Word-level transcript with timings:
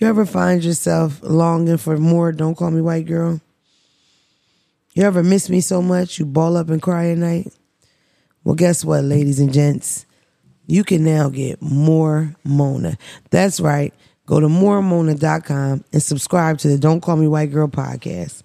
You 0.00 0.06
ever 0.06 0.24
find 0.24 0.64
yourself 0.64 1.20
longing 1.22 1.76
for 1.76 1.98
more 1.98 2.32
Don't 2.32 2.54
Call 2.54 2.70
Me 2.70 2.80
White 2.80 3.04
Girl? 3.04 3.38
You 4.94 5.02
ever 5.02 5.22
miss 5.22 5.50
me 5.50 5.60
so 5.60 5.82
much 5.82 6.18
you 6.18 6.24
ball 6.24 6.56
up 6.56 6.70
and 6.70 6.80
cry 6.80 7.10
at 7.10 7.18
night? 7.18 7.52
Well, 8.42 8.54
guess 8.54 8.82
what, 8.82 9.04
ladies 9.04 9.40
and 9.40 9.52
gents? 9.52 10.06
You 10.66 10.84
can 10.84 11.04
now 11.04 11.28
get 11.28 11.60
more 11.60 12.34
Mona. 12.44 12.96
That's 13.28 13.60
right. 13.60 13.92
Go 14.24 14.40
to 14.40 14.46
moremona.com 14.46 15.84
and 15.92 16.02
subscribe 16.02 16.56
to 16.60 16.68
the 16.68 16.78
Don't 16.78 17.02
Call 17.02 17.16
Me 17.16 17.28
White 17.28 17.52
Girl 17.52 17.68
podcast. 17.68 18.42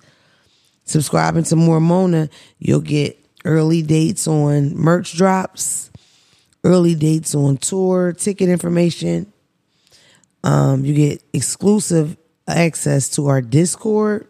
Subscribing 0.83 1.45
to 1.45 1.55
More 1.55 1.79
Mona, 1.79 2.27
you'll 2.59 2.81
get 2.81 3.17
early 3.45 3.81
dates 3.81 4.27
on 4.27 4.75
merch 4.75 5.15
drops, 5.15 5.89
early 6.65 6.95
dates 6.95 7.33
on 7.33 7.55
tour, 7.55 8.11
ticket 8.11 8.49
information. 8.49 9.31
Um, 10.45 10.85
you 10.85 10.93
get 10.93 11.23
exclusive 11.33 12.15
access 12.47 13.09
to 13.15 13.27
our 13.27 13.41
Discord. 13.41 14.27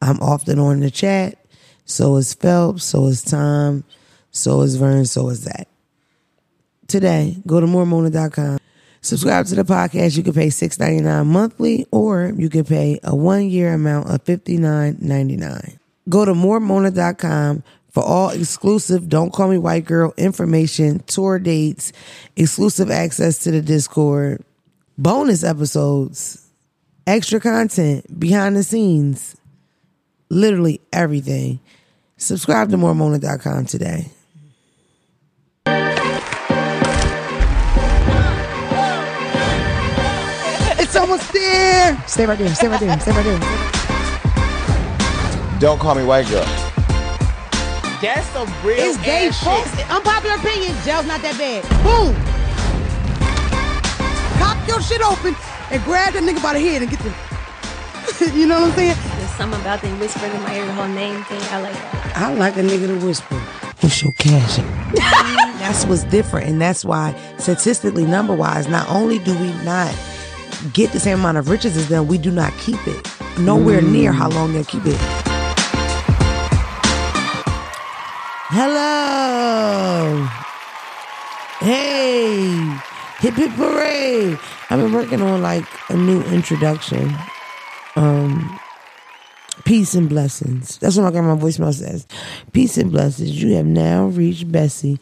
I'm 0.00 0.20
often 0.20 0.58
on 0.58 0.80
the 0.80 0.90
chat. 0.90 1.36
So 1.84 2.16
is 2.16 2.32
Phelps, 2.34 2.84
so 2.84 3.06
is 3.06 3.22
Tom, 3.22 3.82
so 4.30 4.60
is 4.60 4.76
Vern, 4.76 5.06
so 5.06 5.28
is 5.28 5.44
that. 5.44 5.66
Today, 6.86 7.36
go 7.46 7.58
to 7.58 7.66
moremona.com. 7.66 8.58
Subscribe 9.00 9.46
to 9.46 9.56
the 9.56 9.64
podcast. 9.64 10.16
You 10.16 10.22
can 10.22 10.34
pay 10.34 10.48
$6.99 10.48 11.26
monthly 11.26 11.86
or 11.90 12.32
you 12.36 12.48
can 12.48 12.64
pay 12.64 13.00
a 13.02 13.16
one 13.16 13.48
year 13.48 13.74
amount 13.74 14.08
of 14.08 14.22
$59.99. 14.24 15.78
Go 16.08 16.24
to 16.24 16.32
moremona.com 16.32 17.64
for 17.90 18.04
all 18.04 18.30
exclusive 18.30 19.08
Don't 19.08 19.32
Call 19.32 19.48
Me 19.48 19.58
White 19.58 19.84
Girl 19.84 20.14
information, 20.16 21.00
tour 21.00 21.40
dates, 21.40 21.92
exclusive 22.36 22.90
access 22.90 23.38
to 23.38 23.50
the 23.50 23.62
Discord, 23.62 24.44
bonus 25.00 25.42
episodes, 25.42 26.46
extra 27.06 27.40
content, 27.40 28.20
behind 28.20 28.54
the 28.54 28.62
scenes, 28.62 29.34
literally 30.28 30.80
everything. 30.92 31.58
Subscribe 32.18 32.68
to 32.70 32.76
moremona.com 32.76 33.64
today. 33.64 34.10
It's 40.78 40.96
almost 40.96 41.32
there. 41.32 42.02
Stay 42.06 42.26
right 42.26 42.38
there. 42.38 42.54
Stay 42.54 42.68
right 42.68 42.80
there. 42.80 42.98
Stay 43.00 43.12
right 43.12 43.24
there. 43.24 43.38
Don't 45.60 45.78
call 45.78 45.94
me 45.94 46.04
white 46.04 46.26
girl. 46.28 46.44
That's 48.00 48.26
some 48.28 48.48
real 48.64 48.78
It's 48.78 48.96
gay 49.04 49.28
ass 49.28 49.44
folks. 49.44 49.76
shit. 49.76 49.90
Unpopular 49.90 50.36
opinion. 50.36 50.74
Jail's 50.84 51.06
not 51.06 51.20
that 51.20 51.36
bad. 51.36 51.62
Boom. 51.84 52.14
Pop 54.40 54.66
your 54.66 54.80
shit 54.80 55.02
open 55.02 55.36
and 55.70 55.84
grab 55.84 56.14
that 56.14 56.22
nigga 56.22 56.42
by 56.42 56.54
the 56.54 56.60
head 56.60 56.82
and 56.82 56.90
get 56.90 57.00
the. 57.00 58.32
you 58.38 58.46
know 58.46 58.60
what 58.60 58.70
I'm 58.70 58.74
saying? 58.74 58.96
There's 59.18 59.30
something 59.32 59.60
about 59.60 59.82
them 59.82 60.00
whispering 60.00 60.32
in 60.32 60.42
my 60.42 60.56
ear, 60.56 60.64
the 60.64 60.72
whole 60.72 60.88
name 60.88 61.22
thing. 61.24 61.40
I 61.52 61.60
like 61.60 61.74
that. 61.74 62.16
I 62.16 62.34
like 62.34 62.56
a 62.56 62.62
nigga 62.62 62.86
to 62.88 63.06
whisper. 63.06 63.36
What's 63.80 64.02
your 64.02 64.12
cash? 64.12 64.56
that's 65.60 65.84
what's 65.84 66.04
different, 66.04 66.48
and 66.48 66.60
that's 66.60 66.84
why 66.84 67.14
statistically, 67.38 68.06
number 68.06 68.34
wise, 68.34 68.66
not 68.66 68.88
only 68.88 69.18
do 69.18 69.38
we 69.38 69.52
not 69.62 69.94
get 70.72 70.92
the 70.92 71.00
same 71.00 71.20
amount 71.20 71.38
of 71.38 71.48
riches 71.48 71.76
as 71.76 71.88
them, 71.88 72.06
we 72.06 72.18
do 72.18 72.30
not 72.30 72.52
keep 72.58 72.78
it. 72.86 73.10
Nowhere 73.38 73.80
mm. 73.80 73.92
near 73.92 74.12
how 74.12 74.30
long 74.30 74.52
they'll 74.52 74.64
keep 74.64 74.86
it. 74.86 74.96
Hello. 78.52 80.26
Hey. 81.60 82.89
Hip 83.20 83.34
hip 83.34 83.52
parade. 83.52 84.38
I've 84.70 84.80
been 84.80 84.92
working 84.92 85.20
on 85.20 85.42
like 85.42 85.64
a 85.90 85.96
new 85.96 86.22
introduction. 86.22 87.14
Um 87.96 88.58
Peace 89.64 89.94
and 89.94 90.08
blessings. 90.08 90.78
That's 90.78 90.96
what 90.96 91.02
my 91.02 91.10
grandma 91.10 91.36
voicemail 91.36 91.74
says. 91.74 92.06
Peace 92.52 92.78
and 92.78 92.90
blessings. 92.90 93.42
You 93.42 93.56
have 93.56 93.66
now 93.66 94.06
reached 94.06 94.50
Bessie. 94.50 94.98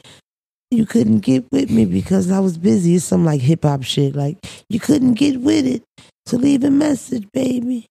You 0.70 0.84
couldn't 0.84 1.20
get 1.20 1.50
with 1.50 1.70
me 1.70 1.84
because 1.84 2.30
I 2.30 2.40
was 2.40 2.58
busy. 2.58 2.96
It's 2.96 3.04
some 3.04 3.24
like 3.24 3.40
hip 3.40 3.62
hop 3.62 3.82
shit. 3.84 4.14
Like 4.14 4.36
you 4.68 4.80
couldn't 4.80 5.14
get 5.14 5.40
with 5.40 5.66
it. 5.66 5.82
So 6.26 6.36
leave 6.36 6.64
a 6.64 6.70
message, 6.70 7.26
baby. 7.32 7.86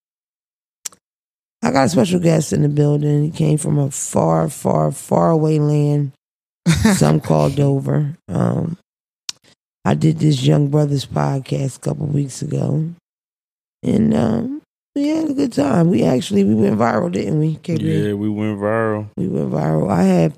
I 1.63 1.71
got 1.71 1.85
a 1.85 1.89
special 1.89 2.19
guest 2.19 2.53
in 2.53 2.61
the 2.61 2.69
building. 2.69 3.23
He 3.23 3.31
came 3.31 3.57
from 3.57 3.79
a 3.79 3.89
far, 3.89 4.49
far, 4.49 4.91
far 4.91 5.31
away 5.31 5.59
land. 5.59 6.11
Some 6.95 7.19
called 7.19 7.55
Dover. 7.55 8.15
Um, 8.27 8.77
I 9.87 9.93
did 9.93 10.19
this 10.19 10.43
Young 10.43 10.67
Brothers 10.67 11.05
podcast 11.05 11.77
a 11.77 11.79
couple 11.79 12.07
weeks 12.07 12.41
ago, 12.41 12.89
and 13.81 14.13
um, 14.13 14.61
we 14.93 15.07
had 15.07 15.29
a 15.29 15.33
good 15.33 15.53
time. 15.53 15.89
We 15.89 16.03
actually 16.03 16.43
we 16.43 16.55
went 16.55 16.77
viral, 16.77 17.09
didn't 17.09 17.39
we? 17.39 17.55
KP? 17.55 17.79
Yeah, 17.79 18.11
we 18.11 18.27
went 18.27 18.59
viral. 18.59 19.07
We 19.15 19.29
went 19.29 19.49
viral. 19.49 19.89
I 19.89 20.03
have 20.03 20.37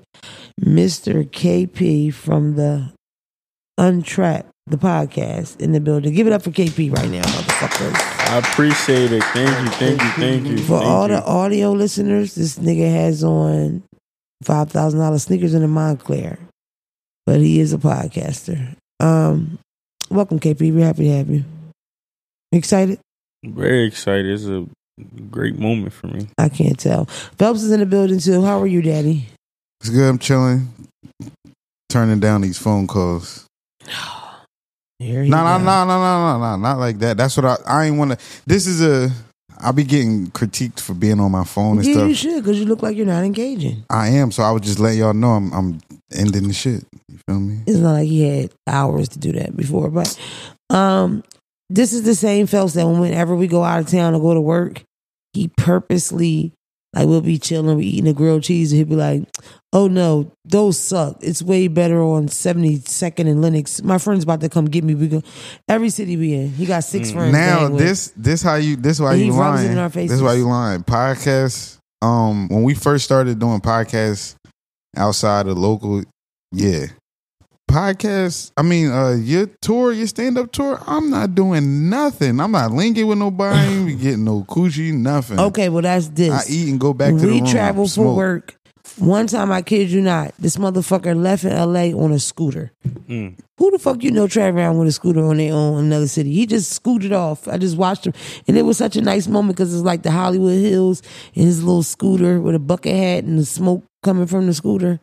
Mr. 0.61 1.27
KP 1.27 2.13
from 2.13 2.57
the 2.57 2.93
Untrapped, 3.79 4.51
the 4.67 4.77
podcast, 4.77 5.59
in 5.59 5.71
the 5.71 5.79
building. 5.79 6.13
Give 6.13 6.27
it 6.27 6.33
up 6.33 6.43
for 6.43 6.51
KP 6.51 6.95
right 6.95 7.09
now, 7.09 7.23
motherfuckers. 7.23 7.95
I 8.29 8.37
appreciate 8.37 9.11
it. 9.11 9.23
Thank 9.23 9.49
you, 9.49 9.69
thank 9.77 9.99
you, 9.99 10.09
thank 10.09 10.45
you. 10.45 10.57
For 10.59 10.77
thank 10.77 10.83
all 10.83 11.09
you. 11.09 11.15
the 11.15 11.23
audio 11.23 11.71
listeners, 11.71 12.35
this 12.35 12.59
nigga 12.59 12.91
has 12.91 13.23
on 13.23 13.81
five 14.43 14.69
thousand 14.69 14.99
dollars 14.99 15.23
sneakers 15.23 15.55
in 15.55 15.63
a 15.63 15.67
Moncler, 15.67 16.37
but 17.25 17.39
he 17.39 17.59
is 17.59 17.73
a 17.73 17.79
podcaster. 17.79 18.75
Um, 18.99 19.59
welcome, 20.09 20.39
KP. 20.39 20.73
We're 20.73 20.85
happy 20.85 21.05
to 21.05 21.17
have 21.17 21.29
you. 21.29 21.43
Excited? 22.51 22.99
Very 23.45 23.85
excited. 23.85 24.25
It's 24.25 24.45
a 24.45 24.65
great 25.29 25.57
moment 25.57 25.93
for 25.93 26.07
me. 26.07 26.27
I 26.37 26.49
can't 26.49 26.77
tell. 26.77 27.05
Phelps 27.37 27.63
is 27.63 27.71
in 27.71 27.79
the 27.79 27.85
building 27.85 28.19
too. 28.19 28.43
How 28.43 28.59
are 28.61 28.67
you, 28.67 28.81
Daddy? 28.81 29.27
It's 29.81 29.89
good. 29.89 30.09
I'm 30.09 30.19
chilling. 30.19 30.67
Turning 31.89 32.19
down 32.19 32.41
these 32.41 32.57
phone 32.57 32.85
calls. 32.87 33.45
No, 34.99 35.07
no, 35.07 35.23
no, 35.23 35.57
no, 35.57 35.85
no, 35.85 35.85
no, 35.85 36.39
no, 36.39 36.55
not 36.57 36.77
like 36.77 36.99
that. 36.99 37.15
That's 37.17 37.37
what 37.37 37.45
I. 37.45 37.55
I 37.65 37.85
ain't 37.85 37.97
want 37.97 38.11
to. 38.11 38.17
This 38.45 38.67
is 38.67 38.81
a. 38.81 39.09
I'll 39.61 39.73
be 39.73 39.83
getting 39.83 40.27
critiqued 40.27 40.79
for 40.79 40.93
being 40.93 41.19
on 41.19 41.31
my 41.31 41.43
phone 41.43 41.77
and 41.77 41.85
Yeah, 41.87 41.93
stuff. 41.93 42.09
you 42.09 42.15
should 42.15 42.43
because 42.43 42.59
you 42.59 42.65
look 42.65 42.81
like 42.81 42.95
you're 42.97 43.05
not 43.05 43.23
engaging. 43.23 43.83
I 43.89 44.09
am, 44.09 44.31
so 44.31 44.43
I 44.43 44.51
would 44.51 44.63
just 44.63 44.79
let 44.79 44.95
y'all 44.95 45.13
know 45.13 45.31
I'm. 45.31 45.53
I'm 45.53 45.79
ending 46.13 46.47
the 46.47 46.53
shit. 46.53 46.85
You 47.07 47.19
feel 47.27 47.39
me? 47.39 47.59
It's 47.67 47.77
not 47.77 47.93
like 47.93 48.07
he 48.07 48.21
had 48.41 48.51
hours 48.67 49.09
to 49.09 49.19
do 49.19 49.31
that 49.33 49.55
before, 49.55 49.89
but 49.89 50.17
um, 50.69 51.23
this 51.69 51.93
is 51.93 52.03
the 52.03 52.15
same 52.15 52.47
Phelps 52.47 52.73
that 52.73 52.87
whenever 52.87 53.35
we 53.35 53.47
go 53.47 53.63
out 53.63 53.79
of 53.79 53.87
town 53.87 54.13
to 54.13 54.19
go 54.19 54.33
to 54.33 54.41
work, 54.41 54.83
he 55.33 55.49
purposely 55.57 56.53
like 56.93 57.07
we'll 57.07 57.21
be 57.21 57.37
chilling, 57.37 57.77
we 57.77 57.85
eating 57.85 58.07
a 58.09 58.13
grilled 58.13 58.41
cheese, 58.41 58.71
and 58.71 58.77
he'll 58.79 58.87
be 58.87 58.95
like, 58.95 59.21
"Oh 59.71 59.87
no, 59.87 60.31
those 60.43 60.79
suck. 60.79 61.17
It's 61.21 61.43
way 61.43 61.67
better 61.67 62.01
on 62.01 62.27
Seventy 62.29 62.77
Second 62.79 63.27
and 63.27 63.43
Lenox. 63.43 63.83
My 63.83 63.99
friend's 63.99 64.23
about 64.23 64.41
to 64.41 64.49
come 64.49 64.65
get 64.65 64.83
me. 64.83 64.95
We 64.95 65.07
go 65.07 65.21
every 65.67 65.91
city 65.91 66.17
we 66.17 66.33
in. 66.33 66.49
He 66.49 66.65
got 66.65 66.83
six 66.83 67.11
friends. 67.11 67.35
Mm. 67.35 67.39
Now 67.39 67.59
gang 67.59 67.71
with. 67.73 67.83
this 67.83 68.11
this 68.17 68.41
how 68.41 68.55
you 68.55 68.75
this 68.75 68.99
why 68.99 69.11
And 69.13 69.21
he 69.21 69.27
you 69.27 69.33
rubs 69.33 69.61
it 69.61 69.65
lying. 69.65 69.71
in 69.73 69.77
our 69.77 69.89
This 69.89 70.11
is 70.11 70.23
why 70.23 70.33
you 70.33 70.47
lying. 70.47 70.83
Podcasts. 70.83 71.77
Um, 72.01 72.47
when 72.47 72.63
we 72.63 72.73
first 72.73 73.03
started 73.05 73.39
doing 73.39 73.59
podcasts 73.59 74.35
outside 74.95 75.47
of 75.47 75.57
local, 75.57 76.03
yeah. 76.51 76.85
Podcast, 77.69 78.51
I 78.57 78.63
mean, 78.63 78.89
uh, 78.89 79.11
your 79.11 79.45
tour, 79.61 79.91
your 79.93 80.07
stand 80.07 80.39
up 80.39 80.51
tour. 80.51 80.81
I'm 80.87 81.11
not 81.11 81.35
doing 81.35 81.87
nothing. 81.87 82.39
I'm 82.39 82.51
not 82.51 82.71
linking 82.71 83.05
with 83.05 83.19
nobody. 83.19 83.59
I 83.59 83.65
ain't 83.65 84.01
getting 84.01 84.23
no 84.23 84.41
coochie. 84.43 84.91
Nothing. 84.91 85.39
okay, 85.39 85.69
well 85.69 85.83
that's 85.83 86.07
this. 86.07 86.31
I 86.31 86.51
eat 86.51 86.69
and 86.69 86.79
go 86.79 86.95
back 86.95 87.13
to 87.13 87.19
the 87.19 87.27
we 87.27 87.41
room. 87.41 87.47
travel 87.47 87.83
for 87.85 87.89
smoke. 87.91 88.17
work. 88.17 88.55
One 88.97 89.27
time, 89.27 89.51
I 89.51 89.61
kid 89.61 89.91
you 89.91 90.01
not, 90.01 90.33
this 90.39 90.57
motherfucker 90.57 91.15
left 91.15 91.43
in 91.43 91.51
L.A. 91.51 91.93
on 91.93 92.11
a 92.11 92.17
scooter. 92.17 92.71
Mm. 93.07 93.37
Who 93.57 93.71
the 93.71 93.77
fuck 93.77 94.03
you 94.03 94.09
know 94.09 94.27
travel 94.27 94.59
around 94.59 94.79
with 94.79 94.87
a 94.87 94.91
scooter 94.91 95.23
on 95.23 95.37
their 95.37 95.53
own 95.53 95.79
in 95.79 95.85
another 95.85 96.07
city? 96.07 96.33
He 96.33 96.47
just 96.47 96.71
scooted 96.71 97.13
off. 97.13 97.47
I 97.47 97.57
just 97.59 97.77
watched 97.77 98.07
him, 98.07 98.13
and 98.47 98.57
it 98.57 98.63
was 98.63 98.77
such 98.77 98.95
a 98.95 99.01
nice 99.01 99.27
moment 99.27 99.57
because 99.57 99.73
it's 99.73 99.83
like 99.83 100.01
the 100.01 100.11
Hollywood 100.11 100.57
Hills 100.59 101.03
and 101.35 101.45
his 101.45 101.63
little 101.63 101.83
scooter 101.83 102.41
with 102.41 102.55
a 102.55 102.59
bucket 102.59 102.95
hat 102.95 103.25
and 103.25 103.37
the 103.37 103.45
smoke 103.45 103.83
coming 104.03 104.27
from 104.27 104.47
the 104.47 104.53
scooter. 104.53 104.99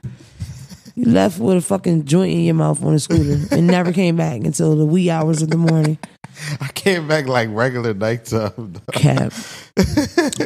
You 0.94 1.04
left 1.06 1.38
with 1.38 1.58
a 1.58 1.60
fucking 1.60 2.06
joint 2.06 2.32
in 2.32 2.40
your 2.40 2.54
mouth 2.54 2.82
on 2.82 2.94
a 2.94 2.98
scooter 2.98 3.54
and 3.54 3.66
never 3.66 3.93
came 3.93 4.16
back 4.16 4.44
until 4.44 4.76
the 4.76 4.87
wee 4.87 5.10
hours 5.10 5.43
of 5.43 5.50
the 5.50 5.58
morning. 5.58 5.98
I 6.60 6.69
came 6.69 7.08
back 7.08 7.26
like 7.26 7.48
regular 7.50 7.94
nighttime. 7.94 8.75
Cap. 8.93 9.32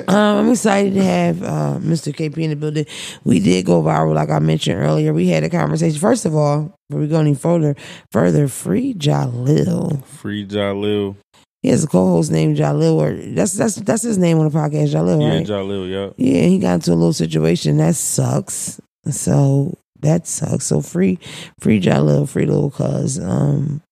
um, 0.08 0.16
I'm 0.16 0.50
excited 0.50 0.94
to 0.94 1.04
have 1.04 1.42
uh, 1.42 1.78
Mr. 1.80 2.14
KP 2.14 2.38
in 2.38 2.50
the 2.50 2.56
building. 2.56 2.86
We 3.24 3.40
did 3.40 3.66
go 3.66 3.82
viral, 3.82 4.14
like 4.14 4.30
I 4.30 4.38
mentioned 4.38 4.80
earlier. 4.80 5.12
We 5.12 5.28
had 5.28 5.44
a 5.44 5.50
conversation. 5.50 5.98
First 5.98 6.26
of 6.26 6.34
all, 6.34 6.76
before 6.88 7.00
we 7.00 7.08
go 7.08 7.20
any 7.20 7.34
further, 7.34 7.76
further, 8.10 8.48
free 8.48 8.94
Jalil. 8.94 10.04
Free 10.04 10.46
Jalil. 10.46 11.16
He 11.62 11.68
has 11.68 11.84
a 11.84 11.86
co-host 11.86 12.30
named 12.32 12.56
Jalil, 12.56 12.94
or 12.94 13.12
that's 13.34 13.52
that's 13.52 13.74
that's 13.76 14.02
his 14.02 14.16
name 14.16 14.38
on 14.38 14.48
the 14.48 14.56
podcast, 14.58 14.94
Jalil, 14.94 15.20
Yeah, 15.20 15.34
right? 15.36 15.46
Jalil, 15.46 15.88
yeah. 15.90 16.10
Yeah, 16.16 16.46
he 16.46 16.58
got 16.58 16.74
into 16.74 16.92
a 16.92 16.94
little 16.94 17.12
situation 17.12 17.76
that 17.78 17.96
sucks. 17.96 18.80
So 19.10 19.76
that 20.00 20.26
sucks. 20.26 20.64
So 20.66 20.80
free, 20.80 21.18
free 21.58 21.80
Jalil, 21.80 22.26
free 22.28 22.46
little 22.46 22.70
cuz. 22.70 23.18
Um, 23.18 23.82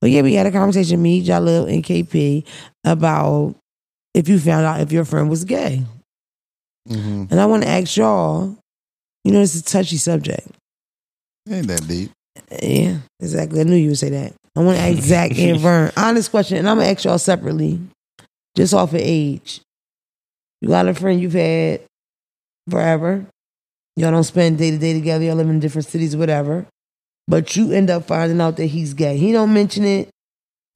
But 0.00 0.10
yeah, 0.10 0.22
we 0.22 0.34
had 0.34 0.46
a 0.46 0.52
conversation, 0.52 1.02
me, 1.02 1.24
Jalil, 1.24 1.72
and 1.72 1.82
KP, 1.82 2.44
about 2.84 3.56
if 4.14 4.28
you 4.28 4.38
found 4.38 4.66
out 4.66 4.80
if 4.80 4.92
your 4.92 5.04
friend 5.04 5.28
was 5.30 5.44
gay. 5.44 5.84
hmm 6.86 7.24
And 7.30 7.40
I 7.40 7.46
want 7.46 7.62
to 7.64 7.68
ask 7.68 7.96
y'all, 7.96 8.56
you 9.24 9.32
know, 9.32 9.40
it's 9.40 9.54
a 9.58 9.62
touchy 9.64 9.96
subject. 9.96 10.46
Ain't 11.50 11.66
that 11.68 11.86
deep? 11.88 12.10
Yeah, 12.62 12.98
exactly. 13.18 13.60
I 13.60 13.64
knew 13.64 13.76
you 13.76 13.88
would 13.88 13.98
say 13.98 14.10
that. 14.10 14.34
I 14.56 14.60
want 14.60 14.78
to 14.78 14.82
ask 14.82 14.98
Zach 15.00 15.38
and 15.38 15.60
Vern. 15.60 15.92
Honest 15.96 16.30
question, 16.30 16.58
and 16.58 16.68
I'm 16.68 16.78
gonna 16.78 16.90
ask 16.90 17.04
y'all 17.04 17.18
separately, 17.18 17.80
just 18.56 18.74
off 18.74 18.92
of 18.92 19.00
age. 19.00 19.60
You 20.60 20.68
got 20.68 20.88
a 20.88 20.94
friend 20.94 21.20
you've 21.20 21.32
had 21.32 21.82
forever. 22.68 23.26
Y'all 23.96 24.10
don't 24.10 24.24
spend 24.24 24.58
day 24.58 24.70
to 24.70 24.78
day 24.78 24.92
together. 24.92 25.24
Y'all 25.24 25.36
live 25.36 25.48
in 25.48 25.60
different 25.60 25.86
cities, 25.86 26.16
whatever. 26.16 26.66
But 27.28 27.54
you 27.56 27.72
end 27.72 27.90
up 27.90 28.06
finding 28.06 28.40
out 28.40 28.56
that 28.56 28.66
he's 28.66 28.94
gay. 28.94 29.16
He 29.16 29.32
don't 29.32 29.54
mention 29.54 29.84
it. 29.84 30.08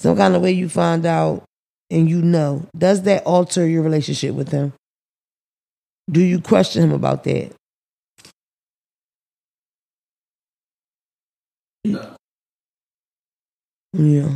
Some 0.01 0.17
kind 0.17 0.35
of 0.35 0.43
way 0.43 0.53
you 0.53 0.69
find 0.69 1.05
out, 1.07 1.45
and 1.91 2.09
you 2.09 2.23
know. 2.23 2.67
Does 2.77 3.03
that 3.03 3.25
alter 3.25 3.67
your 3.67 3.83
relationship 3.83 4.35
with 4.35 4.51
him? 4.51 4.73
Do 6.11 6.21
you 6.21 6.41
question 6.41 6.83
him 6.83 6.93
about 6.93 7.25
that? 7.25 7.53
Yeah. 13.95 14.29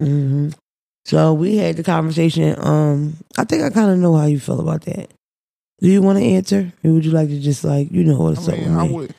hmm 0.00 0.50
So 1.06 1.32
we 1.34 1.56
had 1.56 1.76
the 1.76 1.82
conversation. 1.84 2.54
Um, 2.58 3.16
I 3.38 3.44
think 3.44 3.62
I 3.62 3.70
kind 3.70 3.90
of 3.90 3.98
know 3.98 4.14
how 4.16 4.26
you 4.26 4.40
feel 4.40 4.60
about 4.60 4.82
that. 4.82 5.10
Do 5.80 5.88
you 5.88 6.02
want 6.02 6.18
to 6.18 6.24
answer, 6.24 6.72
or 6.84 6.92
would 6.92 7.04
you 7.04 7.12
like 7.12 7.28
to 7.28 7.38
just 7.40 7.62
like 7.64 7.90
you 7.92 8.04
know 8.04 8.18
what's 8.18 8.48
I 8.48 8.52
up 8.52 8.58
mean, 8.58 8.68
with 8.70 8.78
I 8.78 8.86
me? 8.88 8.92
would. 8.94 9.14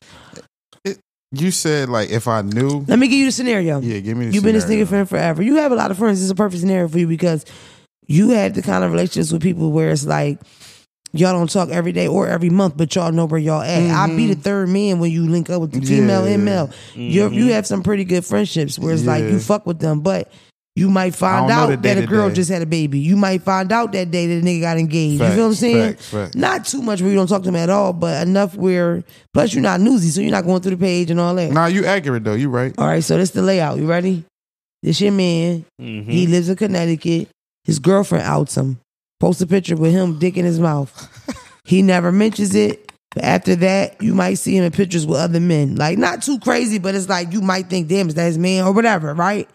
It, 0.83 0.99
you 1.31 1.51
said 1.51 1.87
like 1.89 2.09
if 2.09 2.27
I 2.27 2.41
knew. 2.41 2.83
Let 2.87 2.99
me 2.99 3.07
give 3.07 3.19
you 3.19 3.25
the 3.27 3.31
scenario. 3.31 3.79
Yeah, 3.79 3.99
give 3.99 4.17
me. 4.17 4.25
The 4.27 4.33
You've 4.33 4.43
been 4.43 4.53
this 4.55 4.63
scenario. 4.65 4.85
nigga 4.85 4.89
friend 4.89 5.09
forever. 5.09 5.43
You 5.43 5.55
have 5.57 5.71
a 5.71 5.75
lot 5.75 5.91
of 5.91 5.97
friends. 5.97 6.21
It's 6.21 6.31
a 6.31 6.35
perfect 6.35 6.61
scenario 6.61 6.87
for 6.87 6.97
you 6.99 7.07
because 7.07 7.45
you 8.07 8.29
had 8.31 8.55
the 8.55 8.61
kind 8.61 8.83
of 8.83 8.91
relationships 8.91 9.31
with 9.31 9.41
people 9.43 9.71
where 9.71 9.91
it's 9.91 10.05
like 10.05 10.39
y'all 11.13 11.33
don't 11.33 11.49
talk 11.49 11.69
every 11.69 11.91
day 11.91 12.07
or 12.07 12.27
every 12.27 12.49
month, 12.49 12.75
but 12.77 12.93
y'all 12.95 13.11
know 13.11 13.25
where 13.25 13.39
y'all 13.39 13.61
at. 13.61 13.89
I 13.89 14.07
be 14.15 14.27
the 14.33 14.35
third 14.41 14.69
man 14.69 14.99
when 14.99 15.11
you 15.11 15.27
link 15.27 15.49
up 15.49 15.61
with 15.61 15.71
the 15.71 15.81
female 15.81 16.21
Mm-hmm. 16.23 16.27
Yeah. 16.27 16.33
and 16.33 16.45
male. 16.45 16.69
You 16.95 17.29
you 17.29 17.53
have 17.53 17.65
some 17.67 17.83
pretty 17.83 18.03
good 18.05 18.25
friendships 18.25 18.77
where 18.79 18.93
it's 18.93 19.05
like 19.05 19.23
you 19.23 19.39
fuck 19.39 19.65
with 19.65 19.79
them, 19.79 20.01
but 20.01 20.31
you 20.75 20.91
might 20.91 21.15
find 21.15 21.49
out 21.49 21.81
that 21.81 21.97
a 21.97 22.05
girl 22.05 22.29
just 22.29 22.51
had 22.51 22.61
a 22.61 22.65
baby. 22.67 22.99
You 22.99 23.15
might 23.15 23.41
find 23.41 23.71
out 23.71 23.93
that 23.93 24.11
day 24.11 24.27
that 24.27 24.43
a 24.43 24.45
nigga 24.45 24.61
got 24.61 24.77
engaged. 24.77 25.13
you 25.23 25.27
feel 25.29 25.37
what 25.39 25.45
I'm 25.47 25.53
saying? 25.55 25.93
facts, 25.93 26.09
facts. 26.09 26.35
Not 26.35 26.65
too 26.65 26.83
much 26.83 27.01
where 27.01 27.09
you 27.09 27.15
don't 27.15 27.25
talk 27.25 27.41
to 27.41 27.45
them 27.47 27.55
at 27.55 27.71
all, 27.71 27.93
but 27.93 28.27
enough 28.27 28.53
where 28.53 29.03
plus 29.33 29.55
you're 29.55 29.63
not 29.63 29.79
newsy, 29.81 30.09
so 30.09 30.21
you're 30.21 30.29
not 30.29 30.45
going 30.45 30.61
through 30.61 30.75
the 30.75 30.77
page 30.77 31.09
and 31.09 31.19
all 31.19 31.33
that. 31.33 31.51
Nah, 31.51 31.65
you 31.65 31.85
accurate 31.85 32.23
though. 32.23 32.35
You 32.35 32.49
right. 32.49 32.75
All 32.77 32.85
right, 32.85 33.03
so 33.03 33.17
this 33.17 33.31
the 33.31 33.41
layout. 33.41 33.79
You 33.79 33.87
ready? 33.87 34.23
This 34.83 35.01
your 35.01 35.11
man. 35.13 35.65
Mm-hmm. 35.81 36.11
He 36.11 36.27
lives 36.27 36.47
in 36.47 36.55
Connecticut. 36.55 37.29
His 37.63 37.79
girlfriend 37.79 38.25
outs 38.25 38.55
him. 38.55 38.79
Post 39.19 39.41
a 39.41 39.47
picture 39.47 39.75
with 39.75 39.91
him 39.91 40.19
dick 40.19 40.37
in 40.37 40.45
his 40.45 40.59
mouth. 40.59 40.91
he 41.65 41.81
never 41.81 42.11
mentions 42.11 42.53
it. 42.55 42.91
But 43.13 43.23
after 43.23 43.55
that, 43.55 44.01
you 44.01 44.13
might 44.13 44.35
see 44.35 44.55
him 44.55 44.63
in 44.63 44.71
pictures 44.71 45.05
with 45.05 45.19
other 45.19 45.39
men. 45.39 45.75
Like 45.75 45.97
not 45.97 46.21
too 46.21 46.39
crazy, 46.39 46.77
but 46.77 46.93
it's 46.93 47.09
like 47.09 47.33
you 47.33 47.41
might 47.41 47.69
think, 47.69 47.87
damn, 47.87 48.07
is 48.09 48.15
that 48.15 48.25
his 48.25 48.37
man 48.37 48.65
or 48.65 48.73
whatever, 48.73 49.13
right? 49.13 49.49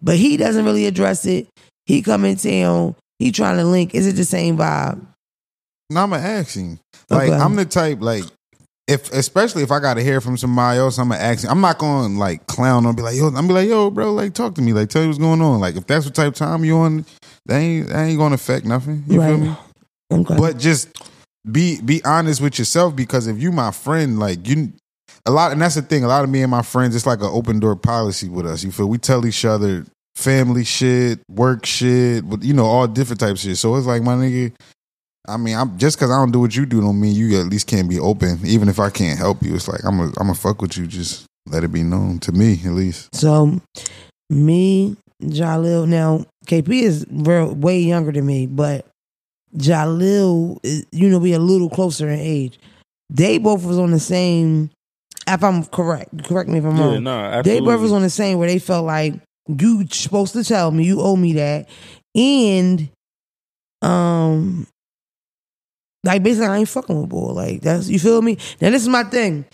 But 0.00 0.16
he 0.16 0.36
doesn't 0.36 0.64
really 0.64 0.86
address 0.86 1.24
it. 1.26 1.48
He 1.86 2.02
come 2.02 2.24
in 2.24 2.36
town. 2.36 2.94
He 3.18 3.32
trying 3.32 3.56
to 3.56 3.64
link. 3.64 3.94
Is 3.94 4.06
it 4.06 4.12
the 4.12 4.24
same 4.24 4.56
vibe? 4.56 5.04
No, 5.90 6.02
I'm 6.04 6.12
asking. 6.12 6.78
Like 7.10 7.30
Okay. 7.30 7.34
I'm 7.34 7.56
the 7.56 7.64
type 7.64 7.98
like 8.00 8.24
if 8.88 9.12
especially 9.12 9.62
if 9.62 9.70
I 9.70 9.80
gotta 9.80 10.02
hear 10.02 10.20
from 10.20 10.36
somebody 10.36 10.78
else, 10.78 10.98
I'm 10.98 11.08
gonna 11.08 11.20
ask. 11.20 11.48
I'm 11.48 11.60
not 11.60 11.78
gonna 11.78 12.18
like 12.18 12.46
clown 12.46 12.86
or 12.86 12.92
be 12.92 13.02
like 13.02 13.16
yo. 13.16 13.28
I'm 13.28 13.46
be 13.46 13.54
like 13.54 13.68
yo, 13.68 13.90
bro, 13.90 14.12
like 14.12 14.34
talk 14.34 14.54
to 14.56 14.62
me, 14.62 14.72
like 14.72 14.88
tell 14.88 15.02
me 15.02 15.08
what's 15.08 15.18
going 15.18 15.40
on. 15.40 15.60
Like 15.60 15.76
if 15.76 15.86
that's 15.86 16.04
what 16.04 16.14
type 16.14 16.28
of 16.28 16.34
time 16.34 16.64
you 16.64 16.76
on, 16.78 17.06
that 17.46 17.58
ain't 17.58 17.88
that 17.88 18.04
ain't 18.04 18.18
gonna 18.18 18.34
affect 18.34 18.64
nothing. 18.64 19.04
You 19.06 19.20
feel 19.20 19.38
me? 19.38 19.56
Okay. 20.12 20.36
But 20.36 20.58
just 20.58 20.88
be 21.50 21.80
be 21.80 22.02
honest 22.04 22.40
with 22.40 22.58
yourself 22.58 22.94
because 22.94 23.26
if 23.26 23.40
you 23.40 23.52
my 23.52 23.70
friend, 23.70 24.18
like 24.18 24.46
you 24.46 24.72
a 25.26 25.30
lot 25.30 25.52
and 25.52 25.60
that's 25.60 25.74
the 25.74 25.82
thing, 25.82 26.04
a 26.04 26.08
lot 26.08 26.24
of 26.24 26.30
me 26.30 26.42
and 26.42 26.50
my 26.50 26.62
friends, 26.62 26.94
it's 26.94 27.06
like 27.06 27.20
an 27.20 27.30
open 27.32 27.60
door 27.60 27.76
policy 27.76 28.28
with 28.28 28.46
us. 28.46 28.62
You 28.62 28.70
feel 28.70 28.88
we 28.88 28.98
tell 28.98 29.26
each 29.26 29.44
other 29.44 29.84
family 30.14 30.64
shit, 30.64 31.20
work 31.28 31.66
shit, 31.66 32.28
but 32.28 32.42
you 32.42 32.54
know, 32.54 32.66
all 32.66 32.86
different 32.86 33.20
types 33.20 33.44
of 33.44 33.50
shit. 33.50 33.56
So 33.56 33.74
it's 33.76 33.86
like 33.86 34.02
my 34.02 34.14
nigga, 34.14 34.52
I 35.26 35.36
mean, 35.36 35.56
I'm 35.56 35.78
just 35.78 35.98
cause 35.98 36.10
I 36.10 36.16
don't 36.16 36.32
do 36.32 36.40
what 36.40 36.54
you 36.54 36.66
do 36.66 36.80
don't 36.80 37.00
mean 37.00 37.14
you 37.14 37.40
at 37.40 37.46
least 37.46 37.66
can't 37.66 37.88
be 37.88 37.98
open. 37.98 38.38
Even 38.44 38.68
if 38.68 38.78
I 38.78 38.90
can't 38.90 39.18
help 39.18 39.42
you, 39.42 39.54
it's 39.54 39.68
like 39.68 39.84
I'm 39.84 40.00
a 40.00 40.12
I'm 40.18 40.30
a 40.30 40.34
fuck 40.34 40.60
with 40.62 40.76
you, 40.76 40.86
just 40.86 41.26
let 41.46 41.64
it 41.64 41.72
be 41.72 41.82
known 41.82 42.18
to 42.20 42.32
me 42.32 42.60
at 42.64 42.72
least. 42.72 43.14
So, 43.14 43.60
me, 44.30 44.96
Jalil. 45.22 45.88
Now, 45.88 46.24
KP 46.46 46.82
is 46.82 47.06
real, 47.10 47.54
way 47.54 47.78
younger 47.80 48.12
than 48.12 48.26
me, 48.26 48.46
but 48.46 48.86
Jalil, 49.56 50.58
is, 50.62 50.86
you 50.92 51.08
know, 51.08 51.18
we 51.18 51.32
a 51.34 51.38
little 51.38 51.68
closer 51.70 52.08
in 52.08 52.18
age. 52.18 52.58
They 53.10 53.38
both 53.38 53.64
was 53.64 53.78
on 53.78 53.90
the 53.90 54.00
same. 54.00 54.70
If 55.28 55.44
I'm 55.44 55.64
correct, 55.66 56.24
correct 56.24 56.48
me 56.48 56.58
if 56.58 56.64
I'm 56.64 56.76
Yeah, 56.76 56.84
wrong. 56.84 57.02
no, 57.04 57.42
they 57.42 57.60
both 57.60 57.80
was 57.80 57.92
on 57.92 58.02
the 58.02 58.10
same 58.10 58.38
where 58.38 58.48
they 58.48 58.58
felt 58.58 58.86
like 58.86 59.14
you 59.46 59.86
supposed 59.90 60.32
to 60.32 60.42
tell 60.44 60.70
me, 60.70 60.84
you 60.84 61.00
owe 61.00 61.16
me 61.16 61.34
that, 61.34 61.68
and 62.14 62.88
um, 63.82 64.66
like 66.04 66.22
basically 66.22 66.46
I 66.48 66.58
ain't 66.58 66.68
fucking 66.68 66.98
with 67.00 67.10
boy. 67.10 67.32
Like 67.32 67.60
that's 67.60 67.88
you 67.88 67.98
feel 67.98 68.20
me. 68.22 68.38
Now 68.60 68.70
this 68.70 68.82
is 68.82 68.88
my 68.88 69.04
thing. 69.04 69.44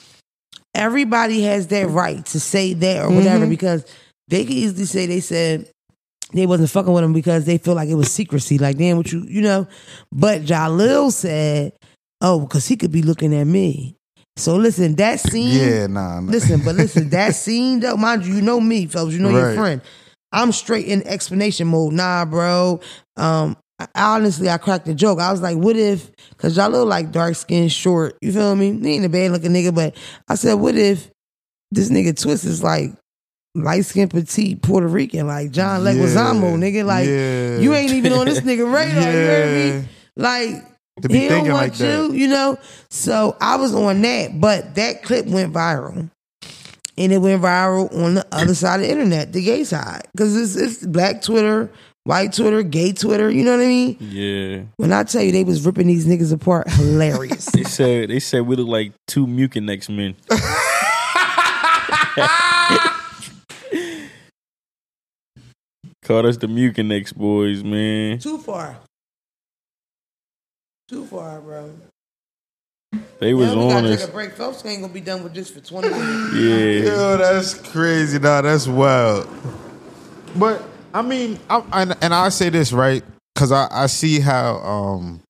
Everybody 0.75 1.43
has 1.43 1.67
that 1.69 1.88
right 1.88 2.25
to 2.26 2.40
say 2.40 2.73
that 2.75 3.02
or 3.02 3.11
whatever 3.11 3.46
Mhm. 3.46 3.50
because 3.50 3.85
they 4.29 4.44
could 4.44 4.55
easily 4.55 4.85
say 4.85 5.06
they 5.06 5.20
said 5.20 5.69
they 6.32 6.46
wasn't 6.46 6.70
fucking 6.70 6.92
with 6.92 7.04
him 7.04 7.12
because 7.12 7.44
they 7.44 7.58
feel 7.58 7.75
like 7.75 7.88
it 7.88 7.94
was 7.94 8.12
secrecy. 8.12 8.58
Like 8.58 8.76
damn, 8.76 8.96
what 8.96 9.10
you 9.10 9.25
you 9.28 9.42
know. 9.42 9.66
But 10.12 10.42
Jalil 10.42 11.12
said, 11.12 11.72
"Oh, 12.20 12.40
because 12.40 12.66
he 12.66 12.76
could 12.76 12.92
be 12.92 13.02
looking 13.02 13.34
at 13.34 13.46
me." 13.46 13.96
So 14.36 14.56
listen, 14.56 14.94
that 14.96 15.20
scene. 15.20 15.48
Yeah, 15.48 15.86
nah. 15.86 16.20
nah. 16.20 16.30
Listen, 16.30 16.60
but 16.64 16.76
listen, 16.76 17.08
that 17.10 17.34
scene 17.34 17.80
though, 17.80 17.96
mind 17.96 18.26
you, 18.26 18.36
you 18.36 18.42
know 18.42 18.60
me, 18.60 18.86
fellas, 18.86 19.14
you 19.14 19.20
know 19.20 19.30
your 19.30 19.54
friend. 19.54 19.80
I'm 20.30 20.52
straight 20.52 20.86
in 20.86 21.06
explanation 21.06 21.69
mode. 21.69 21.94
Nah, 21.94 22.25
bro. 22.25 22.80
Um, 23.16 23.56
I, 23.78 23.86
honestly, 23.94 24.50
I 24.50 24.58
cracked 24.58 24.88
a 24.88 24.94
joke. 24.94 25.20
I 25.20 25.32
was 25.32 25.40
like, 25.40 25.56
what 25.56 25.76
if, 25.76 26.10
cause 26.36 26.56
y'all 26.56 26.70
look 26.70 26.88
like 26.88 27.12
dark 27.12 27.34
skinned 27.36 27.72
short, 27.72 28.16
you 28.20 28.32
feel 28.32 28.54
me? 28.54 28.78
He 28.78 28.94
ain't 28.94 29.04
a 29.04 29.08
bad 29.08 29.30
looking 29.30 29.52
nigga, 29.52 29.75
but 29.75 29.96
I 30.28 30.34
said, 30.34 30.54
what 30.54 30.75
if 30.75 31.10
this 31.70 31.88
nigga 31.88 32.20
Twist 32.20 32.44
is 32.44 32.62
like 32.62 32.92
light 33.62 33.84
skinned 33.84 34.10
petite 34.10 34.62
Puerto 34.62 34.87
Rican, 34.88 35.26
like 35.26 35.50
John 35.50 35.82
Leguizamo, 35.82 36.56
nigga? 36.58 36.84
Like, 36.84 37.08
Yeah. 37.08 37.58
you 37.58 37.75
ain't 37.75 37.93
even 37.93 38.12
on 38.12 38.26
this 38.26 38.40
nigga 38.40 38.70
radar, 38.72 39.00
you 39.00 39.02
heard 39.02 39.66
Yeah. 39.66 39.80
me? 39.80 39.88
Like, 40.16 40.64
To 41.02 41.09
be 41.09 41.18
he 41.21 41.28
don't 41.28 41.49
want 41.49 41.52
like 41.52 41.78
you, 41.80 42.09
that. 42.09 42.14
you 42.16 42.28
know. 42.28 42.59
So 42.90 43.37
I 43.40 43.56
was 43.56 43.75
on 43.75 44.00
that, 44.02 44.40
but 44.40 44.75
that 44.75 45.02
clip 45.02 45.26
went 45.26 45.52
viral, 45.52 46.11
and 46.97 47.12
it 47.12 47.18
went 47.18 47.42
viral 47.42 47.92
on 48.04 48.14
the 48.14 48.26
other 48.32 48.54
side 48.54 48.80
of 48.80 48.87
the 48.87 48.90
internet, 48.90 49.32
the 49.32 49.42
gay 49.42 49.64
side, 49.64 50.02
because 50.12 50.37
it's, 50.37 50.56
it's 50.56 50.87
black 50.87 51.23
Twitter, 51.23 51.71
white 52.04 52.32
Twitter, 52.32 52.62
gay 52.64 52.92
Twitter. 52.92 53.30
You 53.30 53.44
know 53.44 53.52
what 53.56 53.62
I 53.62 53.66
mean? 53.68 53.97
Yeah. 54.00 54.62
When 54.76 54.92
I 54.92 55.04
tell 55.04 55.23
you 55.23 55.30
they 55.30 55.44
was 55.44 55.64
ripping 55.64 55.87
these 55.87 56.06
niggas 56.06 56.32
apart, 56.32 56.68
hilarious. 56.71 57.49
They 57.52 57.62
said 57.64 58.09
they 58.11 58.21
said 58.21 58.47
we 58.47 58.56
look 58.56 58.68
like 58.68 58.92
two 59.06 59.26
Mucinex 59.26 59.88
men. 59.88 60.14
Called 66.08 66.24
us 66.24 66.38
the 66.38 66.46
Mucinex 66.46 67.14
boys, 67.14 67.62
man. 67.62 68.18
Too 68.18 68.38
far. 68.38 68.78
Too 70.88 71.04
far, 71.04 71.38
bro. 71.38 71.70
They 73.18 73.34
was 73.34 73.48
Now 73.48 73.56
we 73.56 73.62
on 73.64 73.68
gotta 73.68 73.92
us. 73.92 74.00
take 74.00 74.08
a 74.08 74.12
break. 74.12 74.32
Folks 74.32 74.64
ain't 74.64 74.80
gonna 74.80 74.90
be 74.90 75.02
done 75.02 75.22
with 75.22 75.34
this 75.34 75.50
for 75.50 75.60
twenty 75.60 75.90
minutes. 75.90 76.34
Yeah. 76.34 76.92
Yo, 76.92 77.16
that's 77.18 77.52
crazy. 77.72 78.18
Nah, 78.18 78.40
that's 78.40 78.66
wild. 78.66 79.28
But 80.34 80.62
I 80.94 81.02
mean, 81.02 81.38
I, 81.50 81.62
and, 81.74 81.94
and 82.00 82.14
I 82.14 82.30
say 82.30 82.48
this 82.48 82.72
right 82.72 83.04
because 83.34 83.52
I, 83.52 83.68
I 83.70 83.84
see 83.84 84.18
how, 84.20 84.56
um, 84.60 85.20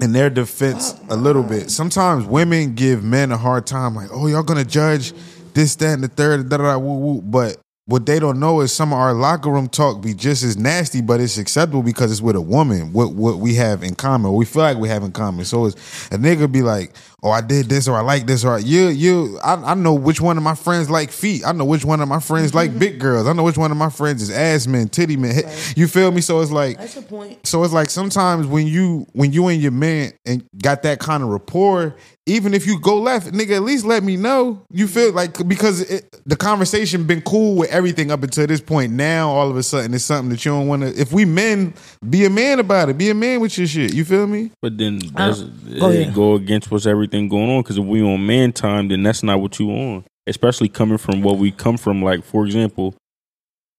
in 0.00 0.10
their 0.10 0.30
defense, 0.30 0.98
a 1.10 1.16
little 1.16 1.44
bit. 1.44 1.70
Sometimes 1.70 2.24
women 2.26 2.74
give 2.74 3.04
men 3.04 3.30
a 3.30 3.36
hard 3.36 3.68
time, 3.68 3.94
like, 3.94 4.08
"Oh, 4.10 4.26
y'all 4.26 4.42
gonna 4.42 4.64
judge 4.64 5.12
this, 5.54 5.76
that, 5.76 5.94
and 5.94 6.02
the 6.02 6.08
third, 6.08 6.48
da 6.48 6.56
da 6.56 6.72
da, 6.72 6.78
woo 6.78 6.98
woo." 6.98 7.22
But 7.22 7.58
what 7.88 8.04
they 8.04 8.18
don't 8.18 8.40
know 8.40 8.62
is 8.62 8.72
some 8.72 8.92
of 8.92 8.98
our 8.98 9.14
locker 9.14 9.48
room 9.48 9.68
talk 9.68 10.00
be 10.02 10.12
just 10.12 10.42
as 10.42 10.56
nasty, 10.56 11.00
but 11.00 11.20
it's 11.20 11.38
acceptable 11.38 11.84
because 11.84 12.10
it's 12.10 12.20
with 12.20 12.34
a 12.34 12.40
woman. 12.40 12.92
What 12.92 13.12
what 13.12 13.38
we 13.38 13.54
have 13.54 13.84
in 13.84 13.94
common, 13.94 14.32
we 14.34 14.44
feel 14.44 14.62
like 14.62 14.76
we 14.76 14.88
have 14.88 15.04
in 15.04 15.12
common. 15.12 15.44
So 15.44 15.66
it's 15.66 15.76
a 16.10 16.18
nigga 16.18 16.50
be 16.50 16.62
like, 16.62 16.92
oh, 17.22 17.30
I 17.30 17.40
did 17.40 17.66
this 17.66 17.88
or 17.88 17.96
I 17.96 18.02
like 18.02 18.26
this 18.26 18.44
or 18.44 18.54
I, 18.54 18.58
you, 18.58 18.88
you, 18.88 19.38
I, 19.42 19.54
I 19.54 19.74
know 19.74 19.94
which 19.94 20.20
one 20.20 20.36
of 20.36 20.42
my 20.42 20.54
friends 20.54 20.90
like 20.90 21.10
feet. 21.10 21.46
I 21.46 21.52
know 21.52 21.64
which 21.64 21.84
one 21.84 22.00
of 22.00 22.08
my 22.08 22.20
friends 22.20 22.54
like 22.54 22.70
mm-hmm. 22.70 22.78
big 22.78 23.00
girls. 23.00 23.26
I 23.26 23.32
know 23.32 23.42
which 23.42 23.58
one 23.58 23.70
of 23.70 23.76
my 23.76 23.90
friends 23.90 24.22
is 24.22 24.30
ass 24.30 24.66
men, 24.66 24.88
titty 24.88 25.16
men. 25.16 25.42
You 25.76 25.88
feel 25.88 26.10
me? 26.10 26.20
So 26.20 26.40
it's 26.40 26.50
like, 26.50 26.78
That's 26.78 26.96
a 26.96 27.02
point. 27.02 27.46
so 27.46 27.64
it's 27.64 27.72
like 27.72 27.90
sometimes 27.90 28.46
when 28.46 28.66
you 28.66 29.06
when 29.12 29.32
you 29.32 29.48
and 29.48 29.60
your 29.60 29.72
man 29.72 30.12
and 30.24 30.44
got 30.62 30.82
that 30.82 31.00
kind 31.00 31.22
of 31.22 31.30
rapport, 31.30 31.96
even 32.28 32.54
if 32.54 32.66
you 32.66 32.80
go 32.80 32.98
left, 33.00 33.28
nigga, 33.28 33.56
at 33.56 33.62
least 33.62 33.84
let 33.84 34.02
me 34.02 34.16
know. 34.16 34.60
You 34.70 34.88
feel 34.88 35.12
like 35.12 35.46
because 35.46 35.88
it, 35.88 36.20
the 36.26 36.34
conversation 36.34 37.04
been 37.04 37.22
cool 37.22 37.54
with 37.54 37.70
everything 37.70 38.10
up 38.10 38.22
until 38.24 38.48
this 38.48 38.60
point. 38.60 38.92
Now 38.92 39.30
all 39.30 39.48
of 39.48 39.56
a 39.56 39.62
sudden 39.62 39.94
it's 39.94 40.04
something 40.04 40.30
that 40.30 40.44
you 40.44 40.50
don't 40.50 40.66
want 40.66 40.82
to. 40.82 40.88
If 40.88 41.12
we 41.12 41.24
men, 41.24 41.74
be 42.08 42.24
a 42.24 42.30
man 42.30 42.58
about 42.58 42.88
it. 42.88 42.98
Be 42.98 43.10
a 43.10 43.14
man 43.14 43.40
with 43.40 43.56
your 43.56 43.68
shit. 43.68 43.94
You 43.94 44.04
feel 44.04 44.26
me? 44.26 44.50
But 44.60 44.76
then 44.76 45.00
uh, 45.14 45.30
that's, 45.30 45.42
go 45.42 45.90
it 45.90 46.00
ahead. 46.00 46.14
go 46.14 46.34
against 46.34 46.70
what's 46.70 46.84
everything 46.86 47.15
going 47.28 47.50
on. 47.50 47.62
Because 47.62 47.78
if 47.78 47.84
we 47.84 48.02
on 48.02 48.26
man 48.26 48.52
time, 48.52 48.88
then 48.88 49.02
that's 49.02 49.22
not 49.22 49.40
what 49.40 49.58
you 49.58 49.70
on. 49.70 50.04
Especially 50.26 50.68
coming 50.68 50.98
from 50.98 51.22
what 51.22 51.38
we 51.38 51.50
come 51.50 51.76
from. 51.76 52.02
Like 52.02 52.24
for 52.24 52.44
example, 52.44 52.94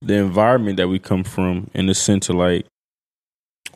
the 0.01 0.15
environment 0.15 0.77
that 0.77 0.87
we 0.87 0.99
come 0.99 1.23
from, 1.23 1.69
in 1.73 1.87
the 1.87 1.95
sense 1.95 2.29
of 2.29 2.35
like, 2.35 2.65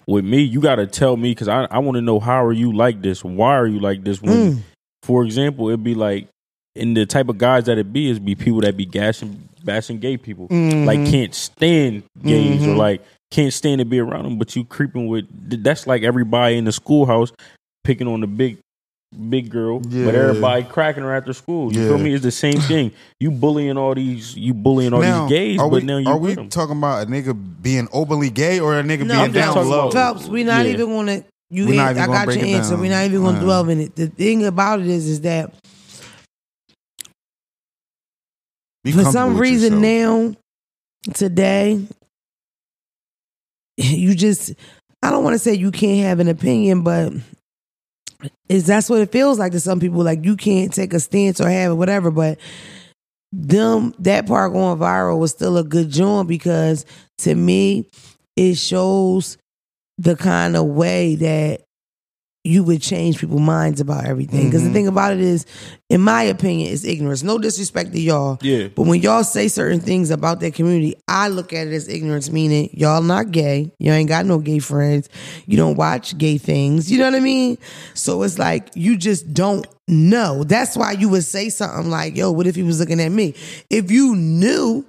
with 0.08 0.26
me, 0.26 0.42
you 0.42 0.62
got 0.62 0.76
to 0.76 0.88
tell 0.88 1.16
me 1.18 1.32
because 1.32 1.48
I 1.48 1.66
I 1.66 1.80
want 1.80 1.96
to 1.96 2.02
know 2.02 2.20
how 2.20 2.44
are 2.46 2.54
you 2.54 2.74
like 2.74 3.02
this? 3.02 3.24
Why 3.24 3.56
are 3.56 3.68
you 3.68 3.80
like 3.80 4.04
this? 4.04 4.22
When, 4.22 4.32
Mm. 4.56 4.60
for 5.04 5.24
example, 5.24 5.68
it'd 5.70 5.84
be 5.84 5.96
like, 5.96 6.28
and 6.76 6.96
the 6.96 7.06
type 7.06 7.28
of 7.30 7.38
guys 7.38 7.66
that 7.66 7.78
it 7.78 7.92
be 7.92 8.10
is 8.10 8.20
be 8.20 8.34
people 8.36 8.62
that 8.62 8.78
be 8.78 8.86
gashing, 8.86 9.48
bashing 9.64 10.00
gay 10.00 10.18
people, 10.18 10.48
like 10.50 11.06
can't 11.06 11.36
stand 11.36 12.04
gays 12.24 12.66
or 12.66 12.76
like 12.76 13.02
can't 13.30 13.52
stand 13.54 13.80
to 13.80 13.86
be 13.86 14.00
around 14.00 14.24
them. 14.24 14.38
But 14.38 14.56
you 14.56 14.64
creeping 14.64 15.08
with 15.08 15.26
that's 15.64 15.86
like 15.86 16.04
everybody 16.04 16.58
in 16.58 16.64
the 16.66 16.72
schoolhouse 16.72 17.32
picking 17.84 18.08
on 18.08 18.22
the 18.22 18.28
big. 18.28 18.58
Big 19.30 19.50
girl, 19.50 19.82
Yeah. 19.90 20.06
but 20.06 20.16
everybody 20.16 20.64
cracking 20.64 21.04
her 21.04 21.14
after 21.14 21.34
school. 21.34 21.74
You 21.74 21.86
feel 21.90 21.98
me? 21.98 22.14
It's 22.14 22.24
the 22.24 22.32
same 22.32 22.62
thing. 22.62 22.92
You 23.20 23.30
bullying 23.30 23.78
all 23.78 23.94
these, 23.94 24.38
you 24.38 24.54
bullying 24.54 24.94
all 24.94 25.02
these 25.02 25.30
gays, 25.30 25.60
are 25.60 25.70
but 25.70 25.82
we, 25.82 25.86
now 25.86 25.98
you 25.98 26.08
are 26.08 26.18
we 26.18 26.34
them. 26.34 26.48
talking 26.48 26.78
about 26.78 27.06
a 27.06 27.12
nigga 27.12 27.38
being 27.62 27.90
openly 27.92 28.30
gay 28.30 28.62
or 28.62 28.80
a 28.80 28.84
nigga 28.84 29.00
No, 29.00 29.14
being 29.16 29.20
I'm 29.20 29.32
down 29.34 29.56
low? 29.70 29.90
about- 29.90 29.94
Phelps, 29.94 30.28
we're 30.30 30.46
not 30.46 30.66
Yeah. 30.66 30.72
even 30.74 30.86
gonna 30.88 31.24
you 31.50 31.68
We're 31.68 31.76
not 31.76 31.92
even 31.92 32.04
I 32.04 32.08
got 32.08 32.26
break 32.26 32.38
your 32.40 32.48
it 32.48 32.52
answer. 32.52 32.72
down. 32.72 32.80
We're 32.80 32.92
not 32.92 33.04
even 33.04 33.22
gonna 33.22 33.38
Uh. 33.40 33.44
dwell 33.44 33.70
in 33.70 33.82
it. 33.82 33.96
The 33.98 34.08
thing 34.08 34.46
about 34.46 34.80
it 34.80 34.88
is 34.88 35.06
is 35.08 35.22
that 35.22 35.54
Be 38.86 38.94
for 38.94 39.04
some 39.04 39.38
reason 39.38 39.82
yourself. 39.84 40.36
now 41.06 41.14
today 41.14 41.86
you 43.78 44.16
just 44.16 44.54
i 45.04 45.10
don't 45.10 45.24
want 45.24 45.34
to 45.34 45.40
say 45.40 45.54
you 45.54 45.72
can't 45.72 46.06
have 46.06 46.20
an 46.22 46.28
opinion 46.30 46.82
but 46.84 47.12
is 48.50 48.66
that's 48.66 48.90
what 48.90 49.02
it 49.02 49.12
feels 49.12 49.40
like 49.40 49.52
to 49.52 49.60
some 49.60 49.80
people 49.80 50.04
like 50.04 50.24
you 50.24 50.36
can't 50.36 50.74
take 50.74 50.94
a 50.94 51.00
stance 51.00 51.40
or 51.42 51.50
have 51.50 51.72
it 51.72 51.76
whatever 51.76 52.12
but 52.12 52.38
them 53.32 53.94
that 54.00 54.28
part 54.28 54.52
going 54.54 54.78
viral 54.78 55.18
was 55.20 55.32
still 55.32 55.58
a 55.58 55.64
good 55.64 55.90
joint 55.90 56.28
because 56.28 56.86
to 57.18 57.34
me 57.34 57.88
it 58.36 58.56
shows 58.56 59.38
the 59.98 60.16
kind 60.16 60.56
of 60.56 60.66
way 60.66 61.16
that 61.16 61.62
you 62.44 62.64
would 62.64 62.82
change 62.82 63.20
people's 63.20 63.40
minds 63.42 63.80
about 63.80 64.06
everything 64.06 64.46
because 64.50 64.64
the 64.64 64.70
Mhm. 64.70 64.74
thing 64.74 64.88
about 64.88 65.14
it 65.14 65.20
is 65.22 65.46
in 65.92 66.02
my 66.02 66.24
opinion 66.24 66.74
it's 66.74 66.84
ignorance 66.84 67.22
no 67.22 67.38
disrespect 67.38 67.92
to 67.94 68.00
y'all 68.00 68.40
Yeah, 68.42 68.68
but 68.76 68.88
when 68.88 69.00
y'all 69.02 69.24
say 69.24 69.48
certain 69.48 69.80
things 69.80 70.10
about 70.10 70.40
that 70.40 70.56
community, 70.56 70.96
I 71.08 71.28
look 71.28 71.54
at 71.54 71.68
it 71.68 71.74
as 71.74 71.88
ignorance, 71.88 72.32
meaning 72.32 72.70
y'all 72.74 73.04
not 73.04 73.30
gay. 73.32 73.72
Y'all 73.78 73.94
ain't 73.94 74.10
got 74.10 74.26
no 74.26 74.40
gay 74.40 74.58
friends. 74.60 75.08
You 75.46 75.58
don't 75.58 75.76
watch 75.78 76.18
gay 76.18 76.38
things. 76.40 76.92
You 76.92 76.98
know 76.98 77.06
what 77.06 77.16
I 77.16 77.20
mean? 77.20 77.58
So 77.94 78.24
it's 78.24 78.40
like 78.40 78.70
you 78.76 78.98
just 78.98 79.34
don't 79.34 79.68
know. 79.88 80.44
That's 80.44 80.76
why 80.76 80.94
you 80.94 81.10
would 81.10 81.26
say 81.26 81.50
something 81.50 81.92
like, 81.92 82.16
yo, 82.18 82.32
what 82.32 82.48
if 82.48 82.56
he 82.56 82.64
was 82.64 82.80
looking 82.80 83.00
at 83.02 83.12
me? 83.12 83.36
If 83.70 83.92
you 83.92 84.16
knew, 84.16 84.84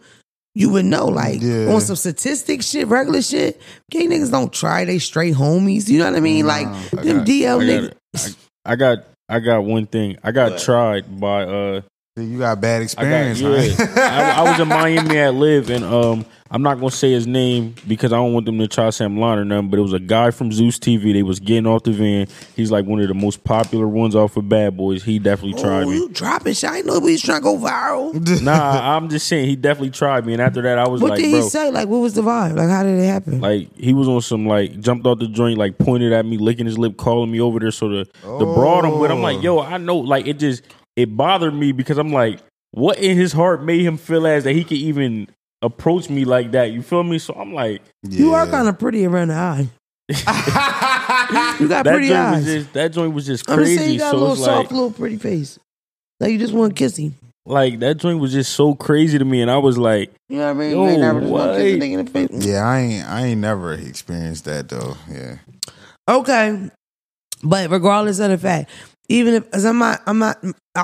you 0.54 0.70
would 0.70 0.84
know. 0.84 1.06
Like 1.06 1.40
Yeah. 1.40 1.72
on 1.72 1.80
some 1.80 1.96
statistic 1.96 2.62
shit, 2.62 2.86
regular 2.88 3.22
shit, 3.22 3.60
gay 3.90 4.06
niggas 4.06 4.30
don't 4.30 4.52
try. 4.52 4.84
They 4.84 4.98
straight 4.98 5.34
homies. 5.34 5.88
You 5.88 5.98
know 5.98 6.06
what 6.10 6.16
I 6.16 6.20
mean? 6.20 6.46
like 6.46 6.66
I 6.66 7.02
them 7.02 7.18
got- 7.18 7.26
DL 7.26 7.60
I 7.60 7.64
niggas. 7.64 7.92
got, 8.14 8.36
I, 8.66 8.72
I 8.72 8.76
got, 8.76 8.98
I 9.28 9.40
got 9.40 9.64
one 9.64 9.86
thing. 9.86 10.18
I 10.22 10.32
got 10.32 10.58
tried 10.58 11.18
by 11.20 11.44
uh 11.44 11.80
You 12.16 12.38
got 12.38 12.60
bad 12.60 12.82
I 12.98 13.04
got, 13.04 13.30
experience, 13.30 13.40
yeah. 13.40 13.86
huh? 13.86 14.00
I, 14.00 14.30
I 14.46 14.50
was 14.50 14.60
in 14.60 14.68
Miami 14.68 15.18
at 15.18 15.34
LIV, 15.34 15.70
and 15.70 15.84
um, 15.84 16.26
I'm 16.52 16.62
not 16.62 16.74
gonna 16.74 16.90
say 16.90 17.10
his 17.12 17.26
name 17.26 17.74
because 17.88 18.12
I 18.12 18.16
don't 18.16 18.34
want 18.34 18.44
them 18.44 18.58
to 18.58 18.68
try 18.68 18.90
say 18.90 19.06
I'm 19.06 19.18
or 19.18 19.44
nothing. 19.44 19.70
But 19.70 19.78
it 19.78 19.82
was 19.82 19.94
a 19.94 19.98
guy 19.98 20.30
from 20.30 20.52
Zeus 20.52 20.78
TV. 20.78 21.14
They 21.14 21.22
was 21.22 21.40
getting 21.40 21.66
off 21.66 21.84
the 21.84 21.92
van. 21.92 22.26
He's 22.54 22.70
like 22.70 22.84
one 22.84 23.00
of 23.00 23.08
the 23.08 23.14
most 23.14 23.42
popular 23.42 23.88
ones 23.88 24.14
off 24.14 24.36
of 24.36 24.48
Bad 24.48 24.76
Boys. 24.76 25.02
He 25.02 25.18
definitely 25.18 25.58
oh, 25.58 25.62
tried 25.62 25.82
Oh, 25.84 25.90
me. 25.90 25.96
you 25.96 26.08
dropping 26.10 26.52
shit. 26.52 26.68
I 26.70 26.76
didn't 26.82 26.86
know 26.88 27.00
trying 27.16 27.38
to 27.38 27.42
go 27.42 27.56
viral. 27.56 28.42
Nah, 28.42 28.96
I'm 28.96 29.08
just 29.08 29.28
saying 29.28 29.48
he 29.48 29.56
definitely 29.56 29.90
tried 29.90 30.26
me. 30.26 30.32
And 30.32 30.42
after 30.42 30.60
that, 30.62 30.78
I 30.78 30.88
was 30.88 31.00
What 31.00 31.10
like, 31.12 31.18
what 31.18 31.22
did 31.24 31.30
bro, 31.30 31.42
he 31.42 31.48
say? 31.48 31.70
Like, 31.70 31.88
what 31.88 31.98
was 31.98 32.14
the 32.14 32.22
vibe? 32.22 32.56
Like, 32.56 32.68
how 32.68 32.82
did 32.82 32.98
it 32.98 33.06
happen? 33.06 33.40
like 33.40 33.74
he 33.76 33.94
was 33.94 34.08
on 34.08 34.20
some 34.20 34.46
like 34.46 34.78
jumped 34.80 35.06
off 35.06 35.18
the 35.20 35.28
joint, 35.28 35.58
like 35.58 35.78
pointed 35.78 36.12
at 36.12 36.26
me, 36.26 36.36
licking 36.38 36.66
his 36.66 36.78
lip, 36.78 36.96
calling 36.96 37.30
me 37.30 37.40
over 37.40 37.60
there. 37.60 37.70
So 37.70 37.88
the 37.88 38.04
the 38.22 38.44
broad 38.54 38.84
I'm 38.84 38.98
with, 38.98 39.10
I'm 39.10 39.22
like, 39.22 39.42
yo, 39.42 39.60
I 39.60 39.78
know, 39.78 39.96
like 39.98 40.26
it 40.26 40.38
just 40.38 40.62
it 40.96 41.16
bothered 41.16 41.54
me 41.54 41.72
because 41.72 41.98
I'm 41.98 42.12
like, 42.12 42.40
what 42.72 42.98
in 42.98 43.16
his 43.16 43.32
heart 43.32 43.62
made 43.62 43.82
him 43.82 43.96
feel 43.96 44.26
as 44.26 44.44
that 44.44 44.52
he 44.52 44.64
could 44.64 44.78
even 44.78 45.28
approach 45.62 46.10
me 46.10 46.24
like 46.24 46.50
that? 46.52 46.72
You 46.72 46.82
feel 46.82 47.02
me? 47.04 47.18
So 47.18 47.34
I'm 47.34 47.52
like, 47.54 47.82
You 48.02 48.34
are 48.34 48.46
kind 48.46 48.68
of 48.68 48.78
pretty 48.78 49.06
around 49.06 49.28
the 49.28 49.34
eye. 49.34 49.68
you 50.08 51.68
got 51.68 51.84
that 51.84 51.86
pretty 51.86 52.08
joint 52.08 52.18
eyes. 52.18 52.44
was 52.44 52.54
just 52.54 52.72
that 52.74 52.92
joint 52.92 53.14
was 53.14 53.26
just 53.26 53.48
I'm 53.50 53.58
just 53.60 53.68
saying 53.68 53.78
crazy. 53.78 53.92
you 53.94 53.98
got 53.98 54.08
a 54.08 54.10
So 54.10 54.16
little 54.18 54.32
it's 54.34 54.44
soft, 54.44 54.64
like, 54.64 54.70
little 54.72 54.90
pretty 54.90 55.16
face. 55.16 55.58
Like 56.20 56.32
you 56.32 56.38
just 56.38 56.52
want 56.52 56.74
to 56.74 56.78
kiss 56.78 56.96
him. 56.96 57.14
like 57.46 57.78
that 57.80 57.96
joint 57.98 58.18
was 58.20 58.32
just 58.32 58.52
so 58.52 58.74
crazy 58.74 59.18
to 59.18 59.24
me, 59.24 59.40
and 59.42 59.50
I 59.50 59.58
was 59.58 59.78
like, 59.78 60.12
You 60.28 60.38
know 60.38 60.46
what 60.46 60.50
I 60.50 60.54
mean? 60.54 60.70
Yo, 60.72 60.86
ain't 60.88 61.00
never 61.00 61.20
just 61.20 61.32
want 61.32 61.52
to 61.52 61.58
kiss 61.58 61.72
a 61.72 61.76
what? 61.76 61.82
nigga 61.82 61.92
in 61.98 62.04
the 62.04 62.10
face. 62.38 62.46
Yeah, 62.46 62.66
I 62.66 62.78
ain't 62.80 63.08
I 63.08 63.26
ain't 63.26 63.40
never 63.40 63.72
experienced 63.72 64.44
that 64.46 64.68
though. 64.68 64.96
Yeah. 65.10 65.36
Okay, 66.08 66.70
but 67.42 67.70
regardless 67.70 68.18
of 68.18 68.30
the 68.30 68.38
fact, 68.38 68.70
even 69.12 69.34
if 69.34 69.50
cause 69.50 69.64
I'm 69.64 69.78
not, 69.78 70.00
I'm 70.06 70.18
not. 70.18 70.42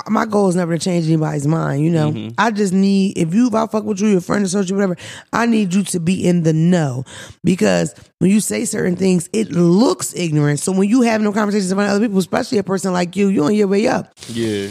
My 0.08 0.26
goal 0.26 0.48
is 0.48 0.54
never 0.56 0.76
to 0.76 0.84
change 0.84 1.06
anybody's 1.06 1.46
mind. 1.46 1.82
You 1.82 1.90
know, 1.90 2.12
Mhm. 2.12 2.34
I 2.36 2.50
just 2.50 2.72
need 2.74 3.16
if 3.16 3.32
you 3.32 3.46
if 3.48 3.54
I 3.54 3.66
fuck 3.66 3.84
with 3.84 4.00
you, 4.00 4.08
your 4.08 4.20
friend, 4.20 4.44
associate, 4.44 4.74
whatever. 4.76 4.96
I 5.32 5.46
need 5.46 5.72
you 5.72 5.82
to 5.84 6.00
be 6.00 6.26
in 6.26 6.42
the 6.42 6.52
know 6.52 7.04
because 7.42 7.94
when 8.18 8.30
you 8.30 8.40
say 8.40 8.64
certain 8.66 8.96
things, 8.96 9.28
it 9.32 9.50
looks 9.52 10.12
ignorant. 10.14 10.60
So 10.60 10.72
when 10.72 10.88
you 10.88 11.02
have 11.02 11.22
no 11.22 11.32
conversations 11.32 11.72
about 11.72 11.88
other 11.88 12.00
people, 12.00 12.18
especially 12.18 12.58
a 12.58 12.62
person 12.62 12.92
like 12.92 13.16
you, 13.16 13.28
you're 13.28 13.46
on 13.46 13.54
your 13.54 13.68
way 13.68 13.86
up. 13.86 14.12
yeah, 14.28 14.68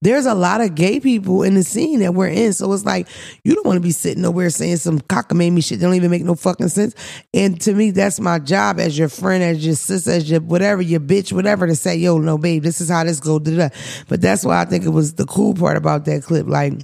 there's 0.00 0.26
a 0.26 0.34
lot 0.34 0.60
of 0.60 0.74
gay 0.74 1.00
people 1.00 1.42
in 1.42 1.54
the 1.54 1.62
scene 1.62 2.00
that 2.00 2.14
we're 2.14 2.28
in. 2.28 2.52
So 2.52 2.72
it's 2.72 2.84
like 2.84 3.08
you 3.44 3.54
don't 3.54 3.66
want 3.66 3.76
to 3.76 3.80
be 3.80 3.90
sitting 3.90 4.22
nowhere 4.22 4.50
saying 4.50 4.76
some 4.76 5.00
cockamamie 5.00 5.64
shit 5.64 5.80
that 5.80 5.86
don't 5.86 5.94
even 5.94 6.10
make 6.10 6.24
no 6.24 6.34
fucking 6.34 6.68
sense. 6.68 6.94
And 7.34 7.60
to 7.62 7.74
me, 7.74 7.90
that's 7.90 8.20
my 8.20 8.38
job 8.38 8.78
as 8.78 8.96
your 8.96 9.08
friend, 9.08 9.42
as 9.42 9.64
your 9.64 9.74
sister, 9.74 10.12
as 10.12 10.30
your 10.30 10.40
whatever, 10.40 10.82
your 10.82 11.00
bitch, 11.00 11.32
whatever, 11.32 11.66
to 11.66 11.74
say, 11.74 11.96
yo, 11.96 12.18
no, 12.18 12.38
babe, 12.38 12.62
this 12.62 12.80
is 12.80 12.88
how 12.88 13.04
this 13.04 13.20
go. 13.20 13.38
Da, 13.38 13.50
da. 13.50 13.68
da. 13.68 13.74
But 14.08 14.20
that's 14.20 14.44
why 14.44 14.60
I 14.60 14.64
think 14.64 14.84
it 14.84 14.90
was 14.90 15.14
the 15.14 15.26
cool 15.26 15.54
part 15.54 15.76
about 15.76 16.04
that 16.04 16.22
clip. 16.22 16.46
Like 16.46 16.74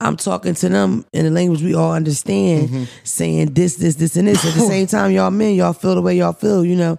I'm 0.00 0.16
talking 0.16 0.54
to 0.54 0.68
them 0.68 1.04
in 1.12 1.26
a 1.26 1.30
language 1.30 1.62
we 1.62 1.74
all 1.74 1.92
understand, 1.92 2.68
mm-hmm. 2.68 2.84
saying 3.02 3.54
this, 3.54 3.74
this, 3.76 3.96
this, 3.96 4.16
and 4.16 4.28
this. 4.28 4.44
At 4.44 4.54
the 4.54 4.60
same 4.68 4.86
time, 4.86 5.10
y'all 5.10 5.32
men, 5.32 5.54
y'all 5.56 5.72
feel 5.72 5.96
the 5.96 6.02
way 6.02 6.16
y'all 6.16 6.32
feel, 6.32 6.64
you 6.64 6.76
know. 6.76 6.98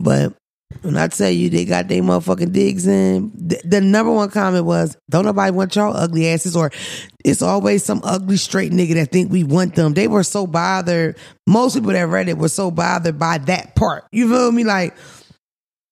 But 0.00 0.34
when 0.82 0.96
I 0.96 1.08
tell 1.08 1.30
you 1.30 1.50
they 1.50 1.64
got 1.64 1.88
their 1.88 2.02
motherfucking 2.02 2.52
digs 2.52 2.86
in, 2.86 3.32
the, 3.34 3.60
the 3.64 3.80
number 3.80 4.12
one 4.12 4.30
comment 4.30 4.64
was, 4.64 4.96
"Don't 5.10 5.24
nobody 5.24 5.50
want 5.50 5.74
y'all 5.76 5.96
ugly 5.96 6.28
asses," 6.28 6.56
or 6.56 6.70
"It's 7.24 7.42
always 7.42 7.84
some 7.84 8.00
ugly 8.04 8.36
straight 8.36 8.72
nigga 8.72 8.94
that 8.94 9.10
think 9.12 9.30
we 9.32 9.42
want 9.44 9.74
them." 9.74 9.94
They 9.94 10.08
were 10.08 10.22
so 10.22 10.46
bothered. 10.46 11.16
Most 11.46 11.74
people 11.74 11.92
that 11.92 12.06
read 12.06 12.28
it 12.28 12.38
were 12.38 12.48
so 12.48 12.70
bothered 12.70 13.18
by 13.18 13.38
that 13.38 13.74
part. 13.74 14.04
You 14.12 14.28
feel 14.30 14.52
me? 14.52 14.64
Like 14.64 14.94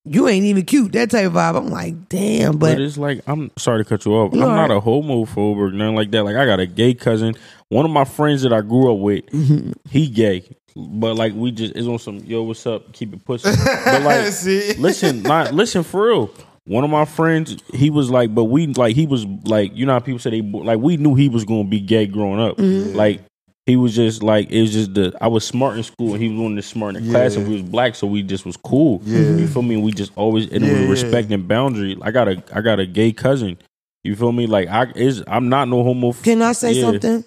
you 0.04 0.26
ain't 0.28 0.46
even 0.46 0.64
cute. 0.64 0.92
That 0.92 1.10
type 1.10 1.26
of 1.26 1.32
vibe. 1.34 1.56
I'm 1.56 1.68
like, 1.68 2.08
damn, 2.08 2.52
but, 2.52 2.74
but 2.76 2.80
it's 2.80 2.96
like 2.96 3.20
I'm 3.26 3.50
sorry 3.58 3.84
to 3.84 3.88
cut 3.88 4.06
you 4.06 4.12
off. 4.14 4.32
You 4.32 4.42
I'm 4.42 4.48
all 4.48 4.54
not 4.56 4.70
right. 4.70 4.78
a 4.78 4.80
homophobe 4.80 5.56
or 5.56 5.70
nothing 5.72 5.96
like 5.96 6.10
that. 6.12 6.22
Like 6.24 6.36
I 6.36 6.46
got 6.46 6.60
a 6.60 6.66
gay 6.66 6.94
cousin. 6.94 7.34
One 7.68 7.84
of 7.84 7.90
my 7.90 8.04
friends 8.04 8.42
that 8.42 8.52
I 8.52 8.62
grew 8.62 8.90
up 8.92 8.98
with, 9.00 9.26
Mm-hmm. 9.26 9.72
he 9.90 10.08
gay. 10.08 10.44
But 10.76 11.16
like 11.16 11.32
we 11.34 11.50
just 11.50 11.74
is 11.76 11.88
on 11.88 11.98
some 11.98 12.18
yo, 12.18 12.42
what's 12.42 12.66
up? 12.66 12.92
Keep 12.92 13.14
it 13.14 13.24
pushing. 13.24 13.52
But 13.84 14.02
like 14.02 14.26
See? 14.32 14.74
listen, 14.74 15.22
not 15.22 15.52
listen 15.54 15.82
for 15.82 16.06
real. 16.08 16.30
One 16.66 16.84
of 16.84 16.90
my 16.90 17.06
friends, 17.06 17.56
he 17.72 17.88
was 17.88 18.10
like, 18.10 18.34
but 18.34 18.44
we 18.44 18.66
like 18.68 18.94
he 18.94 19.06
was 19.06 19.24
like, 19.44 19.74
you 19.74 19.86
know 19.86 19.92
how 19.94 20.00
people 20.00 20.18
say 20.18 20.30
they 20.30 20.42
like 20.42 20.78
we 20.78 20.96
knew 20.98 21.14
he 21.14 21.28
was 21.28 21.44
gonna 21.44 21.64
be 21.64 21.80
gay 21.80 22.06
growing 22.06 22.40
up. 22.40 22.56
Mm-hmm. 22.58 22.94
Like 22.94 23.22
he 23.66 23.76
was 23.76 23.94
just 23.96 24.22
like 24.22 24.50
it 24.50 24.60
was 24.60 24.72
just 24.72 24.94
the 24.94 25.16
I 25.20 25.28
was 25.28 25.44
smart 25.44 25.76
in 25.78 25.82
school 25.82 26.12
and 26.14 26.22
he 26.22 26.28
was 26.28 26.38
one 26.38 26.52
of 26.52 26.56
the 26.56 26.62
smart 26.62 26.96
in 26.96 27.04
the 27.06 27.10
class 27.10 27.36
and 27.36 27.48
we 27.48 27.54
was 27.54 27.62
black, 27.62 27.94
so 27.94 28.06
we 28.06 28.22
just 28.22 28.44
was 28.46 28.56
cool. 28.58 29.00
Yeah. 29.04 29.18
You 29.36 29.46
feel 29.48 29.62
me? 29.62 29.76
We 29.78 29.92
just 29.92 30.12
always 30.16 30.44
and 30.50 30.62
it 30.62 30.66
Yeah, 30.66 30.72
was 30.72 30.82
yeah. 30.82 31.06
respect 31.08 31.30
and 31.32 31.48
boundary. 31.48 31.96
I 32.02 32.10
got 32.10 32.28
a 32.28 32.42
I 32.54 32.60
got 32.60 32.78
a 32.80 32.86
gay 32.86 33.12
cousin. 33.12 33.56
You 34.04 34.14
feel 34.14 34.32
me? 34.32 34.46
Like 34.46 34.68
I 34.68 34.92
is 34.94 35.24
I'm 35.26 35.48
not 35.48 35.68
no 35.68 35.82
homo. 35.82 36.12
can 36.12 36.42
I 36.42 36.52
say 36.52 36.72
Yeah. 36.72 36.82
something? 36.82 37.24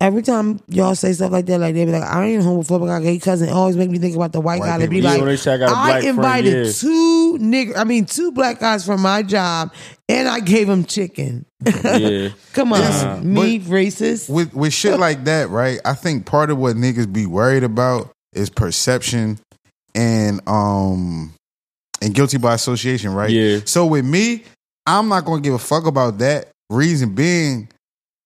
Every 0.00 0.22
time 0.22 0.60
y'all 0.68 0.94
say 0.94 1.12
stuff 1.12 1.30
like 1.32 1.46
that, 1.46 1.58
like 1.60 1.74
they 1.74 1.84
be 1.84 1.92
like, 1.92 2.02
I 2.02 2.24
ain't 2.26 2.42
homophobic. 2.42 2.84
I 2.84 2.86
got 2.98 3.02
a 3.02 3.04
gay 3.04 3.18
cousin. 3.18 3.48
It 3.48 3.52
always 3.52 3.76
make 3.76 3.90
me 3.90 3.98
think 3.98 4.16
about 4.16 4.32
the 4.32 4.40
white, 4.40 4.60
White 4.60 4.66
guy 4.66 4.78
that 4.78 4.90
be. 4.90 4.98
Yeah, 4.98 5.10
like, 5.10 5.18
when 5.20 5.28
they 5.28 5.36
say 5.36 5.54
I 5.54 5.58
got 5.58 5.70
a 5.70 5.74
I 5.76 5.86
black 5.86 6.02
friend, 6.02 6.16
invited 6.18 6.66
yeah. 6.66 6.72
two 6.72 7.38
nigger, 7.40 7.76
I 7.76 7.84
mean 7.84 8.04
two 8.06 8.32
black 8.32 8.58
guys 8.60 8.84
from 8.84 9.00
my 9.02 9.22
job, 9.22 9.72
and 10.08 10.28
I 10.28 10.40
gave 10.40 10.66
them 10.66 10.84
chicken. 10.84 11.46
Yeah. 11.64 12.30
Come 12.52 12.72
on, 12.72 12.80
Yeah. 12.80 13.20
me 13.22 13.60
racist. 13.60 14.28
with 14.28 14.52
with 14.52 14.72
shit 14.72 14.98
like 14.98 15.24
that, 15.24 15.48
right? 15.50 15.78
I 15.84 15.94
think 15.94 16.26
part 16.26 16.50
of 16.50 16.58
what 16.58 16.76
niggas 16.76 17.10
be 17.12 17.26
worried 17.26 17.62
about 17.64 18.10
is 18.32 18.50
perception 18.50 19.38
and 19.94 20.40
um 20.48 21.32
and 22.02 22.14
guilty 22.14 22.36
by 22.38 22.54
association, 22.54 23.14
right? 23.14 23.30
Yeah. 23.30 23.60
So 23.64 23.86
with 23.86 24.04
me, 24.04 24.42
I'm 24.86 25.08
not 25.08 25.24
gonna 25.24 25.40
give 25.40 25.54
a 25.54 25.58
fuck 25.58 25.86
about 25.86 26.18
that. 26.18 26.48
Reason 26.68 27.14
being, 27.14 27.68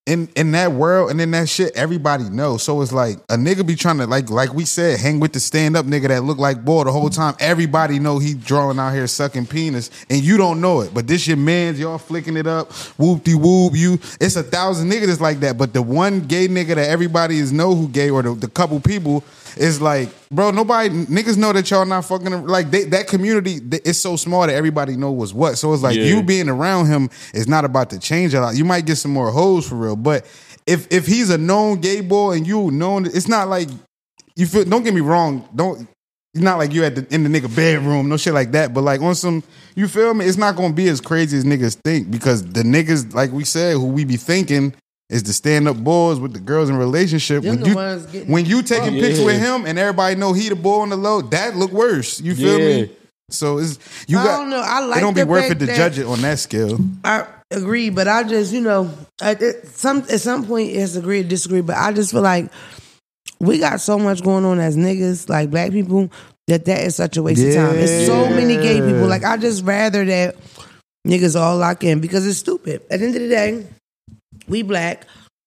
in 0.09 0.27
in 0.37 0.53
that 0.53 0.73
world 0.73 1.11
and 1.11 1.21
in 1.21 1.31
that 1.33 1.49
shit, 1.51 1.77
everybody 1.77 2.25
knows. 2.31 2.63
So 2.63 2.81
it's 2.81 2.93
like 2.93 3.19
a 3.29 3.37
nigga 3.37 3.65
be 3.67 3.77
trying 3.77 3.99
to 3.99 4.07
like 4.07 4.31
like 4.31 4.55
we 4.55 4.65
said, 4.65 4.99
hang 4.99 5.21
with 5.21 5.35
the 5.35 5.41
stand 5.41 5.77
up 5.77 5.85
nigga 5.85 6.09
that 6.09 6.25
look 6.25 6.39
like 6.39 6.65
boy 6.65 6.85
the 6.85 6.93
whole 6.93 7.11
time. 7.11 7.35
Everybody 7.39 7.99
know 7.99 8.19
he 8.19 8.33
drawing 8.33 8.79
out 8.79 8.95
here 8.95 9.07
sucking 9.07 9.47
penis, 9.47 9.91
and 10.09 10.23
you 10.23 10.39
don't 10.39 10.63
know 10.63 10.81
it. 10.81 10.95
But 10.95 11.07
this 11.07 11.27
your 11.27 11.37
man's, 11.37 11.79
y'all 11.79 11.99
flicking 11.99 12.39
it 12.39 12.47
up, 12.47 12.73
whoop 12.97 13.23
de 13.23 13.35
whoop. 13.35 13.75
You, 13.77 13.99
it's 14.19 14.37
a 14.37 14.43
thousand 14.43 14.91
niggas 14.91 15.07
that's 15.07 15.21
like 15.21 15.41
that. 15.41 15.59
But 15.59 15.75
the 15.75 15.83
one 15.83 16.21
gay 16.21 16.49
nigga 16.49 16.77
that 16.77 16.89
everybody 16.89 17.39
is 17.39 17.53
know 17.53 17.75
who 17.75 17.87
gay, 17.87 18.09
or 18.09 18.23
the, 18.23 18.35
the 18.35 18.49
couple 18.49 18.81
people 18.81 19.23
is 19.59 19.81
like, 19.81 20.09
bro, 20.31 20.51
nobody 20.51 20.89
niggas 21.07 21.37
know 21.37 21.53
that 21.53 21.71
y'all 21.71 21.85
not 21.85 22.05
fucking 22.05 22.47
like 22.47 22.71
they, 22.71 22.85
that 22.85 23.09
community. 23.09 23.61
It's 23.85 23.99
so 23.99 24.17
small 24.17 24.47
that 24.47 24.55
everybody 24.55 24.97
know 24.97 25.11
what's 25.13 25.33
what. 25.35 25.59
So 25.59 25.73
it's 25.75 25.83
like 25.83 25.97
Yeah. 25.97 26.05
you 26.05 26.23
being 26.23 26.49
around 26.49 26.87
him 26.87 27.11
is 27.35 27.49
not 27.49 27.65
about 27.65 27.91
to 27.91 27.99
change 27.99 28.35
a 28.35 28.41
lot. 28.41 28.57
You 28.57 28.65
might 28.65 28.87
get 28.87 28.97
some 28.97 29.13
more 29.13 29.31
hoes 29.31 29.69
for 29.69 29.75
real, 29.75 29.97
but 29.97 30.25
if 30.67 30.87
if 30.93 31.07
he's 31.07 31.31
a 31.31 31.39
known 31.39 31.81
gay 31.81 32.01
boy 32.01 32.33
and 32.37 32.47
you 32.47 32.71
known, 32.71 33.07
it's 33.07 33.29
not 33.29 33.49
like 33.49 33.69
you 34.37 34.47
feel. 34.47 34.65
Don't 34.65 34.85
get 34.85 34.95
me 34.95 35.01
wrong. 35.01 35.49
Don't. 35.55 35.89
It's 36.35 36.45
not 36.45 36.59
like 36.59 36.73
you 36.73 36.85
at 36.85 36.95
the 36.95 37.07
in 37.13 37.25
the 37.25 37.31
nigga 37.41 37.55
bedroom, 37.57 38.09
no 38.09 38.17
shit 38.19 38.35
like 38.35 38.53
that. 38.53 38.75
But 38.75 38.83
like 38.83 39.01
on 39.01 39.15
some, 39.15 39.43
you 39.75 39.89
feel 39.89 40.13
me? 40.15 40.27
It's 40.27 40.37
not 40.37 40.57
gonna 40.57 40.75
be 40.75 40.89
as 40.89 41.01
crazy 41.01 41.39
as 41.39 41.45
niggas 41.45 41.75
think 41.83 42.11
because 42.11 42.43
the 42.45 42.63
niggas, 42.63 43.15
like 43.15 43.33
we 43.33 43.45
said, 43.45 43.73
who 43.75 43.87
we 43.87 44.05
be 44.05 44.17
thinking 44.19 44.75
is 45.11 45.23
the 45.23 45.33
stand 45.33 45.67
up 45.69 45.77
boys 45.77 46.19
with 46.21 46.33
the 46.35 46.39
girls 46.41 46.69
in 46.69 46.77
relationship. 46.77 47.43
Them 47.43 47.61
When 47.61 47.61
the 47.61 48.09
you 48.13 48.25
when 48.33 48.45
you 48.45 48.63
taking 48.63 48.91
fucked. 48.93 49.01
pics 49.01 49.21
with 49.21 49.39
him 49.41 49.65
and 49.67 49.79
everybody 49.79 50.17
know 50.17 50.33
he 50.33 50.49
the 50.49 50.57
boy 50.57 50.81
on 50.81 50.91
the 50.91 50.97
low, 50.97 51.23
that 51.23 51.57
look 51.57 51.73
worse. 51.73 52.21
You 52.21 52.35
feel 52.35 52.59
Yeah. 52.59 52.83
me? 52.83 52.91
So 53.31 53.59
it's 53.59 53.79
you 54.07 54.19
I 54.19 54.25
got. 54.25 54.39
don't 54.39 54.51
know. 54.51 54.63
I 54.65 54.81
like 54.81 54.99
it 54.99 55.01
don't 55.03 55.15
be 55.15 55.23
worth 55.25 55.51
it 55.51 55.59
to 55.61 55.67
judge 55.67 55.99
it 55.99 56.07
on 56.07 56.21
that 56.23 56.39
scale. 56.39 56.79
I 57.05 57.27
agree, 57.51 57.91
but 57.91 58.09
I 58.09 58.23
just, 58.23 58.53
you 58.53 58.61
know, 58.63 58.91
at 59.21 59.43
at 59.43 59.67
some 59.69 59.99
at 60.11 60.21
some 60.21 60.47
point 60.47 60.71
it's 60.71 60.97
agree 60.97 61.21
or 61.21 61.25
disagree, 61.25 61.61
but 61.61 61.77
I 61.77 61.93
just 61.93 62.11
feel 62.11 62.23
like 62.23 62.51
we 63.41 63.59
got 63.59 63.81
so 63.81 63.99
much 63.99 64.23
going 64.25 64.45
on 64.47 64.59
as 64.61 64.77
niggas, 64.77 65.29
like 65.29 65.51
black 65.51 65.73
people, 65.73 66.11
that 66.49 66.65
that 66.65 66.81
is 66.85 66.97
such 66.97 67.17
a 67.19 67.23
waste 67.23 67.45
of 67.47 67.55
time. 67.55 67.77
It's 67.77 68.07
so 68.07 68.29
many 68.31 68.57
gay 68.57 68.81
people. 68.81 69.07
Like 69.07 69.25
I 69.25 69.37
just 69.37 69.63
rather 69.65 70.05
that 70.07 70.37
niggas 71.07 71.39
all 71.39 71.57
lock 71.59 71.85
in 71.85 72.01
because 72.01 72.27
it's 72.27 72.39
stupid. 72.39 72.81
At 72.91 73.01
the 73.01 73.07
end 73.07 73.15
of 73.15 73.23
the 73.23 73.29
day, 73.29 73.67
we 74.49 74.63
black 74.63 75.07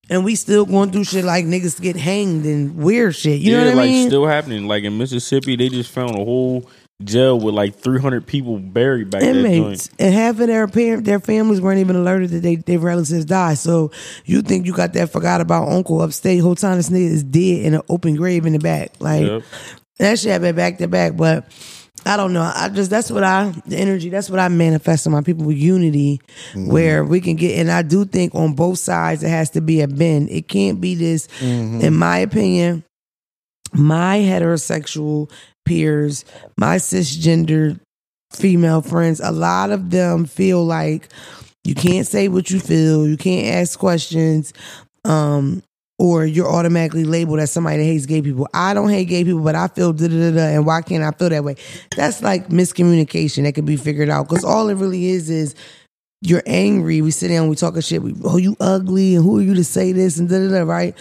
and 0.10 0.24
we 0.26 0.36
still 0.36 0.66
going 0.66 0.92
through 0.92 1.06
shit 1.06 1.26
like 1.26 1.46
niggas 1.46 1.80
get 1.82 1.96
hanged 1.96 2.46
and 2.46 2.76
weird 2.78 3.16
shit. 3.16 3.40
You 3.40 3.52
yeah, 3.54 3.58
know 3.60 3.66
what 3.66 3.74
I 3.74 3.76
like 3.78 3.90
mean? 3.90 4.08
still 4.08 4.26
happening. 4.26 4.68
Like 4.68 4.84
in 4.84 4.98
Mississippi, 4.98 5.56
they 5.56 5.70
just 5.70 5.92
found 5.92 6.12
a 6.12 6.24
whole 6.26 6.70
jail 7.04 7.40
with 7.40 7.56
like 7.56 7.76
300 7.76 8.28
people 8.28 8.60
buried 8.60 9.10
back 9.10 9.24
inmates, 9.24 9.90
and 9.98 10.14
half 10.14 10.40
of 10.40 10.46
their 10.48 10.68
parent, 10.68 11.04
their 11.04 11.20
families 11.20 11.60
weren't 11.60 11.80
even 11.80 11.96
alerted 11.96 12.30
that 12.30 12.42
they, 12.42 12.58
their 12.58 12.78
relatives 12.78 13.26
died. 13.26 13.58
So 13.58 13.92
you 14.26 14.44
think 14.44 14.68
you 14.68 14.74
got 14.74 14.94
that 14.94 15.10
forgot 15.12 15.42
about 15.42 15.68
uncle 15.70 16.00
upstate? 16.02 16.42
Whole 16.42 16.54
time 16.56 16.78
this 16.78 16.90
nigga 16.90 17.10
is 17.10 17.24
dead 17.24 17.66
in 17.66 17.74
an 17.74 17.82
open 17.90 18.16
grave 18.16 18.46
in 18.46 18.54
the 18.54 18.60
back. 18.60 18.92
Like 19.00 19.26
Yep. 19.26 19.44
that 19.98 20.20
shit 20.20 20.32
happened 20.32 20.56
back 20.56 20.78
to 20.78 20.88
back. 20.88 21.18
But 21.18 21.46
I 22.06 22.18
don't 22.18 22.34
know. 22.34 22.52
I 22.54 22.70
just 22.70 22.90
that's 22.90 23.12
what 23.12 23.24
I 23.24 23.54
the 23.66 23.78
energy. 23.78 24.10
That's 24.10 24.30
what 24.30 24.40
I 24.40 24.48
manifest 24.48 25.06
in 25.06 25.12
my 25.12 25.22
people 25.22 25.46
with 25.46 25.58
unity, 25.58 26.20
where 26.56 27.04
we 27.04 27.22
can 27.22 27.36
get. 27.36 27.60
And 27.60 27.72
I 27.72 27.84
do 27.84 28.06
think 28.06 28.34
on 28.34 28.54
both 28.54 28.80
sides 28.80 29.24
it 29.24 29.30
has 29.30 29.52
to 29.52 29.62
be 29.62 29.82
a 29.82 29.88
bend. 29.88 30.30
It 30.32 30.48
can't 30.48 30.82
be 30.82 30.96
this. 30.96 31.28
In 31.82 31.96
my 31.96 32.18
opinion, 32.18 32.84
my 33.74 34.18
heterosexual 34.18 35.32
peers, 35.66 36.26
my 36.58 36.78
cisgender 36.78 37.80
female 38.32 38.82
friends, 38.82 39.20
a 39.20 39.32
lot 39.32 39.70
of 39.72 39.90
them 39.92 40.26
feel 40.26 40.66
like 40.66 41.10
you 41.64 41.76
can't 41.76 42.08
say 42.08 42.28
what 42.28 42.50
you 42.50 42.60
feel, 42.60 43.08
you 43.08 43.18
can't 43.18 43.56
ask 43.56 43.78
questions, 43.78 44.54
um, 45.06 45.62
or 46.02 46.26
you're 46.26 46.52
automatically 46.52 47.04
labeled 47.04 47.40
as 47.40 47.52
somebody 47.52 47.78
that 47.78 47.84
hates 47.84 48.08
gay 48.08 48.24
people. 48.24 48.48
I 48.56 48.74
don't 48.74 48.90
hate 48.90 49.06
gay 49.08 49.24
people, 49.24 49.42
but 49.42 49.54
I 49.54 49.68
feel 49.68 49.94
da 49.94 50.08
da 50.08 50.18
da 50.18 50.32
da, 50.32 50.46
and 50.48 50.66
why 50.66 50.82
can't 50.82 51.04
I 51.04 51.12
feel 51.12 51.30
that 51.30 51.44
way? 51.44 51.58
That's 51.96 52.24
like 52.24 52.48
miscommunication 52.48 53.44
that 53.44 53.54
can 53.54 53.66
be 53.66 53.78
figured 53.78 54.10
out 54.10 54.28
because 54.28 54.44
all 54.44 54.70
it 54.70 54.78
really 54.78 55.10
is 55.10 55.30
is 55.30 55.54
you're 56.24 56.42
angry. 56.48 57.02
We 57.02 57.12
sit 57.12 57.28
down, 57.28 57.50
we 57.50 57.56
talk 57.56 57.78
a 57.78 57.84
shit. 57.84 58.02
We, 58.02 58.16
oh, 58.24 58.38
you 58.38 58.58
ugly, 58.60 59.14
and 59.14 59.24
who 59.24 59.38
are 59.38 59.44
you 59.44 59.54
to 59.54 59.64
say 59.64 59.92
this 59.92 60.18
and 60.18 60.28
da 60.28 60.40
da 60.40 60.50
da, 60.50 60.64
right? 60.64 60.96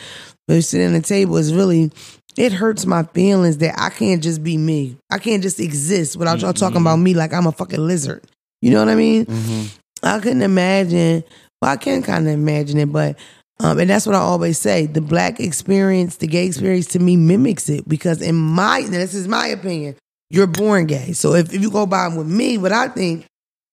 But 0.46 0.54
we 0.54 0.60
sit 0.60 0.82
at 0.82 0.92
the 0.92 1.00
table. 1.00 1.38
It's 1.38 1.50
really 1.50 1.90
it 2.36 2.52
hurts 2.52 2.84
my 2.84 3.04
feelings 3.04 3.56
that 3.58 3.80
I 3.80 3.88
can't 3.88 4.22
just 4.22 4.44
be 4.44 4.58
me. 4.58 4.98
I 5.10 5.16
can't 5.16 5.42
just 5.42 5.60
exist 5.60 6.18
without 6.18 6.42
y'all 6.42 6.52
talking 6.52 6.76
mm-hmm. 6.76 6.86
about 6.86 6.96
me 6.96 7.14
like 7.14 7.32
I'm 7.32 7.46
a 7.46 7.52
fucking 7.52 7.80
lizard. 7.80 8.22
You 8.60 8.72
know 8.72 8.80
what 8.80 8.90
I 8.90 8.96
mean? 8.96 9.24
Mm-hmm. 9.24 9.78
I 10.02 10.20
couldn't 10.20 10.42
imagine. 10.42 11.24
Well, 11.62 11.70
I 11.70 11.76
can 11.76 12.02
kind 12.02 12.28
of 12.28 12.34
imagine 12.34 12.78
it, 12.78 12.92
but 12.92 13.16
um, 13.62 13.78
and 13.78 13.90
that's 13.90 14.06
what 14.06 14.16
I 14.16 14.20
always 14.20 14.58
say: 14.58 14.86
the 14.86 15.00
black 15.00 15.38
experience, 15.38 16.16
the 16.16 16.26
gay 16.26 16.46
experience, 16.46 16.86
to 16.88 16.98
me 16.98 17.16
mimics 17.16 17.68
it 17.68 17.88
because 17.88 18.22
in 18.22 18.34
my 18.34 18.82
this 18.82 19.14
is 19.14 19.28
my 19.28 19.46
opinion. 19.48 19.96
You're 20.32 20.46
born 20.46 20.86
gay, 20.86 21.12
so 21.12 21.34
if, 21.34 21.52
if 21.52 21.60
you 21.60 21.70
go 21.70 21.86
by 21.86 22.08
with 22.08 22.26
me, 22.26 22.56
what 22.56 22.70
I 22.72 22.86
think, 22.88 23.26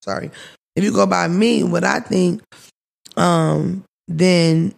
sorry, 0.03 0.31
if 0.75 0.83
you 0.83 0.91
go 0.91 1.05
by 1.05 1.27
me, 1.27 1.63
what 1.63 1.83
I 1.83 1.99
think, 1.99 2.41
um, 3.15 3.83
then 4.07 4.73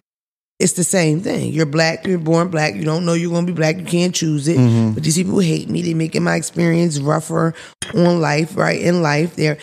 it's 0.58 0.74
the 0.74 0.84
same 0.84 1.20
thing. 1.20 1.54
You're 1.54 1.64
black, 1.64 2.06
you're 2.06 2.18
born 2.18 2.48
black, 2.48 2.74
you 2.74 2.84
don't 2.84 3.06
know 3.06 3.14
you're 3.14 3.32
gonna 3.32 3.46
be 3.46 3.54
black, 3.54 3.78
you 3.78 3.84
can't 3.86 4.14
choose 4.14 4.46
it. 4.46 4.58
But 4.94 5.02
these 5.04 5.16
people 5.16 5.38
hate 5.38 5.70
me, 5.70 5.80
they're 5.80 5.96
making 5.96 6.22
my 6.22 6.36
experience 6.36 6.98
rougher 6.98 7.54
on 7.94 8.20
life, 8.20 8.56
right? 8.58 8.78
In 8.80 9.00
life. 9.00 9.36
They're 9.36 9.56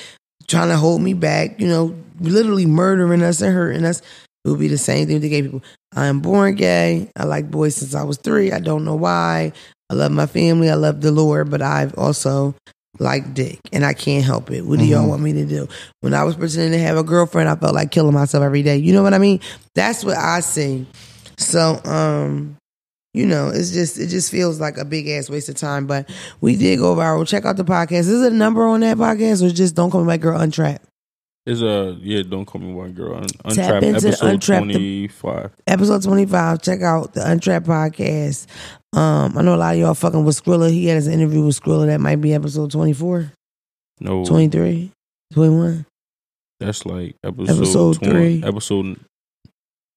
trying 0.48 0.70
to 0.70 0.78
hold 0.78 1.02
me 1.02 1.14
back, 1.14 1.60
you 1.62 1.68
know, 1.68 1.96
literally 2.20 2.66
murdering 2.66 3.22
us 3.22 3.42
and 3.42 3.54
hurting 3.54 3.86
us. 3.86 4.02
It 4.48 4.52
would 4.52 4.60
be 4.60 4.70
the 4.70 4.78
same 4.78 5.08
thing 5.08 5.16
with 5.16 5.24
the 5.24 5.30
gay 5.30 5.42
people. 5.42 5.62
I 5.94 6.06
am 6.06 6.22
born 6.22 6.56
gay. 6.56 7.12
I 7.18 7.26
like 7.26 7.52
boys 7.52 7.76
since 7.76 7.94
I 7.94 8.04
was 8.04 8.18
three. 8.18 8.54
I 8.54 8.60
don't 8.60 8.86
know 8.86 8.96
why. 8.96 9.52
I 9.90 9.94
love 9.94 10.14
my 10.14 10.26
family. 10.26 10.70
I 10.70 10.76
love 10.76 11.02
the 11.02 11.12
Lord, 11.12 11.50
but 11.50 11.62
I've 11.62 11.98
also 11.98 12.56
like 12.98 13.34
dick 13.34 13.60
and 13.74 13.86
I 13.86 13.92
can't 13.92 14.24
help 14.24 14.50
it. 14.50 14.62
What 14.62 14.80
do 14.80 14.86
y'all 14.86 15.08
want 15.10 15.22
me 15.22 15.34
to 15.34 15.46
do? 15.46 15.68
When 16.00 16.14
I 16.14 16.24
was 16.24 16.38
pretending 16.38 16.72
to 16.72 16.80
have 16.80 16.96
a 16.98 17.04
girlfriend, 17.04 17.50
I 17.50 17.56
felt 17.58 17.76
like 17.76 17.92
killing 17.92 18.14
myself 18.14 18.42
every 18.42 18.64
day. 18.64 18.78
You 18.78 18.94
know 18.94 19.04
what 19.04 19.14
I 19.14 19.18
mean? 19.18 19.42
That's 19.76 20.06
what 20.06 20.16
I 20.16 20.40
see. 20.40 20.88
So, 21.38 21.82
um, 21.84 22.56
you 23.14 23.26
know, 23.26 23.50
it's 23.50 23.72
just 23.72 24.00
it 24.00 24.08
just 24.08 24.32
feels 24.32 24.62
like 24.62 24.78
a 24.78 24.86
big 24.86 25.10
ass 25.10 25.30
waste 25.30 25.50
of 25.50 25.56
time. 25.56 25.88
But 25.88 26.10
we 26.40 26.56
did 26.56 26.80
go 26.80 26.96
viral. 26.96 27.28
Check 27.28 27.44
out 27.44 27.58
the 27.58 27.66
podcast. 27.66 28.08
Is 28.08 28.22
it 28.24 28.32
a 28.32 28.36
number 28.36 28.66
on 28.66 28.80
that 28.80 28.96
podcast 28.96 29.46
or 29.46 29.54
just 29.54 29.76
don't 29.76 29.92
call 29.92 30.06
me 30.06 30.08
back 30.08 30.22
girl 30.22 30.40
untrapped? 30.40 30.86
It's 31.50 31.62
a 31.62 31.98
yeah. 32.02 32.24
Don't 32.24 32.46
call 32.46 32.60
me 32.60 32.74
white 32.74 32.94
girl. 32.94 33.16
Un- 33.16 33.24
Tap 33.24 33.36
Untrapped 33.46 33.84
into 33.86 34.08
episode 34.10 34.28
Untrapped. 34.34 34.64
twenty 34.66 35.08
five. 35.08 35.52
Episode 35.66 36.04
twenty 36.04 36.26
five. 36.26 36.62
Check 36.62 36.82
out 36.82 37.14
the 37.14 37.26
Untrapped 37.26 37.66
podcast. 37.66 38.48
Um, 38.94 39.38
I 39.38 39.42
know 39.44 39.56
a 39.56 39.58
lot 39.58 39.74
of 39.76 39.80
y'all 39.80 39.94
fucking 39.94 40.26
with 40.26 40.44
Skrilla. 40.44 40.70
He 40.70 40.88
had 40.88 40.96
his 40.96 41.08
interview 41.08 41.46
with 41.46 41.58
Skrilla. 41.60 41.86
That 41.86 42.02
might 42.02 42.18
be 42.18 42.34
episode 42.34 42.72
24, 42.72 43.32
No, 44.02 44.26
23, 44.26 44.92
21. 45.34 45.86
that's 46.60 46.86
like 46.86 47.16
episode, 47.24 47.58
Episode 47.58 47.96
20 48.00 48.12
three. 48.12 48.44
episode 48.48 49.00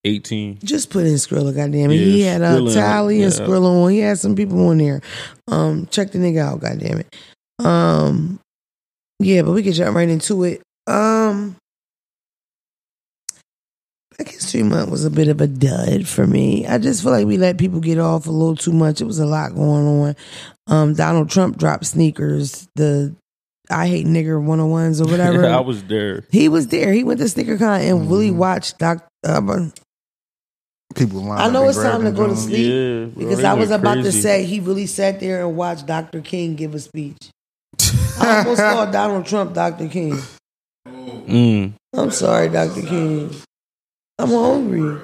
eighteen. 0.04 0.58
Just 0.62 0.90
put 0.90 1.04
in 1.06 1.14
Skrilla, 1.14 1.54
goddamn 1.54 1.90
it. 1.90 1.94
Yeah, 1.96 2.04
he 2.04 2.20
had 2.22 2.42
uh, 2.42 2.58
Skrilla, 2.58 2.74
Tally 2.74 3.22
and 3.22 3.32
yeah. 3.32 3.40
Skrilla 3.40 3.84
on. 3.84 3.90
He 3.90 3.98
had 3.98 4.18
some 4.18 4.36
people 4.36 4.68
on 4.68 4.78
there. 4.78 5.00
Um, 5.48 5.86
check 5.90 6.12
the 6.12 6.18
nigga 6.18 6.38
out, 6.42 6.60
goddamn 6.60 7.00
it. 7.00 7.16
Um, 7.64 8.38
yeah, 9.18 9.42
but 9.42 9.52
we 9.52 9.62
can 9.62 9.72
jump 9.72 9.96
right 9.96 10.08
into 10.08 10.44
it. 10.44 10.62
Um, 10.90 11.56
Black 14.16 14.28
History 14.28 14.62
Month 14.62 14.90
was 14.90 15.04
a 15.04 15.10
bit 15.10 15.28
of 15.28 15.40
a 15.40 15.46
dud 15.46 16.06
for 16.06 16.26
me. 16.26 16.66
I 16.66 16.78
just 16.78 17.02
feel 17.02 17.12
like 17.12 17.26
we 17.26 17.38
let 17.38 17.58
people 17.58 17.80
get 17.80 17.98
off 17.98 18.26
a 18.26 18.30
little 18.30 18.56
too 18.56 18.72
much. 18.72 19.00
It 19.00 19.04
was 19.04 19.18
a 19.18 19.26
lot 19.26 19.54
going 19.54 19.86
on. 19.86 20.16
Um, 20.66 20.94
Donald 20.94 21.30
Trump 21.30 21.56
dropped 21.56 21.86
sneakers, 21.86 22.68
the 22.74 23.14
I 23.70 23.86
hate 23.86 24.06
nigger 24.06 24.42
101s 24.42 25.00
or 25.00 25.08
whatever. 25.10 25.46
I 25.46 25.60
was 25.60 25.84
there. 25.84 26.24
he 26.30 26.48
was 26.48 26.66
there. 26.68 26.92
He 26.92 27.04
went 27.04 27.20
to 27.20 27.26
SneakerCon 27.26 27.88
and 27.88 28.10
really 28.10 28.30
watched 28.30 28.78
Doc. 28.78 29.06
Uh, 29.24 29.68
People 30.96 31.22
line 31.22 31.38
I 31.40 31.48
know 31.48 31.68
it's 31.68 31.78
time 31.78 32.02
to 32.02 32.10
grabbing 32.10 32.14
go 32.14 32.26
to 32.26 32.36
sleep. 32.36 32.66
Yeah, 32.66 33.04
bro, 33.14 33.28
because 33.28 33.44
I 33.44 33.54
was 33.54 33.70
went 33.70 33.80
about 33.80 33.94
to 34.02 34.10
say 34.10 34.44
he 34.44 34.58
really 34.58 34.86
sat 34.86 35.20
there 35.20 35.46
and 35.46 35.56
watched 35.56 35.86
Dr. 35.86 36.20
King 36.20 36.56
give 36.56 36.74
a 36.74 36.80
speech. 36.80 37.30
I 38.18 38.38
almost 38.38 38.60
called 38.60 38.90
Donald 38.90 39.24
Trump 39.24 39.54
Dr. 39.54 39.88
King. 39.88 40.18
Mm. 40.88 41.74
I'm 41.94 42.10
sorry, 42.10 42.48
Dr. 42.48 42.82
King. 42.82 43.34
I'm 44.18 44.28
hungry. 44.28 45.00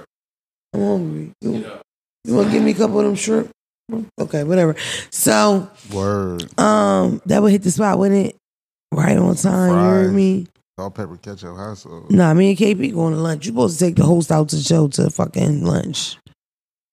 I'm 0.75 0.81
hungry. 0.81 1.33
You- 1.41 1.65
You 2.25 2.35
want 2.35 2.49
to 2.49 2.53
give 2.53 2.62
me 2.65 2.73
a 2.73 2.75
couple 2.75 2.99
of 2.99 3.07
them 3.07 3.15
shrimp? 3.15 3.51
Okay, 4.21 4.43
whatever. 4.43 4.75
So, 5.12 5.71
Word. 5.93 6.43
um, 6.59 7.23
that 7.27 7.41
would 7.41 7.53
hit 7.53 7.62
the 7.62 7.71
spot, 7.71 8.01
wouldn't 8.01 8.27
it? 8.31 8.37
Right 8.93 9.17
on 9.17 9.37
time. 9.37 9.71
You 9.71 9.77
heard 9.77 10.05
Fries. 10.07 10.15
me? 10.17 10.47
Salt, 10.77 10.95
pepper, 10.97 11.17
ketchup, 11.19 11.57
hot 11.57 11.79
sauce. 11.79 12.11
Nah, 12.11 12.35
me 12.35 12.49
and 12.51 12.59
KP 12.59 12.93
going 12.93 13.15
to 13.15 13.21
lunch. 13.21 13.47
You 13.47 13.53
supposed 13.53 13.79
to 13.79 13.85
take 13.85 13.95
the 13.95 14.03
host 14.05 14.33
out 14.33 14.49
to 14.49 14.57
the 14.57 14.62
show 14.62 14.89
to 14.89 15.09
fucking 15.09 15.65
lunch. 15.65 16.17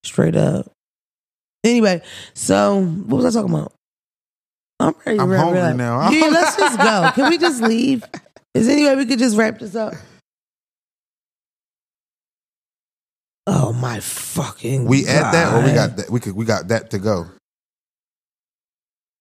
Straight 0.04 0.36
up. 0.36 0.70
Anyway, 1.64 2.02
so 2.36 2.84
what 2.84 3.24
was 3.24 3.36
I 3.36 3.40
talking 3.42 3.56
about? 3.56 3.74
I'm 4.80 4.94
ready 5.06 5.18
to 5.18 5.24
I'm 5.24 5.32
hungry 5.32 5.74
now. 5.78 6.10
Yeah, 6.12 6.28
let's 6.28 6.56
just 6.58 6.78
go. 6.78 7.12
Can 7.16 7.30
we 7.32 7.38
just 7.40 7.62
leave? 7.64 8.04
Is 8.54 8.68
there 8.68 8.76
any 8.76 8.86
way 8.86 8.96
we 8.96 9.06
could 9.06 9.20
just 9.20 9.36
wrap 9.36 9.60
this 9.60 9.76
up? 9.76 9.94
Oh 13.46 13.74
my 13.74 14.00
fucking! 14.00 14.86
We 14.86 15.06
at 15.06 15.32
that, 15.34 15.54
or 15.54 15.66
we 15.66 15.74
got 15.74 15.98
that? 15.98 16.10
We 16.10 16.20
could. 16.22 16.34
We 16.36 16.46
got 16.46 16.70
that 16.70 16.92
to 16.92 17.00
go. 17.00 17.26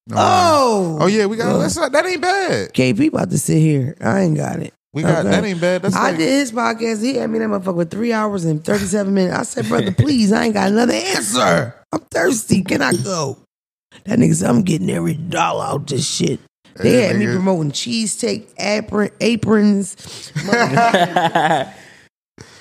No, 0.07 0.17
Oh, 0.19 0.99
Oh 1.01 1.07
yeah, 1.07 1.27
we 1.27 1.37
got. 1.37 1.59
That's 1.59 1.77
not, 1.77 1.93
that 1.93 2.07
ain't 2.07 2.21
bad. 2.21 2.73
KP 2.73 3.09
about 3.09 3.31
to 3.31 3.39
sit 3.39 3.59
here. 3.59 3.97
I 4.01 4.21
ain't 4.21 4.37
got 4.37 4.61
it. 4.61 4.73
We 4.93 5.03
got 5.03 5.21
Okay. 5.21 5.31
that 5.31 5.45
ain't 5.45 5.61
bad. 5.61 5.83
That's 5.83 5.97
I 5.97 6.11
like, 6.11 6.19
did 6.19 6.29
his 6.29 6.53
podcast. 6.53 7.03
He 7.03 7.15
had 7.15 7.31
me 7.31 7.39
that 7.39 7.49
motherfucker 7.49 7.75
with 7.75 7.91
three 7.91 8.13
hours 8.13 8.45
and 8.45 8.63
37 8.65 9.13
minutes. 9.15 9.35
I 9.37 9.43
said, 9.45 9.69
brother, 9.69 9.91
please, 9.93 10.33
I 10.33 10.45
ain't 10.45 10.55
got 10.55 10.69
another 10.69 10.93
answer. 10.93 11.75
I'm 11.93 12.01
thirsty. 12.11 12.63
Can 12.63 12.83
I 12.83 12.93
go? 12.93 13.39
That 14.05 14.19
nigga 14.19 14.35
said, 14.35 14.51
I'm 14.51 14.63
getting 14.63 14.91
every 14.91 15.15
dollar 15.15 15.65
out 15.65 15.87
this 15.87 16.07
shit. 16.09 16.41
They 16.77 16.93
Hey, 16.93 17.03
had 17.09 17.17
me 17.17 17.27
nigga. 17.27 17.33
promoting 17.35 17.73
cheesesteak 17.73 18.47
apron, 18.59 19.11
aprons, 19.21 19.97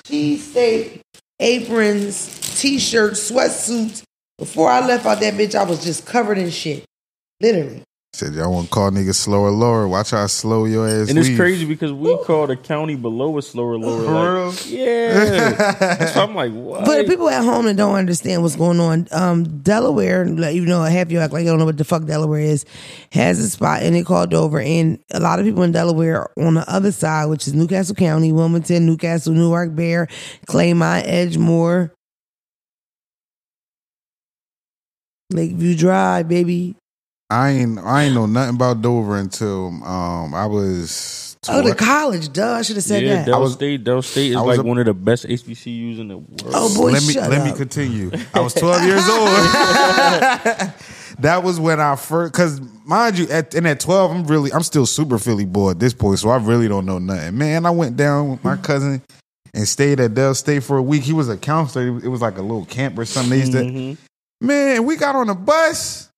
cheesesteak 0.06 1.00
aprons, 1.40 2.60
t-shirts, 2.60 3.30
sweatsuits. 3.30 4.02
Before 4.38 4.70
I 4.70 4.84
left 4.86 5.06
out 5.06 5.20
that 5.20 5.34
bitch, 5.34 5.54
I 5.54 5.64
was 5.64 5.82
just 5.84 6.04
covered 6.06 6.38
in 6.38 6.50
shit. 6.50 6.84
Literally. 7.40 7.82
Said 8.14 8.34
y'all 8.34 8.52
want 8.52 8.66
to 8.66 8.70
call 8.70 8.90
niggas 8.90 9.14
slower, 9.14 9.48
lower. 9.50 9.88
Watch 9.88 10.10
how 10.10 10.26
slow 10.26 10.66
your 10.66 10.86
ass. 10.86 10.92
Is. 10.92 11.08
And 11.08 11.18
it's 11.18 11.28
leave. 11.28 11.38
crazy 11.38 11.64
because 11.64 11.94
we 11.94 12.14
call 12.24 12.46
the 12.46 12.56
county 12.56 12.94
below 12.94 13.38
us 13.38 13.48
slower, 13.48 13.78
lower. 13.78 14.04
For 14.04 14.48
like, 14.50 14.70
Yeah. 14.70 16.12
so 16.12 16.22
I'm 16.24 16.34
like, 16.34 16.52
what? 16.52 16.84
For 16.84 16.94
the 16.94 17.04
people 17.04 17.30
at 17.30 17.42
home 17.42 17.64
that 17.64 17.76
don't 17.76 17.94
understand 17.94 18.42
what's 18.42 18.54
going 18.54 18.80
on, 18.80 19.08
um, 19.12 19.62
Delaware, 19.62 20.26
like, 20.26 20.54
you 20.54 20.66
know, 20.66 20.82
half 20.82 21.10
you 21.10 21.20
act 21.20 21.32
like 21.32 21.44
you 21.44 21.48
don't 21.50 21.58
know 21.58 21.64
what 21.64 21.78
the 21.78 21.84
fuck 21.84 22.04
Delaware 22.04 22.40
is, 22.40 22.66
has 23.12 23.38
a 23.38 23.48
spot 23.48 23.82
and 23.82 23.96
it 23.96 24.04
called 24.04 24.28
Dover. 24.30 24.60
And 24.60 24.98
a 25.14 25.18
lot 25.18 25.38
of 25.38 25.46
people 25.46 25.62
in 25.62 25.72
Delaware 25.72 26.28
on 26.38 26.52
the 26.52 26.70
other 26.70 26.92
side, 26.92 27.26
which 27.30 27.46
is 27.46 27.54
New 27.54 27.66
Castle 27.66 27.94
County, 27.94 28.30
Wilmington, 28.30 28.84
Newcastle, 28.84 29.32
Newark, 29.32 29.74
Bear, 29.74 30.06
Claymont, 30.48 31.06
Edgemoor, 31.06 31.90
Lakeview 35.30 35.78
Drive, 35.78 36.28
baby. 36.28 36.76
I 37.32 37.50
ain't. 37.50 37.78
I 37.78 38.04
ain't 38.04 38.14
know 38.14 38.26
nothing 38.26 38.56
about 38.56 38.82
Dover 38.82 39.16
until 39.18 39.66
um 39.84 40.34
I 40.34 40.46
was. 40.46 41.36
Oh, 41.48 41.60
the 41.60 41.74
college, 41.74 42.32
duh. 42.32 42.52
I 42.52 42.62
should 42.62 42.76
have 42.76 42.84
said 42.84 43.02
yeah, 43.02 43.16
that. 43.16 43.26
Del 43.26 43.34
I 43.34 43.38
was- 43.38 43.54
State, 43.54 43.82
Del 43.82 44.00
State 44.02 44.30
is 44.30 44.36
I 44.36 44.40
was 44.42 44.58
like 44.58 44.64
a- 44.64 44.68
one 44.68 44.78
of 44.78 44.86
the 44.86 44.94
best 44.94 45.26
HBCUs 45.26 45.98
in 45.98 46.06
the 46.08 46.18
world. 46.18 46.42
Oh, 46.54 46.72
boy, 46.76 46.92
let 46.92 47.02
me 47.04 47.14
shut 47.14 47.28
let 47.28 47.40
up. 47.40 47.46
me 47.46 47.52
continue. 47.52 48.12
I 48.32 48.38
was 48.40 48.54
12 48.54 48.84
years 48.84 49.08
old. 49.08 49.28
that 51.18 51.42
was 51.42 51.58
when 51.58 51.80
I 51.80 51.96
first, 51.96 52.32
because 52.32 52.60
mind 52.84 53.18
you, 53.18 53.26
at, 53.28 53.54
and 53.54 53.66
at 53.66 53.80
12, 53.80 54.10
I'm 54.12 54.24
really, 54.26 54.52
I'm 54.52 54.62
still 54.62 54.86
super 54.86 55.18
Philly 55.18 55.44
boy 55.44 55.70
at 55.72 55.80
this 55.80 55.94
point, 55.94 56.20
so 56.20 56.28
I 56.30 56.36
really 56.36 56.68
don't 56.68 56.86
know 56.86 56.98
nothing. 57.00 57.36
Man, 57.36 57.66
I 57.66 57.70
went 57.70 57.96
down 57.96 58.30
with 58.30 58.44
my 58.44 58.56
cousin 58.56 59.02
and 59.52 59.66
stayed 59.66 59.98
at 59.98 60.14
Del 60.14 60.34
State 60.34 60.62
for 60.62 60.76
a 60.76 60.82
week. 60.82 61.02
He 61.02 61.12
was 61.12 61.28
a 61.28 61.36
counselor. 61.36 61.98
It 61.98 62.08
was 62.08 62.20
like 62.22 62.38
a 62.38 62.42
little 62.42 62.66
camp 62.66 62.96
or 62.98 63.04
something. 63.04 63.30
They 63.30 63.38
used 63.40 63.52
to, 63.52 63.58
Mhm. 63.58 63.96
man, 64.40 64.84
we 64.84 64.94
got 64.96 65.16
on 65.16 65.28
a 65.28 65.34
bus. 65.34 66.08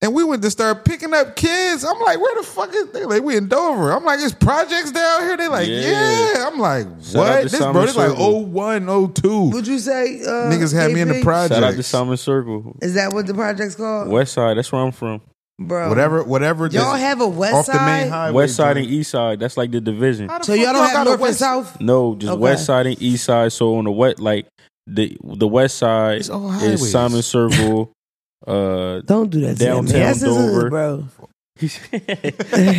And 0.00 0.14
we 0.14 0.22
went 0.22 0.42
to 0.42 0.50
start 0.50 0.84
picking 0.84 1.12
up 1.12 1.34
kids. 1.34 1.84
I'm 1.84 1.98
like, 1.98 2.20
where 2.20 2.34
the 2.36 2.44
fuck 2.46 2.72
is 2.72 2.86
they? 2.92 3.04
Like, 3.04 3.24
we 3.24 3.36
in 3.36 3.48
Dover. 3.48 3.90
I'm 3.90 4.04
like, 4.04 4.20
it's 4.20 4.32
projects 4.32 4.92
down 4.92 5.22
here. 5.22 5.36
They 5.36 5.48
like, 5.48 5.66
Yeah. 5.66 6.34
yeah. 6.34 6.46
I'm 6.46 6.58
like, 6.60 6.86
Shout 7.02 7.14
what? 7.16 7.42
This 7.42 7.58
Simon 7.58 7.72
bro, 7.72 7.82
this 7.86 7.96
like 7.96 8.10
Circle. 8.10 8.44
01, 8.46 9.12
02. 9.14 9.50
Would 9.50 9.66
you 9.66 9.78
say 9.80 10.20
uh, 10.20 10.48
Niggas 10.52 10.72
had 10.72 10.92
me 10.92 11.00
in 11.00 11.08
the 11.08 11.14
KP? 11.14 11.22
projects. 11.24 11.54
Shout 11.56 11.64
out 11.64 11.74
to 11.74 11.82
Simon 11.82 12.16
Circle. 12.16 12.76
Is 12.80 12.94
that 12.94 13.12
what 13.12 13.26
the 13.26 13.34
project's 13.34 13.74
called? 13.74 14.08
West 14.08 14.34
Side, 14.34 14.56
that's 14.56 14.70
where 14.70 14.82
I'm 14.82 14.92
from. 14.92 15.20
Bro. 15.60 15.88
Whatever, 15.88 16.22
whatever. 16.22 16.66
Y'all 16.68 16.92
this- 16.92 17.02
have 17.02 17.20
a 17.20 17.26
west 17.26 17.54
off 17.54 17.64
side? 17.66 17.80
the 17.80 17.84
main 17.84 18.08
highway. 18.12 18.32
West 18.34 18.54
Side 18.54 18.76
joint. 18.76 18.86
and 18.86 18.94
East 18.94 19.10
Side, 19.10 19.40
that's 19.40 19.56
like 19.56 19.72
the 19.72 19.80
division. 19.80 20.28
How 20.28 20.38
the 20.38 20.44
So 20.44 20.54
y'all 20.54 20.66
don't 20.66 20.74
got 20.74 20.90
have 20.90 21.00
a 21.00 21.04
north 21.06 21.14
and 21.14 21.22
west- 21.22 21.38
south? 21.40 21.80
No, 21.80 22.14
just 22.14 22.30
Okay. 22.34 22.40
West 22.40 22.66
Side 22.66 22.86
and 22.86 23.02
East 23.02 23.24
Side. 23.24 23.50
So 23.52 23.74
on 23.76 23.82
the 23.84 23.90
west, 23.90 24.20
like 24.20 24.46
the 24.86 25.16
the 25.24 25.48
West 25.48 25.76
Side 25.78 26.18
It's 26.18 26.30
all 26.30 26.48
highways. 26.48 26.80
is 26.82 26.92
Simon 26.92 27.22
Circle. 27.22 27.90
Uh, 28.46 29.00
Don't 29.00 29.30
do 29.30 29.40
that 29.42 29.58
to 29.58 29.64
Downtown. 29.64 30.00
That's 30.00 30.20
Dover. 30.20 30.70
bro. 30.70 31.04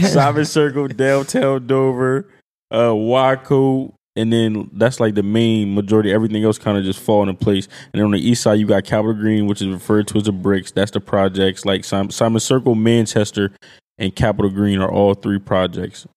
Simon 0.07 0.45
Circle, 0.45 0.87
downtown 0.89 1.67
Dover, 1.67 2.27
uh, 2.73 2.95
Waco, 2.95 3.93
and 4.15 4.31
then 4.31 4.69
that's 4.73 4.99
like 4.99 5.15
the 5.15 5.23
main 5.23 5.75
majority. 5.75 6.13
Everything 6.13 6.43
else 6.43 6.57
kind 6.57 6.77
of 6.77 6.83
just 6.85 6.99
fall 6.99 7.21
into 7.23 7.33
place. 7.33 7.67
And 7.93 7.99
then 7.99 8.03
on 8.05 8.11
the 8.11 8.19
east 8.29 8.41
side, 8.41 8.53
you 8.59 8.65
got 8.67 8.85
Capitol 8.85 9.13
Green, 9.13 9.47
which 9.47 9.61
is 9.61 9.67
referred 9.67 10.07
to 10.09 10.17
as 10.17 10.23
the 10.23 10.31
bricks. 10.31 10.71
That's 10.71 10.91
the 10.91 11.01
projects. 11.01 11.65
Like 11.65 11.83
Simon, 11.83 12.11
Simon 12.11 12.39
Circle, 12.39 12.75
Manchester, 12.75 13.51
and 13.97 14.15
Capitol 14.15 14.49
Green 14.49 14.79
are 14.81 14.91
all 14.91 15.13
three 15.13 15.39
projects. 15.39 16.07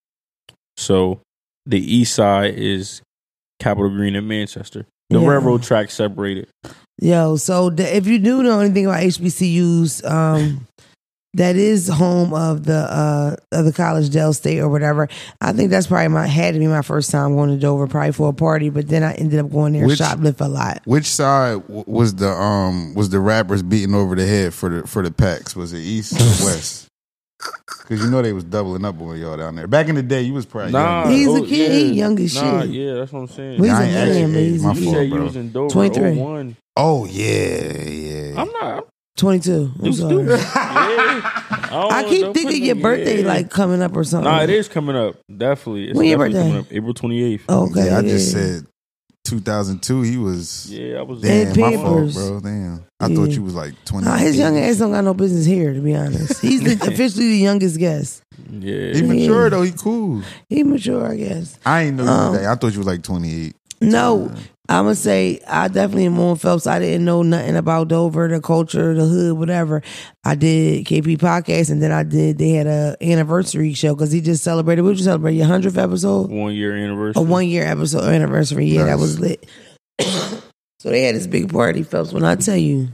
So 0.77 1.21
the 1.67 1.81
east 1.81 2.15
side 2.15 2.55
is 2.55 3.03
Capitol 3.59 3.91
Green 3.91 4.15
and 4.15 4.29
Manchester. 4.29 4.87
The 5.11 5.19
Yeah. 5.21 5.29
railroad 5.29 5.63
track 5.65 5.91
separated. 5.91 6.49
Yo, 7.01 7.37
so 7.37 7.71
the, 7.71 7.97
if 7.97 8.07
you 8.07 8.19
do 8.19 8.43
know 8.43 8.61
anything 8.61 8.87
about 8.87 9.01
HBCUs, 9.03 10.09
um, 10.09 10.67
that 11.35 11.57
is 11.57 11.89
home 11.89 12.35
of 12.35 12.65
the 12.65 12.75
uh 12.77 13.35
of 13.53 13.65
the 13.65 13.73
college 13.73 14.11
Del 14.11 14.35
State 14.35 14.59
or 14.61 14.69
whatever. 14.69 15.09
I 15.41 15.53
think 15.55 15.71
that's 15.71 15.87
probably 15.87 16.09
my 16.09 16.27
had 16.27 16.53
to 16.53 16.61
be 16.61 16.67
my 16.67 16.83
first 16.83 17.11
time 17.11 17.35
going 17.35 17.49
to 17.49 17.57
Dover, 17.57 17.87
probably 17.87 18.13
for 18.13 18.29
a 18.29 18.33
party. 18.35 18.69
But 18.69 18.89
then 18.89 19.03
I 19.03 19.15
ended 19.15 19.41
up 19.41 19.51
going 19.51 19.73
there 19.73 19.83
and 19.83 19.89
Which- 19.89 19.99
shoplift 20.01 20.41
a 20.43 20.49
lot. 20.49 20.83
Which 20.85 21.07
side 21.07 21.63
w- 21.63 21.85
was 21.87 22.15
the 22.17 22.29
um 22.29 22.93
was 22.95 23.09
the 23.09 23.19
rappers 23.19 23.63
beating 23.63 23.95
over 23.95 24.15
the 24.15 24.27
head 24.27 24.53
for 24.53 24.69
the 24.69 24.87
for 24.87 25.03
the 25.03 25.11
packs? 25.11 25.57
Was 25.57 25.73
it 25.73 25.79
east 25.81 26.13
or 26.13 26.25
west? 26.47 26.89
Because 27.79 28.05
you 28.05 28.11
know 28.11 28.21
they 28.23 28.35
was 28.35 28.45
doubling 28.45 28.85
up 28.85 29.01
on 29.01 29.19
y'all 29.19 29.37
down 29.39 29.57
there. 29.57 29.67
Back 29.67 29.89
in 29.89 29.95
the 29.95 30.03
day, 30.03 30.21
you 30.23 30.35
was 30.35 30.45
probably 30.47 30.73
Nah, 30.73 31.05
young. 31.05 31.13
He's 31.13 31.27
a 31.29 31.31
oh, 31.31 31.43
kid. 31.47 31.73
He 31.73 31.93
young 31.95 32.21
as 32.21 32.35
nah, 32.35 32.61
shit. 32.61 32.71
Yeah, 32.71 32.95
that's 32.95 33.11
what 33.13 33.21
I'm 33.21 33.29
saying. 33.29 33.59
Well, 33.59 33.71
he's 33.71 33.79
I 33.79 33.83
a 33.85 33.87
ain't 33.87 33.95
man, 33.95 34.29
actually- 34.29 34.49
he's 34.51 34.63
my 34.63 34.71
a 34.71 34.75
you 34.75 34.81
kid. 34.81 34.85
fault, 34.85 34.95
bro. 35.09 35.19
you 35.19 35.25
was 35.25 35.37
in 35.37 35.53
Dover 35.53 35.71
23. 35.73 36.17
01. 36.19 36.57
Oh 36.77 37.05
yeah, 37.07 37.83
yeah. 37.83 38.41
I'm 38.41 38.51
not. 38.53 38.89
Twenty 39.17 39.41
two. 39.41 39.71
I'm 39.83 39.93
sorry. 39.93 40.27
Yeah. 41.73 41.79
don't 41.81 41.93
I 41.93 42.05
keep 42.05 42.35
thinking 42.35 42.65
your 42.65 42.75
birthday 42.77 43.23
yeah. 43.23 43.27
like 43.29 43.51
coming 43.51 43.81
up 43.83 43.97
or 43.97 44.05
something. 44.05 44.31
Nah, 44.31 44.43
it 44.43 44.51
is 44.51 44.69
coming 44.69 44.95
up. 44.97 45.17
Definitely. 45.35 45.89
It's 45.89 45.97
When 45.99 46.07
your 46.07 46.19
birthday? 46.19 46.39
coming 46.43 46.59
up. 46.59 46.67
April 46.71 46.93
28th. 46.93 47.41
Okay. 47.49 47.87
yeah, 47.87 47.99
I 47.99 48.03
just 48.03 48.31
said 48.33 48.67
2002. 49.25 50.03
He 50.03 50.17
was 50.19 50.71
Yeah, 50.71 50.99
I 50.99 51.03
was 51.03 51.21
damn 51.23 51.59
my 51.59 51.77
fault, 51.77 52.13
bro. 52.13 52.41
Damn, 52.41 52.85
I 53.01 53.07
Yeah. 53.07 53.17
thought 53.17 53.29
you 53.31 53.43
was 53.43 53.55
like 53.55 53.73
20. 53.87 54.07
Nah, 54.07 54.17
his 54.17 54.37
young 54.37 54.59
ass 54.59 54.77
don't 54.79 54.93
got 54.93 55.05
no 55.05 55.15
business 55.15 55.47
here, 55.47 55.73
to 55.73 55.81
be 55.81 55.95
honest. 55.95 56.41
He's 56.43 56.63
the, 56.63 56.73
officially 56.93 57.29
the 57.31 57.39
youngest 57.39 57.79
guest. 57.79 58.23
Yeah. 58.51 58.93
He 58.95 59.03
mature 59.03 59.49
though. 59.49 59.63
He 59.63 59.73
cool. 59.73 60.23
He 60.49 60.63
mature, 60.65 61.11
I 61.11 61.17
guess. 61.17 61.59
I 61.65 61.83
ain't 61.85 61.97
know 61.97 62.05
you 62.05 62.11
Um, 62.11 62.33
was 62.33 62.41
that. 62.41 62.51
I 62.51 62.55
thought 62.57 62.73
you 62.73 62.79
was 62.79 62.87
like 62.87 63.03
28. 63.03 63.55
No, 63.81 64.31
I'm 64.69 64.85
gonna 64.85 64.95
say 64.95 65.41
I 65.47 65.67
definitely 65.69 66.07
am 66.07 66.19
on 66.21 66.37
Phelps. 66.37 66.67
I 66.69 66.79
didn't 66.79 67.05
know 67.05 67.23
nothing 67.23 67.57
about 67.57 67.89
Dover, 67.89 68.29
the 68.29 68.41
culture, 68.41 68.95
the 68.95 69.05
hood, 69.05 69.37
whatever. 69.37 69.83
I 70.25 70.35
did 70.37 70.87
KP 70.87 71.19
podcast, 71.19 71.71
and 71.71 71.83
then 71.83 71.91
I 71.91 72.05
did. 72.05 72.39
They 72.39 72.51
had 72.51 72.69
a 72.69 72.97
anniversary 73.03 73.75
show 73.75 73.95
because 73.95 74.13
he 74.13 74.21
just 74.21 74.45
celebrated. 74.45 74.83
What 74.83 74.91
did 74.91 74.99
you 74.99 75.05
celebrate? 75.05 75.35
Your 75.35 75.47
hundredth 75.47 75.77
episode, 75.77 76.31
One 76.31 76.55
year 76.55 76.77
anniversary. 76.77 77.21
a 77.23 77.27
one 77.27 77.49
year 77.49 77.65
episode 77.65 78.05
anniversary. 78.05 78.67
Yeah, 78.67 78.85
that 78.85 78.99
was 79.01 79.19
lit. 79.19 79.45
so 80.01 80.41
they 80.85 81.03
had 81.03 81.17
this 81.17 81.27
big 81.27 81.53
party, 81.53 81.83
Phelps. 81.83 82.13
When 82.13 82.25
I 82.25 82.37
tell 82.37 82.57
you, 82.57 82.89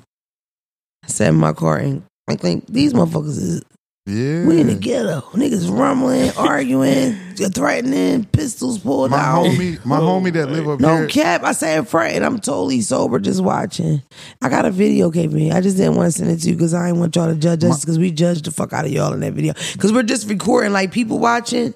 I 1.04 1.09
sat 1.09 1.28
in 1.28 1.35
my 1.37 1.52
car 1.52 1.76
and 1.76 2.02
I 2.28 2.37
think 2.37 2.66
these 2.66 2.94
motherfuckers 2.94 3.38
is 3.38 3.62
Yeah, 4.09 4.47
we 4.47 4.62
in 4.62 4.68
the 4.68 4.75
ghetto. 4.75 5.21
Niggas 5.33 5.71
rumbling, 5.71 6.31
arguing, 6.38 7.12
threatening, 7.37 8.25
pistols 8.25 8.79
pulled 8.79 9.11
my 9.11 9.18
out. 9.18 9.44
homie, 9.44 9.85
my 9.85 9.99
oh 9.99 10.21
homie 10.21 10.33
that 10.33 10.51
live 10.51 10.66
up 10.66 10.79
there. 10.79 10.88
No 10.88 10.97
here. 11.01 11.09
cap. 11.09 11.44
I 11.44 11.53
say 11.53 11.77
in 11.77 11.85
front, 11.85 12.14
and 12.14 12.25
I'm 12.25 12.40
totally 12.40 12.81
sober 12.81 13.18
just 13.18 13.42
watching. 13.42 14.01
I 14.40 14.49
got 14.49 14.64
a 14.64 14.71
video, 14.71 15.11
KP. 15.11 15.53
I 15.53 15.61
just 15.61 15.77
didn't 15.77 15.97
want 15.97 16.11
to 16.11 16.18
send 16.18 16.31
it 16.31 16.38
to 16.38 16.49
you 16.49 16.55
because 16.55 16.73
I 16.73 16.87
didn't 16.87 17.01
want 17.01 17.16
y'all 17.16 17.29
to 17.29 17.38
judge 17.38 17.62
us 17.64 17.85
because 17.85 17.99
we 17.99 18.11
judged 18.11 18.47
the 18.47 18.51
fuck 18.51 18.73
out 18.73 18.87
of 18.87 18.90
y'all 18.90 19.12
in 19.12 19.21
that 19.21 19.35
video. 19.35 19.53
Because 19.75 19.92
we're 19.92 20.03
just 20.03 20.27
recording, 20.27 20.73
like 20.73 20.90
people 20.90 21.18
watching. 21.18 21.75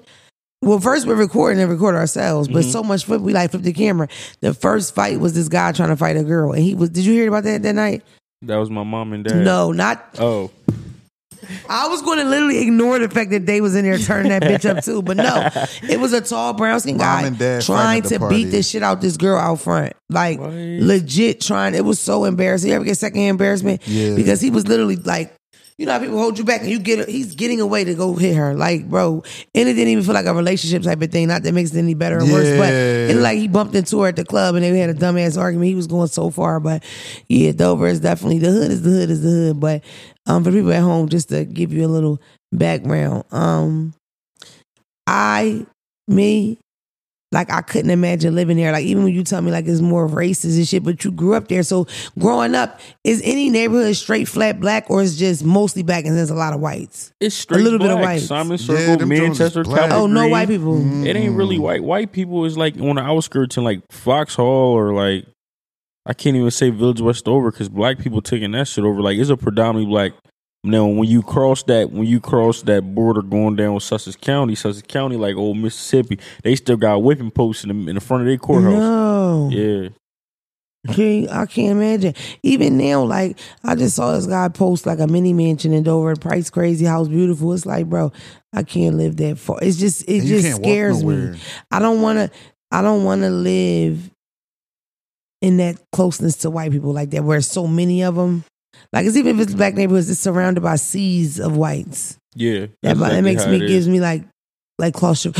Well, 0.63 0.79
first 0.79 1.05
we're 1.05 1.15
recording 1.15 1.61
and 1.61 1.69
record 1.69 1.93
ourselves, 1.93 2.47
but 2.47 2.61
mm-hmm. 2.61 2.71
so 2.71 2.81
much 2.81 3.05
flip, 3.05 3.21
we 3.21 3.33
like 3.33 3.51
flip 3.51 3.61
the 3.61 3.73
camera. 3.73 4.07
The 4.39 4.55
first 4.55 4.95
fight 4.95 5.19
was 5.19 5.35
this 5.35 5.49
guy 5.49 5.71
trying 5.71 5.89
to 5.89 5.97
fight 5.97 6.17
a 6.17 6.23
girl, 6.23 6.53
and 6.53 6.63
he 6.63 6.73
was. 6.73 6.89
Did 6.89 7.05
you 7.05 7.13
hear 7.13 7.27
about 7.27 7.43
that 7.43 7.61
that 7.61 7.75
night? 7.75 8.01
That 8.41 8.57
was 8.57 8.71
my 8.71 8.83
mom 8.83 9.13
and 9.13 9.23
dad. 9.23 9.43
No, 9.43 9.71
not 9.71 10.15
Oh. 10.19 10.49
I 11.69 11.87
was 11.87 12.01
going 12.01 12.19
to 12.19 12.25
literally 12.25 12.59
ignore 12.61 12.99
the 12.99 13.09
fact 13.09 13.31
that 13.31 13.45
they 13.45 13.61
was 13.61 13.75
in 13.75 13.85
there 13.85 13.97
turning 13.97 14.29
that 14.29 14.43
bitch 14.43 14.69
up 14.69 14.83
too, 14.83 15.01
but 15.01 15.17
no, 15.17 15.49
it 15.89 15.99
was 15.99 16.13
a 16.13 16.21
tall 16.21 16.53
brown 16.53 16.79
skin 16.79 16.97
guy 16.97 17.29
trying 17.61 18.01
to 18.03 18.09
the 18.09 18.19
beat 18.19 18.19
party. 18.19 18.43
the 18.45 18.63
shit 18.63 18.83
out 18.83 19.01
this 19.01 19.17
girl 19.17 19.37
out 19.37 19.59
front, 19.61 19.93
like 20.09 20.39
What? 20.39 20.51
legit 20.51 21.41
trying. 21.41 21.75
It 21.75 21.85
was 21.85 21.99
so 21.99 22.25
embarrassing. 22.25 22.69
You 22.69 22.75
ever 22.75 22.85
get 22.85 22.97
second 22.97 23.21
embarrassment? 23.21 23.81
Yeah. 23.87 24.15
because 24.15 24.41
he 24.41 24.49
was 24.49 24.67
literally 24.67 24.95
like. 24.97 25.33
You 25.77 25.87
know 25.87 25.93
how 25.93 25.99
people 25.99 26.19
hold 26.19 26.37
you 26.37 26.43
back 26.45 26.61
and 26.61 26.69
you 26.69 26.77
get 26.79 27.09
he's 27.09 27.33
getting 27.35 27.59
away 27.59 27.83
to 27.83 27.95
go 27.95 28.13
hit 28.13 28.35
her. 28.35 28.53
Like, 28.53 28.87
bro, 28.89 29.23
and 29.55 29.69
it 29.69 29.73
didn't 29.73 29.87
even 29.87 30.03
feel 30.03 30.13
like 30.13 30.27
a 30.27 30.33
relationship 30.33 30.83
type 30.83 31.01
of 31.01 31.11
thing. 31.11 31.27
Not 31.27 31.41
that 31.43 31.53
makes 31.53 31.73
it 31.73 31.79
any 31.79 31.95
better 31.95 32.19
or 32.19 32.25
worse, 32.25 32.49
but 32.57 32.69
Yeah. 32.71 33.07
it 33.09 33.15
like 33.17 33.39
he 33.39 33.47
bumped 33.47 33.73
into 33.73 34.01
her 34.01 34.09
at 34.09 34.15
the 34.15 34.23
club 34.23 34.53
and 34.55 34.63
they 34.63 34.77
had 34.77 34.91
a 34.91 34.93
dumbass 34.93 35.37
argument. 35.37 35.67
He 35.69 35.75
was 35.75 35.87
going 35.87 36.07
so 36.09 36.29
far, 36.29 36.59
but 36.59 36.83
yeah, 37.27 37.51
Dover 37.53 37.87
is 37.87 37.99
definitely 37.99 38.39
the 38.39 38.51
hood 38.51 38.71
is 38.71 38.81
the 38.83 38.89
hood 38.91 39.09
is 39.09 39.23
the 39.23 39.29
hood. 39.29 39.59
But 39.59 39.83
um, 40.27 40.43
for 40.43 40.51
people 40.51 40.71
at 40.73 40.81
home, 40.83 41.09
just 41.09 41.29
to 41.29 41.43
give 41.43 41.73
you 41.73 41.85
a 41.85 41.87
little 41.87 42.21
background, 42.51 43.23
um, 43.31 43.93
I 45.07 45.65
me 46.07 46.59
like 47.33 47.51
I 47.51 47.61
couldn't 47.61 47.91
imagine 47.91 48.33
living 48.35 48.55
there. 48.55 48.71
Like 48.71 48.85
even 48.85 49.03
when 49.03 49.13
you 49.13 49.23
tell 49.23 49.41
me 49.41 49.51
like 49.51 49.65
it's 49.67 49.81
more 49.81 50.07
racist 50.07 50.55
and 50.55 50.65
shit, 50.67 50.83
but 50.83 51.03
you 51.03 51.11
grew 51.11 51.33
up 51.33 51.49
there. 51.49 51.63
So 51.63 51.87
growing 52.17 52.55
up, 52.55 52.79
is 53.03 53.21
any 53.25 53.49
neighborhood 53.49 53.95
straight 53.97 54.29
flat 54.29 54.59
black 54.61 54.89
or 54.89 55.01
is 55.01 55.17
just 55.19 55.43
mostly 55.43 55.83
black 55.83 56.05
and 56.05 56.15
there's 56.15 56.29
a 56.29 56.35
lot 56.35 56.53
of 56.53 56.61
whites? 56.61 57.11
It's 57.19 57.35
straight 57.35 57.61
little 57.63 57.79
bit 57.79 57.89
of 57.91 57.97
black. 57.97 58.05
white. 58.13 58.21
Simon 58.21 58.51
Yeah, 58.51 58.57
Circle, 58.65 58.97
them 58.97 59.09
joints 59.09 59.11
is 59.11 59.19
Manchester, 59.39 59.63
black. 59.63 59.79
Capitol 59.81 60.03
Oh, 60.03 60.07
no 60.07 60.21
Green. 60.21 60.31
white 60.31 60.47
people. 60.47 61.05
It 61.05 61.15
ain't 61.17 61.35
really 61.35 61.57
Mm. 61.57 61.61
white. 61.61 61.83
White 61.83 62.11
people 62.13 62.45
is 62.45 62.57
like 62.57 62.79
on 62.79 62.95
the 62.95 63.01
outskirts 63.01 63.57
in 63.57 63.63
like 63.65 63.81
Foxhall 63.91 64.45
or 64.71 64.93
like 64.93 65.25
I 66.05 66.13
can't 66.13 66.35
even 66.35 66.51
say 66.51 66.69
Village 66.69 66.99
West 67.01 67.27
over 67.27 67.49
because 67.49 67.69
black 67.69 67.97
people 67.97 68.21
taking 68.21 68.51
that 68.51 68.67
shit 68.67 68.83
over. 68.83 69.01
Like 69.01 69.17
it's 69.17 69.29
a 69.29 69.37
predominantly 69.37 69.89
black. 69.89 70.11
Now 70.63 70.85
when 70.87 71.09
you 71.09 71.21
cross 71.21 71.63
that 71.63 71.91
when 71.91 72.05
you 72.05 72.21
cross 72.21 72.61
that 72.63 72.95
border 72.95 73.21
going 73.21 73.57
down 73.57 73.73
with 73.73 73.83
Sussex 73.83 74.15
County, 74.15 74.55
Sussex 74.55 74.87
County 74.87 75.17
like 75.17 75.35
old 75.35 75.57
Mississippi, 75.57 76.19
they 76.43 76.55
still 76.55 76.77
got 76.77 77.03
whipping 77.03 77.31
posts 77.31 77.63
in 77.65 77.69
the, 77.85 77.89
in 77.89 77.95
the 77.95 78.01
front 78.01 78.21
of 78.21 78.27
their 78.27 78.37
courthouse. 78.37 78.73
No. 78.73 79.49
Yeah, 79.51 79.89
See, 80.91 81.29
I 81.29 81.45
can't 81.45 81.71
imagine. 81.71 82.13
Even 82.43 82.77
now, 82.77 83.03
like 83.03 83.39
I 83.63 83.75
just 83.75 83.95
saw 83.95 84.13
this 84.13 84.27
guy 84.27 84.49
post 84.49 84.85
like 84.85 84.99
a 84.99 85.07
mini 85.07 85.31
mansion 85.31 85.71
in 85.71 85.83
Dover, 85.83 86.15
price 86.17 86.49
crazy, 86.49 86.85
house 86.85 87.07
beautiful. 87.07 87.53
It's 87.53 87.65
like, 87.65 87.87
bro, 87.87 88.11
I 88.51 88.63
can't 88.63 88.97
live 88.97 89.15
that 89.17 89.37
far. 89.37 89.59
It's 89.61 89.77
just, 89.77 90.03
it 90.09 90.19
And 90.19 90.27
just 90.27 90.55
scares 90.57 91.03
me. 91.03 91.39
I 91.71 91.79
don't 91.79 92.01
want 92.01 92.19
to. 92.19 92.37
I 92.69 92.81
don't 92.81 93.03
want 93.03 93.21
to 93.21 93.29
live 93.29 94.09
in 95.41 95.57
that 95.57 95.77
closeness 95.91 96.37
to 96.37 96.49
white 96.49 96.71
people 96.71 96.91
like 96.91 97.11
that, 97.11 97.23
where 97.23 97.39
so 97.41 97.65
many 97.67 98.03
of 98.03 98.15
them. 98.15 98.43
Like, 98.91 99.05
it's 99.05 99.15
even 99.17 99.39
if 99.39 99.45
it's 99.47 99.55
black 99.55 99.73
neighborhoods, 99.75 100.09
it's 100.09 100.19
surrounded 100.19 100.61
by 100.61 100.75
seas 100.75 101.39
of 101.39 101.55
whites. 101.57 102.17
yeah. 102.35 102.67
That, 102.81 102.97
That's 102.97 102.99
that 102.99 103.21
makes 103.23 103.45
me 103.47 103.63
is. 103.63 103.69
gives 103.71 103.87
me 103.89 103.99
like 103.99 104.23
like 104.79 104.93
claustro 104.95 105.33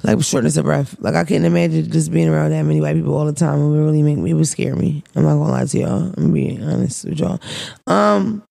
like 0.04 0.22
shortness 0.22 0.56
of 0.56 0.64
breath. 0.64 0.96
Like 1.00 1.14
I 1.14 1.24
couldn't 1.24 1.44
imagine 1.44 1.90
just 1.90 2.12
being 2.12 2.28
around 2.28 2.50
that 2.52 2.62
many 2.62 2.80
white 2.80 2.94
people 2.94 3.16
all 3.16 3.26
the 3.26 3.32
time. 3.32 3.60
It 3.60 3.68
would 3.68 3.78
really 3.84 4.02
make 4.02 4.16
me 4.18 4.30
it 4.30 4.34
would 4.34 4.46
scare 4.46 4.76
me. 4.76 5.02
I'm 5.14 5.24
not 5.24 5.36
gonna 5.36 5.50
lie 5.50 5.64
to 5.64 5.78
y'all. 5.78 6.12
I'm 6.16 6.32
being 6.32 6.62
honest 6.62 7.04
with 7.04 7.18
y'all. 7.18 7.40
Um 7.86 8.42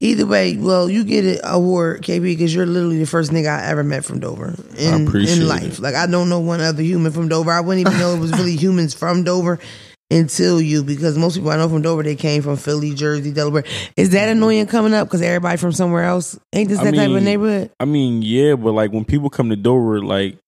either 0.00 0.26
way, 0.26 0.56
well, 0.56 0.90
you 0.90 1.02
get 1.02 1.24
an 1.24 1.38
award, 1.44 2.02
KP, 2.02 2.22
because 2.22 2.54
you're 2.54 2.66
literally 2.66 2.98
the 2.98 3.06
first 3.06 3.30
nigga 3.32 3.48
I 3.48 3.66
ever 3.66 3.82
met 3.82 4.04
from 4.04 4.20
Dover 4.20 4.54
in, 4.76 5.08
in 5.16 5.48
life. 5.48 5.78
it. 5.78 5.80
Like 5.80 5.94
I 5.94 6.06
don't 6.06 6.28
know 6.28 6.40
one 6.40 6.60
other 6.60 6.82
human 6.82 7.10
from 7.10 7.28
Dover. 7.28 7.50
I 7.50 7.60
wouldn't 7.60 7.86
even 7.86 7.98
know 7.98 8.14
it 8.14 8.20
was 8.20 8.32
really 8.32 8.56
humans 8.64 8.94
from 8.94 9.24
Dover 9.24 9.58
until 10.14 10.60
you 10.60 10.84
because 10.84 11.18
most 11.18 11.34
people 11.34 11.50
I 11.50 11.56
know 11.56 11.68
from 11.68 11.82
Dover 11.82 12.02
they 12.02 12.14
came 12.14 12.42
from 12.42 12.56
Philly, 12.56 12.94
Jersey, 12.94 13.32
Delaware. 13.32 13.64
Is 13.96 14.10
that 14.10 14.28
mm-hmm. 14.28 14.38
annoying 14.38 14.66
coming 14.66 14.94
up 14.94 15.08
because 15.08 15.22
everybody 15.22 15.56
from 15.56 15.72
somewhere 15.72 16.04
else? 16.04 16.38
Ain't 16.52 16.68
this 16.68 16.78
I 16.78 16.84
that 16.84 16.94
type 16.94 17.10
of 17.10 17.22
neighborhood? 17.22 17.70
I 17.80 17.84
mean, 17.84 18.22
yeah, 18.22 18.54
but 18.54 18.72
like 18.72 18.92
when 18.92 19.04
people 19.04 19.28
come 19.28 19.50
to 19.50 19.56
Dover, 19.56 20.00
like 20.00 20.38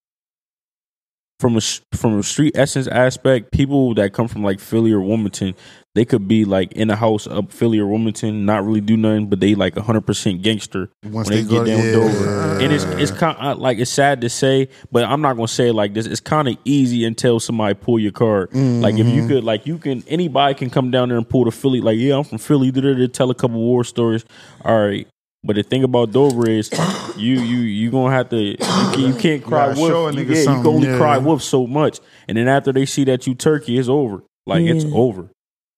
from 1.40 1.56
a 1.56 1.60
from 1.94 2.18
a 2.18 2.22
street 2.22 2.56
essence 2.56 2.86
aspect, 2.86 3.52
people 3.52 3.94
that 3.94 4.12
come 4.12 4.28
from 4.28 4.42
like 4.42 4.60
Philly 4.60 4.92
or 4.92 5.00
Wilmington, 5.00 5.54
they 5.96 6.04
could 6.04 6.28
be 6.28 6.44
like 6.44 6.70
in 6.72 6.90
a 6.90 6.94
house 6.96 7.26
up 7.26 7.50
Philly 7.50 7.78
or 7.80 7.86
Wilmington, 7.86 8.44
not 8.46 8.64
really 8.64 8.80
do 8.80 8.96
nothing, 8.96 9.26
but 9.26 9.40
they 9.40 9.54
like 9.56 9.76
hundred 9.76 10.02
percent 10.02 10.42
gangster 10.42 10.90
Once 11.04 11.28
when 11.28 11.38
they, 11.38 11.42
they 11.42 11.48
go- 11.50 11.64
get 11.64 11.76
down 11.76 11.84
yeah. 11.84 11.92
Dover. 11.92 12.60
And 12.62 12.72
it's 12.72 12.84
it's 12.84 13.10
kind 13.10 13.36
of 13.38 13.58
like 13.58 13.78
it's 13.78 13.90
sad 13.90 14.20
to 14.20 14.28
say, 14.28 14.68
but 14.92 15.04
I'm 15.04 15.20
not 15.20 15.34
gonna 15.36 15.48
say 15.48 15.68
it 15.70 15.72
like 15.72 15.94
this. 15.94 16.06
It's 16.06 16.20
kind 16.20 16.46
of 16.48 16.56
easy 16.64 17.04
until 17.04 17.40
somebody 17.40 17.74
pull 17.74 17.98
your 17.98 18.12
card. 18.12 18.54
Like 18.54 18.94
if 18.94 19.06
Mm-hmm. 19.06 19.16
you 19.16 19.26
could, 19.28 19.44
like 19.44 19.66
you 19.66 19.78
can, 19.78 20.04
anybody 20.06 20.54
can 20.54 20.70
come 20.70 20.90
down 20.90 21.08
there 21.08 21.18
and 21.18 21.28
pull 21.28 21.44
the 21.44 21.50
Philly. 21.50 21.80
Like 21.80 21.98
yeah, 21.98 22.16
I'm 22.18 22.24
from 22.24 22.38
Philly. 22.38 22.70
da-da-da, 22.70 23.08
Tell 23.08 23.30
a 23.30 23.34
couple 23.34 23.58
war 23.58 23.82
stories. 23.82 24.24
All 24.64 24.78
right. 24.86 25.08
But 25.44 25.56
the 25.56 25.62
thing 25.62 25.84
about 25.84 26.10
Dover 26.12 26.48
is, 26.50 26.70
you 27.16 27.34
you 27.40 27.58
you 27.58 27.90
gonna 27.90 28.12
have 28.12 28.28
to 28.30 28.36
you, 28.36 28.56
can, 28.56 29.00
you 29.00 29.14
can't 29.14 29.44
cry 29.44 29.68
gotta 29.68 29.76
show 29.76 29.84
a 29.84 30.02
wolf. 30.04 30.14
You, 30.14 30.24
nigga 30.24 30.34
yeah, 30.34 30.40
you 30.40 30.62
can 30.62 30.66
only 30.66 30.88
yeah. 30.88 30.96
cry 30.98 31.18
wolf 31.18 31.40
so 31.42 31.66
much, 31.66 32.00
and 32.26 32.36
then 32.36 32.48
after 32.48 32.72
they 32.72 32.84
see 32.84 33.04
that 33.04 33.26
you 33.26 33.34
turkey, 33.34 33.78
it's 33.78 33.88
over. 33.88 34.22
Like 34.44 34.62
it's 34.62 34.84
over. 34.92 35.30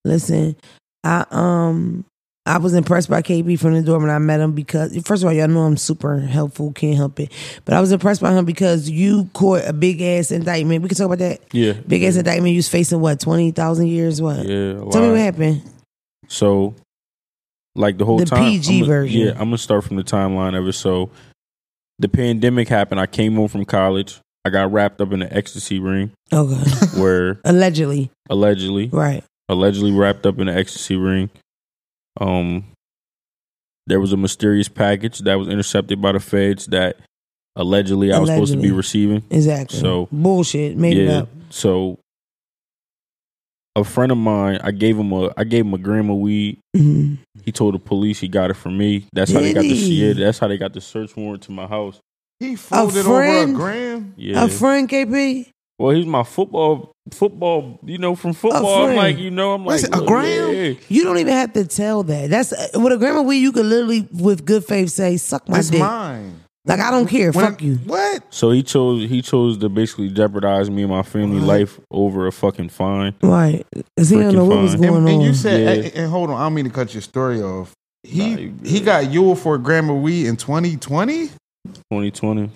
Listen, 0.04 0.56
I 1.04 1.24
um 1.30 2.04
I 2.46 2.56
was 2.58 2.72
impressed 2.72 3.10
by 3.10 3.20
KP 3.20 3.58
from 3.60 3.74
the 3.74 3.82
door 3.82 3.98
when 3.98 4.08
I 4.08 4.18
met 4.18 4.40
him 4.40 4.52
because 4.52 4.96
first 5.04 5.22
of 5.22 5.26
all, 5.26 5.32
y'all 5.34 5.48
know 5.48 5.62
I'm 5.64 5.76
super 5.76 6.18
helpful, 6.18 6.72
can't 6.72 6.96
help 6.96 7.20
it. 7.20 7.30
But 7.66 7.74
I 7.74 7.80
was 7.80 7.92
impressed 7.92 8.22
by 8.22 8.32
him 8.32 8.46
because 8.46 8.88
you 8.88 9.28
caught 9.34 9.64
a 9.66 9.72
big 9.74 10.00
ass 10.00 10.30
indictment. 10.30 10.82
We 10.82 10.88
can 10.88 10.96
talk 10.96 11.06
about 11.06 11.18
that. 11.18 11.40
Yeah, 11.52 11.72
Big 11.72 12.02
ass 12.04 12.16
indictment. 12.16 12.52
You 12.52 12.58
was 12.58 12.68
facing 12.68 13.00
what 13.00 13.20
twenty 13.20 13.50
thousand 13.50 13.88
years? 13.88 14.22
What? 14.22 14.46
yeah. 14.46 14.74
Tell 14.90 15.02
me 15.02 15.10
what 15.10 15.18
happened. 15.18 15.62
So, 16.28 16.74
like 17.74 17.98
the 17.98 18.04
whole 18.04 18.18
The 18.18 18.24
time, 18.26 18.44
PG 18.44 18.72
I'm 18.74 18.80
gonna- 18.80 18.92
version. 18.92 19.20
Yeah, 19.20 19.30
I'm 19.32 19.38
gonna 19.48 19.58
start 19.58 19.84
from 19.84 19.96
the 19.96 20.04
timeline 20.04 20.58
of 20.58 20.66
it. 20.68 20.72
So, 20.72 21.10
the 21.98 22.08
pandemic 22.08 22.68
happened. 22.68 23.00
I 23.00 23.06
came 23.06 23.34
home 23.34 23.48
from 23.48 23.64
college. 23.66 24.20
I 24.44 24.50
got 24.50 24.72
wrapped 24.72 25.00
up 25.02 25.12
in 25.12 25.20
an 25.20 25.28
ecstasy 25.32 25.78
ring, 25.80 26.12
Okay, 26.32 26.54
where 26.98 27.40
allegedly, 27.44 28.10
allegedly, 28.30 28.86
right? 28.88 29.22
Allegedly 29.48 29.92
wrapped 29.92 30.26
up 30.26 30.38
in 30.38 30.48
an 30.48 30.56
ecstasy 30.58 30.96
ring. 30.96 31.30
Um, 32.20 32.64
there 33.86 34.00
was 34.00 34.12
a 34.12 34.16
mysterious 34.16 34.68
package 34.68 35.20
that 35.20 35.36
was 35.38 35.48
intercepted 35.48 36.00
by 36.02 36.12
the 36.12 36.20
feds 36.20 36.66
that 36.66 36.96
allegedly 37.56 38.12
I 38.12 38.18
was 38.18 38.28
supposed 38.28 38.52
to 38.54 38.60
be 38.60 38.70
receiving. 38.70 39.22
Exactly. 39.30 39.78
So- 39.78 40.08
bullshit. 40.12 40.76
Made 40.76 40.96
it 40.98 41.08
up. 41.08 41.28
So, 41.50 41.98
a 43.76 43.84
friend 43.84 44.10
of 44.12 44.18
mine, 44.18 44.58
I 44.62 44.72
gave 44.72 44.98
him 44.98 45.12
a, 45.12 45.32
I 45.36 45.44
gave 45.44 45.64
him 45.64 45.72
a 45.72 45.78
gram 45.78 46.10
of 46.10 46.18
weed. 46.18 46.58
Mhm. 46.76 47.18
He 47.44 47.52
told 47.52 47.74
the 47.74 47.78
police 47.78 48.18
he 48.18 48.28
got 48.28 48.50
it 48.50 48.54
from 48.54 48.76
me. 48.76 49.06
That's 49.12 49.32
how 49.32 49.40
they 49.40 49.54
got 49.54 49.62
the 49.62 49.68
yeah, 49.68 50.12
That's 50.12 50.38
how 50.38 50.48
they 50.48 50.58
got 50.58 50.72
the 50.74 50.80
search 50.80 51.16
warrant 51.16 51.44
to 51.44 51.52
my 51.52 51.66
house. 51.66 52.00
He 52.40 52.56
folded 52.56 53.06
over 53.06 53.22
a 53.22 53.26
friend? 53.26 53.54
gram. 53.56 54.14
Yeah. 54.16 54.44
A 54.44 54.48
friend, 54.48 54.88
KP. 54.88 55.48
Well, 55.78 55.94
he's 55.94 56.06
my 56.06 56.22
football, 56.24 56.92
football. 57.12 57.78
You 57.84 57.98
know, 57.98 58.14
from 58.14 58.32
football. 58.32 58.86
I'm 58.86 58.96
like, 58.96 59.18
you 59.18 59.30
know, 59.30 59.52
I'm 59.52 59.64
like, 59.64 59.82
What's 59.82 59.84
it, 59.84 59.94
a 59.94 59.98
well, 59.98 60.06
gram? 60.06 60.54
yeah. 60.54 60.74
You 60.88 61.04
don't 61.04 61.18
even 61.18 61.32
have 61.32 61.52
to 61.54 61.64
tell 61.66 62.02
that. 62.04 62.30
That's 62.30 62.52
uh, 62.52 62.68
with 62.74 62.92
a 62.92 62.96
grandma 62.96 63.22
weed. 63.22 63.38
You 63.38 63.52
could 63.52 63.66
literally, 63.66 64.08
with 64.12 64.44
good 64.44 64.64
faith, 64.64 64.90
say, 64.90 65.16
"Suck 65.16 65.48
my 65.48 65.58
That's 65.58 65.70
dick." 65.70 65.80
mine. 65.80 66.40
Like 66.66 66.80
I 66.80 66.90
don't 66.90 67.06
care. 67.06 67.32
When- 67.32 67.46
Fuck 67.46 67.62
you. 67.62 67.76
What? 67.76 68.24
So 68.28 68.50
he 68.50 68.62
chose 68.62 69.08
he 69.08 69.22
chose 69.22 69.56
to 69.58 69.70
basically 69.70 70.10
jeopardize 70.10 70.68
me 70.68 70.82
and 70.82 70.90
my 70.90 71.02
family 71.02 71.40
life 71.40 71.80
over 71.90 72.26
a 72.26 72.32
fucking 72.32 72.68
fine. 72.68 73.14
Right. 73.22 73.64
Cause 73.96 74.10
he 74.10 74.18
don't 74.18 74.34
know 74.34 74.44
what 74.44 74.58
was 74.60 74.72
fine. 74.74 74.82
going 74.82 74.96
And, 74.98 75.08
and 75.08 75.18
on. 75.20 75.24
you 75.24 75.32
said, 75.32 75.60
Yeah. 75.62 75.84
and, 75.86 75.94
and 75.96 76.10
hold 76.10 76.28
on, 76.28 76.36
I 76.36 76.44
don't 76.44 76.52
mean 76.54 76.66
to 76.66 76.70
cut 76.70 76.92
your 76.92 77.00
story 77.00 77.40
off. 77.40 77.72
He 78.02 78.18
Nah, 78.34 78.40
you 78.40 78.48
good. 78.50 78.66
he 78.66 78.80
got 78.80 79.10
Yule 79.10 79.34
for 79.34 79.54
a 79.54 79.58
gram 79.58 79.88
of 79.88 80.02
weed 80.02 80.26
in 80.26 80.36
2020. 80.36 81.28
2020. 81.68 82.50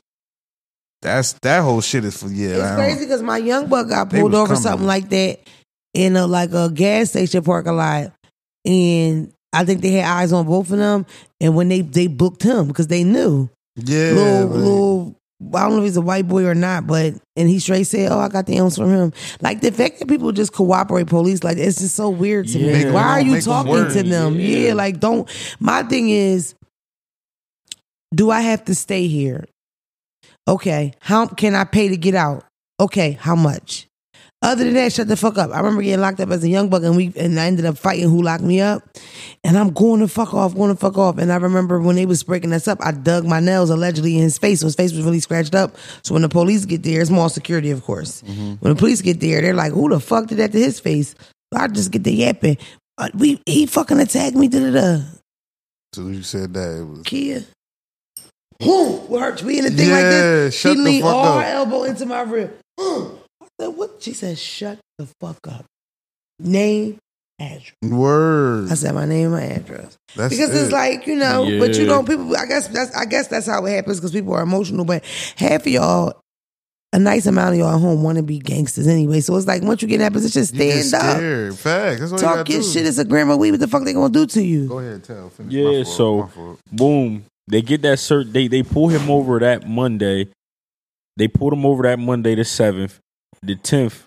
That's 1.03 1.33
that 1.43 1.63
whole 1.63 1.81
shit 1.81 2.05
is 2.05 2.17
for 2.17 2.29
yeah. 2.29 2.49
it's 2.51 2.77
crazy 2.77 3.05
because 3.07 3.23
my 3.23 3.37
young 3.39 3.67
buck 3.69 3.89
got 3.89 4.09
pulled 4.09 4.35
over 4.35 4.47
coming. 4.55 4.63
something 4.63 4.87
like 4.87 5.09
that 5.11 5.41
in 5.95 6.17
a 6.17 6.27
like 6.27 6.53
a 6.53 6.71
gas 6.71 7.11
station 7.11 7.43
parking 7.43 7.77
lot, 7.77 8.13
and 8.65 9.33
I 9.53 9.65
think 9.65 9.81
they 9.83 9.91
had 9.91 10.05
eyes 10.07 10.33
on 10.33 10.47
both 10.47 10.71
of 10.71 10.79
them. 10.79 11.05
And 11.41 11.57
when 11.57 11.69
they 11.69 11.81
they 11.81 12.07
booked 12.07 12.43
him 12.45 12.69
because 12.69 12.87
they 12.87 13.03
knew 13.05 13.51
Yeah, 13.77 14.13
little 14.13 14.47
like- 14.47 14.57
little. 14.57 15.17
I 15.55 15.63
don't 15.63 15.73
know 15.73 15.79
if 15.79 15.85
he's 15.87 15.97
a 15.97 16.01
white 16.01 16.29
boy 16.29 16.45
or 16.45 16.55
not, 16.55 16.87
but 16.87 17.15
and 17.35 17.49
he 17.49 17.59
straight 17.59 17.89
said, 17.89 18.13
"Oh, 18.13 18.21
I 18.21 18.29
got 18.29 18.47
the 18.47 18.61
ounce 18.61 18.77
from 18.77 18.91
him." 18.91 19.13
Like 19.41 19.61
the 19.61 19.73
fact 19.73 19.99
that 19.99 20.07
people 20.07 20.31
just 20.31 20.53
cooperate 20.53 21.09
police, 21.09 21.43
like 21.43 21.59
it's 21.59 21.79
just 21.81 21.97
so 21.97 22.11
weird 22.11 22.47
to 22.47 22.61
Yeah. 22.61 22.85
me. 22.85 22.91
Why 22.93 23.03
are 23.03 23.21
you 23.21 23.41
talking 23.41 23.73
work. 23.73 23.93
to 23.95 24.05
them? 24.05 24.39
Yeah. 24.39 24.59
Yeah. 24.69 24.75
like 24.75 25.01
don't. 25.01 25.29
My 25.59 25.83
thing 25.83 26.11
is, 26.11 26.55
do 28.15 28.31
I 28.31 28.41
have 28.43 28.65
to 28.67 28.75
stay 28.77 29.09
here? 29.09 29.45
Okay, 30.49 30.93
how 31.01 31.27
can 31.27 31.55
I 31.55 31.65
pay 31.65 31.89
to 31.89 31.97
get 31.97 32.15
out? 32.15 32.45
Okay, 32.81 33.13
how 33.13 33.37
much? 33.37 33.87
Other 34.43 34.65
than 34.65 34.75
that, 34.75 34.93
shut 34.93 35.07
the 35.07 35.17
fuck 35.17 35.39
up. 35.39 35.53
I 35.53 35.59
remember 35.59 35.83
getting 35.83 36.01
locked 36.01 36.19
up 36.19 36.31
as 36.31 36.43
a 36.43 36.49
young 36.49 36.69
buck, 36.69 36.83
and 36.83 36.97
we 36.97 37.13
and 37.17 37.39
I 37.39 37.47
ended 37.47 37.65
up 37.65 37.79
fighting 37.79 38.11
who 38.11 38.23
locked 38.23 38.43
me 38.43 38.61
up, 38.61 38.83
and 39.45 39.57
I'm 39.57 39.71
going 39.73 40.01
to 40.01 40.09
fuck 40.09 40.35
off, 40.35 40.57
going 40.57 40.75
to 40.75 40.81
fuck 40.81 40.99
off. 40.99 41.19
And 41.19 41.33
I 41.33 41.37
remember 41.37 41.81
when 41.81 41.95
they 41.95 42.07
was 42.07 42.25
breaking 42.25 42.53
us 42.53 42.67
up, 42.67 42.79
I 42.81 42.91
dug 42.91 43.25
my 43.25 43.39
nails 43.39 43.71
allegedly 43.71 44.17
in 44.17 44.23
his 44.23 44.39
face. 44.39 44.59
So 44.59 44.67
his 44.67 44.75
face 44.75 44.93
was 44.93 45.05
really 45.05 45.21
scratched 45.21 45.55
up. 45.55 45.77
So 46.03 46.13
when 46.13 46.23
the 46.23 46.29
police 46.29 46.65
get 46.65 46.83
there, 46.83 47.01
it's 47.01 47.09
more 47.11 47.31
security, 47.31 47.71
of 47.71 47.85
course. 47.85 48.23
When 48.23 48.59
the 48.61 48.75
police 48.75 49.01
get 49.01 49.21
there, 49.21 49.41
they're 49.43 49.55
like, 49.55 49.73
"Who 49.73 49.89
the 49.89 50.01
fuck 50.01 50.27
did 50.27 50.39
that 50.39 50.51
to 50.51 50.59
his 50.59 50.81
face?" 50.81 51.15
I 51.55 51.69
just 51.69 51.93
get 51.93 52.03
the 52.03 52.13
yapping. 52.13 52.57
Uh, 52.99 53.11
we 53.15 53.41
he 53.47 53.67
fucking 53.67 54.01
attacked 54.01 54.35
me. 54.35 54.49
Da 54.49 54.59
da 54.59 54.71
da. 54.73 55.03
So 55.93 56.09
you 56.09 56.25
said 56.25 56.53
that 56.55 56.81
it 56.81 56.85
was 56.85 57.03
Kia. 57.05 57.45
Boom, 58.65 59.09
with 59.09 59.21
her 59.21 59.47
being 59.47 59.65
a 59.67 59.71
thing 59.71 59.91
like 59.91 60.03
Yeah, 60.03 60.11
this. 60.11 60.55
she 60.59 60.69
the 60.69 60.75
leaned 60.75 61.05
all 61.05 61.39
up. 61.39 61.45
her 61.45 61.51
elbow 61.51 61.85
into 61.85 62.07
my 62.07 62.23
rib. 62.23 62.53
I 62.79 63.11
said, 63.61 63.69
what? 63.69 64.03
She 64.03 64.13
said, 64.13 64.39
shut 64.39 64.79
the 64.99 65.07
fuck 65.21 65.39
up. 65.49 65.65
Name, 66.39 66.99
address. 67.39 67.73
Word. 67.83 68.71
I 68.71 68.75
said 68.75 68.95
my 68.95 69.05
name, 69.05 69.27
and 69.27 69.33
my 69.33 69.43
address. 69.43 69.97
That's 70.17 70.35
because 70.35 70.51
it. 70.55 70.63
it's 70.65 70.73
like 70.73 71.07
you 71.07 71.15
know, 71.17 71.45
but 71.61 71.75
you 71.77 71.83
Yeah. 71.85 71.89
know, 71.89 72.03
people. 72.03 72.37
I 72.37 72.47
guess 72.47 72.69
that's 72.69 72.95
I 72.97 73.05
guess 73.05 73.29
that's 73.29 73.47
how 73.47 73.65
it 73.67 73.71
happens 73.73 73.99
because 74.01 74.13
people 74.13 74.35
are 74.35 74.43
emotional. 74.43 74.85
But 74.85 75.05
half 75.37 75.61
of 75.63 75.67
y'all, 75.69 76.19
a 76.93 76.99
nice 76.99 77.27
amount 77.27 77.53
of 77.55 77.59
y'all 77.61 77.75
at 77.77 77.81
home 77.81 78.03
want 78.03 78.17
to 78.17 78.23
be 78.25 78.39
gangsters 78.39 78.89
anyway. 78.89 79.21
So 79.21 79.37
it's 79.37 79.47
like 79.47 79.63
once 79.63 79.83
you 79.83 79.89
get 79.89 79.97
in 79.97 80.01
that 80.01 80.13
position, 80.13 80.41
You 80.59 80.65
get 80.65 80.83
stand 80.85 81.05
up, 81.05 81.17
scared. 81.17 81.59
Facts. 81.59 82.01
That's 82.01 82.13
what 82.13 82.21
you 82.21 82.27
talk 82.27 82.37
gotta 82.39 82.53
your 82.53 82.63
do. 82.63 82.67
shit. 82.69 82.87
It's 82.87 82.99
a 82.99 83.05
grandma 83.05 83.37
weed. 83.37 83.53
What 83.53 83.61
the 83.61 83.69
fuck 83.69 83.85
they 83.85 83.93
gonna 83.93 84.13
do 84.13 84.27
to 84.27 84.43
you? 84.43 84.67
Go 84.69 84.79
ahead, 84.81 85.05
tell. 85.05 85.29
Finish. 85.31 85.53
Yeah, 85.53 85.65
My 85.65 85.85
fault, 85.85 85.87
so- 85.97 86.19
my 86.23 86.29
fault. 86.29 86.59
boom, 86.73 87.25
they 87.53 87.63
get 87.63 87.83
that 87.83 87.99
cert. 87.99 88.33
They 88.33 88.49
they 88.49 88.63
pull 88.65 88.89
him 88.89 89.09
over 89.11 89.39
that 89.41 89.69
Monday. 89.69 90.29
They 91.17 91.29
pulled 91.29 91.53
him 91.53 91.65
over 91.67 91.83
that 91.85 91.99
Monday, 91.99 92.35
the 92.35 92.45
seventh, 92.45 92.99
the 93.43 93.55
tenth. 93.55 94.05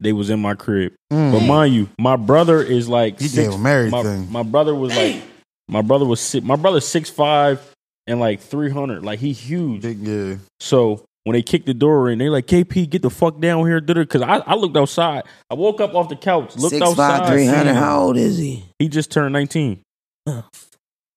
They 0.00 0.12
was 0.12 0.30
in 0.30 0.40
my 0.40 0.54
crib, 0.54 0.92
Mm. 1.12 1.32
but 1.32 1.40
mind 1.46 1.74
you, 1.74 1.88
my 1.98 2.16
brother 2.16 2.60
is 2.62 2.88
like 2.88 3.20
He 3.20 3.28
six, 3.28 3.48
gave 3.48 3.58
him 3.58 3.66
everything. 3.66 4.30
My, 4.32 4.42
my 4.42 4.48
brother 4.48 4.74
was 4.74 4.94
like, 4.96 5.22
my 5.68 5.80
brother 5.80 6.04
was 6.04 6.20
six, 6.20 6.44
my 6.44 6.56
brother's 6.56 6.86
six 6.86 7.08
five 7.08 7.60
and 8.08 8.18
like 8.20 8.40
three 8.40 8.68
hundred. 8.70 9.04
Like 9.04 9.20
he 9.20 9.32
huge. 9.32 9.82
Big, 9.82 10.00
yeah. 10.00 10.36
So 10.60 11.04
when 11.24 11.34
they 11.34 11.42
kicked 11.42 11.66
the 11.66 11.74
door 11.74 12.10
in, 12.10 12.18
they 12.18 12.28
like 12.28 12.46
KP, 12.48 12.90
get 12.90 13.02
the 13.02 13.10
fuck 13.10 13.38
down 13.38 13.64
here, 13.64 13.80
dude. 13.80 13.96
because 13.96 14.22
I, 14.22 14.38
I 14.38 14.54
looked 14.56 14.76
outside. 14.76 15.22
I 15.48 15.54
woke 15.54 15.80
up 15.80 15.94
off 15.94 16.08
the 16.08 16.16
couch, 16.16 16.56
looked 16.56 16.74
Six 16.74 16.82
outside. 16.84 17.20
five, 17.20 17.28
three 17.28 17.46
hundred. 17.46 17.74
How 17.74 18.00
old 18.02 18.16
is 18.16 18.36
he? 18.38 18.64
He 18.80 18.88
just 18.88 19.12
turned 19.12 19.32
19. 19.32 19.80
Oh. 20.26 20.44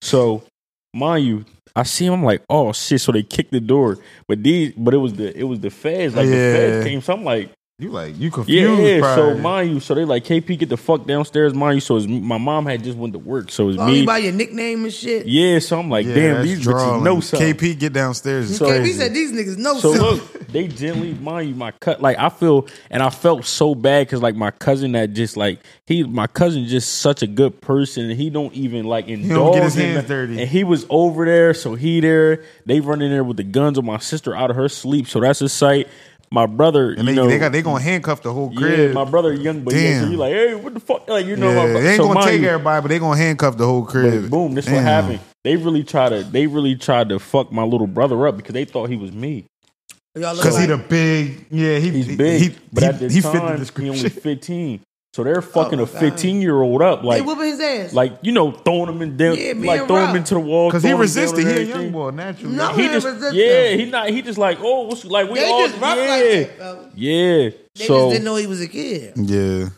So, 0.03 0.43
mind 0.93 1.25
you, 1.25 1.45
I 1.75 1.83
see 1.83 2.05
him. 2.05 2.13
I'm 2.13 2.23
like, 2.23 2.43
oh 2.49 2.71
shit. 2.73 3.01
So 3.01 3.11
they 3.11 3.23
kicked 3.23 3.51
the 3.51 3.59
door, 3.59 3.99
but 4.27 4.41
these, 4.43 4.73
but 4.77 4.93
it 4.93 4.97
was 4.97 5.13
the 5.13 5.37
it 5.37 5.43
was 5.43 5.59
the 5.59 5.69
feds. 5.69 6.15
Like 6.15 6.27
the 6.27 6.33
feds 6.33 6.85
came. 6.85 7.01
So 7.01 7.13
I'm 7.13 7.23
like, 7.23 7.51
You 7.77 7.89
like 7.89 8.17
you 8.17 8.31
confused? 8.31 8.81
yeah. 8.81 9.01
confused. 9.01 9.15
So 9.15 9.37
mind 9.37 9.69
you, 9.73 9.79
so 9.81 9.95
they 9.95 10.05
like 10.05 10.23
KP 10.23 10.57
get 10.57 10.69
the 10.69 10.77
fuck 10.77 11.05
downstairs. 11.05 11.53
Mind 11.53 11.75
you, 11.75 11.81
so 11.81 11.97
it's, 11.97 12.07
my 12.07 12.37
mom 12.37 12.65
had 12.65 12.81
just 12.85 12.97
went 12.97 13.11
to 13.11 13.19
work, 13.19 13.51
so 13.51 13.67
it's 13.67 13.77
Oh, 13.77 13.85
me. 13.87 13.99
you 13.99 14.05
by 14.05 14.19
your 14.19 14.31
nickname 14.31 14.85
and 14.85 14.93
shit. 14.93 15.25
yeah. 15.27 15.59
So 15.59 15.77
I'm 15.81 15.89
like, 15.89 16.05
Yeah, 16.05 16.15
damn, 16.15 16.33
that's 16.35 16.47
these 16.47 16.65
bitches 16.65 17.03
know 17.03 17.19
something. 17.19 17.53
KP 17.53 17.77
get 17.77 17.91
downstairs. 17.91 18.57
So- 18.57 18.67
KP 18.67 18.93
said 18.93 19.13
these 19.13 19.33
niggas 19.33 19.57
know 19.57 19.77
So 19.79 19.93
something. 19.93 20.23
look, 20.39 20.47
they 20.47 20.69
gently, 20.69 21.15
mind 21.15 21.49
you, 21.49 21.55
my 21.55 21.71
cut. 21.71 22.01
Like 22.01 22.17
I 22.17 22.29
feel, 22.29 22.65
and 22.89 23.03
I 23.03 23.09
felt 23.09 23.43
so 23.43 23.75
bad 23.75 24.07
because 24.07 24.21
like 24.21 24.35
my 24.37 24.51
cousin 24.51 24.93
that 24.93 25.11
just 25.11 25.35
like 25.35 25.59
he, 25.85 26.03
my 26.05 26.27
cousin 26.27 26.67
just 26.67 26.99
such 26.99 27.23
a 27.23 27.27
good 27.27 27.59
person, 27.59 28.09
and 28.09 28.17
he 28.17 28.29
don't 28.29 28.53
even 28.53 28.85
like 28.85 29.09
indulge. 29.09 29.31
don't 29.37 29.53
get 29.55 29.63
his 29.63 29.75
hands 29.75 29.95
that. 29.97 30.07
dirty. 30.07 30.39
And 30.39 30.49
he 30.49 30.63
was 30.63 30.85
over 30.89 31.25
there, 31.25 31.53
so 31.53 31.75
he 31.75 31.99
there. 31.99 32.41
They 32.65 32.79
run 32.79 33.01
in 33.01 33.11
there 33.11 33.25
with 33.25 33.35
the 33.35 33.43
guns 33.43 33.77
on 33.77 33.83
my 33.85 33.97
sister 33.97 34.33
out 34.33 34.49
of 34.49 34.55
her 34.55 34.69
sleep, 34.69 35.07
so 35.09 35.19
that's 35.19 35.41
a 35.41 35.49
sight. 35.49 35.89
My 36.35 36.47
brother, 36.47 36.89
and 36.89 36.99
you 36.99 37.05
they, 37.05 37.13
know, 37.15 37.27
they 37.27 37.39
got 37.39 37.53
they 37.53 37.61
gonna 37.61 37.79
handcuff 37.81 38.21
the 38.21 38.33
whole 38.33 38.51
yeah, 38.51 38.59
crib. 38.59 38.93
my 38.93 39.05
brother 39.05 39.31
young, 39.31 39.61
but 39.61 39.73
yeah, 39.73 39.99
so 39.99 40.01
Damn. 40.01 40.11
you 40.11 40.17
like, 40.17 40.33
hey, 40.33 40.53
what 40.53 40.73
the 40.73 40.81
fuck, 40.81 41.07
like 41.07 41.25
you 41.25 41.37
know, 41.37 41.47
yeah, 41.49 41.55
my 41.55 41.63
brother. 41.63 41.81
they 41.81 41.89
ain't 41.91 41.95
so 41.97 42.03
gonna 42.03 42.13
mind 42.15 42.27
take 42.29 42.41
you, 42.41 42.47
everybody, 42.49 42.81
but 42.81 42.87
they 42.89 42.99
gonna 42.99 43.17
handcuff 43.17 43.55
the 43.55 43.65
whole 43.65 43.85
crib. 43.85 44.23
but 44.23 44.29
boom, 44.31 44.53
this 44.53 44.65
what 44.69 44.81
happened. 44.83 45.21
They 45.45 45.55
really 45.55 45.85
tried 45.85 46.09
to, 46.09 46.23
they 46.25 46.45
really 46.45 46.75
tried 46.75 47.07
to 47.07 47.19
fuck 47.19 47.53
my 47.53 47.63
little 47.63 47.87
brother 47.87 48.27
up 48.27 48.35
because 48.35 48.51
they 48.51 48.65
thought 48.65 48.89
he 48.89 48.97
was 48.97 49.13
me. 49.13 49.45
Y'all 50.13 50.33
look 50.33 50.43
Cause 50.43 50.57
he 50.57 50.67
like- 50.67 50.81
the 50.81 50.87
big, 50.89 51.45
yeah, 51.51 51.77
he 51.79 51.89
He's 51.91 52.17
big, 52.17 52.41
He, 52.41 52.57
but 52.73 52.83
he, 52.83 52.89
at 52.89 52.99
the 52.99 53.07
he 53.09 53.21
fit 53.21 53.31
the 53.31 53.39
time, 53.39 53.83
he 53.83 53.89
only 53.89 54.09
15. 54.09 54.81
So 55.15 55.23
they're 55.23 55.41
fucking 55.41 55.79
Oh, 55.79 55.83
a 55.83 55.87
15 55.87 56.41
year 56.41 56.61
old 56.61 56.81
up, 56.81 56.99
they 57.01 57.07
like, 57.07 57.25
whooping 57.25 57.45
his 57.45 57.59
ass. 57.61 57.93
like 57.93 58.17
you 58.21 58.33
know, 58.33 58.51
throwing 58.51 58.89
him 58.89 59.01
in 59.01 59.15
down, 59.15 59.37
Yeah, 59.37 59.53
like 59.55 59.87
throwing 59.87 60.01
Rob. 60.01 60.09
him 60.09 60.15
into 60.17 60.33
the 60.33 60.41
wall. 60.41 60.69
Cause 60.69 60.83
he 60.83 60.89
throwing 60.89 61.07
him 61.07 61.13
down 61.13 61.23
resisted. 61.23 61.47
and 61.47 61.57
He 61.57 61.71
a 61.71 61.75
young 61.77 61.91
boy, 61.93 62.09
naturally. 62.09 62.53
No. 62.53 62.73
He 62.73 62.83
Yeah, 62.83 62.91
just, 62.91 63.07
resist 63.07 63.33
yeah, 63.33 63.69
he 63.69 63.85
not. 63.85 64.09
He 64.09 64.21
just 64.21 64.37
like, 64.37 64.57
oh, 64.59 64.81
what's 64.87 65.05
like 65.05 65.29
we 65.29 65.39
they 65.39 65.49
all, 65.49 65.67
just 65.67 65.79
rough 65.79 65.95
yeah, 65.95 66.03
like 66.03 66.21
that. 66.21 66.57
Bro. 66.57 66.89
yeah. 66.95 67.49
They 67.75 67.85
so, 67.85 67.97
just 67.97 68.09
didn't 68.11 68.25
know 68.25 68.35
he 68.35 68.45
was 68.45 68.59
a 68.59 68.67
kid. 68.67 69.13
Yeah, 69.15 69.69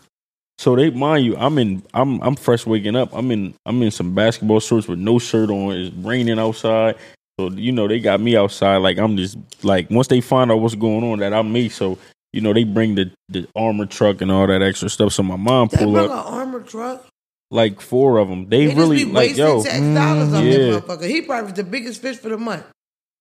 so 0.58 0.76
they 0.76 0.90
mind 0.90 1.24
you, 1.24 1.38
I'm 1.38 1.60
in, 1.60 1.84
I'm, 1.94 2.20
I'm 2.24 2.36
fresh 2.36 2.66
waking 2.66 2.96
up. 2.96 3.14
I'm 3.14 3.30
in, 3.30 3.54
I'm 3.64 3.80
in 3.84 3.92
some 3.92 4.16
basketball 4.16 4.60
shorts 4.60 4.88
with 4.88 4.98
no 4.98 5.20
shirt 5.20 5.52
on. 5.52 5.72
It's 5.76 5.96
raining 5.98 6.40
outside. 6.40 6.96
So 7.40 7.52
you 7.52 7.72
know 7.74 7.88
they 7.88 8.00
got 8.00 8.20
me 8.22 8.36
outside. 8.36 8.78
Like 8.78 8.98
I'm 8.98 9.16
just 9.16 9.38
like 9.64 9.92
once 9.92 10.08
they 10.08 10.20
find 10.20 10.52
out 10.52 10.62
what's 10.62 10.74
going 10.74 11.04
on, 11.04 11.20
that 11.20 11.32
I'm 11.32 11.54
me. 11.54 11.70
So 11.70 12.00
you 12.38 12.42
know 12.44 12.54
they 12.54 12.64
bring 12.64 12.94
the 12.96 13.12
the 13.30 13.48
armor 13.56 13.88
truck 13.88 14.22
and 14.22 14.32
all 14.32 14.46
that 14.48 14.62
extra 14.62 14.90
stuff. 14.90 15.12
So 15.14 15.24
my 15.24 15.36
mom 15.36 15.70
They 15.72 15.78
pull 15.78 15.94
brought 15.94 16.12
up. 16.12 16.28
an 16.28 16.34
armored 16.34 16.68
truck. 16.68 17.06
like 17.50 17.82
four 17.82 18.20
of 18.20 18.30
them. 18.30 18.48
They, 18.48 18.68
They 18.68 18.76
really 18.76 18.98
just 18.98 19.08
be 19.10 19.14
like 19.14 19.36
yo. 19.36 19.64
tax 19.64 19.80
dollars 19.80 20.34
on 20.34 20.44
mm, 20.44 20.52
yeah. 20.52 20.58
that 20.76 20.86
motherfucker. 20.86 21.10
He 21.10 21.22
probably 21.22 21.44
was 21.50 21.54
the 21.54 21.64
biggest 21.64 22.02
fish 22.02 22.18
for 22.18 22.30
the 22.30 22.38
month. 22.38 22.64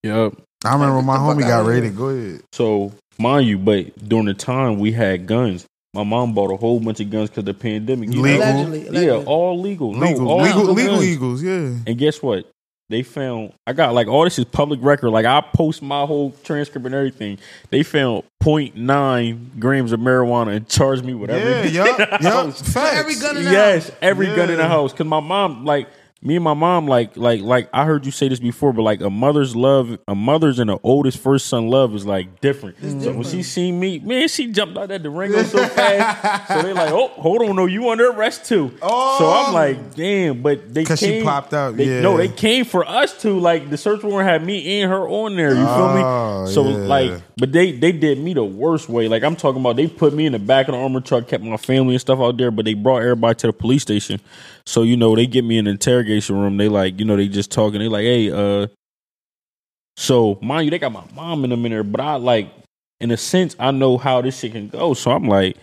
Yep. 0.03 0.33
I 0.65 0.73
remember 0.73 0.97
when 0.97 1.05
my 1.05 1.17
Get 1.17 1.21
the 1.21 1.27
fuck 1.27 1.37
homie 1.37 1.41
got 1.41 1.51
outta 1.61 1.73
here. 1.73 1.81
raided. 1.81 1.97
Go 1.97 2.09
ahead. 2.09 2.41
So 2.53 2.91
mind 3.17 3.47
you, 3.47 3.57
but 3.57 4.07
during 4.07 4.25
the 4.25 4.33
time 4.35 4.79
we 4.79 4.91
had 4.91 5.25
guns. 5.27 5.65
My 5.93 6.03
mom 6.03 6.33
bought 6.35 6.51
a 6.51 6.57
whole 6.57 6.79
bunch 6.79 6.99
of 6.99 7.09
guns 7.09 7.29
because 7.31 7.45
the 7.45 7.55
pandemic. 7.55 8.11
You? 8.13 8.21
Legal. 8.21 8.43
Allegedly, 8.43 9.05
Yeah, 9.05 9.23
all 9.25 9.59
legal. 9.59 9.93
Legal, 9.93 10.25
no, 10.25 10.29
all 10.29 10.41
legal, 10.43 10.61
legal, 10.65 10.73
legal 10.97 11.03
eagles. 11.03 11.41
Yeah. 11.41 11.73
And 11.87 11.97
guess 11.97 12.21
what? 12.21 12.47
They 12.89 13.03
found 13.03 13.51
I 13.65 13.73
got 13.73 13.93
like 13.93 14.07
all 14.07 14.23
this 14.23 14.39
is 14.39 14.45
public 14.45 14.79
record. 14.81 15.09
Like 15.09 15.25
I 15.25 15.41
post 15.41 15.81
my 15.81 16.05
whole 16.05 16.31
transcript 16.43 16.85
and 16.85 16.95
everything. 16.95 17.37
They 17.69 17.83
found 17.83 18.23
0.9 18.41 19.59
grams 19.59 19.91
of 19.91 19.99
marijuana 19.99 20.55
and 20.55 20.67
charged 20.69 21.03
me 21.03 21.13
with 21.13 21.29
Yeah, 21.29 21.35
everything. 21.37 21.75
yup, 21.75 21.99
yup. 21.99 22.21
house. 22.21 22.75
Every 22.75 23.15
gun 23.15 23.37
in 23.37 23.43
the 23.45 23.51
yes, 23.51 23.89
house. 23.89 23.97
every 24.01 24.27
gun 24.27 24.49
in 24.49 24.57
the 24.57 24.67
house. 24.67 24.93
Cause 24.93 25.05
my 25.05 25.19
mom, 25.19 25.65
like 25.65 25.89
me 26.19 26.35
and 26.35 26.43
my 26.43 26.55
mom, 26.55 26.87
like 26.87 27.15
like 27.15 27.41
like 27.41 27.69
I 27.71 27.85
heard 27.85 28.03
you 28.05 28.11
say 28.11 28.27
this 28.27 28.39
before, 28.39 28.73
but 28.73 28.81
like 28.81 29.01
a 29.01 29.09
mother's 29.09 29.55
love, 29.55 29.99
a 30.07 30.15
mother's 30.15 30.57
and 30.57 30.69
the 30.69 30.79
oldest 30.81 31.19
first 31.19 31.45
son 31.45 31.67
love 31.69 31.93
is 31.93 32.07
like 32.07 32.41
different. 32.41 32.75
so 32.81 33.13
when 33.13 33.23
she 33.23 33.43
seen 33.43 33.79
me, 33.79 33.99
man, 33.99 34.27
she 34.27 34.51
jumped 34.51 34.77
out 34.77 34.89
that 34.89 35.03
Durango 35.03 35.43
so 35.43 35.63
fast. 35.67 36.47
so 36.53 36.61
they 36.63 36.73
like, 36.73 36.91
oh, 36.91 37.09
hold 37.09 37.43
on, 37.43 37.55
no, 37.55 37.67
you 37.67 37.87
under 37.89 38.09
arrest 38.09 38.45
too. 38.45 38.71
Oh. 38.81 39.19
So 39.19 39.29
I'm 39.29 39.51
oh. 39.51 39.53
like, 39.53 39.93
damn, 39.95 40.41
but 40.41 40.73
they 40.73 40.85
'Cause 40.85 40.99
she 40.99 41.21
popped 41.21 41.53
out, 41.53 41.77
They, 41.77 41.85
yeah. 41.85 42.01
No, 42.01 42.17
they 42.17 42.29
came 42.29 42.65
for 42.65 42.83
us 42.87 43.15
too. 43.21 43.39
Like 43.39 43.69
the 43.69 43.77
search 43.77 44.01
warrant 44.01 44.27
had 44.27 44.43
me 44.43 44.81
and 44.81 44.91
her 44.91 45.07
on 45.07 45.35
there. 45.35 45.53
You 45.53 45.65
Oh, 45.67 45.75
feel 45.77 45.93
me? 45.95 46.01
Oh, 46.03 46.45
so 46.47 46.63
yeah. 46.67 46.87
like, 46.87 47.21
but 47.37 47.51
they 47.51 47.73
they 47.73 47.91
did 47.91 48.17
me 48.17 48.33
the 48.33 48.43
worst 48.43 48.89
way. 48.89 49.07
Like 49.07 49.23
I'm 49.23 49.35
talking 49.35 49.61
about, 49.61 49.75
they 49.75 49.87
put 49.87 50.13
me 50.15 50.25
in 50.25 50.31
the 50.31 50.39
back 50.39 50.67
of 50.67 50.73
the 50.73 50.79
armored 50.81 51.05
truck, 51.05 51.27
kept 51.27 51.43
my 51.43 51.57
family 51.57 51.93
and 51.93 52.01
stuff 52.01 52.19
out 52.19 52.37
there, 52.37 52.49
but 52.49 52.65
they 52.65 52.73
brought 52.73 53.03
everybody 53.03 53.35
to 53.35 53.47
the 53.47 53.53
police 53.53 53.83
station. 53.83 54.19
So 54.67 54.83
you 54.83 54.97
know, 54.97 55.15
they 55.15 55.27
get 55.27 55.45
me 55.45 55.57
in 55.57 55.65
the 55.65 55.71
interrogation 55.71 56.35
room. 56.37 56.57
They 56.57 56.67
like, 56.67 56.99
you 56.99 57.05
know, 57.05 57.15
they 57.15 57.29
just 57.29 57.51
talking. 57.51 57.79
They 57.79 57.87
like, 57.87 58.03
hey, 58.03 58.31
uh. 58.31 58.67
So 59.95 60.37
mind 60.41 60.65
you, 60.65 60.71
they 60.71 60.77
got 60.77 60.91
my 60.91 61.05
mom 61.15 61.45
in 61.45 61.51
them 61.51 61.65
in 61.65 61.71
there, 61.71 61.83
but 61.83 62.01
I 62.01 62.15
like, 62.15 62.51
in 62.99 63.09
a 63.11 63.17
sense, 63.17 63.55
I 63.59 63.71
know 63.71 63.97
how 63.97 64.21
this 64.21 64.39
shit 64.39 64.51
can 64.51 64.67
go. 64.67 64.93
So 64.93 65.11
I'm 65.11 65.27
like, 65.27 65.55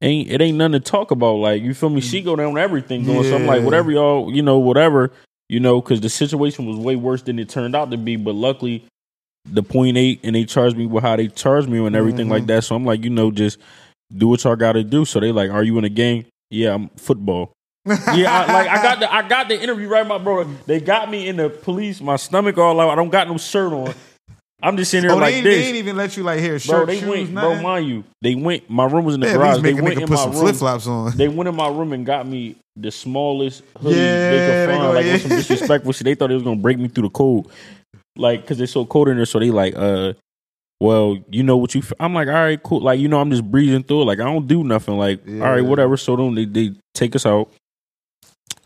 ain't 0.00 0.28
it 0.28 0.40
ain't 0.42 0.58
nothing 0.58 0.72
to 0.72 0.80
talk 0.80 1.12
about. 1.12 1.34
Like 1.34 1.62
you 1.62 1.72
feel 1.72 1.88
me? 1.88 2.00
She 2.00 2.20
go 2.20 2.34
down 2.34 2.58
everything 2.58 3.04
going. 3.04 3.22
So 3.22 3.36
I'm 3.36 3.46
like, 3.46 3.62
whatever 3.62 3.92
y'all, 3.92 4.34
you 4.34 4.42
know, 4.42 4.58
whatever, 4.58 5.12
you 5.48 5.60
know, 5.60 5.80
because 5.80 6.00
the 6.00 6.10
situation 6.10 6.66
was 6.66 6.76
way 6.76 6.96
worse 6.96 7.22
than 7.22 7.38
it 7.38 7.48
turned 7.48 7.76
out 7.76 7.92
to 7.92 7.96
be. 7.96 8.16
But 8.16 8.34
luckily, 8.34 8.84
the 9.46 9.62
point 9.62 9.96
eight 9.96 10.18
and 10.24 10.34
they 10.34 10.44
charged 10.46 10.76
me 10.76 10.86
with 10.86 11.04
how 11.04 11.14
they 11.14 11.28
charged 11.28 11.68
me 11.68 11.78
and 11.86 11.94
everything 11.94 12.28
like 12.28 12.46
that. 12.46 12.64
So 12.64 12.74
I'm 12.74 12.84
like, 12.84 13.04
you 13.04 13.10
know, 13.10 13.30
just 13.30 13.58
do 14.12 14.26
what 14.26 14.42
y'all 14.42 14.56
got 14.56 14.72
to 14.72 14.82
do. 14.82 15.04
So 15.04 15.20
they 15.20 15.30
like, 15.30 15.50
are 15.50 15.62
you 15.62 15.78
in 15.78 15.84
a 15.84 15.88
gang? 15.88 16.26
Yeah, 16.50 16.74
I'm 16.74 16.88
football. 16.96 17.52
Yeah, 17.86 17.96
I, 18.46 18.52
like 18.52 18.68
I 18.68 18.82
got 18.82 19.00
the 19.00 19.12
I 19.14 19.28
got 19.28 19.48
the 19.48 19.60
interview 19.60 19.88
right, 19.88 20.06
my 20.06 20.18
bro. 20.18 20.44
They 20.66 20.80
got 20.80 21.10
me 21.10 21.28
in 21.28 21.36
the 21.36 21.50
police, 21.50 22.00
my 22.00 22.16
stomach 22.16 22.56
all 22.58 22.78
out. 22.80 22.90
I 22.90 22.94
don't 22.94 23.10
got 23.10 23.28
no 23.28 23.38
shirt 23.38 23.72
on. 23.72 23.94
I'm 24.64 24.76
just 24.76 24.92
sitting 24.92 25.08
there 25.08 25.16
Oh, 25.16 25.20
like 25.20 25.34
they, 25.34 25.40
this. 25.42 25.56
they 25.60 25.66
ain't 25.66 25.76
even 25.78 25.96
let 25.96 26.16
you 26.16 26.22
like 26.22 26.38
here 26.38 26.50
Bro, 26.52 26.58
shirt, 26.60 26.86
they 26.86 27.00
shoes, 27.00 27.08
went, 27.08 27.34
bro, 27.34 27.60
mind 27.60 27.88
you, 27.88 28.04
they 28.20 28.36
went. 28.36 28.70
My 28.70 28.84
room 28.86 29.04
was 29.04 29.16
in 29.16 29.20
the 29.20 29.26
Yeah, 29.26 29.32
garage. 29.34 29.60
They 29.60 29.74
went 29.74 29.94
in 29.98 30.02
put 30.06 30.10
my 30.10 30.16
some 30.16 30.30
room. 30.30 30.40
flip 30.40 30.54
flops 30.56 30.86
on. 30.86 31.16
They 31.16 31.26
went 31.26 31.48
in 31.48 31.56
my 31.56 31.66
room 31.68 31.92
and 31.92 32.06
got 32.06 32.28
me 32.28 32.54
the 32.76 32.92
smallest 32.92 33.64
hoodie 33.80 33.96
Yeah, 33.96 34.28
they 34.30 34.66
could 34.66 34.78
go- 34.80 34.92
like 34.92 35.04
yeah. 35.06 35.18
some 35.18 35.30
disrespectful 35.30 35.92
shit. 35.92 36.04
They 36.04 36.14
thought 36.14 36.30
it 36.30 36.34
was 36.34 36.44
gonna 36.44 36.60
break 36.60 36.78
me 36.78 36.86
through 36.86 37.08
the 37.08 37.10
code, 37.10 37.46
like 38.16 38.42
because 38.42 38.60
it's 38.60 38.70
so 38.72 38.84
cold 38.86 39.08
in 39.08 39.16
there. 39.16 39.26
So 39.26 39.40
they 39.40 39.50
like, 39.50 39.74
uh, 39.76 40.12
well, 40.80 41.18
you 41.30 41.42
know 41.42 41.56
what 41.56 41.74
you. 41.74 41.80
F-? 41.80 41.92
I'm 41.98 42.14
like, 42.14 42.28
all 42.28 42.34
right, 42.34 42.62
cool. 42.62 42.80
Like 42.82 43.00
you 43.00 43.08
know, 43.08 43.20
I'm 43.20 43.30
just 43.32 43.44
breezing 43.50 43.82
through. 43.82 44.02
it. 44.02 44.04
Like 44.04 44.20
I 44.20 44.24
don't 44.24 44.46
do 44.46 44.62
nothing. 44.62 44.96
Like 44.96 45.26
all 45.26 45.34
right, 45.50 45.60
whatever. 45.64 45.96
So 45.96 46.14
then 46.14 46.36
they 46.36 46.44
they 46.44 46.72
take 46.94 47.16
us 47.16 47.26
out. 47.26 47.50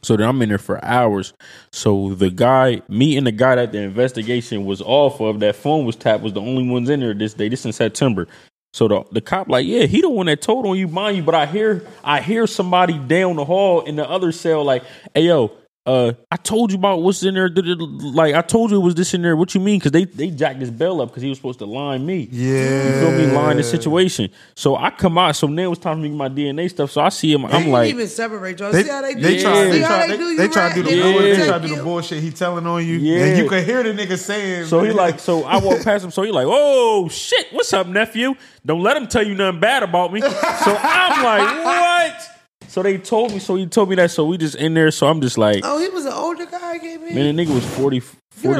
So 0.03 0.17
then 0.17 0.29
I'm 0.29 0.41
in 0.43 0.51
there 0.51 0.59
for 0.59 0.85
hours. 0.85 1.33
So 1.73 2.15
the 2.15 2.31
guy, 2.31 2.83
me 2.89 3.17
and 3.17 3.27
the 3.27 3.33
guy 3.33 3.57
that 3.57 3.73
the 3.73 3.79
investigation 3.79 4.65
was 4.65 4.81
off 4.81 5.21
of, 5.21 5.41
that 5.41 5.57
phone 5.57 5.85
was 5.85 5.97
tapped, 5.97 6.23
was 6.23 6.33
the 6.33 6.41
only 6.41 6.69
ones 6.69 6.89
in 6.89 7.01
there 7.01 7.15
this 7.15 7.35
day. 7.35 7.49
This 7.49 7.65
in 7.65 7.73
September. 7.73 8.29
So 8.73 8.89
the 8.89 9.05
the 9.11 9.21
cop 9.23 9.49
like, 9.49 9.67
yeah, 9.67 9.87
he 9.87 10.03
the 10.03 10.11
one 10.11 10.27
that 10.27 10.43
told 10.43 10.67
on 10.67 10.77
you, 10.77 10.87
mind 10.87 11.17
you. 11.17 11.23
But 11.23 11.35
I 11.35 11.47
hear 11.47 11.87
I 12.05 12.21
hear 12.21 12.47
somebody 12.47 12.99
down 12.99 13.37
the 13.37 13.45
hall 13.45 13.81
in 13.81 13.97
the 13.97 14.09
other 14.09 14.33
cell 14.33 14.65
like, 14.65 14.85
hey 15.15 15.23
yo, 15.23 15.53
uh, 15.87 16.13
I 16.33 16.37
told 16.37 16.73
you 16.73 16.79
about 16.79 17.03
what's 17.03 17.23
in 17.23 17.35
there. 17.35 17.49
Like 17.49 18.35
I 18.35 18.43
told 18.43 18.71
you 18.73 18.81
it 18.81 18.85
was 18.85 18.95
this 18.97 19.15
in 19.15 19.23
there. 19.23 19.37
What 19.37 19.55
you 19.55 19.61
mean? 19.61 19.79
Because 19.79 19.93
they 19.93 20.05
they 20.05 20.31
jacked 20.31 20.59
his 20.61 20.71
bail 20.71 21.01
up 21.01 21.11
because 21.11 21.23
he 21.23 21.29
was 21.29 21.39
supposed 21.39 21.61
to 21.61 21.67
line 21.67 22.05
me. 22.05 22.29
Yeah. 22.33 22.85
You 22.85 23.01
feel 23.01 23.13
me? 23.13 23.27
Line 23.33 23.57
the 23.57 23.63
situation. 23.63 24.31
So 24.55 24.77
I 24.77 24.91
come 24.91 25.17
out. 25.19 25.37
So 25.37 25.47
now 25.47 25.71
it's 25.73 25.81
time 25.81 25.97
for 25.99 26.03
me 26.03 26.09
to 26.09 26.09
get 26.11 26.17
my 26.19 26.29
DNA 26.29 26.69
stuff. 26.69 26.91
So 26.91 27.01
I 27.01 27.09
see 27.11 27.33
him. 27.33 27.43
They 27.43 27.49
I'm 27.49 27.53
didn't 27.61 27.73
like, 27.73 27.89
even 27.91 28.09
separate 28.09 28.59
y'all. 28.59 28.73
They, 28.73 28.83
See 28.83 28.89
how 28.91 29.01
they 29.03 29.15
do? 29.15 29.21
they 29.21 29.37
you? 29.37 29.43
try, 29.43 29.55
See 29.65 29.71
they 29.71 29.81
how 29.81 29.89
try, 29.89 30.07
they 30.07 30.13
they, 30.13 30.17
do 30.19 30.25
you 30.25 30.37
they 30.37 30.49
try 30.49 30.67
right? 30.67 30.75
to 30.75 30.83
do 30.83 30.83
the 30.83 30.91
They 30.97 31.03
bull- 31.13 31.23
they 31.23 31.37
try 31.47 31.59
to 31.59 31.69
do 31.69 31.77
the 31.77 31.83
bullshit. 31.83 32.23
He 32.23 32.31
telling 32.33 32.67
on 32.67 32.85
you, 32.85 32.97
Yeah. 32.97 33.25
and 33.25 33.39
you 33.39 33.49
can 33.49 33.65
hear 33.65 33.83
the 33.83 33.91
nigga 33.93 34.19
saying. 34.19 34.67
So 34.67 34.83
he 34.83 34.91
like, 34.93 35.21
so 35.21 35.45
I 35.45 35.59
walk 35.59 35.83
past 35.85 36.05
him. 36.05 36.11
So 36.11 36.23
he 36.23 36.33
like, 36.33 36.47
oh 36.49 37.09
shit, 37.09 37.47
what's 37.53 37.73
up, 37.73 37.87
nephew? 37.87 38.35
Don't 38.65 38.83
let 38.83 38.97
him 38.97 39.07
tell 39.07 39.25
you 39.25 39.35
nothing 39.37 39.61
bad 39.61 39.85
about 39.85 40.13
me. 40.13 40.21
So 40.21 40.29
I'm 40.31 41.23
like, 41.23 41.65
what? 41.65 42.31
So 42.69 42.83
they 42.83 42.99
told 42.99 43.33
me. 43.33 43.39
So 43.39 43.55
he 43.57 43.67
told 43.67 43.89
me 43.89 43.97
that. 43.97 44.11
So 44.11 44.25
we 44.27 44.37
just 44.39 44.57
in 44.57 44.75
there. 44.75 44.91
So 44.91 45.07
I'm 45.07 45.21
just 45.21 45.39
like, 45.39 45.63
Oh, 45.65 45.79
he 45.79 45.89
was 45.89 46.05
an 46.05 46.13
older 46.13 46.47
guy. 46.47 46.73
I 46.75 46.79
came 46.79 47.03
in. 47.05 47.15
man, 47.15 47.37
the 47.37 47.45
nigga 47.47 47.55
was 47.55 47.65
40, 47.77 47.97
You're 47.97 48.03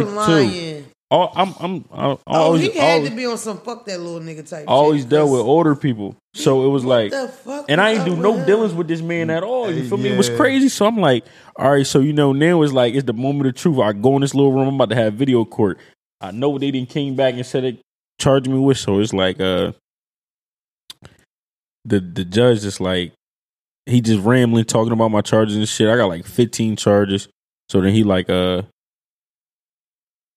42. 0.05 0.11
lying. 0.15 0.87
All, 1.09 1.33
I'm, 1.37 1.55
I'm, 1.61 1.85
I 1.93 2.05
Oh, 2.07 2.19
always, 2.27 2.63
he 2.63 2.77
had 2.79 2.95
always, 2.97 3.11
to 3.11 3.17
be 3.17 3.27
on 3.27 3.39
some 3.39 3.59
fuck 3.61 3.85
that 3.87 4.01
little 4.01 4.19
nigga 4.19 4.49
type. 4.49 4.65
always 4.67 5.03
shit, 5.03 5.11
dealt 5.11 5.29
'cause 5.29 5.39
with 5.39 5.43
older 5.43 5.77
people. 5.77 6.17
So 6.35 6.65
it 6.67 6.69
was 6.69 6.85
like, 6.85 7.13
the 7.13 7.29
fuck 7.29 7.67
and 7.69 7.81
I 7.81 7.93
was 7.93 8.01
ain't 8.01 8.09
do 8.17 8.21
no 8.21 8.35
him? 8.37 8.45
dealings 8.45 8.75
with 8.75 8.89
this 8.89 9.01
man 9.01 9.31
at 9.31 9.45
all. 9.45 9.71
You 9.73 9.89
feel 9.89 9.99
me? 9.99 10.09
It 10.11 10.17
was 10.19 10.29
crazy. 10.31 10.69
So 10.69 10.85
I'm 10.85 10.97
like, 10.99 11.25
all 11.57 11.71
right. 11.71 11.87
So 11.87 12.01
you 12.01 12.13
know, 12.13 12.33
now 12.33 12.61
it's 12.63 12.73
like 12.73 12.95
it's 12.95 13.07
the 13.07 13.13
moment 13.13 13.47
of 13.47 13.55
truth. 13.55 13.79
I 13.79 13.93
go 13.93 14.17
in 14.17 14.23
this 14.23 14.35
little 14.35 14.53
room. 14.53 14.67
I'm 14.67 14.75
about 14.75 14.89
to 14.91 14.97
have 14.97 15.15
video 15.15 15.45
court. 15.45 15.79
I 16.21 16.33
know 16.33 16.49
what 16.49 16.61
they 16.61 16.73
didn't 16.73 16.89
came 16.91 17.15
back 17.15 17.35
and 17.35 17.47
said 17.47 17.63
it 17.63 17.79
charged 18.21 18.49
me 18.49 18.59
with. 18.59 18.79
So 18.79 18.99
it's 18.99 19.13
like, 19.13 19.41
uh, 19.41 19.73
the 21.85 22.01
the 22.01 22.25
judge 22.25 22.65
is 22.65 22.81
like 22.81 23.13
he 23.87 24.01
just 24.01 24.25
rambling 24.25 24.65
talking 24.65 24.93
about 24.93 25.11
my 25.11 25.21
charges 25.21 25.57
and 25.57 25.69
shit. 25.69 25.89
I 25.89 25.97
got 25.97 26.07
like 26.07 26.27
15 26.27 26.77
charges. 26.77 27.29
So 27.69 27.81
then 27.81 27.95
he 27.95 28.05
like, 28.05 28.29
uh, 28.29 28.63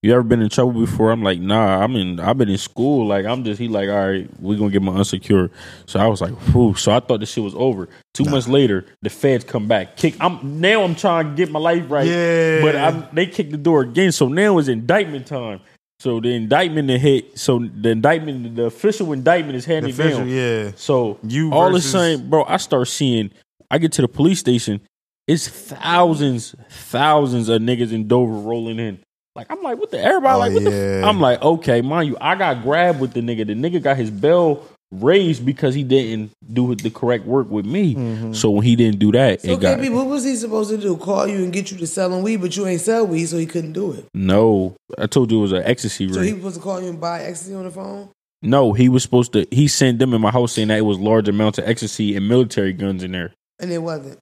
you 0.01 0.13
ever 0.13 0.23
been 0.23 0.41
in 0.41 0.49
trouble 0.49 0.79
before? 0.79 1.11
I'm 1.11 1.23
like, 1.23 1.41
nah, 1.41 1.83
I'm 1.83 1.95
in, 1.95 2.19
I've 2.21 2.37
been 2.37 2.47
in 2.47 2.57
school. 2.57 3.05
Like, 3.05 3.25
I'm 3.25 3.43
just, 3.43 3.59
he 3.59 3.67
like, 3.67 3.89
all 3.89 4.07
right, 4.07 4.29
we 4.39 4.55
gonna 4.55 4.69
get 4.69 4.81
my 4.81 4.93
unsecured. 4.93 5.51
So 5.87 5.99
I 5.99 6.07
was 6.07 6.21
like, 6.21 6.31
whew. 6.53 6.73
So 6.75 6.93
I 6.93 7.01
thought 7.01 7.19
this 7.19 7.31
shit 7.33 7.43
was 7.43 7.55
over. 7.55 7.89
Two 8.13 8.23
months 8.23 8.47
later, 8.47 8.85
the 9.01 9.09
feds 9.09 9.43
come 9.43 9.67
back. 9.67 9.97
Kick, 9.97 10.15
I'm, 10.21 10.61
now 10.61 10.83
I'm 10.83 10.95
trying 10.95 11.31
to 11.31 11.35
get 11.35 11.51
my 11.51 11.59
life 11.59 11.83
right. 11.89 12.07
Yeah. 12.07 12.61
But 12.61 12.75
I'm, 12.77 13.07
they 13.11 13.25
kicked 13.25 13.51
the 13.51 13.57
door 13.57 13.81
again. 13.81 14.13
So 14.13 14.29
now 14.29 14.57
it's 14.57 14.69
indictment 14.69 15.27
time. 15.27 15.59
So 15.99 16.19
the 16.21 16.29
indictment 16.29 16.87
that 16.87 16.99
hit, 16.99 17.37
so 17.37 17.59
the 17.59 17.89
indictment, 17.89 18.55
the 18.55 18.65
official 18.65 19.11
indictment 19.11 19.57
is 19.57 19.65
the 19.65 19.73
handed 19.73 19.91
official, 19.91 20.19
down. 20.19 20.29
yeah. 20.29 20.71
So 20.75 21.19
You 21.23 21.51
all 21.51 21.67
of 21.67 21.71
a 21.71 21.75
versus- 21.77 21.91
sudden, 21.91 22.29
bro, 22.29 22.45
I 22.45 22.57
start 22.57 22.87
seeing. 22.87 23.31
I 23.69 23.77
get 23.79 23.91
to 23.93 24.01
the 24.01 24.07
police 24.07 24.39
station. 24.39 24.79
It's 25.27 25.47
thousands, 25.47 26.55
thousands 26.69 27.49
of 27.49 27.61
niggas 27.61 27.91
in 27.91 28.07
Dover 28.07 28.31
rolling 28.33 28.79
in. 28.79 28.99
Like 29.35 29.47
I'm 29.51 29.61
like, 29.61 29.77
what 29.77 29.91
the 29.91 29.99
everybody 30.01 30.35
Oh, 30.35 30.39
like? 30.39 30.53
What 30.53 30.63
the? 30.63 30.71
yeah. 30.71 31.01
F-? 31.01 31.05
I'm 31.05 31.19
like, 31.21 31.41
okay, 31.41 31.81
mind 31.81 32.07
you, 32.07 32.17
I 32.19 32.35
got 32.35 32.63
grabbed 32.63 32.99
with 32.99 33.13
the 33.13 33.19
nigga. 33.21 33.45
The 33.45 33.53
nigga 33.53 33.81
got 33.83 33.97
his 33.97 34.09
bell 34.09 34.63
raised 34.91 35.45
because 35.45 35.75
he 35.75 35.83
didn't 35.83 36.31
do 36.51 36.73
the 36.73 36.89
correct 36.89 37.25
work 37.25 37.49
with 37.49 37.65
me. 37.65 37.93
Mm-hmm. 37.95 38.33
So 38.33 38.49
when 38.49 38.63
he 38.65 38.75
didn't 38.75 38.99
do 38.99 39.11
that, 39.11 39.41
So 39.41 39.51
it 39.51 39.59
got 39.59 39.79
KP, 39.79 39.93
what 39.93 40.07
was 40.07 40.23
he 40.23 40.35
supposed 40.35 40.71
to 40.71 40.77
do? 40.77 40.97
Call 40.97 41.27
you 41.27 41.37
and 41.43 41.53
get 41.53 41.69
you 41.71 41.77
to 41.77 41.85
selling 41.87 42.23
weed, 42.23 42.37
but 42.37 42.55
you 42.57 42.65
ain't 42.65 42.81
sell 42.81 43.05
weed, 43.05 43.25
so 43.27 43.37
he 43.37 43.45
couldn't 43.45 43.73
do 43.73 43.91
it. 43.93 44.05
no. 44.13 44.75
I 44.97 45.05
told 45.05 45.31
you 45.31 45.37
it 45.37 45.41
was 45.41 45.51
an 45.51 45.63
ecstasy 45.65 46.11
So 46.11 46.21
he 46.21 46.33
was 46.33 46.39
supposed 46.41 46.55
to 46.55 46.61
call 46.61 46.81
you 46.81 46.89
and 46.89 46.99
buy 46.99 47.21
ecstasy 47.21 47.53
on 47.53 47.65
the 47.65 47.71
phone. 47.71 48.09
no, 48.41 48.73
he 48.73 48.89
was 48.89 49.03
supposed 49.03 49.33
to. 49.33 49.45
He 49.51 49.67
sent 49.67 49.99
them 49.99 50.13
in 50.13 50.21
my 50.21 50.31
house 50.31 50.53
saying 50.53 50.69
that 50.69 50.79
it 50.79 50.85
was 50.85 50.97
large 50.97 51.27
amounts 51.29 51.59
of 51.59 51.67
ecstasy 51.67 52.15
and 52.15 52.27
military 52.27 52.73
guns 52.73 53.03
in 53.03 53.11
there. 53.11 53.31
And 53.59 53.71
it 53.71 53.77
wasn't. 53.83 54.17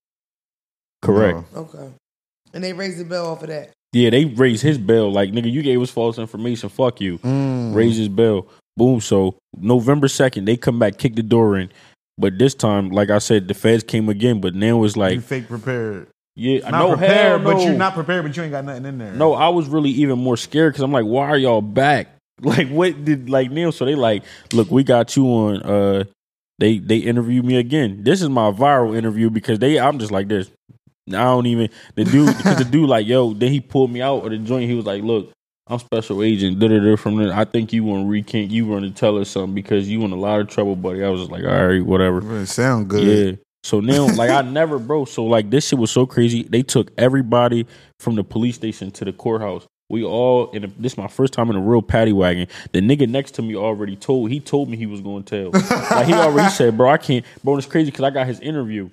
Correct. 1.02 1.54
No. 1.54 1.62
Okay. 1.62 1.90
And 2.54 2.64
they 2.64 2.74
raised 2.74 2.98
the 2.98 3.06
bill 3.06 3.28
off 3.28 3.42
of 3.44 3.50
that. 3.50 3.72
Yeah, 3.94 4.10
they 4.10 4.26
raised 4.26 4.64
his 4.64 4.78
bill. 4.78 5.12
Like, 5.12 5.32
nigga, 5.32 5.50
you 5.52 5.62
gave 5.62 5.82
us 5.82 5.90
false 5.92 6.18
information. 6.18 6.70
Fuck 6.70 7.00
you. 7.00 7.20
Mm. 7.20 7.74
Raise 7.74 7.96
his 7.98 8.10
bill. 8.10 8.48
Boom. 8.78 9.02
So 9.02 9.36
November 9.58 10.08
second, 10.08 10.46
they 10.46 10.56
come 10.56 10.80
back, 10.80 10.98
kick 10.98 11.16
the 11.16 11.24
door 11.24 11.58
in. 11.58 11.70
But 12.18 12.38
this 12.38 12.54
time, 12.56 12.90
like 12.90 13.10
I 13.10 13.18
said, 13.18 13.48
the 13.48 13.54
feds 13.54 13.84
came 13.84 14.08
again. 14.10 14.40
But 14.40 14.56
now 14.56 14.84
it's 14.84 14.96
you 14.96 15.02
like, 15.02 15.22
fake 15.22 15.48
prepared. 15.48 16.08
yeah, 16.36 16.70
Not 16.70 16.80
no, 16.80 16.90
prepared, 16.98 17.42
hell 17.42 17.54
but 17.54 17.62
you're 17.64 17.74
not 17.74 17.94
prepared, 17.94 18.24
but 18.26 18.36
you 18.38 18.44
ain't 18.44 18.52
got 18.52 18.66
nothing 18.66 18.86
in 18.86 18.98
there. 18.98 19.14
No, 19.14 19.34
I 19.34 19.50
was 19.50 19.68
really 19.68 19.90
even 19.92 20.18
more 20.20 20.38
scared 20.38 20.74
because 20.74 20.84
I'm 20.84 20.92
like, 20.92 21.06
why 21.06 21.28
are 21.28 21.38
y'all 21.38 21.62
back? 21.62 22.10
Like, 22.40 22.70
what 22.70 23.04
did 23.04 23.32
like 23.32 23.50
Neil? 23.50 23.72
So 23.72 23.84
they 23.84 23.96
like, 23.96 24.22
look, 24.54 24.70
we 24.70 24.84
got 24.84 25.16
you 25.16 25.26
on. 25.26 25.64
uh 25.64 26.04
They 26.60 26.78
they 26.78 26.98
interviewed 26.98 27.44
me 27.46 27.58
again. 27.58 28.04
This 28.04 28.22
is 28.22 28.30
my 28.30 28.52
viral 28.52 28.96
interview 28.96 29.32
because 29.32 29.58
they. 29.58 29.80
I'm 29.80 29.98
just 29.98 30.12
like 30.12 30.28
this. 30.28 30.52
I 31.10 31.24
don't 31.24 31.48
even 31.48 31.70
the 31.96 32.04
dude 32.04 32.38
because 32.38 32.58
the 32.58 32.64
dude 32.72 32.90
like 32.90 33.08
yo. 33.08 33.34
Then 33.34 33.52
he 33.52 33.60
pulled 33.60 33.90
me 33.90 34.04
out 34.04 34.24
of 34.24 34.30
the 34.30 34.38
joint. 34.38 34.70
He 34.70 34.76
was 34.76 34.86
like, 34.86 35.02
look. 35.02 35.32
I'm 35.70 35.80
special 35.80 36.24
agent. 36.24 36.60
Da, 36.60 36.68
da, 36.68 36.80
da, 36.80 36.96
from 36.96 37.18
there, 37.18 37.34
I 37.34 37.46
think 37.46 37.74
you 37.74 37.84
want 37.84 38.04
to 38.04 38.10
recant. 38.10 38.52
You 38.52 38.66
want 38.68 38.86
to 38.86 38.92
tell 38.92 39.18
us 39.18 39.30
something 39.30 39.54
because 39.54 39.90
you 39.90 40.04
in 40.04 40.12
a 40.12 40.16
lot 40.16 40.40
of 40.40 40.48
trouble, 40.48 40.76
buddy. 40.76 41.04
I 41.04 41.10
was 41.10 41.22
just 41.22 41.32
like, 41.32 41.44
all 41.44 41.68
right, 41.68 41.86
whatever. 41.86 42.40
It 42.40 42.48
sound 42.48 42.90
good. 42.90 43.38
Yeah. 43.38 43.44
So 43.64 43.82
now, 43.82 44.08
like, 44.16 44.30
I 44.30 44.44
never, 44.44 44.80
bro. 44.80 45.06
So 45.06 45.26
like, 45.26 45.50
this 45.50 45.68
shit 45.68 45.78
was 45.78 45.92
so 45.92 46.06
crazy. 46.06 46.44
They 46.44 46.64
took 46.64 46.92
everybody 46.98 47.68
from 48.00 48.16
the 48.16 48.24
police 48.24 48.56
station 48.56 48.92
to 48.92 49.06
the 49.06 49.12
courthouse. 49.12 49.66
We 49.90 50.04
all, 50.04 50.52
and 50.52 50.74
this 50.78 50.94
is 50.94 50.98
my 50.98 51.08
first 51.08 51.34
time 51.34 51.50
in 51.50 51.56
a 51.56 51.62
real 51.62 51.82
paddy 51.82 52.12
wagon. 52.12 52.48
The 52.74 52.82
nigga 52.82 53.08
next 53.08 53.32
to 53.36 53.42
me 53.42 53.56
already 53.56 53.96
told. 53.96 54.30
He 54.32 54.40
told 54.40 54.70
me 54.70 54.78
he 54.78 54.86
was 54.86 55.02
going 55.02 55.24
to 55.24 55.52
tell. 55.52 55.62
like 55.92 56.08
he 56.08 56.14
already 56.14 56.50
said, 56.50 56.78
bro, 56.78 56.90
I 56.90 56.98
can't. 56.98 57.26
Bro, 57.44 57.58
it's 57.58 57.68
crazy 57.68 57.92
because 57.92 58.04
I 58.04 58.10
got 58.10 58.28
his 58.28 58.40
interview. 58.42 58.90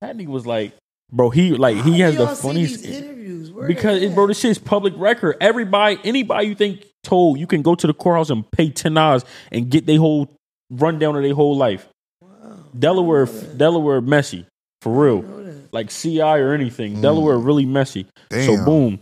That 0.00 0.16
nigga 0.16 0.28
was 0.28 0.46
like, 0.46 0.72
bro, 1.10 1.30
he 1.30 1.50
like 1.52 1.76
he 1.84 2.00
How 2.00 2.06
has 2.06 2.16
the 2.16 2.28
funniest. 2.28 2.82
these 2.82 2.96
interviews. 2.96 3.50
Where 3.52 3.68
Because 3.68 4.02
it, 4.02 4.14
bro, 4.14 4.24
at? 4.24 4.28
this 4.28 4.40
shit's 4.40 4.58
public 4.58 4.94
record. 4.96 5.36
Everybody, 5.40 5.98
anybody 6.04 6.48
you 6.48 6.54
think 6.54 6.86
told, 7.02 7.38
you 7.38 7.46
can 7.46 7.62
go 7.62 7.74
to 7.74 7.86
the 7.86 7.94
courthouse 7.94 8.30
and 8.30 8.50
pay 8.50 8.70
ten 8.70 8.94
dollars 8.94 9.24
and 9.52 9.70
get 9.70 9.86
their 9.86 9.98
whole 9.98 10.30
rundown 10.70 11.16
of 11.16 11.22
their 11.22 11.34
whole 11.34 11.56
life. 11.56 11.88
Delaware, 12.76 13.26
Delaware, 13.26 14.00
messy 14.00 14.46
for 14.82 14.92
real. 14.92 15.42
Like 15.72 15.90
CI 15.90 16.20
or 16.20 16.52
anything, 16.52 16.96
hmm. 16.96 17.00
Delaware 17.02 17.38
really 17.38 17.66
messy. 17.66 18.06
So 18.30 18.64
boom, 18.64 19.00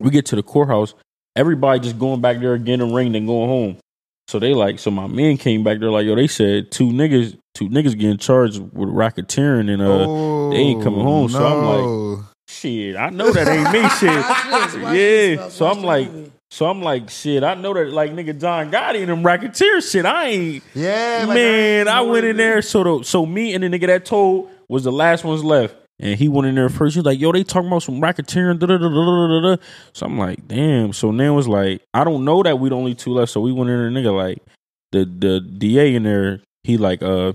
we 0.00 0.10
get 0.10 0.26
to 0.26 0.36
the 0.36 0.42
courthouse. 0.42 0.94
Everybody 1.36 1.80
just 1.80 1.98
going 1.98 2.20
back 2.20 2.40
there 2.40 2.54
again 2.54 2.80
and 2.80 2.94
ring, 2.94 3.12
then 3.12 3.26
going 3.26 3.48
home. 3.48 3.76
So 4.26 4.38
they 4.38 4.54
like, 4.54 4.78
so 4.78 4.90
my 4.90 5.06
man 5.06 5.36
came 5.38 5.62
back 5.64 5.78
there 5.78 5.90
like, 5.90 6.04
yo, 6.04 6.14
they 6.16 6.26
said 6.26 6.70
two 6.70 6.88
niggas, 6.88 7.36
two 7.58 7.68
niggas 7.68 7.98
getting 7.98 8.18
charged 8.18 8.60
with 8.60 8.88
racketeering 8.88 9.68
and 9.68 9.82
uh, 9.82 10.50
they 10.50 10.62
ain't 10.62 10.82
coming 10.82 11.00
home. 11.00 11.28
So 11.28 11.44
I'm 11.44 12.18
like, 12.18 12.24
shit, 12.46 12.96
I 12.96 13.10
know 13.10 13.32
that 13.32 13.48
ain't 13.48 13.72
me. 13.72 13.88
Shit, 13.88 14.00
this, 14.26 14.52
watch 14.52 14.92
this, 14.92 15.38
yeah. 15.40 15.48
So 15.48 15.66
I'm 15.66 15.82
like, 15.82 16.08
so 16.50 16.66
I'm 16.66 16.80
like, 16.82 17.10
shit, 17.10 17.42
I 17.42 17.54
know 17.54 17.74
that 17.74 17.90
like 17.90 18.12
nigga 18.12 18.40
John 18.40 18.70
Gotti 18.70 19.00
and 19.00 19.08
them 19.08 19.24
racketeer 19.24 19.80
shit. 19.80 20.06
I 20.06 20.26
ain't 20.28 20.64
yeah, 20.74 21.24
like, 21.26 21.34
man. 21.34 21.80
ain't 21.80 21.88
I 21.88 22.02
know 22.02 22.12
went 22.12 22.24
in 22.26 22.36
it 22.36 22.38
there. 22.38 22.58
is. 22.58 22.68
So 22.68 22.98
the, 22.98 23.04
so 23.04 23.26
me 23.26 23.54
and 23.54 23.64
the 23.64 23.68
nigga 23.68 23.88
that 23.88 24.04
told 24.04 24.50
was 24.68 24.84
the 24.84 24.92
last 24.92 25.24
ones 25.24 25.42
left. 25.42 25.74
And 26.00 26.16
he 26.16 26.28
went 26.28 26.46
in 26.46 26.54
there 26.54 26.68
first. 26.68 26.94
He 26.94 27.00
was 27.00 27.06
like, 27.06 27.18
yo, 27.18 27.32
they 27.32 27.42
talking 27.42 27.66
about 27.66 27.82
some 27.82 28.00
racketeering. 28.00 28.60
Da, 28.60 28.66
da, 28.66 28.78
da, 28.78 28.88
da, 28.88 29.04
da, 29.04 29.40
da, 29.40 29.56
da. 29.56 29.62
So 29.92 30.06
I'm 30.06 30.16
like, 30.16 30.46
damn. 30.46 30.92
So 30.92 31.10
now 31.10 31.36
it's 31.38 31.48
like, 31.48 31.82
I 31.92 32.04
don't 32.04 32.24
know 32.24 32.40
that 32.44 32.60
we 32.60 32.68
the 32.68 32.76
only 32.76 32.94
two 32.94 33.14
left. 33.14 33.32
So 33.32 33.40
we 33.40 33.50
went 33.50 33.68
in 33.68 33.78
there, 33.78 33.90
nigga, 33.90 34.16
like 34.16 34.38
the 34.92 35.04
the 35.04 35.40
DA 35.40 35.96
in 35.96 36.04
there, 36.04 36.40
he 36.62 36.76
like, 36.76 37.02
uh, 37.02 37.32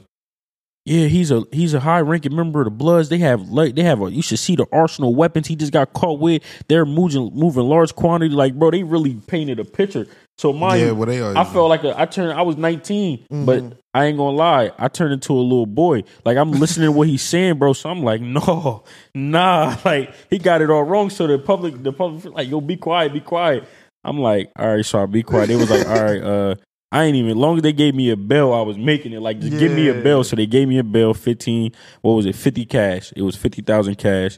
yeah, 0.86 1.08
he's 1.08 1.32
a 1.32 1.44
he's 1.54 1.74
a 1.74 1.80
high 1.80 2.02
ranking 2.02 2.36
member 2.36 2.60
of 2.60 2.66
the 2.66 2.72
Bloods. 2.72 3.08
They 3.08 3.20
have 3.20 3.48
like 3.50 3.76
they 3.76 3.84
have 3.84 4.02
a 4.02 4.12
you 4.12 4.22
should 4.22 4.40
see 4.40 4.58
the 4.58 4.66
arsenal 4.72 5.16
weapons 5.16 5.48
he 5.48 5.56
just 5.56 5.72
got 5.72 5.94
caught 5.94 6.20
with. 6.20 6.44
They're 6.68 6.86
moving 6.86 7.32
moving 7.34 7.64
large 7.64 7.96
quantity. 7.96 8.36
Like, 8.36 8.56
bro, 8.56 8.72
they 8.72 8.84
really 8.84 9.16
painted 9.16 9.60
a 9.60 9.66
picture. 9.66 10.08
So 10.38 10.52
my 10.52 10.76
Yeah, 10.76 10.92
well, 10.92 11.06
they 11.06 11.22
are. 11.22 11.38
I 11.38 11.46
felt 11.46 11.70
like 11.70 11.86
a, 11.86 11.98
I 11.98 12.06
turned. 12.06 12.34
I 12.34 12.42
was 12.42 12.58
19, 12.58 13.28
but 13.46 13.64
I 13.94 14.06
ain't 14.06 14.18
gonna 14.18 14.36
lie. 14.36 14.72
I 14.78 14.90
turned 14.90 15.14
into 15.14 15.32
a 15.32 15.40
little 15.40 15.66
boy. 15.66 16.04
Like 16.26 16.36
I'm 16.36 16.52
listening 16.52 16.88
to 16.88 16.92
what 16.92 17.08
he's 17.08 17.22
saying, 17.22 17.60
bro. 17.60 17.72
So 17.72 17.90
I'm 17.90 18.04
like, 18.04 18.20
no, 18.20 18.84
nah. 19.16 19.78
Like 19.86 20.14
he 20.30 20.38
got 20.38 20.62
it 20.62 20.70
all 20.70 20.84
wrong. 20.84 21.10
So 21.10 21.28
the 21.28 21.40
public, 21.40 21.82
the 21.82 21.94
public, 21.94 22.34
like, 22.34 22.50
yo, 22.50 22.60
be 22.60 22.76
quiet, 22.76 23.14
be 23.14 23.22
quiet. 23.22 23.64
I'm 24.04 24.18
like, 24.18 24.52
all 24.58 24.76
right, 24.76 24.86
so 24.86 25.02
I 25.02 25.06
be 25.06 25.24
quiet. 25.24 25.50
It 25.50 25.56
was 25.56 25.70
like, 25.70 25.88
all 25.88 26.04
right, 26.04 26.22
uh, 26.22 26.56
I 26.94 27.06
ain't 27.06 27.16
even. 27.16 27.38
Long 27.38 27.58
as 27.58 27.64
they 27.64 27.74
gave 27.74 27.96
me 27.96 28.12
a 28.12 28.16
bill, 28.16 28.54
I 28.54 28.62
was 28.62 28.78
making 28.78 29.14
it. 29.14 29.20
Like, 29.22 29.39
just 29.39 29.58
give 29.58 29.72
me 29.72 29.89
a 29.89 29.96
Yeah. 29.96 30.02
bill. 30.02 30.24
So 30.24 30.36
they 30.36 30.46
gave 30.46 30.68
me 30.68 30.78
a 30.78 30.84
bill, 30.84 31.14
15. 31.14 31.72
What 32.02 32.14
was 32.14 32.26
it? 32.28 32.36
50 32.36 32.66
cash. 32.66 33.12
It 33.16 33.24
was 33.24 33.36
50,000 33.36 33.96
cash. 33.98 34.38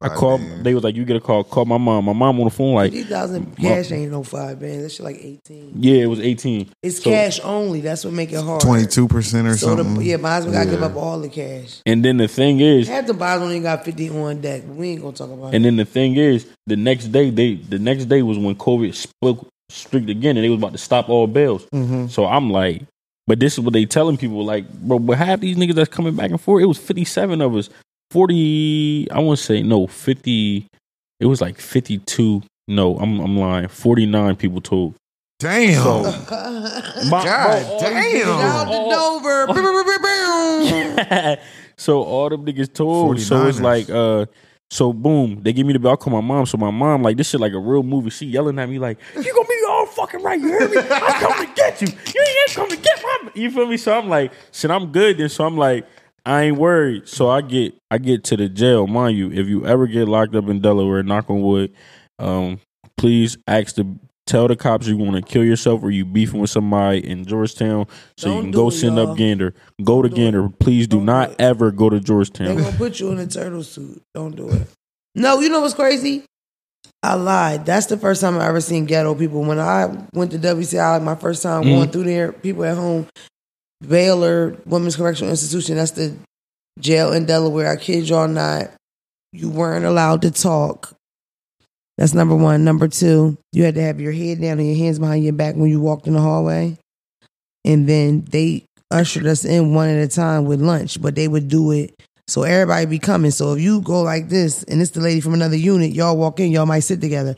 I 0.00 0.08
called. 0.10 0.40
damn. 0.40 0.62
They 0.62 0.74
was 0.74 0.84
like, 0.84 0.94
you 0.94 1.04
get 1.04 1.16
a 1.16 1.20
call. 1.20 1.42
Call 1.42 1.64
my 1.64 1.76
mom. 1.76 2.04
My 2.04 2.12
mom 2.12 2.38
on 2.38 2.44
the 2.44 2.50
phone. 2.50 2.74
Like, 2.76 2.92
Fifty 2.92 3.08
thousand 3.12 3.56
cash 3.56 3.90
ain't 3.90 4.12
no 4.12 4.22
five 4.22 4.60
bands. 4.60 4.84
That 4.84 4.92
shit 4.92 5.02
like 5.02 5.16
eighteen. 5.16 5.72
yeah, 5.74 6.02
it 6.02 6.06
was 6.06 6.20
18. 6.20 6.68
It's 6.84 7.02
So- 7.02 7.10
cash 7.10 7.40
only. 7.42 7.80
That's 7.80 8.04
what 8.04 8.14
make 8.14 8.30
it 8.32 8.40
hard. 8.40 8.60
twenty 8.60 8.86
two 8.86 9.08
percent 9.08 9.48
or 9.48 9.56
So 9.56 9.74
something. 9.74 9.94
the, 9.96 10.04
yeah, 10.04 10.16
might 10.18 10.36
as 10.36 10.44
well 10.44 10.52
gotta 10.54 10.70
give 10.70 10.84
up 10.84 10.94
all 10.94 11.18
the 11.18 11.28
cash. 11.28 11.80
And 11.84 12.04
then 12.04 12.18
the 12.18 12.28
thing 12.28 12.60
is, 12.60 12.86
Half 12.86 13.08
the 13.08 13.14
bars 13.14 13.42
only 13.42 13.58
got 13.58 13.84
fifty 13.84 14.08
on 14.08 14.40
deck. 14.40 14.62
We 14.72 14.90
ain't 14.90 15.02
gonna 15.02 15.16
talk 15.16 15.32
about 15.32 15.46
And 15.52 15.64
it. 15.64 15.66
then 15.66 15.74
the 15.74 15.84
thing 15.84 16.14
is, 16.14 16.46
the 16.68 16.76
next 16.76 17.06
day 17.08 17.30
they 17.30 17.54
the 17.56 17.80
next 17.80 18.04
day 18.04 18.22
was 18.22 18.38
when 18.38 18.54
COVID 18.54 18.94
spoke 18.94 19.48
streaked 19.68 20.08
again, 20.10 20.36
and 20.36 20.44
they 20.44 20.48
was 20.50 20.58
about 20.58 20.72
to 20.72 20.78
stop 20.78 21.08
all 21.08 21.26
bails. 21.26 21.66
So 22.12 22.26
I'm 22.26 22.50
like, 22.50 22.82
but 23.26 23.38
this 23.40 23.54
is 23.54 23.60
what 23.60 23.72
they 23.74 23.84
telling 23.84 24.16
people, 24.16 24.44
like, 24.44 24.68
bro, 24.72 24.98
but 24.98 25.18
half 25.18 25.40
these 25.40 25.56
niggas 25.56 25.74
that's 25.74 25.90
coming 25.90 26.16
back 26.16 26.30
and 26.30 26.40
forth, 26.40 26.62
it 26.62 26.66
was 26.66 26.78
57 26.78 27.40
of 27.42 27.54
us, 27.54 27.68
40. 28.10 29.08
I 29.10 29.20
want 29.20 29.38
to 29.38 29.44
say 29.44 29.62
no, 29.62 29.86
50. 29.86 30.66
It 31.20 31.26
was 31.26 31.40
like 31.40 31.58
fifty 31.60 31.98
two. 31.98 32.42
No, 32.68 32.96
I'm 32.98 33.18
I'm 33.20 33.36
lying. 33.36 33.66
Forty 33.68 34.06
nine 34.06 34.36
people 34.36 34.60
told. 34.60 34.94
Damn. 35.40 35.82
So, 35.82 36.02
my, 37.10 37.24
God 37.24 37.66
bro, 37.66 37.78
damn. 37.80 37.94
these 38.12 38.22
niggas- 38.24 38.40
Shout 38.40 38.66
out 38.68 38.70
to 38.70 38.90
Dover. 38.90 39.46
Bow, 39.48 39.54
bow, 39.54 39.62
bow, 39.62 39.98
bow, 39.98 41.04
bow. 41.04 41.36
so 41.76 42.02
all 42.02 42.28
them 42.28 42.46
niggas 42.46 42.72
told. 42.72 43.20
So 43.20 43.46
it's 43.46 43.60
like, 43.60 43.90
uh, 43.90 44.26
so 44.70 44.92
boom, 44.92 45.40
they 45.42 45.52
give 45.52 45.66
me 45.66 45.72
the 45.72 45.78
bill. 45.78 45.92
I 45.92 45.96
call 45.96 46.12
my 46.12 46.20
mom. 46.20 46.46
So 46.46 46.58
my 46.58 46.70
mom, 46.70 47.02
like, 47.02 47.16
this 47.16 47.30
shit 47.30 47.40
like 47.40 47.52
a 47.52 47.58
real 47.58 47.82
movie. 47.82 48.10
She 48.10 48.26
yelling 48.26 48.58
at 48.58 48.68
me 48.68 48.78
like, 48.78 48.98
"You 49.16 49.32
gonna 49.34 49.48
be 49.48 49.62
all 49.68 49.86
fucking 49.86 50.22
right? 50.22 50.40
You 50.40 50.48
hear 50.48 50.68
me? 50.68 50.76
I'm 50.78 51.20
coming 51.20 51.48
to 51.48 51.54
get 51.54 51.80
you. 51.80 51.88
You 51.88 52.24
ain't 52.24 52.54
coming 52.54 52.70
to 52.70 52.76
get 52.76 53.02
my." 53.02 53.30
You 53.34 53.50
feel 53.50 53.66
me? 53.66 53.76
So 53.76 53.96
I'm 53.96 54.08
like, 54.08 54.32
shit, 54.52 54.70
I'm 54.70 54.92
good. 54.92 55.18
Then 55.18 55.28
so 55.28 55.44
I'm 55.46 55.56
like, 55.56 55.86
I 56.26 56.44
ain't 56.44 56.58
worried. 56.58 57.08
So 57.08 57.30
I 57.30 57.40
get, 57.40 57.74
I 57.90 57.98
get 57.98 58.24
to 58.24 58.36
the 58.36 58.48
jail, 58.48 58.86
mind 58.86 59.16
you. 59.16 59.30
If 59.32 59.46
you 59.46 59.66
ever 59.66 59.86
get 59.86 60.08
locked 60.08 60.34
up 60.34 60.48
in 60.48 60.60
Delaware, 60.60 61.02
knock 61.02 61.30
on 61.30 61.40
wood, 61.42 61.72
um, 62.18 62.60
please 62.96 63.36
ask 63.46 63.76
the. 63.76 63.98
Tell 64.28 64.46
the 64.46 64.56
cops 64.56 64.86
you 64.86 64.96
want 64.98 65.16
to 65.16 65.22
kill 65.22 65.42
yourself 65.42 65.82
or 65.82 65.90
you 65.90 66.04
beefing 66.04 66.38
with 66.38 66.50
somebody 66.50 66.98
in 67.08 67.24
Georgetown, 67.24 67.86
so 68.18 68.28
you 68.28 68.34
Don't 68.34 68.42
can 68.42 68.50
go 68.52 68.68
it, 68.68 68.72
send 68.72 68.96
y'all. 68.96 69.10
up 69.12 69.16
Gander. 69.16 69.54
Go 69.82 70.02
to 70.02 70.08
Don't 70.08 70.16
do 70.16 70.22
Gander. 70.22 70.48
Please 70.50 70.86
do 70.86 70.98
Don't 70.98 71.06
do 71.06 71.12
not 71.12 71.30
it. 71.30 71.36
ever 71.40 71.70
go 71.70 71.88
to 71.88 71.98
Georgetown. 71.98 72.48
They 72.48 72.52
Georgetown. 72.52 72.72
gonna 72.78 72.90
put 72.90 73.00
you 73.00 73.10
in 73.10 73.18
a 73.20 73.26
turtle 73.26 73.62
suit. 73.62 74.02
Don't 74.14 74.36
do 74.36 74.50
it. 74.50 74.68
No, 75.14 75.40
you 75.40 75.48
know 75.48 75.60
what's 75.62 75.72
crazy? 75.72 76.24
I 77.02 77.14
lied. 77.14 77.64
That's 77.64 77.86
the 77.86 77.96
first 77.96 78.20
time 78.20 78.38
I 78.38 78.46
ever 78.48 78.60
seen 78.60 78.84
ghetto 78.84 79.14
people. 79.14 79.42
When 79.42 79.58
I 79.58 79.86
went 80.12 80.30
to 80.32 80.38
WCI, 80.38 80.98
my 80.98 81.14
first 81.14 81.42
time 81.42 81.62
Mhm. 81.64 81.74
going 81.76 81.88
through 81.90 82.04
there, 82.04 82.32
people 82.32 82.64
at 82.64 82.76
home, 82.76 83.06
Baylor 83.86 84.56
Women's 84.66 84.96
Correctional 84.96 85.30
Institution, 85.30 85.76
that's 85.76 85.92
the 85.92 86.14
jail 86.80 87.12
in 87.12 87.24
Delaware. 87.26 87.70
I 87.70 87.76
kid 87.76 88.08
y'all 88.08 88.28
not. 88.28 88.70
You 89.32 89.48
weren't 89.48 89.84
allowed 89.84 90.22
to 90.22 90.30
talk. 90.30 90.92
That's 91.98 92.14
number 92.14 92.36
one. 92.36 92.64
Number 92.64 92.88
two, 92.88 93.36
you 93.52 93.64
had 93.64 93.74
to 93.74 93.82
have 93.82 94.00
your 94.00 94.12
head 94.12 94.40
down 94.40 94.58
and 94.58 94.68
your 94.68 94.76
hands 94.76 95.00
behind 95.00 95.24
your 95.24 95.32
back 95.32 95.56
when 95.56 95.68
you 95.68 95.80
walked 95.80 96.06
in 96.06 96.14
the 96.14 96.20
hallway. 96.20 96.78
And 97.64 97.88
then 97.88 98.24
they 98.30 98.64
ushered 98.90 99.26
us 99.26 99.44
in 99.44 99.74
one 99.74 99.88
at 99.88 99.98
a 99.98 100.08
time 100.08 100.44
with 100.44 100.62
lunch, 100.62 101.02
but 101.02 101.16
they 101.16 101.26
would 101.26 101.48
do 101.48 101.72
it 101.72 102.00
so 102.28 102.44
everybody 102.44 102.86
be 102.86 103.00
coming. 103.00 103.32
So 103.32 103.54
if 103.54 103.60
you 103.60 103.80
go 103.80 104.02
like 104.02 104.28
this 104.28 104.62
and 104.62 104.80
it's 104.80 104.92
the 104.92 105.00
lady 105.00 105.20
from 105.20 105.34
another 105.34 105.56
unit, 105.56 105.92
y'all 105.92 106.16
walk 106.16 106.38
in, 106.38 106.52
y'all 106.52 106.66
might 106.66 106.80
sit 106.80 107.00
together. 107.00 107.34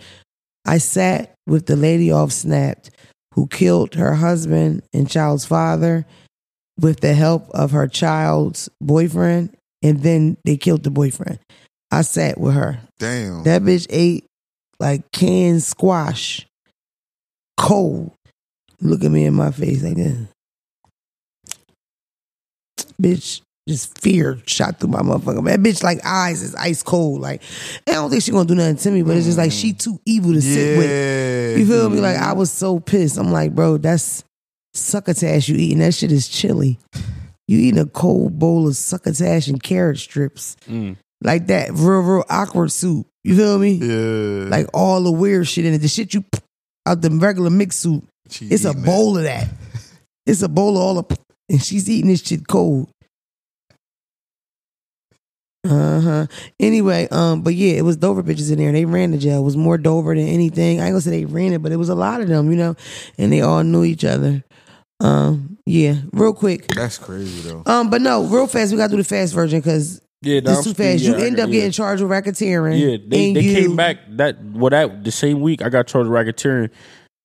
I 0.67 0.77
sat 0.79 1.35
with 1.47 1.67
the 1.67 1.77
lady 1.77 2.13
off 2.13 2.31
Snapped 2.31 2.91
who 3.35 3.47
killed 3.47 3.95
her 3.95 4.15
husband 4.15 4.83
and 4.93 5.09
child's 5.09 5.47
father 5.47 6.05
with 6.79 7.01
the 7.01 7.15
help 7.15 7.49
of 7.51 7.71
her 7.71 7.87
child's 7.87 8.69
boyfriend, 8.81 9.57
and 9.83 10.03
then 10.03 10.37
they 10.45 10.57
killed 10.57 10.83
the 10.83 10.91
boyfriend. 10.91 11.39
I 11.91 12.03
sat 12.03 12.39
with 12.39 12.55
her. 12.55 12.81
Damn. 12.99 13.45
That 13.45 13.63
bitch 13.63 13.87
ate 13.91 14.25
like 14.81 15.13
canned 15.13 15.63
squash, 15.63 16.47
cold. 17.57 18.13
Look 18.81 19.05
at 19.05 19.11
me 19.11 19.27
in 19.27 19.35
my 19.35 19.51
face 19.51 19.83
like 19.83 19.97
this. 19.97 20.27
Bitch, 23.01 23.43
just 23.69 23.99
fear 23.99 24.41
shot 24.47 24.81
through 24.81 24.91
my 24.91 25.01
motherfucker. 25.01 25.45
That 25.45 25.61
bitch 25.61 25.83
like 25.83 26.01
eyes 26.05 26.43
is 26.43 26.55
ice 26.55 26.83
cold. 26.83 27.21
Like 27.21 27.43
I 27.87 27.93
don't 27.93 28.11
think 28.11 28.23
she 28.23 28.33
gonna 28.33 28.49
do 28.49 28.55
nothing 28.55 28.77
to 28.77 28.91
me, 28.91 29.03
but 29.03 29.17
it's 29.17 29.27
just 29.27 29.39
like 29.39 29.53
she 29.53 29.75
too 29.75 30.01
evil 30.07 30.33
to 30.33 30.41
sit 30.41 30.79
with. 30.79 31.59
You 31.59 31.67
feel 31.67 31.91
me? 31.91 32.01
Like 32.01 32.17
I 32.17 32.33
was 32.33 32.51
so 32.51 32.81
pissed. 32.81 33.19
I'm 33.19 33.31
like, 33.31 33.55
bro, 33.55 33.77
that's 33.77 34.25
succotash 34.73 35.49
you 35.49 35.57
eating. 35.57 35.81
That 35.81 35.95
shit 35.95 36.11
is 36.11 36.29
chili. 36.29 36.79
You 37.47 37.59
eating 37.59 37.81
a 37.81 37.87
cold 37.87 38.39
bowl 38.39 38.69
of 38.69 38.77
succotash 38.77 39.49
and 39.49 39.63
carrot 39.63 39.99
strips. 39.99 40.57
Mm. 40.69 40.97
Like 41.23 41.49
that 41.49 41.71
real, 41.73 42.01
real 42.01 42.25
awkward 42.31 42.73
soup. 42.73 43.07
You 43.25 43.37
feel 43.37 43.59
me? 43.59 43.73
Yeah. 43.73 44.49
Like 44.49 44.67
all 44.73 45.03
the 45.03 45.13
weird 45.13 45.47
shit 45.47 45.65
in 45.65 45.75
it. 45.75 45.79
The 45.79 45.89
shit 45.89 46.15
you 46.15 46.25
out 46.87 47.03
the 47.03 47.11
regular 47.11 47.51
mix 47.51 47.77
soup. 47.77 48.07
She 48.29 48.47
It's 48.47 48.65
a 48.65 48.75
bowl 48.75 49.17
of 49.17 49.25
that. 49.25 49.49
It's 50.27 50.43
a 50.43 50.49
bowl 50.49 50.77
of 50.77 50.83
all 50.83 51.03
the 51.03 51.17
and 51.49 51.61
she's 51.61 51.91
eating 51.91 52.11
this 52.11 52.23
shit 52.23 52.47
cold. 52.47 52.89
Uh-huh. 55.69 56.27
Anyway, 56.61 57.09
um, 57.11 57.43
but 57.43 57.55
yeah, 57.55 57.73
it 57.73 57.83
was 57.83 57.97
Dover 57.97 58.23
bitches 58.23 58.53
in 58.53 58.59
there. 58.59 58.71
They 58.71 58.85
ran 58.85 59.11
the 59.11 59.19
jail. 59.19 59.41
It 59.41 59.45
was 59.45 59.57
more 59.57 59.77
Dover 59.77 60.15
than 60.15 60.29
anything. 60.29 60.81
I 60.81 60.85
ain't 60.85 60.93
gonna 60.93 61.01
say 61.01 61.11
they 61.11 61.25
ran 61.25 61.53
it, 61.53 61.63
but 61.63 61.73
it 61.73 61.77
was 61.77 61.89
a 61.89 61.95
lot 61.95 62.21
of 62.21 62.29
them, 62.29 62.51
you 62.51 62.57
know, 62.57 62.77
and 63.19 63.33
they 63.33 63.41
all 63.41 63.65
knew 63.65 63.85
each 63.85 64.05
other. 64.05 64.45
Um, 65.01 65.59
yeah, 65.67 65.97
real 66.13 66.33
quick. 66.33 66.69
That's 66.69 66.99
crazy 66.99 67.49
though. 67.49 67.63
Um, 67.67 67.91
but 67.91 68.01
no, 68.01 68.25
real 68.25 68.47
fast, 68.47 68.73
we 68.73 68.79
gotta 68.79 68.93
do 68.93 68.97
the 68.97 69.05
fast 69.05 69.35
version 69.35 69.59
because 69.61 70.01
Yeah, 70.23 70.41
this 70.41 70.65
too 70.65 70.75
fast. 70.75 71.03
you 71.03 71.15
end 71.15 71.41
up 71.41 71.51
getting 71.51 71.71
charged 71.71 72.03
with 72.03 72.11
racketeering. 72.11 72.79
Yeah, 72.79 72.99
they, 73.07 73.33
they 73.33 73.41
you- 73.41 73.55
came 73.55 73.77
back 73.77 73.99
that 74.11 74.43
well 74.45 74.71
that 74.71 75.03
the 75.05 75.11
same 75.11 75.41
week 75.41 75.63
I 75.63 75.69
got 75.71 75.87
charged 75.87 76.11
with 76.11 76.19
racketeering. 76.19 76.71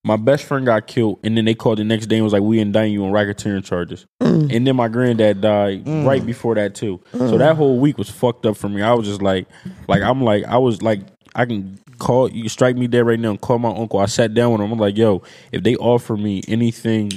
My 0.05 0.17
best 0.17 0.43
friend 0.43 0.67
got 0.67 0.85
killed, 0.85 1.19
and 1.23 1.35
then 1.35 1.45
they 1.45 1.55
called 1.55 1.79
the 1.79 1.83
next 1.83 2.05
day 2.05 2.17
and 2.17 2.23
was 2.23 2.31
like, 2.31 2.43
"We 2.43 2.59
indicting 2.59 2.93
you 2.93 3.03
on 3.05 3.11
racketeering 3.11 3.65
charges." 3.65 4.05
Mm. 4.21 4.55
And 4.55 4.67
then 4.67 4.75
my 4.75 4.87
granddad 4.87 5.41
died 5.41 5.87
right 5.87 6.23
before 6.23 6.55
that 6.55 6.75
too. 6.75 7.01
So 7.11 7.37
that 7.37 7.55
whole 7.55 7.79
week 7.79 7.97
was 7.97 8.09
fucked 8.09 8.45
up 8.45 8.55
for 8.55 8.69
me. 8.69 8.81
I 8.83 8.93
was 8.93 9.07
just 9.07 9.21
like, 9.21 9.47
like 9.87 10.03
I'm 10.03 10.21
like 10.21 10.45
I 10.45 10.57
was 10.57 10.81
like 10.83 11.01
I 11.33 11.45
can 11.45 11.79
call 11.97 12.29
you 12.31 12.43
can 12.43 12.49
strike 12.49 12.77
me 12.77 12.87
dead 12.87 13.05
right 13.05 13.19
now 13.19 13.31
and 13.31 13.41
call 13.41 13.57
my 13.57 13.75
uncle. 13.75 13.99
I 13.99 14.05
sat 14.05 14.33
down 14.33 14.51
with 14.51 14.61
him. 14.61 14.71
I'm 14.71 14.79
like, 14.79 14.95
yo, 14.95 15.23
if 15.51 15.63
they 15.63 15.75
offer 15.75 16.15
me 16.15 16.43
anything 16.47 17.11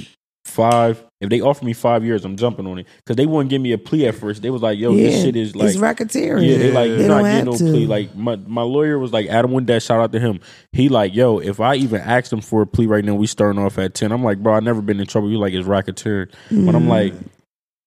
five, 0.45 1.03
if 1.21 1.29
they 1.29 1.41
offer 1.41 1.65
me 1.65 1.73
five 1.73 2.05
years, 2.05 2.23
I'm 2.23 2.37
jumping 2.37 2.65
on 2.65 2.79
it 2.79 2.87
because 2.97 3.17
they 3.17 3.25
wouldn't 3.25 3.49
give 3.49 3.61
me 3.61 3.73
a 3.73 3.77
plea 3.77 4.07
at 4.07 4.15
first. 4.15 4.41
They 4.41 4.49
was 4.49 4.61
like, 4.61 4.79
yo, 4.79 4.95
this 4.95 5.21
shit 5.21 5.35
is 5.35 5.55
like 5.55 5.69
it's 5.69 5.77
racketeering. 5.77 6.49
yeah, 6.49 6.57
they 6.57 6.71
like 6.71 6.91
They 6.91 6.99
you're 6.99 7.07
don't 7.09 7.23
getting 7.23 7.45
no 7.45 7.51
have 7.51 7.59
to. 7.59 7.71
plea. 7.71 7.85
Like 7.87 8.15
my 8.15 8.35
my 8.37 8.61
lawyer 8.61 8.97
was 8.97 9.11
like 9.11 9.27
Adam 9.27 9.51
Windass, 9.51 9.85
shout 9.85 9.99
out 9.99 10.11
to 10.13 10.19
him. 10.19 10.39
He 10.71 10.87
like, 10.87 11.13
yo, 11.13 11.39
if 11.39 11.59
I 11.59 11.75
even 11.75 11.99
asked 12.01 12.31
him 12.31 12.41
for 12.41 12.61
a 12.61 12.67
plea 12.67 12.87
right 12.87 13.03
now, 13.03 13.15
we 13.15 13.27
starting 13.27 13.61
off 13.61 13.77
at 13.77 13.93
ten. 13.95 14.11
I'm 14.11 14.23
like, 14.23 14.41
bro, 14.41 14.53
I 14.53 14.61
never 14.61 14.81
been 14.81 14.99
in 14.99 15.07
trouble. 15.07 15.29
You 15.29 15.39
like 15.39 15.53
it's 15.53 15.67
racketeering, 15.67 16.31
but 16.51 16.73
I'm 16.75 16.87
like, 16.87 17.13
mm. 17.13 17.27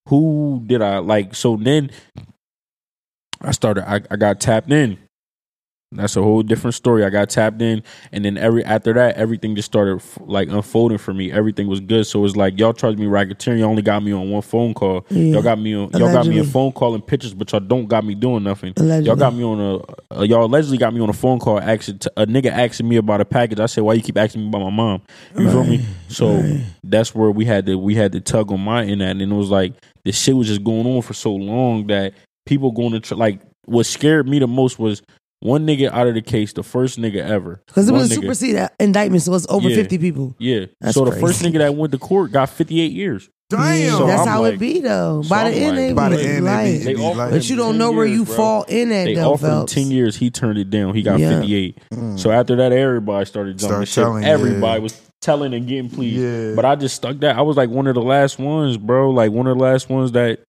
who 0.09 0.61
did 0.65 0.81
I 0.83 0.99
like? 0.99 1.33
So 1.33 1.57
then 1.57 1.89
I 3.41 3.51
started. 3.51 3.89
I, 3.89 4.01
I 4.11 4.15
got 4.15 4.39
tapped 4.39 4.71
in. 4.71 4.97
That's 5.95 6.15
a 6.15 6.21
whole 6.21 6.43
different 6.43 6.73
story. 6.75 7.03
I 7.05 7.09
got 7.09 7.29
tapped 7.29 7.61
in, 7.61 7.83
and 8.11 8.25
then 8.25 8.37
every 8.37 8.63
after 8.65 8.93
that, 8.93 9.15
everything 9.15 9.55
just 9.55 9.65
started 9.65 9.97
f- 9.97 10.17
like 10.21 10.49
unfolding 10.49 10.97
for 10.97 11.13
me. 11.13 11.31
Everything 11.31 11.67
was 11.67 11.79
good. 11.79 12.05
So 12.07 12.19
it 12.19 12.23
was 12.23 12.35
like 12.35 12.57
y'all 12.59 12.73
charged 12.73 12.99
me 12.99 13.05
racketeering. 13.05 13.59
Y'all 13.59 13.69
only 13.69 13.81
got 13.81 14.03
me 14.03 14.11
on 14.11 14.29
one 14.29 14.41
phone 14.41 14.73
call. 14.73 15.05
Yeah. 15.09 15.33
Y'all 15.33 15.41
got 15.41 15.59
me 15.59 15.75
on. 15.75 15.89
Y'all 15.91 16.11
got 16.11 16.25
me 16.27 16.39
a 16.39 16.43
phone 16.43 16.71
call 16.71 16.93
and 16.95 17.05
pictures, 17.05 17.33
but 17.33 17.51
y'all 17.51 17.61
don't 17.61 17.85
got 17.87 18.03
me 18.05 18.15
doing 18.15 18.43
nothing. 18.43 18.73
Y'all 18.77 18.85
Allegedly. 18.85 19.19
got 19.19 19.33
me 19.35 19.43
on 19.43 19.59
a. 19.59 20.19
Uh, 20.19 20.23
y'all 20.23 20.45
allegedly 20.45 20.77
got 20.77 20.93
me 20.93 20.99
on 21.01 21.09
a 21.09 21.13
phone 21.13 21.39
call. 21.39 21.59
Asking 21.59 21.99
t- 21.99 22.09
a 22.17 22.25
nigga 22.25 22.51
asking 22.51 22.87
me 22.87 22.97
about 22.97 23.21
a 23.21 23.25
package. 23.25 23.59
I 23.59 23.65
said, 23.67 23.81
why 23.83 23.93
you 23.93 24.01
keep 24.01 24.17
asking 24.17 24.41
me 24.41 24.47
about 24.49 24.63
my 24.63 24.69
mom? 24.69 25.01
You 25.37 25.49
feel 25.49 25.63
me? 25.63 25.85
So 26.09 26.43
that's 26.83 27.15
where 27.15 27.31
we 27.31 27.45
had 27.45 27.65
to 27.65 27.77
we 27.77 27.95
had 27.95 28.11
to 28.11 28.21
tug 28.21 28.51
on 28.51 28.59
my 28.61 28.83
end 28.85 29.01
at, 29.01 29.11
and 29.11 29.21
it 29.21 29.27
was 29.27 29.49
like 29.49 29.73
this 30.05 30.19
shit 30.19 30.35
was 30.35 30.47
just 30.47 30.63
going 30.63 30.85
on 30.85 31.01
for 31.01 31.13
so 31.13 31.33
long 31.33 31.87
that 31.87 32.13
people 32.45 32.71
going 32.71 32.91
to 32.91 32.99
tr- 32.99 33.15
like 33.15 33.39
what 33.65 33.85
scared 33.85 34.27
me 34.27 34.37
the 34.39 34.47
most 34.47 34.77
was 34.77 35.01
one 35.43 35.67
nigga 35.67 35.91
out 35.91 36.07
of 36.07 36.13
the 36.15 36.21
case, 36.21 36.53
the 36.53 36.63
first 36.63 36.97
nigga 36.99 37.17
ever. 37.17 37.61
Because 37.67 37.89
it 37.89 37.91
One 37.91 38.01
was 38.01 38.11
a 38.11 38.15
nigga- 38.15 38.21
supersede 38.21 38.67
indictment, 38.79 39.21
so 39.23 39.33
it's 39.35 39.45
over 39.49 39.69
Yeah. 39.69 39.75
50 39.75 39.97
people. 39.97 40.35
Yeah. 40.39 40.65
That's 40.79 40.93
so 40.95 41.03
the 41.05 41.11
crazy. 41.11 41.25
first 41.25 41.41
nigga 41.43 41.57
that 41.59 41.75
went 41.75 41.91
to 41.91 41.97
court 41.99 42.31
got 42.31 42.49
58 42.49 42.91
years. 42.93 43.29
Damn. 43.49 43.91
So 43.97 44.07
That's 44.07 44.21
I'm 44.21 44.27
how 44.27 44.41
like- 44.41 44.53
it 44.55 44.59
be 44.59 44.79
though. 44.79 45.21
so 45.21 45.29
By 45.29 45.43
I'm 45.43 45.51
the 45.51 45.57
end, 45.59 45.67
like- 45.77 45.87
they 45.87 45.93
By 45.93 46.09
the 46.09 46.23
end, 46.23 46.45
light. 46.45 46.63
they 46.63 46.71
be, 46.85 46.91
it 46.91 46.95
be 46.97 47.03
offered 47.03 47.17
like, 47.17 47.31
But 47.31 47.49
you 47.49 47.55
don't 47.57 47.77
know 47.77 47.91
where 47.91 48.05
years, 48.05 48.17
you 48.19 48.25
bro. 48.25 48.35
fall 48.35 48.63
in 48.63 48.91
at 48.91 49.03
They 49.05 49.13
though, 49.15 49.33
offered 49.33 49.47
him 49.61 49.65
10 49.67 49.91
years. 49.91 50.15
He 50.15 50.31
turned 50.31 50.57
it 50.57 50.69
down. 50.71 50.95
He 50.95 51.01
got 51.03 51.19
Yeah. 51.19 51.29
58. 51.41 51.77
Mm. 51.93 52.17
So 52.19 52.31
after 52.31 52.55
that, 52.55 52.71
everybody 52.71 53.25
started 53.25 53.59
jumping 53.59 53.85
Start 53.85 53.87
shit. 53.89 54.03
telling, 54.03 54.23
Everybody 54.23 54.77
yeah. 54.79 54.83
was 54.83 54.99
telling 55.21 55.53
and 55.53 55.67
getting 55.67 55.89
pleased. 55.89 56.19
Yeah. 56.21 56.53
But 56.55 56.65
I 56.65 56.75
just 56.75 56.95
stuck 56.95 57.19
that. 57.19 57.35
I 57.37 57.41
was 57.41 57.57
like 57.57 57.69
one 57.69 57.85
of 57.87 57.95
the 57.95 58.01
last 58.01 58.39
ones, 58.39 58.77
bro. 58.77 59.11
Like 59.11 59.31
one 59.31 59.45
of 59.47 59.57
the 59.57 59.63
last 59.63 59.89
ones 59.89 60.13
that 60.13 60.39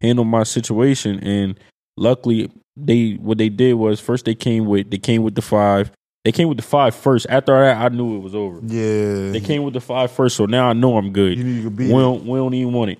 handled 0.00 0.28
my 0.28 0.42
situation. 0.44 1.18
And 1.20 1.58
luckily, 1.96 2.50
they 2.76 3.12
what 3.20 3.38
they 3.38 3.48
did 3.48 3.74
was 3.74 4.00
first 4.00 4.24
they 4.24 4.34
came 4.34 4.66
with 4.66 4.90
they 4.90 4.98
came 4.98 5.22
with 5.22 5.34
the 5.34 5.42
five. 5.42 5.90
They 6.24 6.30
came 6.32 6.46
with 6.48 6.56
the 6.58 6.62
five 6.62 6.94
first. 6.94 7.26
After 7.28 7.52
that, 7.58 7.76
I 7.78 7.88
knew 7.88 8.16
it 8.16 8.20
was 8.20 8.34
over. 8.34 8.60
yeah. 8.64 9.32
They 9.32 9.40
came 9.40 9.64
with 9.64 9.74
the 9.74 9.80
five 9.80 10.12
first, 10.12 10.36
so 10.36 10.46
now 10.46 10.68
I 10.68 10.72
know 10.72 10.96
I'm 10.96 11.12
good. 11.12 11.36
You 11.36 11.42
need 11.44 11.62
to 11.62 11.68
We 11.68 11.88
don't, 11.88 12.24
we 12.24 12.38
don't 12.38 12.54
even 12.54 12.72
want 12.72 12.92
it. 12.92 12.98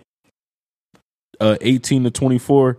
Uh, 1.41 1.57
18 1.61 2.05
to 2.05 2.11
24, 2.11 2.79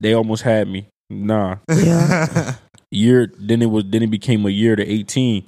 they 0.00 0.14
almost 0.14 0.42
had 0.42 0.68
me. 0.68 0.88
Nah, 1.10 1.56
Yeah. 1.68 2.54
year. 2.90 3.32
Then 3.38 3.62
it 3.62 3.66
was. 3.66 3.84
Then 3.86 4.02
it 4.02 4.10
became 4.10 4.44
a 4.46 4.50
year 4.50 4.74
to 4.76 4.84
18. 4.84 5.44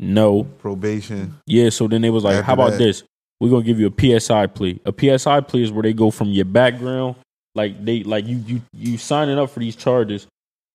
No, 0.00 0.44
Probation. 0.44 1.34
yeah. 1.46 1.68
So 1.70 1.86
then 1.88 2.00
they 2.02 2.10
was 2.10 2.24
like, 2.24 2.36
After 2.36 2.44
"How 2.46 2.52
about 2.54 2.70
that- 2.72 2.78
this? 2.78 3.02
We're 3.40 3.50
gonna 3.50 3.64
give 3.64 3.78
you 3.80 3.88
a 3.88 4.18
PSI 4.20 4.46
plea. 4.46 4.80
A 4.86 4.92
PSI 4.92 5.40
plea 5.40 5.62
is 5.64 5.72
where 5.72 5.82
they 5.82 5.92
go 5.92 6.10
from 6.10 6.28
your 6.28 6.44
background, 6.44 7.16
like 7.54 7.84
they 7.84 8.02
like 8.02 8.26
you 8.26 8.36
you 8.46 8.62
you 8.72 8.98
signing 8.98 9.38
up 9.38 9.50
for 9.50 9.60
these 9.60 9.76
charges. 9.76 10.26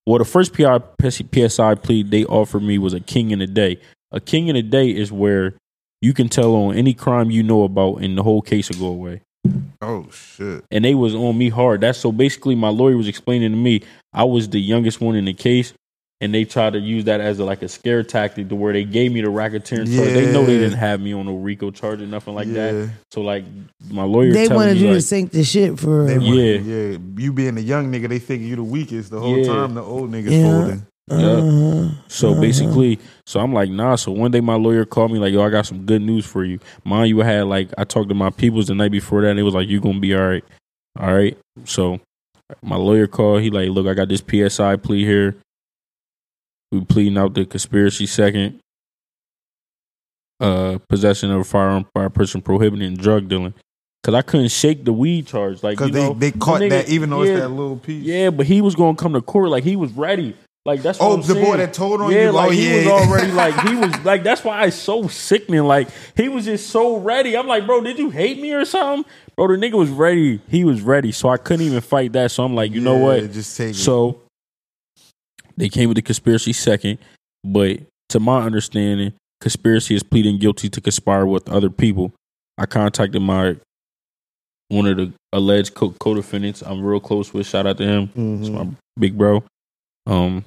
Well, 0.06 0.18
the 0.18 0.24
first 0.24 0.54
PI, 0.54 0.80
PSI 1.10 1.74
plea 1.74 2.02
they 2.02 2.24
offered 2.24 2.62
me 2.62 2.78
was 2.78 2.94
a 2.94 3.00
king 3.00 3.30
in 3.30 3.40
a 3.40 3.46
day. 3.46 3.80
A 4.10 4.20
king 4.20 4.48
in 4.48 4.56
a 4.56 4.62
day 4.62 4.88
is 4.88 5.12
where 5.12 5.54
you 6.00 6.14
can 6.14 6.28
tell 6.28 6.54
on 6.54 6.76
any 6.76 6.94
crime 6.94 7.30
you 7.30 7.42
know 7.42 7.64
about, 7.64 7.96
and 7.96 8.16
the 8.16 8.22
whole 8.22 8.40
case 8.40 8.70
will 8.70 8.78
go 8.78 8.86
away. 8.86 9.20
Oh 9.80 10.08
shit. 10.10 10.64
And 10.70 10.84
they 10.84 10.94
was 10.94 11.14
on 11.14 11.36
me 11.36 11.48
hard. 11.48 11.82
That's 11.82 11.98
so 11.98 12.12
basically 12.12 12.54
my 12.54 12.68
lawyer 12.68 12.96
was 12.96 13.08
explaining 13.08 13.50
to 13.50 13.56
me 13.56 13.82
I 14.12 14.24
was 14.24 14.48
the 14.48 14.60
youngest 14.60 15.00
one 15.00 15.14
in 15.14 15.26
the 15.26 15.34
case. 15.34 15.72
And 16.20 16.34
they 16.34 16.44
tried 16.44 16.72
to 16.72 16.80
use 16.80 17.04
that 17.04 17.20
as 17.20 17.38
a, 17.38 17.44
like 17.44 17.62
a 17.62 17.68
scare 17.68 18.02
tactic 18.02 18.48
to 18.48 18.56
where 18.56 18.72
they 18.72 18.84
gave 18.84 19.12
me 19.12 19.20
the 19.20 19.28
racketeering 19.28 19.86
charge. 19.94 20.08
They 20.12 20.32
know 20.32 20.44
they 20.44 20.58
didn't 20.58 20.78
have 20.78 21.00
me 21.00 21.12
on 21.14 21.26
no 21.26 21.36
RICO 21.36 21.70
charge 21.70 22.00
or 22.02 22.06
nothing 22.06 22.34
like 22.34 22.48
Yeah. 22.48 22.72
that. 22.72 22.90
So 23.12 23.20
like 23.20 23.44
my 23.90 24.02
lawyer, 24.02 24.32
They 24.32 24.48
wanted 24.48 24.78
me, 24.78 24.88
you 24.88 24.94
to 24.94 25.00
sink 25.00 25.30
the 25.30 25.44
shit 25.44 25.78
for 25.78 26.06
They 26.06 26.18
real. 26.18 26.26
want- 26.26 26.38
Yeah. 26.66 26.74
yeah. 26.90 26.98
You 27.18 27.32
being 27.32 27.56
a 27.56 27.60
young 27.60 27.92
nigga, 27.92 28.08
they 28.08 28.18
think 28.18 28.42
you 28.42 28.56
the 28.56 28.64
weakest 28.64 29.10
the 29.10 29.20
whole 29.20 29.38
Yeah. 29.38 29.46
time. 29.46 29.74
The 29.74 29.82
old 29.82 30.10
niggas 30.10 30.30
Yeah. 30.30 30.42
folding. 30.60 30.82
Uh-huh. 31.10 31.88
So 32.08 32.38
basically, 32.38 32.98
so 33.24 33.40
I'm 33.40 33.52
like, 33.54 33.70
nah. 33.70 33.94
So 33.96 34.12
one 34.12 34.30
day 34.30 34.40
my 34.40 34.56
lawyer 34.56 34.84
called 34.84 35.10
me 35.12 35.18
like, 35.18 35.32
yo, 35.32 35.42
I 35.42 35.48
got 35.50 35.64
some 35.66 35.86
good 35.86 36.02
news 36.02 36.26
for 36.26 36.44
you. 36.44 36.58
Mind 36.84 37.08
you, 37.08 37.22
I 37.22 37.24
had 37.24 37.46
like 37.46 37.70
I 37.78 37.84
talked 37.84 38.08
to 38.10 38.14
my 38.14 38.28
peoples 38.30 38.66
the 38.66 38.74
night 38.74 38.90
before 38.90 39.22
that, 39.22 39.30
and 39.30 39.38
it 39.40 39.42
was 39.44 39.54
like, 39.54 39.68
you 39.68 39.80
gonna 39.80 40.00
be 40.00 40.14
all 40.14 40.28
right, 40.28 40.44
all 41.00 41.14
right. 41.14 41.38
So 41.64 42.00
my 42.62 42.76
lawyer 42.76 43.06
called. 43.06 43.40
He 43.42 43.48
like, 43.50 43.70
look, 43.70 43.86
I 43.86 43.94
got 43.94 44.08
this 44.10 44.20
PSI 44.20 44.76
plea 44.76 45.04
here. 45.04 45.36
We 46.70 46.84
pleading 46.84 47.16
out 47.16 47.34
the 47.34 47.46
conspiracy 47.46 48.06
second, 48.06 48.60
uh, 50.40 50.78
possession 50.88 51.30
of 51.30 51.40
a 51.40 51.44
firearm 51.44 51.86
by 51.94 52.04
a 52.04 52.10
person 52.10 52.42
prohibiting 52.42 52.94
drug 52.96 53.28
dealing. 53.28 53.54
Cause 54.04 54.14
I 54.14 54.22
couldn't 54.22 54.48
shake 54.48 54.84
the 54.84 54.92
weed 54.92 55.26
charge, 55.26 55.62
like 55.62 55.72
Because 55.76 55.88
you 55.88 55.92
they, 55.94 56.02
know, 56.08 56.14
they 56.14 56.30
the 56.30 56.38
caught 56.38 56.60
nigga- 56.60 56.70
that 56.70 56.88
even 56.88 57.10
though 57.10 57.22
yeah, 57.24 57.32
it's 57.32 57.40
that 57.40 57.48
little 57.48 57.76
piece. 57.76 58.04
yeah, 58.04 58.30
but 58.30 58.46
he 58.46 58.60
was 58.60 58.74
gonna 58.76 58.96
come 58.96 59.12
to 59.14 59.20
court 59.20 59.48
like 59.50 59.64
he 59.64 59.74
was 59.76 59.90
ready. 59.92 60.36
Like 60.64 60.82
that's 60.82 61.00
what 61.00 61.06
Oh, 61.10 61.16
the 61.16 61.34
boy 61.34 61.56
that 61.56 61.72
told 61.74 62.00
on 62.00 62.12
yeah, 62.12 62.24
you? 62.26 62.32
like 62.32 62.48
Oh, 62.48 62.50
he 62.52 62.68
yeah. 62.70 62.76
was 62.76 62.86
already 63.08 63.32
like 63.32 63.58
he 63.68 63.74
was 63.76 64.04
like 64.04 64.22
that's 64.22 64.44
why 64.44 64.66
it's 64.66 64.76
so 64.76 65.08
sickening. 65.08 65.64
Like 65.64 65.88
he 66.16 66.28
was 66.28 66.44
just 66.44 66.68
so 66.70 66.98
ready. 66.98 67.36
I'm 67.36 67.46
like, 67.48 67.66
bro, 67.66 67.80
did 67.82 67.98
you 67.98 68.10
hate 68.10 68.38
me 68.40 68.52
or 68.52 68.64
something? 68.64 69.10
Bro, 69.36 69.48
the 69.48 69.54
nigga 69.54 69.74
was 69.74 69.90
ready. 69.90 70.40
He 70.48 70.62
was 70.64 70.80
ready, 70.80 71.10
so 71.10 71.28
I 71.28 71.36
couldn't 71.38 71.66
even 71.66 71.80
fight 71.80 72.12
that. 72.12 72.30
So 72.30 72.44
I'm 72.44 72.54
like, 72.54 72.70
you 72.72 72.80
know 72.80 72.96
what? 72.98 73.32
Just 73.32 73.56
take 73.56 73.70
it. 73.70 73.74
They 75.58 75.68
came 75.68 75.88
with 75.88 75.96
the 75.96 76.02
conspiracy 76.02 76.52
second, 76.52 76.98
but 77.44 77.80
to 78.10 78.20
my 78.20 78.42
understanding, 78.42 79.12
conspiracy 79.40 79.94
is 79.94 80.02
pleading 80.02 80.38
guilty 80.38 80.68
to 80.70 80.80
conspire 80.80 81.26
with 81.26 81.48
other 81.48 81.68
people. 81.70 82.12
I 82.56 82.66
contacted 82.66 83.20
my 83.22 83.56
one 84.68 84.86
of 84.86 84.96
the 84.98 85.12
alleged 85.32 85.74
co- 85.74 85.94
co-defendants. 85.98 86.62
I'm 86.62 86.82
real 86.84 87.00
close 87.00 87.32
with. 87.34 87.46
Shout 87.46 87.66
out 87.66 87.78
to 87.78 87.84
him. 87.84 88.02
It's 88.40 88.48
Mhm. 88.48 88.52
my 88.52 88.66
big 88.98 89.16
bro. 89.18 89.42
Um, 90.06 90.44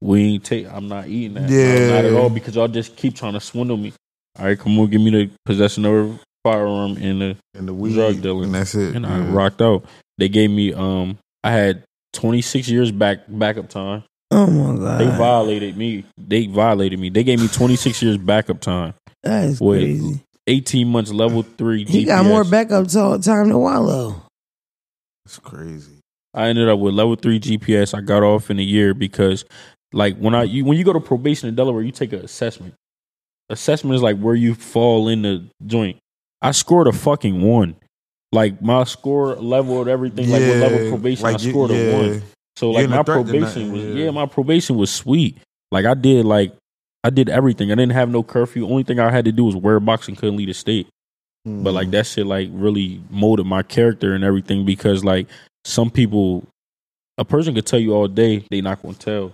we 0.00 0.22
ain't 0.34 0.44
take. 0.44 0.66
I'm 0.70 0.88
not 0.88 1.08
eating 1.08 1.34
that. 1.34 1.48
Yeah. 1.48 1.88
not 1.88 2.04
at 2.04 2.12
all 2.12 2.28
because 2.30 2.56
y'all 2.56 2.68
just 2.68 2.96
keep 2.96 3.14
trying 3.14 3.32
to 3.34 3.40
swindle 3.40 3.76
me. 3.76 3.92
All 4.38 4.44
right, 4.46 4.58
come 4.58 4.78
on, 4.78 4.90
give 4.90 5.00
me 5.00 5.10
the 5.10 5.30
possession 5.44 5.84
of 5.84 5.94
a 6.14 6.18
firearm 6.42 6.96
and 6.98 7.20
the 7.20 7.36
and 7.54 7.68
the 7.68 7.72
weed, 7.74 7.94
drug 7.94 8.20
dealing. 8.20 8.44
and 8.46 8.54
that's 8.54 8.74
it. 8.74 8.94
and 8.96 9.06
I 9.06 9.20
rocked 9.20 9.62
out. 9.62 9.84
They 10.18 10.28
gave 10.28 10.50
me 10.50 10.72
um 10.74 11.18
I 11.42 11.52
had 11.52 11.84
26 12.14 12.68
years 12.68 12.90
back 12.90 13.20
backup 13.28 13.68
time. 13.68 14.02
Oh 14.30 14.46
my 14.46 14.76
god, 14.78 15.00
They 15.00 15.06
violated 15.06 15.76
me. 15.76 16.04
They 16.18 16.46
violated 16.46 16.98
me. 16.98 17.10
They 17.10 17.22
gave 17.24 17.40
me 17.40 17.48
26 17.48 18.02
years 18.02 18.16
backup 18.16 18.60
time. 18.60 18.94
that 19.22 19.44
is 19.44 19.60
Wait. 19.60 19.80
crazy. 19.80 20.20
18 20.46 20.88
months 20.88 21.10
level 21.12 21.42
3 21.42 21.84
He 21.84 22.02
GPS. 22.04 22.06
got 22.06 22.24
more 22.26 22.44
backup 22.44 22.86
to- 22.88 23.18
time 23.22 23.48
than 23.48 23.58
Wallo. 23.58 24.22
It's 25.26 25.38
crazy. 25.38 26.00
I 26.34 26.48
ended 26.48 26.68
up 26.68 26.78
with 26.80 26.94
level 26.94 27.14
3 27.16 27.38
GPS. 27.40 27.94
I 27.94 28.00
got 28.00 28.22
off 28.22 28.50
in 28.50 28.58
a 28.58 28.62
year 28.62 28.92
because 28.92 29.44
like 29.92 30.16
when 30.18 30.34
I 30.34 30.42
you 30.42 30.64
when 30.64 30.76
you 30.76 30.84
go 30.84 30.92
to 30.92 31.00
probation 31.00 31.48
in 31.48 31.54
Delaware, 31.54 31.82
you 31.82 31.92
take 31.92 32.12
an 32.12 32.20
assessment. 32.20 32.74
Assessment 33.50 33.94
is 33.94 34.02
like 34.02 34.18
where 34.18 34.34
you 34.34 34.54
fall 34.54 35.08
in 35.08 35.22
the 35.22 35.44
joint. 35.66 35.98
I 36.42 36.50
scored 36.50 36.88
a 36.88 36.92
fucking 36.92 37.40
1. 37.40 37.76
Like 38.34 38.60
my 38.60 38.84
score 38.84 39.36
level 39.36 39.80
and 39.80 39.88
everything 39.88 40.28
like 40.28 40.40
with 40.40 40.60
level 40.60 40.90
probation 40.90 41.26
I 41.26 41.30
like 41.32 41.42
you- 41.42 41.50
scored 41.50 41.70
a 41.70 41.92
1. 42.10 42.22
So 42.56 42.70
like 42.70 42.88
my 42.88 43.00
a 43.00 43.04
threat 43.04 43.18
to 43.18 43.24
probation 43.32 43.72
was 43.72 43.82
yeah. 43.82 44.04
yeah. 44.04 44.10
my 44.10 44.26
probation 44.26 44.76
was 44.76 44.90
sweet. 44.90 45.38
Like 45.70 45.86
I 45.86 45.94
did 45.94 46.24
like 46.26 46.52
I 47.02 47.10
did 47.10 47.28
everything. 47.28 47.70
I 47.70 47.74
didn't 47.74 47.92
have 47.92 48.08
no 48.10 48.22
curfew. 48.22 48.66
Only 48.66 48.82
thing 48.82 48.98
I 49.00 49.10
had 49.10 49.24
to 49.26 49.32
do 49.32 49.44
was 49.44 49.56
wear 49.56 49.76
a 49.76 49.80
box 49.80 50.08
and 50.08 50.16
couldn't 50.16 50.36
leave 50.36 50.48
the 50.48 50.54
state. 50.54 50.86
But 51.44 51.70
Mm. 51.70 51.74
like 51.74 51.90
that 51.90 52.06
shit 52.06 52.26
like 52.26 52.48
really 52.52 53.02
molded 53.10 53.46
my 53.46 53.62
character 53.62 54.14
and 54.14 54.24
everything 54.24 54.64
because 54.64 55.04
like 55.04 55.26
some 55.64 55.90
people 55.90 56.44
a 57.18 57.24
person 57.24 57.54
could 57.54 57.66
tell 57.66 57.78
you 57.78 57.92
all 57.94 58.08
day 58.08 58.44
they 58.50 58.60
not 58.60 58.82
gonna 58.82 58.94
tell. 58.94 59.32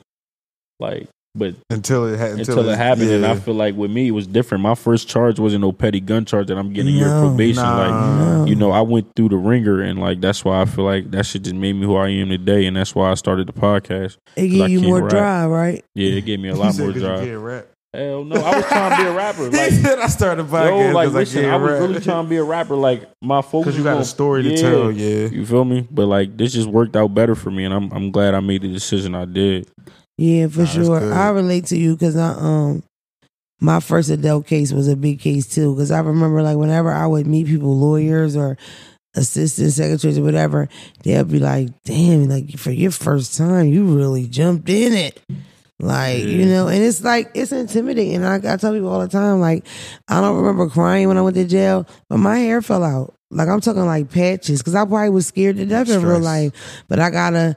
Like 0.78 1.08
but 1.34 1.54
until 1.70 2.06
it 2.12 2.18
ha- 2.18 2.26
until, 2.36 2.58
it 2.58 2.62
it's- 2.62 2.76
happened 2.78 3.10
and. 3.10 3.24
I 3.26 3.36
feel 3.36 3.54
like 3.54 3.74
with 3.76 3.90
me 3.90 4.08
it 4.08 4.10
was 4.12 4.26
different. 4.26 4.62
My 4.62 4.74
first 4.74 5.08
charge 5.08 5.38
wasn't 5.38 5.60
no 5.62 5.72
petty 5.72 6.00
gun 6.00 6.24
charge 6.24 6.48
that 6.48 6.58
I'm 6.58 6.72
getting 6.72 6.96
your 6.96 7.08
probation. 7.20 7.62
Nah. 7.62 7.78
Like 7.78 8.18
No. 8.18 8.44
you 8.46 8.54
know, 8.56 8.70
I 8.72 8.80
went 8.80 9.14
through 9.14 9.28
the 9.30 9.36
ringer 9.36 9.80
and 9.80 9.98
like 10.00 10.20
that's 10.20 10.44
why 10.44 10.60
I 10.60 10.64
feel 10.64 10.84
like 10.84 11.10
that 11.12 11.26
shit 11.26 11.42
just 11.42 11.54
made 11.56 11.74
me 11.74 11.86
who 11.86 11.96
I 11.96 12.08
am 12.08 12.28
today 12.30 12.66
and 12.66 12.76
that's 12.76 12.94
why 12.94 13.10
I 13.10 13.14
started 13.14 13.46
the 13.46 13.52
podcast. 13.52 14.16
It 14.36 14.48
gave 14.48 14.58
give 14.68 14.70
you 14.70 14.80
more 14.82 15.02
rap. 15.02 15.10
drive, 15.10 15.50
right? 15.50 15.84
Yeah, 15.94 16.12
it 16.12 16.22
gave 16.24 16.40
me 16.40 16.48
a 16.48 16.54
lot 16.56 16.74
said 16.74 16.82
more 16.82 16.92
'cause 16.92 17.02
you 17.02 17.38
drive. 17.38 17.66
Hell 17.92 18.22
no, 18.22 18.36
I 18.36 18.56
was 18.56 18.66
trying 18.66 18.90
to 18.96 19.02
be 19.02 19.08
a 19.08 19.12
rapper. 19.12 19.42
he 19.50 19.56
Like 19.56 19.72
said 19.72 19.98
I 19.98 20.06
started 20.06 20.46
a 20.46 20.48
yo, 20.48 20.92
like 20.92 21.08
because 21.08 21.14
I 21.14 21.18
listen, 21.18 21.44
I 21.46 21.56
was 21.56 21.70
rap. 21.72 21.80
really 21.80 22.00
trying 22.00 22.24
to 22.24 22.30
be 22.30 22.36
a 22.36 22.44
rapper. 22.44 22.76
Like 22.76 23.08
my 23.20 23.42
focus 23.42 23.74
because 23.74 23.78
you 23.78 23.82
got 23.84 23.96
on- 23.96 24.02
a 24.02 24.04
story 24.04 24.44
to 24.44 24.56
tell. 24.56 24.92
Yeah, 24.92 25.26
You 25.26 25.44
feel 25.44 25.64
me? 25.64 25.88
But 25.90 26.06
like 26.06 26.36
this 26.36 26.52
just 26.52 26.68
worked 26.68 26.94
out 26.94 27.14
better 27.14 27.34
for 27.34 27.50
me, 27.50 27.64
and 27.64 27.74
I'm 27.74 27.90
I'm 27.92 28.10
glad 28.12 28.34
I 28.34 28.40
made 28.40 28.62
the 28.62 28.68
decision 28.68 29.14
I 29.16 29.24
did. 29.24 29.68
Yeah, 30.20 30.48
for 30.48 30.60
Nah, 30.60 30.66
sure. 30.66 31.14
I 31.14 31.30
relate 31.30 31.64
to 31.66 31.78
you 31.78 31.94
because 31.94 32.14
I 32.14 32.32
um 32.32 32.82
my 33.58 33.80
first 33.80 34.10
adult 34.10 34.46
case 34.46 34.70
was 34.70 34.86
a 34.86 34.94
big 34.94 35.18
case 35.18 35.46
too. 35.46 35.74
Because 35.74 35.90
I 35.90 36.00
remember 36.00 36.42
like 36.42 36.58
whenever 36.58 36.92
I 36.92 37.06
would 37.06 37.26
meet 37.26 37.46
people, 37.46 37.74
lawyers 37.74 38.36
or 38.36 38.58
assistant 39.16 39.72
secretaries 39.72 40.18
or 40.18 40.22
whatever, 40.22 40.68
they'd 41.04 41.26
be 41.26 41.38
like, 41.38 41.70
"Damn, 41.84 42.28
like 42.28 42.58
for 42.58 42.70
your 42.70 42.90
first 42.90 43.38
time, 43.38 43.68
you 43.68 43.96
really 43.96 44.26
jumped 44.26 44.68
in 44.68 44.92
it." 44.92 45.22
Like 45.78 46.22
you 46.22 46.44
know, 46.44 46.68
and 46.68 46.84
it's 46.84 47.02
like 47.02 47.30
it's 47.32 47.52
intimidating. 47.52 48.22
I, 48.22 48.34
I 48.34 48.56
tell 48.58 48.74
people 48.74 48.90
all 48.90 49.00
the 49.00 49.08
time, 49.08 49.40
like 49.40 49.64
I 50.06 50.20
don't 50.20 50.36
remember 50.36 50.68
crying 50.68 51.08
when 51.08 51.16
I 51.16 51.22
went 51.22 51.36
to 51.36 51.46
jail, 51.46 51.86
but 52.10 52.18
my 52.18 52.36
hair 52.38 52.60
fell 52.60 52.84
out. 52.84 53.14
Like 53.30 53.48
I'm 53.48 53.62
talking 53.62 53.86
like 53.86 54.10
patches 54.10 54.58
because 54.60 54.74
I 54.74 54.84
probably 54.84 55.08
was 55.08 55.26
scared 55.28 55.56
to 55.56 55.64
death 55.64 55.88
in 55.88 56.02
real 56.02 56.18
life. 56.20 56.52
But 56.88 56.98
I 57.00 57.08
gotta 57.08 57.56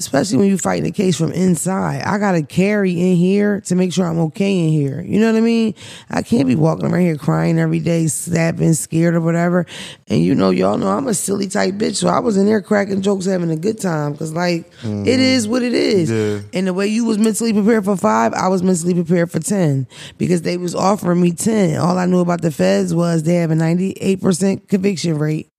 especially 0.00 0.38
when 0.38 0.48
you're 0.48 0.56
fighting 0.56 0.84
the 0.84 0.90
case 0.90 1.18
from 1.18 1.30
inside. 1.30 2.02
I 2.02 2.16
gotta 2.16 2.42
carry 2.42 2.92
in 2.92 3.16
here 3.16 3.60
to 3.62 3.74
make 3.74 3.92
sure 3.92 4.06
I'm 4.06 4.18
okay 4.18 4.58
in 4.58 4.70
here. 4.70 5.02
You 5.02 5.20
know 5.20 5.30
what 5.30 5.36
I 5.36 5.42
mean? 5.42 5.74
I 6.08 6.22
can't 6.22 6.48
be 6.48 6.54
walking 6.54 6.86
around 6.86 7.02
here 7.02 7.18
crying 7.18 7.58
every 7.58 7.80
day, 7.80 8.06
snapping, 8.06 8.72
scared 8.72 9.14
or 9.14 9.20
whatever. 9.20 9.66
And 10.08 10.24
you 10.24 10.34
know, 10.34 10.48
y'all 10.48 10.78
know 10.78 10.88
I'm 10.88 11.06
a 11.06 11.12
silly 11.12 11.48
type 11.48 11.74
bitch, 11.74 11.96
so 11.96 12.08
I 12.08 12.18
was 12.18 12.38
in 12.38 12.46
there 12.46 12.62
cracking 12.62 13.02
jokes, 13.02 13.26
having 13.26 13.50
a 13.50 13.56
good 13.56 13.78
time. 13.78 14.16
Cause 14.16 14.32
like 14.32 14.66
it 14.66 14.86
mm-hmm. 14.86 15.06
is 15.06 15.46
what 15.46 15.62
it 15.62 15.74
is. 15.74 16.10
Yeah. 16.10 16.48
And 16.54 16.66
the 16.66 16.72
way 16.72 16.86
you 16.86 17.04
was 17.04 17.18
mentally 17.18 17.52
prepared 17.52 17.84
for 17.84 17.96
five, 17.96 18.32
I 18.32 18.48
was 18.48 18.62
mentally 18.62 18.94
prepared 18.94 19.30
for 19.30 19.38
ten 19.38 19.86
because 20.16 20.40
they 20.42 20.56
was 20.56 20.74
offering 20.74 21.20
me 21.20 21.32
ten. 21.32 21.78
All 21.78 21.98
I 21.98 22.06
knew 22.06 22.20
about 22.20 22.40
the 22.40 22.50
feds 22.50 22.94
was 22.94 23.24
they 23.24 23.34
have 23.34 23.50
a 23.50 23.54
ninety 23.54 23.92
eight 24.00 24.22
percent 24.22 24.66
conviction 24.66 25.18
rate 25.18 25.50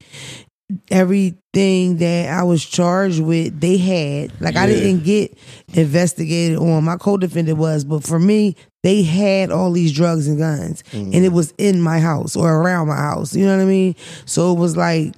everything 0.90 1.98
that 1.98 2.30
I 2.30 2.44
was 2.44 2.66
charged 2.66 3.22
with, 3.22 3.60
they 3.60 3.78
had. 3.78 4.40
Like 4.42 4.56
I 4.56 4.68
didn't 4.68 5.04
get 5.04 5.38
investigated 5.74 6.58
on. 6.58 6.84
My 6.84 6.98
co-defendant 6.98 7.58
was, 7.58 7.84
but 7.84 8.04
for 8.04 8.20
me, 8.20 8.56
they 8.84 9.04
had 9.04 9.52
all 9.52 9.72
these 9.72 9.94
drugs 9.94 10.28
and 10.28 10.38
guns, 10.38 10.84
and 10.92 11.14
mm-hmm. 11.14 11.24
it 11.24 11.32
was 11.32 11.54
in 11.58 11.82
my 11.82 12.00
house 12.00 12.36
or 12.36 12.62
around 12.62 12.88
my 12.88 12.96
house. 12.96 13.36
You 13.36 13.46
know 13.46 13.56
what 13.56 13.64
I 13.64 13.66
mean? 13.66 13.96
So 14.26 14.54
it 14.54 14.60
was 14.60 14.78
like. 14.78 15.14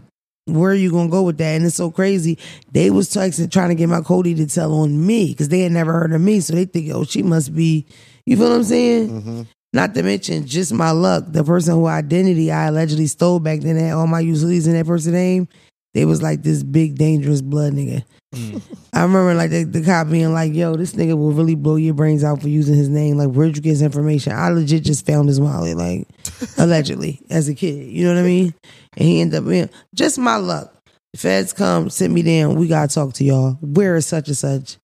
Where 0.46 0.72
are 0.72 0.76
you 0.76 0.92
gonna 0.92 1.08
go 1.10 1.24
with 1.24 1.38
that? 1.38 1.56
And 1.56 1.66
it's 1.66 1.78
so 1.78 1.90
crazy. 1.90 2.38
They 2.74 2.90
was 2.90 3.10
texting, 3.10 3.50
trying 3.50 3.70
to 3.70 3.76
get 3.76 3.88
my 3.88 4.02
Cody 4.02 4.36
to 4.36 4.46
tell 4.46 4.74
on 4.74 5.08
me 5.08 5.28
because 5.28 5.48
they 5.48 5.62
had 5.62 5.72
never 5.72 5.94
heard 5.94 6.12
of 6.12 6.20
me. 6.20 6.42
So 6.42 6.54
they 6.54 6.66
think, 6.66 6.92
oh, 6.94 7.06
she 7.06 7.24
must 7.24 7.56
be. 7.56 7.86
You 8.26 8.36
feel 8.36 8.50
what 8.50 8.56
I'm 8.58 8.64
saying? 8.66 9.10
Mm-hmm. 9.10 9.42
Not 9.74 9.96
to 9.96 10.04
mention, 10.04 10.46
just 10.46 10.72
my 10.72 10.92
luck. 10.92 11.26
The 11.28 11.44
person 11.44 11.74
who 11.74 11.88
identity 11.88 12.52
I 12.52 12.68
allegedly 12.68 13.08
stole 13.08 13.40
back 13.40 13.62
then 13.62 13.76
had 13.76 13.94
all 13.94 14.06
my 14.06 14.20
utilities 14.20 14.68
in 14.68 14.74
that 14.74 14.86
person's 14.86 15.16
name. 15.16 15.48
They 15.96 16.06
was 16.06 16.22
like 16.22 16.44
this 16.44 16.64
big 16.64 16.96
dangerous 16.96 17.42
blood 17.42 17.74
nigga. 17.74 18.04
Mm. 18.34 18.62
I 18.94 19.02
remember 19.04 19.34
like 19.36 19.52
the, 19.52 19.64
the 19.64 19.84
cop 19.84 20.10
being 20.10 20.34
like, 20.34 20.54
"Yo, 20.54 20.76
this 20.76 20.94
nigga 20.94 21.18
will 21.18 21.32
really 21.32 21.56
blow 21.56 21.76
your 21.76 21.94
brains 21.94 22.24
out 22.24 22.42
for 22.42 22.50
using 22.50 22.76
his 22.76 22.90
name. 22.90 23.18
Like, 23.18 23.30
where'd 23.30 23.56
you 23.56 23.62
get 23.62 23.70
his 23.70 23.82
information? 23.84 24.34
I 24.34 24.50
legit 24.50 24.84
just 24.84 25.06
found 25.06 25.28
his 25.28 25.40
wallet, 25.40 25.78
like 25.78 26.08
allegedly 26.58 27.22
as 27.30 27.48
a 27.48 27.54
kid. 27.54 27.90
You 27.90 28.06
know 28.06 28.14
what 28.14 28.22
I 28.22 28.24
mean? 28.24 28.54
And 28.98 29.08
he 29.08 29.22
ended 29.22 29.40
up 29.40 29.48
being 29.48 29.70
just 29.94 30.18
my 30.18 30.38
luck. 30.38 30.74
The 31.14 31.20
feds 31.20 31.54
come, 31.54 31.92
sit 31.92 32.10
me 32.10 32.24
down. 32.24 32.56
We 32.56 32.68
gotta 32.68 32.92
talk 32.92 33.14
to 33.14 33.24
y'all. 33.24 33.54
Where 33.62 33.96
is 33.96 34.08
such 34.08 34.28
and 34.28 34.38
such? 34.38 34.78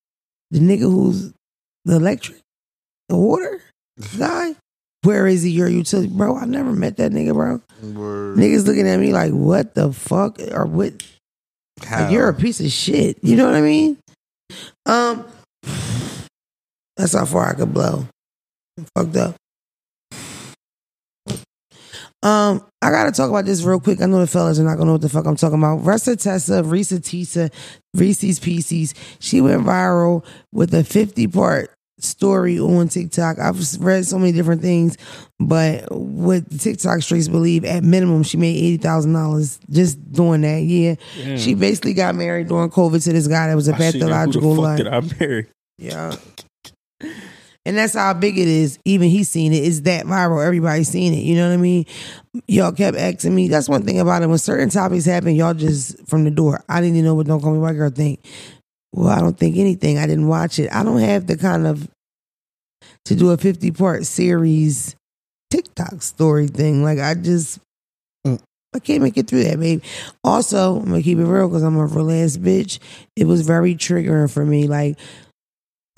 The 0.52 0.60
nigga 0.60 0.82
who's 0.82 1.32
the 1.86 1.96
electric, 1.96 2.40
the 3.08 3.18
water 3.18 3.62
guy. 4.18 4.56
Where 5.04 5.28
is 5.28 5.44
he? 5.44 5.52
Your 5.52 5.70
utility, 5.70 6.10
bro? 6.10 6.38
I 6.38 6.46
never 6.46 6.74
met 6.74 6.98
that 6.98 7.12
nigga, 7.12 7.34
bro. 7.34 7.62
Word. 7.94 8.38
Niggas 8.38 8.68
looking 8.68 8.88
at 8.88 9.00
me 9.00 9.14
like, 9.14 9.32
what 9.32 9.74
the 9.74 9.94
fuck? 9.94 10.40
Or 10.52 10.66
what? 10.66 11.02
Like, 11.90 12.12
you're 12.12 12.28
a 12.28 12.34
piece 12.34 12.60
of 12.60 12.72
shit. 12.72 13.18
You 13.24 13.38
know 13.38 13.46
what 13.46 13.56
I 13.56 13.62
mean? 13.62 13.98
Um, 14.86 15.26
that's 16.98 17.14
how 17.14 17.26
far 17.26 17.50
I 17.50 17.54
could 17.54 17.74
blow. 17.74 18.06
I'm 18.78 18.86
fucked 18.96 19.16
up. 19.16 19.36
Um, 22.22 22.66
I 22.82 22.92
gotta 22.92 23.14
talk 23.14 23.30
about 23.30 23.46
this 23.46 23.64
real 23.64 23.80
quick. 23.80 24.02
I 24.02 24.06
know 24.06 24.20
the 24.20 24.28
fellas 24.28 24.60
are 24.60 24.64
not 24.64 24.74
gonna 24.74 24.88
know 24.88 24.92
what 24.94 25.02
the 25.02 25.08
fuck 25.08 25.26
I'm 25.26 25.38
talking 25.38 25.58
about. 25.60 25.84
Ressa 25.84 26.22
Tessa, 26.22 26.64
Risa 26.64 27.00
Tisa, 27.00 27.50
Reese's 27.96 28.40
Pieces. 28.40 28.94
She 29.20 29.40
went 29.40 29.64
viral 29.64 30.26
with 30.52 30.74
a 30.74 30.84
50 30.84 31.28
part 31.28 31.72
story 32.04 32.60
on 32.60 32.88
TikTok. 32.88 33.40
I've 33.40 33.60
read 33.82 34.06
so 34.06 34.18
many 34.18 34.32
different 34.32 34.62
things, 34.62 34.98
but 35.40 35.92
what 35.92 36.50
TikTok 36.60 37.02
streets 37.02 37.28
believe, 37.28 37.66
at 37.66 37.84
minimum, 37.84 38.24
she 38.24 38.38
made 38.38 38.56
eighty 38.56 38.78
thousand 38.78 39.14
dollars 39.14 39.60
just 39.70 40.12
doing 40.12 40.42
that. 40.42 40.64
Yeah, 40.64 40.96
she 41.38 41.54
basically 41.54 41.94
got 41.94 42.16
married 42.16 42.48
during 42.48 42.70
COVID 42.70 43.04
to 43.04 43.14
this 43.14 43.28
guy 43.28 43.48
that 43.48 43.56
was 43.56 43.68
a 43.68 43.76
I 43.76 43.92
seen 43.92 44.00
that. 44.02 44.08
Who 44.26 44.32
the 44.32 44.40
pathological 44.40 44.56
liar. 44.56 44.90
I 44.92 45.02
marry? 45.20 45.48
Yeah. 45.78 46.16
And 47.66 47.78
that's 47.78 47.94
how 47.94 48.14
big 48.14 48.38
it 48.40 48.48
is. 48.48 48.80
Even 48.84 49.10
he's 49.10 49.30
seen 49.30 49.54
it. 49.54 49.58
It's 49.58 49.82
that 49.82 50.06
viral. 50.06 50.44
Everybody's 50.44 50.90
seen 50.90 51.14
it. 51.14 51.22
You 51.22 51.36
know 51.36 51.50
what 51.50 51.54
I 51.54 51.58
mean? 51.58 51.86
Y'all 52.48 52.72
kept 52.72 52.98
asking 52.98 53.36
me. 53.36 53.48
That's 53.48 53.70
one 53.70 53.84
thing 53.84 54.00
about 54.00 54.24
it. 54.24 54.28
When 54.28 54.38
certain 54.40 54.70
topics 54.70 55.06
happen, 55.06 55.36
y'all 55.36 55.54
just 55.54 56.08
from 56.08 56.24
the 56.24 56.32
door. 56.32 56.64
I 56.68 56.82
didn't 56.82 56.96
even 56.96 57.06
know 57.06 57.16
what 57.16 57.28
Don't 57.28 57.42
Call 57.42 57.54
Me 57.54 57.60
White 57.60 57.74
Girl 57.74 57.90
think. 57.92 58.26
Well, 58.94 59.10
I 59.10 59.20
don't 59.20 59.38
think 59.38 59.58
anything. 59.58 59.98
I 59.98 60.08
didn't 60.08 60.28
watch 60.28 60.60
it. 60.60 60.74
I 60.74 60.84
don't 60.84 61.00
have 61.00 61.28
the 61.28 61.38
kind 61.38 61.68
of 61.68 61.90
to 63.06 63.16
do 63.16 63.32
a 63.32 63.38
50 63.38 63.72
part 63.72 64.06
series 64.06 64.96
TikTok 65.52 66.02
story 66.02 66.48
thing. 66.48 66.84
Like 66.84 67.00
I 67.00 67.14
just 67.14 67.60
mm. 68.26 68.40
I 68.76 68.80
can't 68.80 69.04
make 69.04 69.18
it 69.18 69.28
through 69.28 69.44
that, 69.44 69.60
babe. 69.60 69.84
Also, 70.24 70.78
I'm 70.78 70.86
gonna 70.86 71.02
keep 71.02 71.18
it 71.18 71.26
real 71.26 71.48
because 71.48 71.64
I'm 71.64 71.78
a 71.78 71.86
real 71.86 72.12
ass 72.12 72.38
bitch. 72.38 72.80
It 73.16 73.26
was 73.26 73.42
very 73.42 73.76
triggering 73.76 74.32
for 74.32 74.46
me. 74.46 74.68
Like 74.68 74.98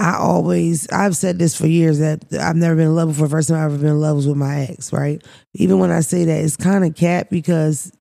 I 0.02 0.16
always, 0.16 0.88
I've 0.90 1.16
said 1.16 1.38
this 1.38 1.56
for 1.56 1.68
years 1.68 2.00
that 2.00 2.26
I've 2.34 2.56
never 2.56 2.76
been 2.76 2.88
in 2.88 2.96
love 2.96 3.10
before. 3.10 3.28
The 3.28 3.32
first 3.32 3.50
time 3.50 3.58
I've 3.58 3.74
ever 3.74 3.78
been 3.78 3.92
in 3.92 4.02
love 4.02 4.16
was 4.16 4.28
with 4.28 4.38
my 4.38 4.62
ex, 4.62 4.92
right? 4.92 5.24
Even 5.54 5.78
when 5.78 5.92
I 5.92 6.00
say 6.00 6.26
that, 6.26 6.44
it's 6.44 6.58
kind 6.58 6.84
of 6.84 6.96
cat 6.96 7.30
because 7.30 7.92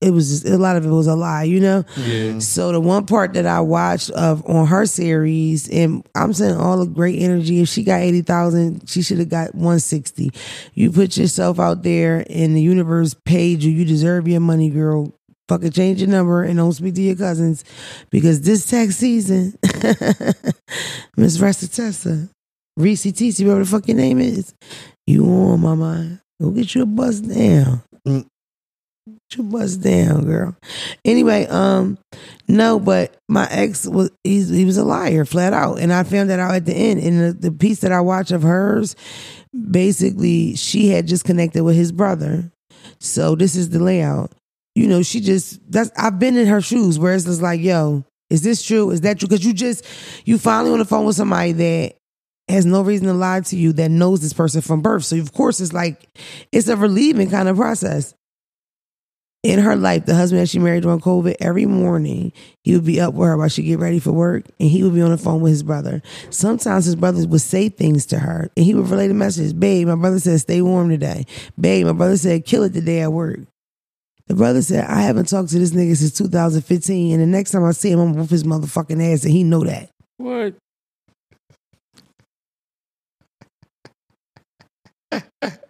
it 0.00 0.12
was 0.12 0.30
just, 0.30 0.46
a 0.46 0.56
lot 0.56 0.76
of 0.76 0.86
it 0.86 0.90
was 0.90 1.06
a 1.06 1.14
lie, 1.14 1.42
you 1.42 1.60
know? 1.60 1.84
Yeah. 1.96 2.38
So 2.38 2.72
the 2.72 2.80
one 2.80 3.04
part 3.04 3.34
that 3.34 3.46
I 3.46 3.60
watched 3.60 4.10
of 4.10 4.46
on 4.48 4.66
her 4.66 4.86
series, 4.86 5.68
and 5.68 6.06
I'm 6.14 6.32
saying 6.32 6.56
all 6.56 6.78
the 6.78 6.86
great 6.86 7.20
energy. 7.20 7.60
If 7.60 7.68
she 7.68 7.84
got 7.84 8.00
eighty 8.00 8.22
thousand, 8.22 8.88
she 8.88 9.02
should 9.02 9.18
have 9.18 9.28
got 9.28 9.54
one 9.54 9.78
sixty. 9.78 10.30
You 10.74 10.90
put 10.90 11.16
yourself 11.16 11.58
out 11.58 11.82
there, 11.82 12.24
and 12.30 12.56
the 12.56 12.62
universe 12.62 13.14
paid 13.24 13.62
you. 13.62 13.70
You 13.70 13.84
deserve 13.84 14.26
your 14.26 14.40
money, 14.40 14.70
girl. 14.70 15.14
Fucking 15.48 15.72
change 15.72 16.00
your 16.00 16.08
number 16.08 16.44
and 16.44 16.56
don't 16.56 16.72
speak 16.72 16.94
to 16.94 17.02
your 17.02 17.16
cousins 17.16 17.64
because 18.08 18.42
this 18.42 18.70
tax 18.70 18.94
season, 18.94 19.58
Miss 21.16 21.36
Tessa, 21.36 22.28
Reese 22.76 23.06
TC, 23.06 23.44
whatever 23.44 23.64
the 23.64 23.66
fuck 23.66 23.88
your 23.88 23.96
name 23.96 24.20
is, 24.20 24.54
you 25.08 25.24
on 25.26 25.60
my 25.60 25.74
mind. 25.74 26.20
Go 26.40 26.50
get 26.52 26.72
you 26.76 26.82
a 26.82 26.86
bus 26.86 27.18
down. 27.18 27.82
Mm. 29.10 29.18
Get 29.30 29.38
your 29.38 29.46
bus 29.46 29.76
down, 29.76 30.24
girl. 30.24 30.56
Anyway, 31.04 31.46
um, 31.46 31.98
no, 32.48 32.78
but 32.80 33.16
my 33.28 33.46
ex 33.50 33.86
was 33.86 34.10
he 34.24 34.64
was 34.64 34.76
a 34.76 34.84
liar, 34.84 35.24
flat 35.24 35.52
out, 35.52 35.78
and 35.78 35.92
I 35.92 36.02
found 36.02 36.30
that 36.30 36.40
out 36.40 36.54
at 36.54 36.66
the 36.66 36.74
end. 36.74 37.00
And 37.00 37.20
the, 37.20 37.32
the 37.32 37.52
piece 37.52 37.80
that 37.80 37.92
I 37.92 38.00
watched 38.00 38.30
of 38.30 38.42
hers, 38.42 38.96
basically 39.70 40.56
she 40.56 40.88
had 40.88 41.06
just 41.06 41.24
connected 41.24 41.64
with 41.64 41.76
his 41.76 41.92
brother. 41.92 42.50
So 42.98 43.34
this 43.34 43.56
is 43.56 43.70
the 43.70 43.78
layout. 43.78 44.32
You 44.74 44.86
know, 44.86 45.02
she 45.02 45.20
just 45.20 45.60
that's 45.70 45.90
I've 45.96 46.18
been 46.18 46.36
in 46.36 46.46
her 46.46 46.60
shoes 46.60 46.98
where 46.98 47.14
it's 47.14 47.24
just 47.24 47.42
like, 47.42 47.60
yo, 47.60 48.04
is 48.30 48.42
this 48.42 48.62
true? 48.62 48.90
Is 48.90 49.00
that 49.02 49.18
true? 49.18 49.28
Because 49.28 49.44
you 49.44 49.52
just 49.52 49.84
you 50.24 50.38
finally 50.38 50.72
on 50.72 50.78
the 50.78 50.84
phone 50.84 51.04
with 51.04 51.16
somebody 51.16 51.52
that 51.52 51.96
has 52.48 52.66
no 52.66 52.82
reason 52.82 53.06
to 53.06 53.14
lie 53.14 53.40
to 53.40 53.56
you 53.56 53.72
that 53.74 53.90
knows 53.90 54.20
this 54.20 54.32
person 54.32 54.60
from 54.60 54.82
birth. 54.82 55.04
So 55.04 55.16
of 55.16 55.32
course 55.32 55.60
it's 55.60 55.72
like 55.72 56.08
it's 56.52 56.68
a 56.68 56.76
relieving 56.76 57.30
kind 57.30 57.48
of 57.48 57.56
process. 57.56 58.14
In 59.42 59.58
her 59.58 59.74
life, 59.74 60.04
the 60.04 60.14
husband 60.14 60.42
that 60.42 60.50
she 60.50 60.58
married 60.58 60.82
during 60.82 61.00
COVID, 61.00 61.36
every 61.40 61.64
morning 61.64 62.30
he 62.62 62.74
would 62.74 62.84
be 62.84 63.00
up 63.00 63.14
with 63.14 63.26
her 63.26 63.38
while 63.38 63.48
she 63.48 63.62
get 63.62 63.78
ready 63.78 63.98
for 63.98 64.12
work, 64.12 64.44
and 64.58 64.68
he 64.68 64.82
would 64.82 64.92
be 64.92 65.00
on 65.00 65.10
the 65.10 65.16
phone 65.16 65.40
with 65.40 65.52
his 65.52 65.62
brother. 65.62 66.02
Sometimes 66.28 66.84
his 66.84 66.94
brothers 66.94 67.26
would 67.26 67.40
say 67.40 67.70
things 67.70 68.04
to 68.06 68.18
her, 68.18 68.50
and 68.54 68.66
he 68.66 68.74
would 68.74 68.90
relay 68.90 69.08
the 69.08 69.14
message. 69.14 69.58
Babe, 69.58 69.88
my 69.88 69.94
brother 69.94 70.18
said 70.18 70.40
stay 70.40 70.60
warm 70.60 70.90
today. 70.90 71.24
Babe, 71.58 71.86
my 71.86 71.92
brother 71.92 72.18
said 72.18 72.44
kill 72.44 72.64
it 72.64 72.74
today 72.74 73.00
at 73.00 73.14
work. 73.14 73.40
The 74.26 74.34
brother 74.34 74.60
said 74.60 74.84
I 74.84 75.00
haven't 75.00 75.30
talked 75.30 75.48
to 75.50 75.58
this 75.58 75.70
nigga 75.70 75.96
since 75.96 76.12
2015, 76.18 77.14
and 77.14 77.22
the 77.22 77.26
next 77.26 77.52
time 77.52 77.64
I 77.64 77.70
see 77.70 77.92
him, 77.92 78.00
I'm 78.00 78.14
whoop 78.14 78.28
his 78.28 78.44
motherfucking 78.44 79.12
ass, 79.12 79.24
and 79.24 79.32
he 79.32 79.42
know 79.42 79.64
that. 79.64 79.88
What? 80.18 80.54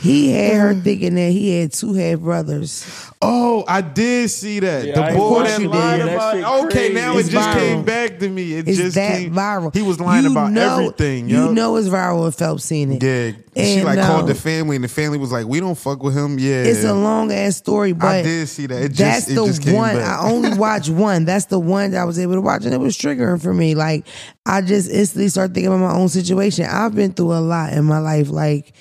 He 0.00 0.32
had 0.32 0.54
her 0.60 0.74
thinking 0.74 1.14
that 1.14 1.30
he 1.30 1.60
had 1.60 1.72
two 1.72 1.94
half 1.94 2.20
brothers. 2.20 2.86
Oh, 3.20 3.64
I 3.66 3.80
did 3.80 4.30
see 4.30 4.60
that. 4.60 4.86
Yeah, 4.86 4.94
the 4.94 5.04
I 5.04 5.14
boy 5.16 5.30
watched 5.32 5.50
that 5.50 5.60
you 5.60 5.68
lied 5.68 6.00
did. 6.00 6.08
About 6.14 6.34
shit 6.34 6.44
Okay, 6.76 6.92
now 6.92 7.12
crazy. 7.14 7.28
it 7.28 7.32
just 7.32 7.48
viral. 7.48 7.54
came 7.58 7.84
back 7.84 8.18
to 8.20 8.28
me. 8.28 8.52
It 8.54 8.68
It's 8.68 8.78
just 8.78 8.94
that 8.94 9.18
came 9.18 9.34
viral. 9.34 9.74
He 9.74 9.82
was 9.82 9.98
lying 9.98 10.24
You 10.24 10.30
about 10.30 10.52
know- 10.52 10.78
everything, 10.78 11.28
You 11.28 11.36
yo. 11.46 11.52
know 11.52 11.76
it's 11.76 11.88
viral 11.88 12.28
if 12.28 12.36
Phelps 12.36 12.64
seen 12.64 12.92
it. 12.92 13.02
Yeah. 13.02 13.32
she 13.64 13.82
like 13.82 13.98
um, 13.98 14.06
called 14.06 14.28
the 14.28 14.36
family 14.36 14.76
and 14.76 14.84
the 14.84 14.88
family 14.88 15.18
was 15.18 15.32
like, 15.32 15.46
We 15.46 15.58
don't 15.58 15.76
fuck 15.76 16.00
with 16.02 16.16
him. 16.16 16.38
Yeah. 16.38 16.62
It's 16.62 16.84
a 16.84 16.94
long 16.94 17.32
ass 17.32 17.56
story, 17.56 17.92
but 17.92 18.06
I 18.06 18.22
did 18.22 18.46
see 18.48 18.66
that. 18.66 18.82
It 18.84 18.88
just 18.90 18.98
that's 18.98 19.30
it 19.30 19.34
the 19.34 19.46
just 19.46 19.62
came 19.62 19.74
one. 19.74 19.96
back. 19.96 20.20
I 20.20 20.30
only 20.30 20.52
watched 20.56 20.88
one. 20.90 21.24
That's 21.24 21.46
the 21.46 21.58
one 21.58 21.90
that 21.90 22.00
I 22.00 22.04
was 22.04 22.20
able 22.20 22.34
to 22.34 22.40
watch, 22.40 22.64
and 22.66 22.72
it 22.72 22.78
was 22.78 22.96
triggering 22.96 23.42
for 23.42 23.52
me. 23.52 23.74
Like 23.74 24.06
I 24.46 24.60
just 24.62 24.88
instantly 24.88 25.28
started 25.28 25.54
thinking 25.54 25.72
about 25.72 25.80
my 25.92 25.98
own 25.98 26.08
situation. 26.08 26.66
I've 26.66 26.94
been 26.94 27.12
through 27.12 27.32
a 27.32 27.40
lot 27.40 27.72
in 27.72 27.84
my 27.84 27.98
life, 27.98 28.28
like 28.30 28.72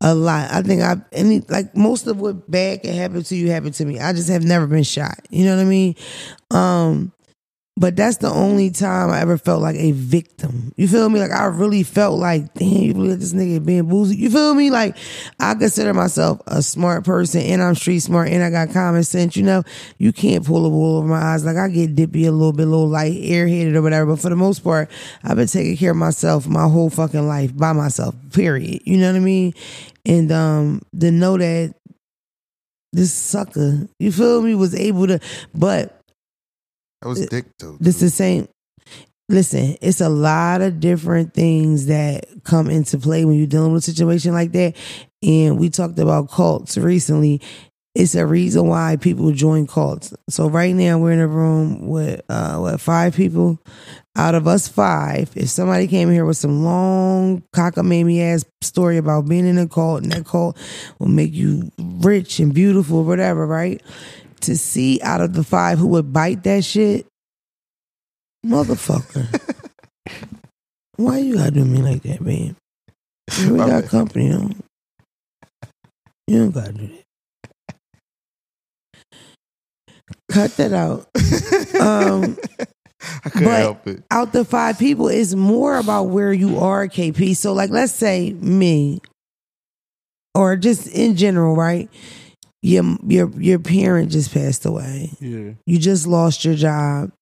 a 0.00 0.14
lot. 0.14 0.50
I 0.50 0.62
think 0.62 0.82
I've 0.82 1.02
any 1.12 1.40
like 1.48 1.76
most 1.76 2.06
of 2.06 2.20
what 2.20 2.50
bad 2.50 2.82
can 2.82 2.94
happen 2.94 3.22
to 3.22 3.36
you 3.36 3.50
happened 3.50 3.74
to 3.74 3.84
me. 3.84 3.98
I 3.98 4.12
just 4.12 4.28
have 4.28 4.44
never 4.44 4.66
been 4.66 4.82
shot. 4.82 5.18
You 5.30 5.44
know 5.44 5.56
what 5.56 5.62
I 5.62 5.64
mean? 5.64 5.94
Um, 6.50 7.12
but 7.78 7.94
that's 7.94 8.16
the 8.18 8.30
only 8.30 8.70
time 8.70 9.10
I 9.10 9.20
ever 9.20 9.36
felt 9.36 9.60
like 9.60 9.76
a 9.76 9.92
victim. 9.92 10.72
You 10.76 10.88
feel 10.88 11.10
me? 11.10 11.20
Like 11.20 11.30
I 11.30 11.44
really 11.44 11.82
felt 11.82 12.18
like, 12.18 12.54
damn, 12.54 12.68
you 12.68 12.94
let 12.94 13.20
this 13.20 13.34
nigga 13.34 13.62
being 13.62 13.86
boozy. 13.86 14.16
You 14.16 14.30
feel 14.30 14.54
me? 14.54 14.70
Like 14.70 14.96
I 15.40 15.54
consider 15.54 15.92
myself 15.92 16.40
a 16.46 16.62
smart 16.62 17.04
person 17.04 17.42
and 17.42 17.62
I'm 17.62 17.74
street 17.74 17.98
smart 18.00 18.28
and 18.28 18.42
I 18.42 18.48
got 18.48 18.72
common 18.72 19.04
sense. 19.04 19.36
You 19.36 19.42
know, 19.42 19.62
you 19.98 20.10
can't 20.10 20.44
pull 20.44 20.64
a 20.64 20.70
wool 20.70 20.96
over 20.96 21.06
my 21.06 21.20
eyes. 21.20 21.44
Like 21.44 21.58
I 21.58 21.68
get 21.68 21.94
dippy 21.94 22.24
a 22.24 22.32
little 22.32 22.54
bit, 22.54 22.66
a 22.66 22.70
little 22.70 22.88
light, 22.88 23.12
airheaded 23.12 23.74
or 23.74 23.82
whatever. 23.82 24.12
But 24.12 24.20
for 24.22 24.30
the 24.30 24.36
most 24.36 24.60
part, 24.64 24.90
I've 25.22 25.36
been 25.36 25.46
taking 25.46 25.76
care 25.76 25.90
of 25.90 25.98
myself 25.98 26.46
my 26.46 26.66
whole 26.66 26.88
fucking 26.88 27.28
life 27.28 27.54
by 27.54 27.74
myself. 27.74 28.14
Period. 28.32 28.80
You 28.86 28.96
know 28.96 29.12
what 29.12 29.16
I 29.16 29.20
mean? 29.20 29.52
And 30.06 30.32
um, 30.32 30.82
to 30.98 31.10
know 31.10 31.36
that 31.36 31.74
this 32.94 33.12
sucker, 33.12 33.86
you 33.98 34.12
feel 34.12 34.40
me, 34.40 34.54
was 34.54 34.74
able 34.74 35.08
to, 35.08 35.20
but 35.54 35.96
That 37.02 37.08
was 37.08 37.26
dick 37.26 37.46
this 37.80 38.00
the 38.00 38.10
same. 38.10 38.48
Listen, 39.28 39.76
it's 39.82 40.00
a 40.00 40.08
lot 40.08 40.60
of 40.60 40.78
different 40.78 41.34
things 41.34 41.86
that 41.86 42.26
come 42.44 42.70
into 42.70 42.96
play 42.96 43.24
when 43.24 43.36
you're 43.36 43.48
dealing 43.48 43.72
with 43.72 43.82
a 43.82 43.90
situation 43.90 44.32
like 44.32 44.52
that. 44.52 44.76
And 45.22 45.58
we 45.58 45.68
talked 45.68 45.98
about 45.98 46.30
cults 46.30 46.78
recently. 46.78 47.42
It's 47.96 48.14
a 48.14 48.24
reason 48.24 48.68
why 48.68 48.96
people 48.96 49.32
join 49.32 49.66
cults. 49.66 50.14
So 50.28 50.48
right 50.48 50.74
now 50.74 50.98
we're 50.98 51.12
in 51.12 51.18
a 51.18 51.26
room 51.26 51.88
with 51.88 52.20
uh 52.28 52.58
what 52.58 52.80
five 52.80 53.16
people. 53.16 53.58
Out 54.16 54.34
of 54.34 54.46
us 54.46 54.68
five, 54.68 55.30
if 55.34 55.48
somebody 55.48 55.86
came 55.88 56.10
here 56.10 56.24
with 56.24 56.36
some 56.36 56.62
long 56.64 57.42
cockamamie 57.54 58.20
ass 58.20 58.44
story 58.62 58.96
about 58.96 59.28
being 59.28 59.46
in 59.46 59.58
a 59.58 59.68
cult 59.68 60.02
and 60.02 60.12
that 60.12 60.24
cult 60.24 60.56
will 60.98 61.08
make 61.08 61.34
you 61.34 61.70
rich 61.78 62.38
and 62.38 62.54
beautiful, 62.54 63.04
whatever, 63.04 63.46
right? 63.46 63.82
To 64.42 64.56
see 64.56 65.00
out 65.02 65.20
of 65.20 65.32
the 65.32 65.42
five 65.42 65.78
who 65.78 65.88
would 65.88 66.12
bite 66.12 66.44
that 66.44 66.64
shit, 66.64 67.06
Motherfucker. 68.44 69.26
Why 70.96 71.18
you 71.18 71.34
gotta 71.36 71.50
do 71.50 71.64
me 71.64 71.78
like 71.82 72.02
that, 72.02 72.20
man? 72.20 72.56
We 73.40 73.50
My 73.50 73.66
got 73.66 73.82
bad. 73.82 73.90
company, 73.90 74.26
you 76.28 76.38
don't 76.38 76.50
gotta 76.52 76.72
do 76.72 76.86
that. 76.88 77.02
Cut 80.30 80.56
that 80.56 80.72
out. 80.72 81.06
Um, 81.80 82.38
I 83.24 83.28
couldn't 83.30 83.48
help 83.48 83.86
it. 83.86 84.02
out 84.10 84.32
the 84.32 84.44
five 84.44 84.78
people, 84.78 85.08
it's 85.08 85.34
more 85.34 85.76
about 85.78 86.04
where 86.04 86.32
you 86.32 86.58
are, 86.58 86.86
KP. 86.88 87.36
So, 87.36 87.52
like, 87.52 87.70
let's 87.70 87.92
say 87.92 88.32
me, 88.32 89.00
or 90.34 90.56
just 90.56 90.86
in 90.88 91.16
general, 91.16 91.54
right? 91.56 91.88
Your 92.66 92.96
your 93.06 93.30
your 93.40 93.58
parent 93.60 94.10
just 94.10 94.34
passed 94.34 94.66
away. 94.66 95.12
Yeah. 95.20 95.52
You 95.66 95.78
just 95.78 96.04
lost 96.04 96.44
your 96.44 96.56
job. 96.56 97.12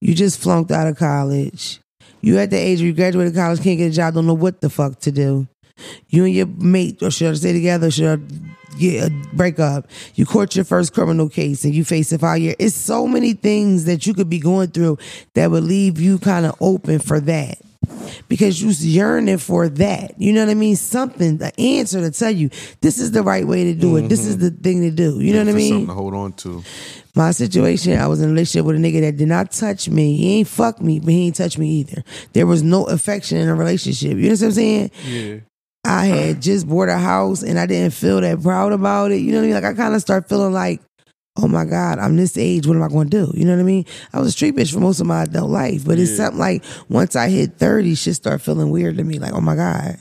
You 0.00 0.14
just 0.14 0.40
flunked 0.40 0.70
out 0.70 0.86
of 0.86 0.96
college. 0.96 1.80
You 2.22 2.38
at 2.38 2.48
the 2.48 2.56
age 2.56 2.78
where 2.78 2.86
you 2.86 2.94
graduated 2.94 3.34
college, 3.34 3.62
can't 3.62 3.76
get 3.76 3.88
a 3.88 3.94
job, 3.94 4.14
don't 4.14 4.26
know 4.26 4.32
what 4.32 4.62
the 4.62 4.70
fuck 4.70 4.98
to 5.00 5.12
do. 5.12 5.46
You 6.08 6.24
and 6.24 6.34
your 6.34 6.46
mate, 6.46 7.02
or 7.02 7.10
should 7.10 7.30
I 7.30 7.34
stay 7.34 7.52
together? 7.52 7.90
Should 7.90 8.20
I 8.20 8.78
get 8.78 9.08
a 9.08 9.10
break 9.34 9.58
up? 9.58 9.86
You 10.14 10.24
court 10.24 10.56
your 10.56 10.64
first 10.64 10.94
criminal 10.94 11.28
case 11.28 11.62
and 11.64 11.74
you 11.74 11.84
face 11.84 12.10
a 12.12 12.18
five 12.18 12.38
year. 12.38 12.54
It's 12.58 12.74
so 12.74 13.06
many 13.06 13.34
things 13.34 13.84
that 13.84 14.06
you 14.06 14.14
could 14.14 14.30
be 14.30 14.38
going 14.38 14.70
through 14.70 14.96
that 15.34 15.50
would 15.50 15.64
leave 15.64 16.00
you 16.00 16.18
kind 16.18 16.46
of 16.46 16.54
open 16.58 17.00
for 17.00 17.20
that. 17.20 17.58
Because 18.28 18.62
you 18.62 18.70
yearning 18.70 19.38
for 19.38 19.68
that. 19.68 20.20
You 20.20 20.32
know 20.32 20.44
what 20.44 20.50
I 20.50 20.54
mean? 20.54 20.76
Something, 20.76 21.38
the 21.38 21.58
answer 21.60 22.00
to 22.00 22.10
tell 22.10 22.30
you 22.30 22.50
this 22.80 22.98
is 22.98 23.12
the 23.12 23.22
right 23.22 23.46
way 23.46 23.64
to 23.64 23.74
do 23.74 23.96
it. 23.96 24.08
This 24.08 24.26
is 24.26 24.36
mm-hmm. 24.36 24.44
the 24.44 24.62
thing 24.62 24.80
to 24.82 24.90
do. 24.90 25.20
You 25.20 25.32
know 25.32 25.40
what 25.40 25.48
I 25.48 25.52
mean? 25.52 25.72
Something 25.72 25.86
to 25.88 25.94
hold 25.94 26.14
on 26.14 26.32
to. 26.34 26.62
my 27.14 27.30
situation, 27.32 27.98
I 27.98 28.06
was 28.06 28.20
in 28.20 28.28
a 28.28 28.32
relationship 28.32 28.66
with 28.66 28.76
a 28.76 28.78
nigga 28.78 29.00
that 29.02 29.16
did 29.16 29.28
not 29.28 29.50
touch 29.50 29.88
me. 29.88 30.16
He 30.16 30.38
ain't 30.38 30.48
fuck 30.48 30.80
me, 30.80 31.00
but 31.00 31.10
he 31.10 31.26
ain't 31.26 31.36
touch 31.36 31.58
me 31.58 31.68
either. 31.80 32.02
There 32.32 32.46
was 32.46 32.62
no 32.62 32.84
affection 32.84 33.38
in 33.38 33.48
a 33.48 33.54
relationship. 33.54 34.16
You 34.16 34.28
know 34.28 34.30
what 34.30 34.42
I'm 34.42 34.52
saying? 34.52 34.90
Yeah. 35.06 35.40
I 35.84 36.06
had 36.06 36.42
just 36.42 36.68
bought 36.68 36.90
a 36.90 36.98
house 36.98 37.42
and 37.42 37.58
I 37.58 37.66
didn't 37.66 37.94
feel 37.94 38.20
that 38.20 38.42
proud 38.42 38.72
about 38.72 39.12
it. 39.12 39.16
You 39.16 39.32
know 39.32 39.38
what 39.38 39.44
I 39.44 39.46
mean? 39.46 39.54
Like 39.54 39.64
I 39.64 39.74
kind 39.74 39.94
of 39.94 40.00
start 40.00 40.28
feeling 40.28 40.52
like, 40.52 40.82
oh 41.42 41.48
my 41.48 41.64
God, 41.64 41.98
I'm 41.98 42.16
this 42.16 42.36
age. 42.36 42.66
What 42.66 42.76
am 42.76 42.82
I 42.82 42.88
going 42.88 43.10
to 43.10 43.26
do? 43.26 43.32
You 43.34 43.44
know 43.44 43.52
what 43.52 43.60
I 43.60 43.64
mean? 43.64 43.86
I 44.12 44.18
was 44.18 44.28
a 44.28 44.32
street 44.32 44.56
bitch 44.56 44.72
for 44.72 44.80
most 44.80 45.00
of 45.00 45.06
my 45.06 45.24
adult 45.24 45.50
life, 45.50 45.84
but 45.84 45.98
it's 45.98 46.16
something 46.16 46.38
like 46.38 46.64
once 46.88 47.16
I 47.16 47.28
hit 47.28 47.54
30, 47.54 47.94
shit 47.94 48.14
start 48.14 48.40
feeling 48.40 48.70
weird 48.70 48.98
to 48.98 49.04
me. 49.04 49.18
Like, 49.18 49.32
oh 49.32 49.40
my 49.40 49.56
God. 49.56 49.98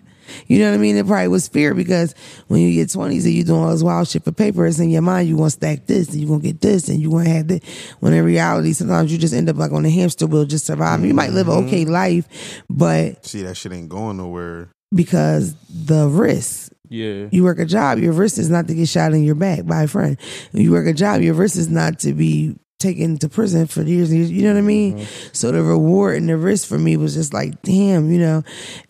You 0.47 0.59
know 0.59 0.69
what 0.69 0.75
I 0.75 0.77
mean? 0.77 0.95
It 0.95 1.07
probably 1.07 1.27
was 1.27 1.47
fear 1.47 1.73
because 1.73 2.13
when 2.47 2.61
you 2.61 2.73
get 2.73 2.89
20s 2.89 3.25
and 3.25 3.33
you 3.33 3.43
doing 3.43 3.63
all 3.63 3.71
this 3.71 3.83
wild 3.83 4.07
shit 4.07 4.23
for 4.23 4.31
paper, 4.31 4.65
it's 4.65 4.79
in 4.79 4.89
your 4.89 5.01
mind, 5.01 5.27
you 5.27 5.35
want 5.35 5.53
to 5.53 5.57
stack 5.57 5.85
this 5.85 6.09
and 6.09 6.19
you're 6.19 6.27
going 6.27 6.41
to 6.41 6.47
get 6.47 6.61
this 6.61 6.87
and 6.87 6.99
you 7.01 7.09
going 7.09 7.25
to 7.25 7.31
have 7.31 7.47
this. 7.47 7.61
When 7.99 8.13
in 8.13 8.23
reality, 8.23 8.73
sometimes 8.73 9.11
you 9.11 9.17
just 9.17 9.33
end 9.33 9.49
up 9.49 9.57
like 9.57 9.71
on 9.71 9.85
a 9.85 9.89
hamster 9.89 10.27
wheel, 10.27 10.45
just 10.45 10.65
surviving. 10.65 11.07
You 11.07 11.13
might 11.13 11.31
live 11.31 11.47
an 11.47 11.55
mm-hmm. 11.55 11.67
okay 11.67 11.85
life, 11.85 12.61
but 12.69 13.25
See, 13.25 13.43
that 13.43 13.57
shit 13.57 13.71
ain't 13.71 13.89
going 13.89 14.17
nowhere. 14.17 14.69
because 14.93 15.55
the 15.69 16.07
risk, 16.07 16.68
Yeah. 16.89 17.27
you 17.31 17.43
work 17.43 17.59
a 17.59 17.65
job, 17.65 17.99
your 17.99 18.13
risk 18.13 18.37
is 18.37 18.49
not 18.49 18.67
to 18.67 18.73
get 18.73 18.89
shot 18.89 19.13
in 19.13 19.23
your 19.23 19.35
back 19.35 19.65
by 19.65 19.83
a 19.83 19.87
friend. 19.87 20.17
You 20.53 20.71
work 20.71 20.87
a 20.87 20.93
job, 20.93 21.21
your 21.21 21.35
risk 21.35 21.57
is 21.57 21.69
not 21.69 21.99
to 21.99 22.13
be 22.13 22.55
taken 22.79 23.17
to 23.17 23.29
prison 23.29 23.67
for 23.67 23.83
years 23.83 24.09
and 24.09 24.19
years. 24.19 24.31
You 24.31 24.43
know 24.43 24.53
what 24.53 24.59
I 24.59 24.61
mean? 24.61 24.97
Mm-hmm. 24.97 25.29
So 25.33 25.51
the 25.51 25.61
reward 25.61 26.17
and 26.17 26.29
the 26.29 26.37
risk 26.37 26.67
for 26.67 26.79
me 26.79 26.97
was 26.97 27.13
just 27.13 27.33
like, 27.33 27.61
damn, 27.61 28.09
you 28.11 28.19
know. 28.19 28.43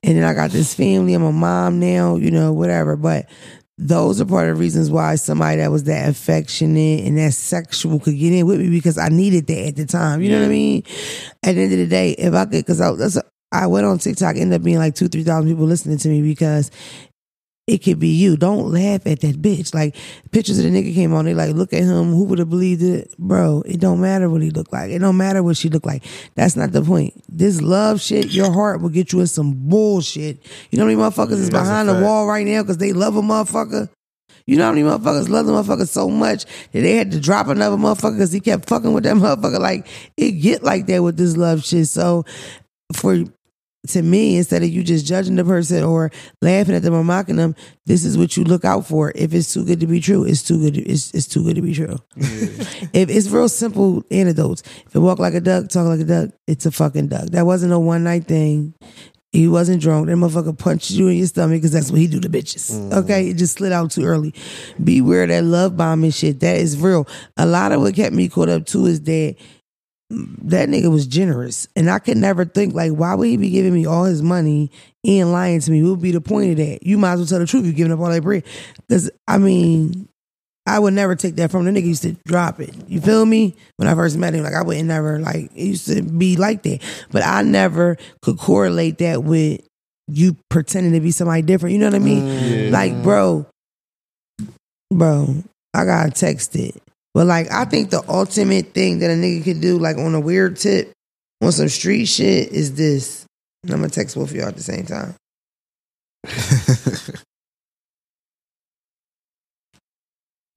And 0.04 0.18
then 0.18 0.24
I 0.24 0.34
got 0.34 0.52
this 0.52 0.74
family. 0.74 1.14
I'm 1.14 1.24
a 1.24 1.32
mom 1.32 1.80
now, 1.80 2.16
you 2.16 2.32
know, 2.32 2.54
whatever. 2.54 2.96
But 2.96 3.28
those 3.78 4.22
are 4.22 4.26
part 4.26 4.50
of 4.50 4.58
the 4.58 4.60
reasons 4.60 4.92
why 4.92 5.16
somebody 5.16 5.58
that 5.58 5.72
was 5.72 5.86
that 5.86 6.10
affectionate 6.10 7.06
and 7.06 7.18
that 7.18 7.34
sexual 7.34 8.00
could 8.00 8.18
get 8.18 8.34
in 8.34 8.46
with 8.46 8.60
me 8.60 8.70
because 8.70 8.98
I 8.98 9.10
needed 9.10 9.48
that 9.48 9.68
at 9.70 9.76
the 9.76 9.86
time. 9.86 10.22
You 10.22 10.32
know 10.32 10.40
what 10.40 10.46
I 10.46 10.50
mean? 10.50 10.84
At 11.44 11.56
the 11.56 11.62
end 11.62 11.72
of 11.74 11.80
the 11.80 11.88
day, 11.88 12.12
if 12.12 12.34
I 12.34 12.44
could, 12.46 12.52
because 12.52 12.82
I, 12.82 12.92
that's 12.92 13.18
I 13.52 13.68
went 13.68 13.86
on 13.86 13.98
TikTok, 13.98 14.36
ended 14.36 14.60
up 14.60 14.64
being 14.64 14.78
like 14.78 14.96
two, 14.96 15.08
three 15.08 15.24
thousand 15.24 15.50
people 15.50 15.66
listening 15.66 15.98
to 15.98 16.10
me 16.10 16.22
because 16.22 16.70
it 17.70 17.84
could 17.84 18.00
be 18.00 18.08
you. 18.08 18.36
Don't 18.36 18.72
laugh 18.72 19.06
at 19.06 19.20
that 19.20 19.40
bitch. 19.44 19.76
Like 19.76 19.96
pictures 20.32 20.58
of 20.58 20.66
the 20.66 20.72
nigga 20.72 20.92
came 20.92 21.14
on, 21.14 21.26
they 21.26 21.36
like, 21.36 21.54
look 21.54 21.72
at 21.72 21.84
him. 21.84 22.14
Who 22.14 22.24
would 22.24 22.40
have 22.40 22.50
believed 22.50 22.82
it, 22.82 23.14
bro? 23.20 23.62
It 23.64 23.80
don't 23.80 24.02
matter 24.02 24.28
what 24.28 24.42
he 24.42 24.50
looked 24.50 24.74
like. 24.74 24.90
It 24.90 25.00
don't 25.00 25.18
matter 25.18 25.44
what 25.44 25.56
she 25.56 25.70
looked 25.70 25.86
like. 25.86 26.04
That's 26.34 26.56
not 26.56 26.72
the 26.72 26.82
point. 26.82 27.14
This 27.30 27.62
love 27.62 28.02
shit, 28.02 28.32
your 28.32 28.52
heart 28.52 28.82
will 28.82 28.90
get 28.90 29.14
you 29.14 29.20
in 29.20 29.28
some 29.28 29.54
bullshit. 29.54 30.44
You 30.72 30.80
know 30.80 30.86
how 30.86 30.90
many 30.90 31.00
motherfuckers 31.00 31.34
is 31.34 31.52
behind 31.52 31.88
the 31.88 32.02
wall 32.02 32.26
right 32.26 32.46
now 32.46 32.64
because 32.64 32.80
they 32.80 32.92
love 32.92 33.16
a 33.16 33.22
motherfucker. 33.22 33.88
You 34.48 34.58
know 34.58 34.66
how 34.66 34.72
many 34.72 34.82
motherfuckers 34.82 35.30
love 35.30 35.46
the 35.46 35.52
motherfucker 35.52 35.88
so 35.88 36.10
much 36.10 36.46
that 36.72 36.82
they 36.82 36.96
had 36.96 37.12
to 37.12 37.20
drop 37.20 37.50
another 37.50 37.78
motherfucker 37.78 38.16
because 38.16 38.32
he 38.32 38.40
kept 38.40 38.68
fucking 38.68 38.94
with 38.94 39.04
that 39.04 39.16
motherfucker. 39.16 39.60
Like 39.60 39.86
it 40.18 40.32
get 40.32 40.64
like 40.64 40.88
that 40.88 41.04
with 41.04 41.18
this 41.18 41.38
love 41.38 41.64
shit. 41.64 41.88
So 41.88 42.26
for 42.94 43.26
to 43.88 44.02
me, 44.02 44.38
instead 44.38 44.62
of 44.62 44.70
you 44.70 44.84
just 44.84 45.06
judging 45.06 45.36
the 45.36 45.44
person 45.44 45.84
or 45.84 46.12
laughing 46.42 46.76
at 46.76 46.82
them 46.82 46.94
or 46.94 47.04
mocking 47.04 47.38
them, 47.38 47.56
this 47.86 48.04
is 48.04 48.18
what 48.18 48.36
you 48.36 48.44
look 48.44 48.66
out 48.66 48.86
for. 48.86 49.12
If 49.16 49.34
it's 49.34 49.54
too 49.54 49.64
good 49.64 49.80
to 49.80 49.88
be 49.88 50.02
true, 50.02 50.26
it's 50.26 50.44
too 50.44 50.60
good. 50.60 50.74
To, 50.76 50.82
it's 50.82 51.14
it's 51.14 51.28
too 51.28 51.44
good 51.44 51.56
to 51.56 51.62
be 51.62 51.74
true. 51.74 51.98
if 52.18 53.10
it's 53.10 53.30
real 53.30 53.48
simple 53.48 54.04
antidotes. 54.12 54.64
If 54.86 54.96
it 54.96 55.00
walk 55.00 55.20
like 55.20 55.34
a 55.34 55.42
duck, 55.42 55.70
talk 55.70 55.88
like 55.88 56.02
a 56.02 56.04
duck, 56.04 56.30
it's 56.46 56.66
a 56.66 56.72
fucking 56.72 57.08
duck. 57.08 57.30
That 57.30 57.46
wasn't 57.46 57.74
a 57.74 57.80
one 57.80 58.04
night 58.04 58.26
thing. 58.26 58.74
He 59.32 59.48
wasn't 59.48 59.82
drunk. 59.82 60.08
That 60.08 60.14
motherfucker 60.14 60.58
punched 60.58 60.90
you 60.92 61.08
in 61.08 61.18
your 61.18 61.28
stomach 61.28 61.58
because 61.58 61.72
that's 61.72 61.92
what 61.92 62.00
he 62.00 62.08
do 62.08 62.20
to 62.20 62.30
bitches. 62.30 62.72
Mm. 62.72 63.04
Okay, 63.04 63.30
it 63.30 63.36
just 63.36 63.58
slid 63.58 63.72
out 63.72 63.92
too 63.92 64.04
early. 64.04 64.34
Beware 64.84 65.28
that 65.28 65.44
love 65.44 65.78
bombing 65.78 66.10
shit. 66.10 66.40
That 66.40 66.58
is 66.58 66.78
real. 66.78 67.08
A 67.38 67.46
lot 67.46 67.72
of 67.72 67.80
what 67.82 67.94
kept 67.94 68.16
me 68.16 68.28
caught 68.28 68.50
up 68.50 68.66
too 68.66 68.88
is 68.88 69.02
that 69.02 69.36
that 70.10 70.70
nigga 70.70 70.92
was 70.92 71.06
generous. 71.06 71.68
And 71.76 71.90
I 71.90 72.00
could 72.00 72.18
never 72.18 72.46
think, 72.46 72.74
like, 72.74 72.92
why 72.92 73.14
would 73.14 73.28
he 73.28 73.38
be 73.38 73.50
giving 73.50 73.74
me 73.74 73.86
all 73.86 74.06
his 74.06 74.22
money 74.22 74.72
and 75.06 75.32
lying 75.32 75.60
to 75.60 75.72
me? 75.72 75.84
What 75.84 75.92
would 75.92 76.02
be 76.02 76.12
the 76.12 76.22
point 76.22 76.52
of 76.52 76.58
that? 76.58 76.84
You 76.84 76.98
might 76.98 77.14
as 77.14 77.20
well 77.20 77.28
tell 77.28 77.40
the 77.40 77.46
truth. 77.46 77.66
You're 77.66 77.74
giving 77.74 77.94
up 77.94 78.00
all 78.00 78.10
that 78.10 78.24
bread. 78.24 78.44
Because, 78.88 79.12
I 79.28 79.38
mean, 79.38 80.10
I 80.66 80.78
would 80.78 80.94
never 80.94 81.16
take 81.16 81.36
that 81.38 81.52
from 81.52 81.66
the 81.66 81.72
nigga. 81.72 81.86
Used 81.86 82.04
to 82.04 82.14
drop 82.26 82.60
it. 82.60 82.74
You 82.88 83.02
feel 83.02 83.26
me? 83.26 83.56
When 83.78 83.88
I 83.88 83.96
first 83.96 84.18
met 84.18 84.34
him, 84.34 84.44
like 84.44 84.54
I 84.54 84.62
would 84.62 84.84
never 84.86 85.20
like 85.20 85.52
it 85.56 85.64
used 85.64 85.88
to 85.88 86.02
be 86.04 86.38
like 86.38 86.64
that. 86.64 86.82
But 87.12 87.24
I 87.24 87.42
never 87.42 87.98
could 88.22 88.38
correlate 88.38 89.00
that 89.00 89.24
with 89.24 89.62
you 90.08 90.38
pretending 90.50 90.94
to 90.94 91.00
be 91.00 91.12
somebody 91.12 91.42
different. 91.42 91.74
You 91.74 91.80
know 91.80 91.88
what 91.88 91.96
I 91.96 92.00
mean? 92.00 92.22
Mm, 92.22 92.72
like, 92.72 93.02
bro, 93.02 93.48
bro, 94.92 95.44
I 95.74 95.86
got 95.86 96.10
texted. 96.12 96.78
But 97.14 97.28
like, 97.28 97.52
I 97.52 97.66
think 97.66 97.90
the 97.90 98.04
ultimate 98.08 98.74
thing 98.74 99.00
that 99.00 99.10
a 99.10 99.14
nigga 99.14 99.44
could 99.44 99.62
do, 99.62 99.78
like 99.78 99.98
on 99.98 100.14
a 100.16 100.20
weird 100.20 100.58
tip, 100.58 100.92
on 101.42 101.52
some 101.52 101.70
street 101.70 102.06
shit, 102.06 102.50
is 102.52 102.76
this. 102.76 103.26
And 103.64 103.74
I'm 103.74 103.80
gonna 103.80 103.90
text 103.90 104.16
both 104.16 104.30
of 104.32 104.36
y'all 104.36 104.48
at 104.48 104.56
the 104.56 104.64
same 104.64 104.86
time. 104.86 105.16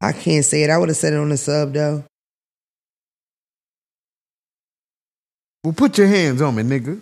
I 0.00 0.12
can't 0.12 0.44
say 0.44 0.64
it. 0.64 0.70
I 0.70 0.78
would 0.78 0.88
have 0.88 0.96
said 0.96 1.12
it 1.12 1.16
on 1.16 1.28
the 1.28 1.36
sub 1.36 1.72
though. 1.72 2.04
Well, 5.64 5.72
put 5.72 5.96
your 5.96 6.08
hands 6.08 6.42
on 6.42 6.56
me, 6.56 6.64
nigga. 6.64 7.00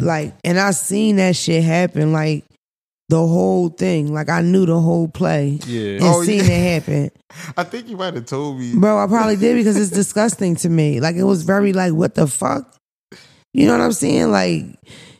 Like, 0.00 0.34
and 0.44 0.60
I 0.60 0.70
seen 0.70 1.16
that 1.16 1.34
shit 1.34 1.64
happen. 1.64 2.12
Like 2.12 2.44
the 3.08 3.18
whole 3.18 3.68
thing. 3.68 4.12
Like 4.12 4.28
I 4.28 4.40
knew 4.42 4.66
the 4.66 4.80
whole 4.80 5.08
play. 5.08 5.58
Yeah. 5.66 5.96
And 5.96 6.02
Oh, 6.04 6.22
seen 6.22 6.38
yeah. 6.44 6.50
it 6.50 6.82
happen. 6.82 7.10
I 7.56 7.64
think 7.64 7.88
you 7.88 7.96
might 7.96 8.14
have 8.14 8.26
told 8.26 8.58
me. 8.58 8.74
Bro, 8.74 9.02
I 9.02 9.06
probably 9.06 9.36
did 9.36 9.56
because 9.56 9.76
it's 9.76 9.90
disgusting 10.02 10.56
to 10.56 10.68
me. 10.68 11.00
Like 11.00 11.16
it 11.16 11.24
was 11.24 11.42
very 11.42 11.72
like, 11.72 11.92
what 11.92 12.14
the 12.14 12.26
fuck? 12.26 12.74
You 13.52 13.66
know 13.66 13.72
what 13.72 13.84
I'm 13.84 13.92
saying? 13.92 14.30
Like 14.30 14.64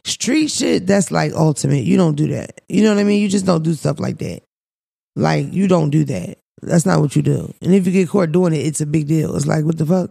street 0.04 0.48
shit, 0.48 0.86
that's 0.86 1.10
like 1.10 1.32
ultimate. 1.34 1.84
You 1.84 1.96
don't 1.96 2.16
do 2.16 2.28
that. 2.28 2.60
You 2.68 2.82
know 2.82 2.94
what 2.94 3.00
I 3.00 3.04
mean? 3.04 3.20
You 3.22 3.28
just 3.28 3.46
don't 3.46 3.62
do 3.62 3.74
stuff 3.74 4.00
like 4.00 4.18
that. 4.18 4.42
Like 5.16 5.52
you 5.52 5.68
don't 5.68 5.90
do 5.90 6.04
that. 6.06 6.38
That's 6.62 6.86
not 6.86 7.00
what 7.00 7.14
you 7.14 7.22
do. 7.22 7.52
And 7.60 7.74
if 7.74 7.86
you 7.86 7.92
get 7.92 8.08
caught 8.08 8.32
doing 8.32 8.54
it, 8.54 8.66
it's 8.66 8.80
a 8.80 8.86
big 8.86 9.06
deal. 9.06 9.36
It's 9.36 9.46
like, 9.46 9.64
what 9.64 9.76
the 9.76 9.84
fuck? 9.84 10.10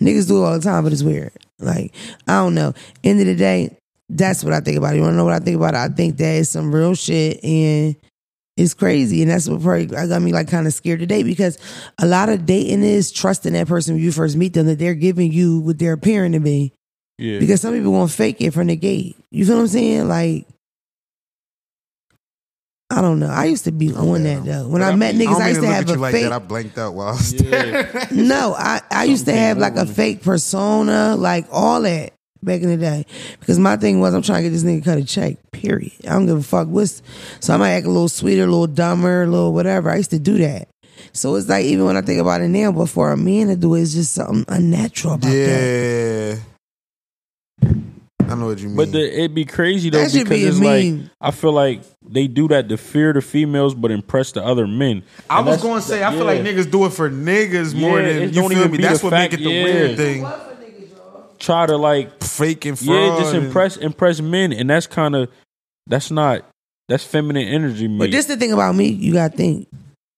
Niggas 0.00 0.28
do 0.28 0.42
it 0.42 0.46
all 0.46 0.52
the 0.58 0.60
time, 0.60 0.84
but 0.84 0.92
it's 0.92 1.02
weird. 1.02 1.32
Like, 1.58 1.94
I 2.28 2.32
don't 2.38 2.54
know. 2.54 2.74
End 3.02 3.20
of 3.20 3.26
the 3.26 3.34
day, 3.34 3.76
that's 4.16 4.44
what 4.44 4.52
I 4.52 4.60
think 4.60 4.76
about 4.76 4.94
it. 4.94 4.96
You 4.96 5.02
wanna 5.02 5.16
know 5.16 5.24
what 5.24 5.34
I 5.34 5.38
think 5.38 5.56
about 5.56 5.74
it? 5.74 5.78
I 5.78 5.88
think 5.88 6.16
that 6.18 6.34
is 6.34 6.50
some 6.50 6.74
real 6.74 6.94
shit 6.94 7.42
and 7.44 7.96
it's 8.56 8.74
crazy. 8.74 9.22
And 9.22 9.30
that's 9.30 9.48
what 9.48 9.62
probably 9.62 9.86
got 9.86 10.20
me 10.20 10.32
like 10.32 10.48
kind 10.48 10.66
of 10.66 10.74
scared 10.74 11.00
today 11.00 11.22
because 11.22 11.58
a 11.98 12.06
lot 12.06 12.28
of 12.28 12.44
dating 12.44 12.82
is 12.82 13.10
trusting 13.10 13.52
that 13.54 13.68
person 13.68 13.94
when 13.94 14.02
you 14.02 14.12
first 14.12 14.36
meet 14.36 14.52
them 14.52 14.66
that 14.66 14.78
they're 14.78 14.94
giving 14.94 15.32
you 15.32 15.60
what 15.60 15.78
they're 15.78 15.94
appearing 15.94 16.32
to 16.32 16.40
be. 16.40 16.72
Yeah. 17.18 17.38
Because 17.38 17.60
some 17.60 17.74
people 17.74 17.92
gonna 17.92 18.08
fake 18.08 18.40
it 18.40 18.52
from 18.52 18.66
the 18.66 18.76
gate. 18.76 19.16
You 19.30 19.46
feel 19.46 19.56
what 19.56 19.62
I'm 19.62 19.68
saying? 19.68 20.08
Like 20.08 20.46
I 22.92 23.00
don't 23.02 23.20
know. 23.20 23.28
I 23.28 23.44
used 23.44 23.64
to 23.64 23.72
be 23.72 23.94
on 23.94 24.24
that 24.24 24.44
though. 24.44 24.66
When 24.68 24.82
I, 24.82 24.96
met 24.96 25.14
niggas, 25.14 25.24
don't 25.26 25.42
I 25.42 25.48
used 25.50 25.60
to 25.60 25.66
to 25.66 25.72
have 25.72 25.88
a 25.88 25.94
like 25.94 26.12
fake. 26.12 26.24
that. 26.24 26.32
I 26.32 26.38
blanked 26.40 26.76
out 26.76 26.94
while 26.94 27.08
I 27.08 27.12
was 27.12 27.32
Yeah. 27.40 28.06
No, 28.10 28.52
I, 28.58 28.80
I 28.90 29.04
used 29.04 29.26
to 29.26 29.32
have 29.32 29.58
like 29.58 29.76
a 29.76 29.86
fake 29.86 30.22
persona, 30.22 31.14
like 31.16 31.46
all 31.52 31.82
that 31.82 32.14
back 32.42 32.62
in 32.62 32.68
the 32.68 32.76
day. 32.76 33.06
Because 33.38 33.58
my 33.58 33.76
thing 33.76 34.00
was 34.00 34.14
I'm 34.14 34.22
trying 34.22 34.42
to 34.42 34.48
get 34.48 34.50
this 34.50 34.64
nigga 34.64 34.84
cut 34.84 34.98
a 34.98 35.04
check. 35.04 35.36
Period. 35.52 35.92
I 36.04 36.10
don't 36.10 36.26
give 36.26 36.38
a 36.38 36.42
fuck 36.42 36.68
what's 36.68 37.02
so 37.40 37.54
I 37.54 37.56
might 37.56 37.72
act 37.72 37.86
a 37.86 37.90
little 37.90 38.08
sweeter, 38.08 38.44
a 38.44 38.46
little 38.46 38.66
dumber, 38.66 39.22
a 39.22 39.26
little 39.26 39.52
whatever. 39.52 39.90
I 39.90 39.96
used 39.96 40.10
to 40.10 40.18
do 40.18 40.38
that. 40.38 40.68
So 41.12 41.34
it's 41.36 41.48
like 41.48 41.64
even 41.64 41.86
when 41.86 41.96
I 41.96 42.02
think 42.02 42.20
about 42.20 42.40
it 42.40 42.48
now, 42.48 42.72
but 42.72 42.86
for 42.88 43.10
a 43.12 43.16
man 43.16 43.48
to 43.48 43.56
do 43.56 43.74
it, 43.74 43.82
it's 43.82 43.94
just 43.94 44.12
something 44.12 44.44
unnatural 44.48 45.14
about 45.14 45.30
that. 45.30 46.36
Yeah. 47.62 47.70
I 48.30 48.34
know 48.36 48.46
what 48.46 48.60
you 48.60 48.68
mean. 48.68 48.76
But 48.76 48.92
the, 48.92 49.00
it'd 49.00 49.34
be 49.34 49.44
crazy 49.44 49.90
though 49.90 49.98
That 49.98 50.12
because 50.12 50.28
be 50.28 50.44
it's 50.44 50.58
meme. 50.58 51.00
like 51.00 51.10
I 51.20 51.30
feel 51.32 51.52
like 51.52 51.82
they 52.06 52.28
do 52.28 52.46
that 52.48 52.68
to 52.68 52.76
fear 52.76 53.12
the 53.12 53.20
females 53.20 53.74
but 53.74 53.90
impress 53.90 54.30
the 54.32 54.44
other 54.44 54.68
men. 54.68 55.02
I 55.28 55.38
And 55.38 55.46
was 55.46 55.60
going 55.60 55.80
to 55.80 55.86
say, 55.86 56.04
I 56.04 56.12
feel 56.12 56.24
like 56.24 56.40
niggas 56.40 56.70
do 56.70 56.86
it 56.86 56.92
for 56.92 57.10
niggas 57.10 57.74
more 57.74 58.00
than 58.00 58.22
you 58.22 58.30
don't 58.30 58.50
feel 58.50 58.68
me. 58.68 58.78
That's 58.78 59.02
what 59.02 59.10
fact, 59.10 59.32
make 59.32 59.40
it 59.40 59.44
the 59.44 59.50
yeah. 59.50 59.64
weird 59.64 59.96
thing. 59.96 60.49
Try 61.40 61.66
to 61.66 61.76
like 61.76 62.22
Fake 62.22 62.64
and 62.66 62.78
fraud. 62.78 62.88
yeah, 62.88 63.18
just 63.18 63.34
and- 63.34 63.46
impress 63.46 63.76
impress 63.76 64.20
men, 64.20 64.52
and 64.52 64.70
that's 64.70 64.86
kind 64.86 65.16
of 65.16 65.28
that's 65.86 66.10
not 66.10 66.44
that's 66.88 67.04
feminine 67.04 67.46
energy. 67.48 67.88
Me. 67.88 67.98
But 67.98 68.10
this 68.12 68.26
the 68.26 68.36
thing 68.36 68.52
about 68.52 68.74
me, 68.76 68.86
you 68.88 69.14
gotta 69.14 69.36
think. 69.36 69.68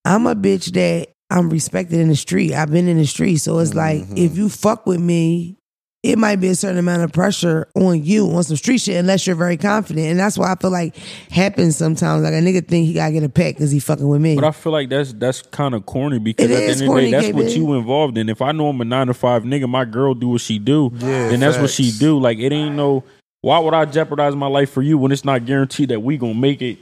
I'm 0.04 0.26
a 0.26 0.34
bitch 0.34 0.72
that 0.72 1.08
I'm 1.30 1.48
respected 1.48 2.00
in 2.00 2.08
the 2.08 2.16
street. 2.16 2.52
I've 2.54 2.70
been 2.70 2.88
in 2.88 2.98
the 2.98 3.06
street. 3.06 3.36
So 3.36 3.58
it's 3.60 3.72
like 3.74 4.02
Mm-hmm. 4.02 4.16
if 4.18 4.36
you 4.36 4.48
fuck 4.48 4.84
with 4.86 5.00
me, 5.00 5.56
it 6.02 6.18
might 6.18 6.36
be 6.36 6.48
a 6.48 6.54
certain 6.56 6.78
amount 6.78 7.02
of 7.02 7.12
pressure 7.12 7.68
on 7.76 8.02
you 8.04 8.28
on 8.32 8.42
some 8.42 8.56
street 8.56 8.78
shit 8.78 8.96
unless 8.96 9.24
you're 9.26 9.36
very 9.36 9.56
confident. 9.56 10.06
And 10.08 10.18
that's 10.18 10.36
why 10.36 10.50
I 10.52 10.56
feel 10.56 10.70
like 10.72 10.96
happens 11.30 11.76
sometimes. 11.76 12.24
Like 12.24 12.32
a 12.32 12.38
nigga 12.38 12.66
think 12.66 12.86
he 12.86 12.94
gotta 12.94 13.12
get 13.12 13.22
a 13.22 13.28
pet 13.28 13.54
because 13.54 13.70
he 13.70 13.78
fucking 13.78 14.08
with 14.08 14.20
me. 14.20 14.34
But 14.34 14.44
I 14.44 14.50
feel 14.50 14.72
like 14.72 14.88
that's 14.88 15.12
that's 15.12 15.42
kind 15.42 15.74
of 15.74 15.86
corny 15.86 16.18
because 16.18 16.50
It 16.50 16.54
at 16.54 16.56
the 16.58 16.64
is 16.70 16.82
end 16.82 16.90
of 16.90 16.96
the 16.96 17.00
day, 17.02 17.10
corny, 17.10 17.22
that's 17.28 17.34
what 17.36 17.46
KP. 17.46 17.56
you 17.56 17.72
involved 17.74 18.18
in. 18.18 18.28
If 18.28 18.42
I 18.42 18.50
know 18.52 18.68
I'm 18.68 18.80
a 18.80 18.84
nine 18.84 19.06
to 19.06 19.14
five 19.14 19.44
nigga, 19.44 19.68
my 19.68 19.84
girl 19.84 20.14
do 20.14 20.30
what 20.30 20.40
she 20.40 20.58
do, 20.58 20.90
Yeah, 20.94 21.28
then 21.28 21.40
that's 21.40 21.58
what 21.58 21.70
she 21.70 21.92
do. 21.92 22.18
Like 22.18 22.38
it 22.38 22.52
ain't 22.52 22.74
no. 22.74 23.04
Why 23.42 23.58
would 23.60 23.74
I 23.74 23.84
jeopardize 23.84 24.34
my 24.36 24.46
life 24.48 24.70
for 24.70 24.82
you 24.82 24.98
when 24.98 25.12
it's 25.12 25.24
not 25.24 25.46
guaranteed 25.46 25.88
that 25.90 26.00
we 26.00 26.16
gonna 26.16 26.34
make 26.34 26.62
it 26.62 26.78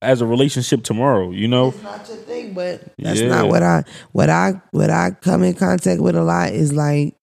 as 0.00 0.20
a 0.22 0.26
relationship 0.26 0.82
tomorrow? 0.82 1.30
You 1.30 1.48
know? 1.48 1.68
It's 1.68 1.82
not 1.82 2.08
your 2.08 2.16
thing, 2.18 2.54
but 2.54 2.82
that's 2.98 3.20
Yeah. 3.20 3.28
not 3.28 3.48
what 3.48 3.62
I 3.62 3.84
what 4.12 4.30
I 4.30 4.60
what 4.70 4.88
I 4.90 5.10
come 5.10 5.42
in 5.42 5.52
contact 5.54 6.00
with 6.00 6.16
a 6.16 6.22
lot 6.22 6.52
is 6.52 6.72
like 6.72 7.14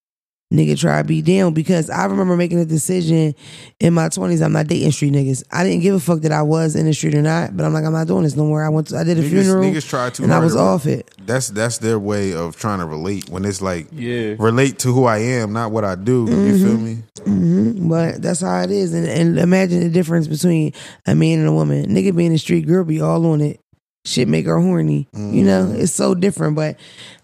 nigga 0.51 0.79
try 0.79 0.99
to 1.01 1.07
be 1.07 1.21
down 1.21 1.53
because 1.53 1.89
I 1.91 2.05
remember 2.05 2.35
making 2.35 2.59
a 2.59 2.65
decision 2.65 3.35
in 3.79 3.93
my 3.93 4.09
twenties. 4.09 4.41
I'm 4.41 4.51
not 4.51 4.67
dating 4.67 4.91
street 4.91 5.13
niggas. 5.13 5.43
I 5.51 5.63
didn't 5.63 5.81
give 5.81 5.93
a 5.93 5.99
fuck 5.99 6.21
that 6.21 6.31
I 6.31 6.41
was 6.41 6.75
in 6.75 6.85
the 6.87 6.93
street 6.93 7.13
or 7.15 7.21
not, 7.21 7.55
but 7.55 7.65
I'm 7.65 7.73
like 7.73 7.85
I'm 7.85 7.93
not 7.93 8.07
doing 8.07 8.23
this 8.23 8.35
no 8.35 8.45
more. 8.45 8.63
I 8.63 8.69
went 8.69 8.87
to, 8.87 8.97
I 8.97 9.03
did 9.03 9.19
a 9.19 9.21
Niggas- 9.23 9.29
funeral 9.29 9.63
niggas 9.63 9.87
try 9.87 10.09
to, 10.09 10.23
and 10.23 10.33
I 10.33 10.39
was 10.39 10.53
to- 10.53 10.59
off 10.59 10.85
it. 10.87 11.11
That's 11.25 11.49
that's 11.49 11.77
their 11.77 11.99
way 11.99 12.33
of 12.33 12.55
trying 12.55 12.79
to 12.79 12.85
relate 12.85 13.29
when 13.29 13.45
it's 13.45 13.61
like 13.61 13.87
Yeah. 13.93 14.35
relate 14.39 14.79
to 14.79 14.91
who 14.91 15.05
I 15.05 15.19
am, 15.19 15.53
not 15.53 15.71
what 15.71 15.85
I 15.85 15.93
do. 15.95 16.25
You 16.27 16.65
feel 16.65 16.77
me? 16.77 16.97
hmm 17.25 17.87
But 17.89 18.21
that's 18.21 18.41
how 18.41 18.61
it 18.61 18.71
is. 18.71 18.93
And, 18.93 19.07
and 19.07 19.37
imagine 19.37 19.81
the 19.81 19.89
difference 19.89 20.27
between 20.27 20.73
a 21.05 21.13
man 21.13 21.39
and 21.39 21.47
a 21.47 21.51
woman. 21.53 21.85
Nigga 21.87 22.15
being 22.15 22.33
a 22.33 22.37
street 22.39 22.65
girl 22.65 22.83
be 22.83 23.01
all 23.01 23.25
on 23.27 23.41
it. 23.41 23.59
Shit 24.05 24.27
make 24.27 24.45
her 24.47 24.59
horny. 24.59 25.07
You 25.13 25.43
know, 25.43 25.71
it's 25.75 25.91
so 25.91 26.15
different. 26.15 26.55
But 26.55 26.77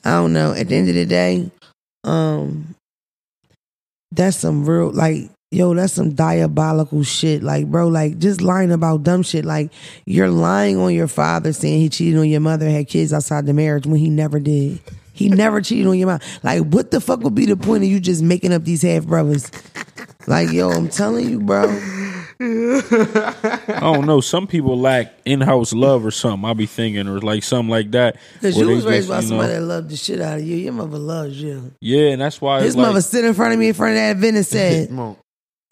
I 0.04 0.12
don't 0.12 0.34
know. 0.34 0.52
At 0.54 0.68
the 0.68 0.76
end 0.76 0.90
of 0.90 0.96
the 0.96 1.06
day, 1.06 1.50
um, 2.04 2.76
that's 4.16 4.38
some 4.38 4.66
real 4.66 4.92
like 4.92 5.30
yo, 5.52 5.74
that's 5.74 5.94
some 5.94 6.14
diabolical 6.14 7.04
shit. 7.04 7.42
Like, 7.42 7.68
bro, 7.68 7.88
like 7.88 8.18
just 8.18 8.42
lying 8.42 8.72
about 8.72 9.04
dumb 9.04 9.24
shit. 9.24 9.46
Like 9.46 9.72
you're 10.06 10.30
lying 10.30 10.78
on 10.78 10.94
your 10.94 11.08
father 11.08 11.54
saying 11.54 11.80
he 11.80 11.90
cheated 11.90 12.20
on 12.20 12.30
your 12.30 12.42
mother, 12.42 12.70
had 12.70 12.88
kids 12.88 13.14
outside 13.14 13.46
the 13.46 13.54
marriage 13.54 13.86
when 13.86 14.00
he 14.00 14.10
never 14.10 14.40
did. 14.40 14.80
He 15.14 15.30
never 15.30 15.62
cheated 15.62 15.88
on 15.88 15.98
your 15.98 16.08
mom. 16.08 16.20
Like, 16.44 16.64
what 16.64 16.92
the 16.92 17.00
fuck 17.00 17.22
would 17.22 17.36
be 17.36 17.46
the 17.46 17.58
point 17.58 17.84
of 17.84 17.90
you 17.90 18.00
just 18.00 18.22
making 18.22 18.54
up 18.54 18.64
these 18.64 18.82
half 18.82 19.06
brothers? 19.06 19.50
Like, 20.28 20.52
yo, 20.52 20.72
I'm 20.72 20.90
telling 20.90 21.30
you, 21.30 21.40
bro. 21.40 21.68
I 22.42 23.80
don't 23.82 24.06
know. 24.06 24.20
Some 24.22 24.48
people 24.48 24.78
lack 24.80 25.14
in 25.26 25.42
house 25.42 25.74
love 25.74 26.06
or 26.06 26.12
something. 26.12 26.46
I'll 26.46 26.54
be 26.56 26.66
thinking 26.66 27.08
or 27.08 27.20
like 27.20 27.44
something 27.44 27.70
like 27.70 27.92
that. 27.92 28.18
Because 28.36 28.58
you 28.58 28.68
was 28.68 28.86
raised 28.86 29.08
just, 29.08 29.10
by 29.10 29.16
you 29.18 29.22
know- 29.24 29.28
somebody 29.30 29.54
that 29.54 29.62
loved 29.62 29.90
the 29.90 29.96
shit 29.96 30.20
out 30.22 30.40
of 30.40 30.46
you. 30.46 30.58
Your 30.58 30.74
mother 30.74 30.98
loves 30.98 31.42
you. 31.42 31.72
Yeah, 31.82 32.10
and 32.10 32.22
that's 32.22 32.42
why 32.42 32.60
His 32.60 32.68
it's 32.70 32.76
like, 32.78 32.88
mother 32.88 33.02
stood 33.02 33.26
in 33.26 33.34
front 33.34 33.54
of 33.54 33.60
me 33.60 33.70
in 33.70 33.74
front 33.74 33.92
of 33.94 33.98
that 33.98 34.18
event 34.18 34.38
and 34.38 34.46
said, 34.48 34.88
Come 34.90 35.00
on. 35.00 35.18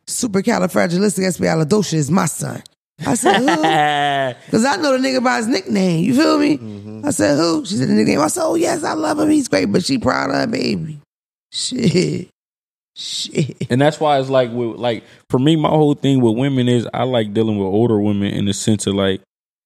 supercalifragilisticexpialidocious 0.08 1.94
is 1.94 2.12
my 2.12 2.26
son. 2.26 2.64
I 3.06 3.16
said, 3.16 3.40
who? 3.40 3.48
Because 4.46 4.66
I 4.66 4.76
know 4.78 4.98
the 4.98 5.06
nigga 5.08 5.24
by 5.24 5.38
his 5.38 5.48
nickname. 5.48 6.04
You 6.06 6.14
feel 6.16 6.38
me? 6.38 6.58
Mm-hmm. 6.58 7.06
I 7.06 7.10
said, 7.10 7.38
who? 7.38 7.66
She 7.66 7.76
said 7.76 7.90
the 7.90 7.94
nickname. 7.94 8.20
I 8.22 8.28
said, 8.28 8.44
oh, 8.46 8.56
yes, 8.56 8.84
I 8.84 8.94
love 8.94 9.20
him. 9.20 9.30
He's 9.30 9.48
great, 9.48 9.66
but 9.66 9.84
she 9.84 9.98
proud 9.98 10.30
of 10.30 10.36
her 10.36 10.48
baby. 10.48 11.00
Shit. 11.52 12.30
Shit. 12.96 13.68
and 13.72 13.82
that's 13.82 14.00
why 14.00 14.20
it's 14.20 14.30
like 14.30 14.52
with 14.52 14.78
like 14.78 15.04
for 15.30 15.40
me, 15.40 15.56
my 15.56 15.70
whole 15.70 15.96
thing 15.96 16.22
with 16.22 16.38
women 16.38 16.70
is 16.70 16.88
I 16.94 17.04
like 17.04 17.34
dealing 17.34 17.58
with 17.58 17.68
older 17.68 18.00
women 18.00 18.34
in 18.34 18.46
the 18.46 18.54
sense 18.54 18.86
of 18.86 18.94
like 18.94 19.22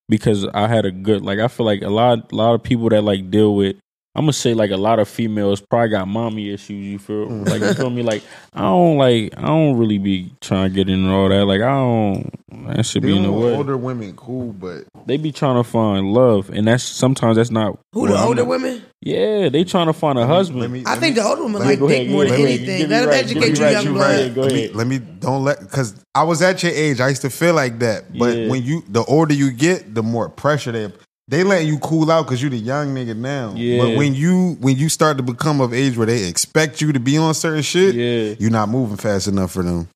because 0.07 0.45
I 0.45 0.67
had 0.67 0.85
a 0.85 0.91
good 0.91 1.23
like 1.23 1.39
I 1.39 1.47
feel 1.47 1.65
like 1.65 1.81
a 1.81 1.89
lot 1.89 2.31
a 2.31 2.35
lot 2.35 2.55
of 2.55 2.63
people 2.63 2.89
that 2.89 3.03
like 3.03 3.29
deal 3.29 3.55
with 3.55 3.75
I'm 4.17 4.23
gonna 4.23 4.33
say 4.33 4.55
like 4.55 4.71
a 4.71 4.77
lot 4.77 4.97
of 4.97 5.07
females 5.07 5.61
probably 5.61 5.89
got 5.89 6.07
mommy 6.07 6.49
issues. 6.51 6.83
You 6.85 6.97
feel 6.97 7.27
like 7.29 7.61
you 7.61 7.73
feel 7.75 7.91
me? 7.91 8.01
Like 8.01 8.23
I 8.53 8.61
don't 8.61 8.97
like 8.97 9.33
I 9.37 9.45
don't 9.45 9.77
really 9.77 9.99
be 9.99 10.31
trying 10.41 10.69
to 10.69 10.75
get 10.75 10.89
into 10.89 11.09
all 11.11 11.29
that. 11.29 11.45
Like 11.45 11.61
I 11.61 11.69
don't 11.69 12.31
that 12.75 12.85
should 12.85 13.03
be 13.03 13.15
in 13.15 13.21
the 13.23 13.31
way. 13.31 13.55
older 13.55 13.77
women, 13.77 14.13
cool, 14.15 14.53
but 14.53 14.85
They 15.05 15.17
be 15.17 15.31
trying 15.31 15.55
to 15.55 15.63
find 15.63 16.13
love, 16.13 16.49
and 16.49 16.67
that's 16.67 16.83
sometimes 16.83 17.37
that's 17.37 17.51
not 17.51 17.77
Who, 17.93 18.07
the 18.07 18.17
older 18.19 18.41
not- 18.41 18.47
women? 18.49 18.81
Yeah, 19.01 19.49
they 19.49 19.63
trying 19.63 19.85
to 19.85 19.93
find 19.93 20.17
a 20.17 20.25
husband. 20.25 20.61
let 20.61 20.71
me. 20.71 20.83
I 20.85 20.91
let 20.93 20.99
think 20.99 21.15
me- 21.15 21.21
the 21.21 21.27
older 21.27 21.43
women 21.43 21.61
like 21.61 21.77
go 21.79 21.87
dick 21.87 21.99
ahead, 22.01 22.11
more 22.11 22.23
go 22.25 22.31
than 22.31 22.39
ahead, 22.41 22.49
anything. 22.59 22.77
give 22.79 22.89
me 22.89 22.95
Let 22.95 22.99
them 23.01 23.09
right, 23.09 23.23
educate 23.23 23.45
you, 23.47 23.53
me 23.53 23.59
right, 23.61 23.71
young 23.71 23.85
you 23.85 23.93
blood. 23.93 24.19
right. 24.19 24.35
Go 24.35 24.41
let 24.41 24.51
me, 24.51 24.63
ahead. 24.63 24.75
let 24.75 24.87
me 24.87 24.97
don't 24.97 25.43
let 25.43 25.59
because 25.59 25.95
I 26.15 26.23
was 26.23 26.41
at 26.41 26.63
your 26.63 26.71
age. 26.71 26.99
I 26.99 27.09
used 27.09 27.21
to 27.21 27.29
feel 27.29 27.53
like 27.53 27.77
that, 27.79 28.17
but 28.17 28.35
Yeah. 28.35 28.49
when 28.49 28.63
you 28.63 28.83
the 28.89 29.03
older 29.03 29.35
you 29.35 29.51
get, 29.51 29.93
the 29.93 30.01
more 30.01 30.27
pressure 30.29 30.71
they 30.71 30.91
they 31.27 31.43
letting 31.43 31.67
you 31.67 31.77
cool 31.79 32.09
out 32.09 32.23
because 32.23 32.41
you're 32.41 32.49
the 32.51 32.57
young 32.57 32.95
nigga 32.95 33.15
now. 33.15 33.53
Yeah. 33.55 33.83
But 33.83 33.97
when 33.97 34.13
you 34.15 34.57
when 34.61 34.77
you 34.77 34.89
start 34.89 35.17
to 35.17 35.23
become 35.23 35.59
of 35.61 35.73
age 35.73 35.97
where 35.97 36.07
they 36.07 36.27
expect 36.27 36.81
you 36.81 36.93
to 36.93 36.99
be 36.99 37.17
on 37.17 37.33
certain 37.33 37.61
shit, 37.63 37.95
Yeah. 37.95 38.35
you're 38.39 38.51
not 38.51 38.69
moving 38.69 38.97
fast 38.97 39.27
enough 39.27 39.51
for 39.51 39.63
them. 39.63 39.87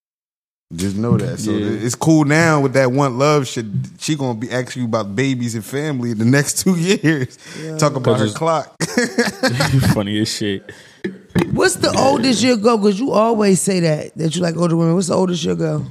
Just 0.74 0.96
know 0.96 1.18
that. 1.18 1.40
So 1.40 1.52
Yeah. 1.52 1.86
it's 1.86 1.96
cool 1.96 2.24
now 2.26 2.62
with 2.62 2.74
that 2.74 2.92
one 2.92 3.18
love 3.18 3.48
shit. 3.48 3.66
She 4.00 4.16
gonna 4.16 4.40
be 4.40 4.50
asking 4.52 4.84
you 4.84 4.88
about 4.88 5.16
babies 5.16 5.56
and 5.56 5.64
family 5.66 6.12
in 6.12 6.18
the 6.18 6.26
next 6.26 6.60
two 6.64 6.76
years. 6.78 7.38
Talk 7.78 7.96
about 7.96 8.20
her 8.20 8.30
clock. 8.30 8.74
Funny 9.94 10.20
as 10.22 10.30
shit. 10.34 10.70
What's 11.52 11.76
the 11.76 11.94
oldest 11.98 12.44
you'll 12.44 12.58
go? 12.58 12.78
Because 12.78 13.00
you 13.00 13.12
always 13.12 13.60
say 13.62 13.80
that, 13.82 14.16
that 14.18 14.36
you 14.36 14.42
like 14.42 14.56
older 14.58 14.76
women. 14.78 14.96
What's 14.96 15.08
the 15.08 15.16
oldest 15.16 15.44
you'll 15.44 15.56
go? 15.56 15.86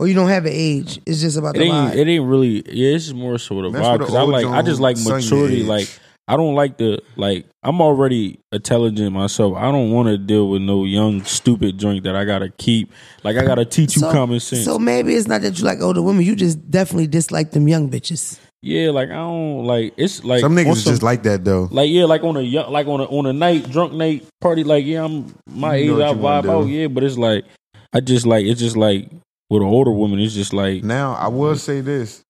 Or 0.00 0.06
you 0.06 0.14
don't 0.14 0.28
have 0.28 0.46
an 0.46 0.52
age. 0.54 1.00
It's 1.06 1.20
just 1.20 1.36
about 1.36 1.56
It 1.56 1.60
the 1.60 1.64
ain't. 1.64 1.74
vibe. 1.74 1.96
It 1.96 2.08
ain't 2.08 2.24
really. 2.26 2.62
Yeah, 2.72 2.94
it's 2.94 3.04
just 3.06 3.16
more 3.16 3.36
so 3.38 3.62
the 3.62 3.70
That's 3.70 3.84
vibe 3.84 3.90
what 3.90 3.98
the 3.98 4.04
because 4.04 4.14
I 4.14 4.20
old 4.20 4.30
like. 4.30 4.46
I 4.46 4.62
just 4.62 4.80
like 4.80 4.96
Jones 4.96 5.08
maturity. 5.30 5.60
age. 5.62 5.66
Like 5.66 5.88
I 6.28 6.36
don't 6.36 6.54
like 6.54 6.76
the 6.76 7.02
like. 7.16 7.46
I'm 7.64 7.80
already 7.80 8.38
intelligent 8.52 9.12
myself. 9.12 9.56
I 9.56 9.72
don't 9.72 9.90
want 9.90 10.08
to 10.08 10.16
deal 10.18 10.50
with 10.50 10.62
no 10.62 10.84
young 10.84 11.24
stupid 11.24 11.78
drink 11.78 12.04
that 12.04 12.14
I 12.14 12.24
gotta 12.24 12.48
keep. 12.50 12.92
Like 13.24 13.36
I 13.38 13.44
gotta 13.44 13.64
teach 13.64 13.96
you 13.96 14.02
common 14.02 14.38
sense. 14.38 14.64
So 14.64 14.78
maybe 14.78 15.14
it's 15.14 15.26
not 15.26 15.42
that 15.42 15.58
you 15.58 15.64
like 15.64 15.80
older 15.80 16.00
women. 16.02 16.22
You 16.24 16.36
just 16.36 16.70
definitely 16.70 17.08
dislike 17.08 17.50
them 17.50 17.66
young 17.66 17.90
bitches. 17.90 18.38
yeah, 18.62 18.90
like 18.90 19.08
I 19.10 19.14
don't 19.14 19.64
like. 19.64 19.94
It's 19.96 20.22
like 20.22 20.40
Some 20.42 20.54
niggas 20.54 20.66
on 20.66 20.72
is 20.76 20.84
just 20.84 21.02
like 21.02 21.24
that 21.24 21.44
though. 21.44 21.68
Like 21.72 21.90
yeah, 21.90 22.04
like 22.04 22.22
on 22.22 22.36
a 22.36 22.40
young, 22.42 22.70
like 22.70 22.86
on 22.86 23.00
a 23.00 23.04
on 23.04 23.26
a 23.26 23.32
night 23.32 23.68
drunk 23.70 23.94
night 23.94 24.24
party. 24.40 24.62
Like 24.62 24.84
yeah, 24.86 25.04
I'm 25.04 25.34
my 25.50 25.74
You 25.76 25.96
know 25.96 26.02
age. 26.02 26.02
I 26.02 26.10
what 26.10 26.16
you 26.16 26.22
wanna 26.22 26.48
vibe 26.48 26.62
out. 26.62 26.68
Yeah, 26.68 26.86
but 26.86 27.02
it's 27.02 27.18
like 27.18 27.44
I 27.92 27.98
just 28.00 28.26
like 28.26 28.44
it's 28.46 28.60
just 28.60 28.76
like 28.76 29.10
with 29.50 29.62
an 29.62 29.68
older 29.68 29.90
woman. 29.90 30.18
It's 30.18 30.34
just 30.34 30.52
like 30.52 30.84
Now 30.84 31.14
I 31.14 31.28
will 31.28 31.56
say 31.56 31.80
this: 31.80 32.22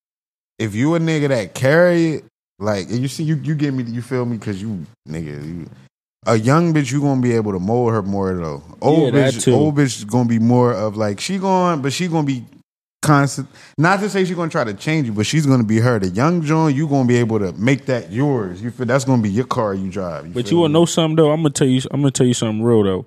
if 0.58 0.74
you 0.74 0.94
a 0.94 0.98
nigga 0.98 1.28
that 1.28 1.54
carry 1.54 2.14
it, 2.14 2.24
like 2.58 2.88
and 2.88 2.98
you 2.98 3.08
see 3.08 3.24
you 3.24 3.36
you 3.36 3.54
get 3.54 3.72
me, 3.74 3.84
you 3.84 4.02
feel 4.02 4.24
me? 4.24 4.36
Because 4.36 4.60
you 4.60 4.84
nigga, 5.08 5.44
you, 5.46 5.70
a 6.26 6.36
young 6.36 6.74
bitch, 6.74 6.92
you 6.92 7.00
gonna 7.00 7.20
be 7.20 7.32
able 7.32 7.52
to 7.52 7.60
mold 7.60 7.92
her 7.92 8.02
more 8.02 8.34
though. 8.34 8.62
Old 8.80 9.14
Yeah, 9.14 9.30
bitch, 9.30 9.52
old 9.52 9.76
bitch 9.76 9.98
is 9.98 10.04
gonna 10.04 10.28
be 10.28 10.38
more 10.38 10.72
of 10.72 10.96
like 10.96 11.20
she 11.20 11.38
going, 11.38 11.82
but 11.82 11.92
she 11.92 12.08
gonna 12.08 12.26
be 12.26 12.44
constant. 13.02 13.48
Not 13.78 14.00
to 14.00 14.10
say 14.10 14.24
she's 14.24 14.36
gonna 14.36 14.50
try 14.50 14.64
to 14.64 14.74
change 14.74 15.06
you, 15.06 15.12
but 15.12 15.26
she's 15.26 15.46
gonna 15.46 15.64
be 15.64 15.78
her. 15.78 15.98
The 15.98 16.08
young 16.08 16.42
John, 16.42 16.74
you 16.74 16.88
gonna 16.88 17.08
be 17.08 17.16
able 17.16 17.38
to 17.38 17.52
make 17.52 17.86
that 17.86 18.10
yours. 18.10 18.60
You 18.60 18.70
feel 18.70 18.86
that's 18.86 19.04
gonna 19.04 19.22
be 19.22 19.30
your 19.30 19.46
car 19.46 19.74
you 19.74 19.90
drive. 19.90 20.34
But 20.34 20.50
you 20.50 20.58
wanna 20.58 20.72
know 20.72 20.84
something 20.84 21.16
though? 21.16 21.30
I'm 21.30 21.42
gonna 21.42 21.50
tell 21.50 21.68
you. 21.68 21.80
I'm 21.90 22.00
gonna 22.00 22.10
tell 22.10 22.26
you 22.26 22.34
something 22.34 22.62
real 22.62 22.82
though. 22.82 23.06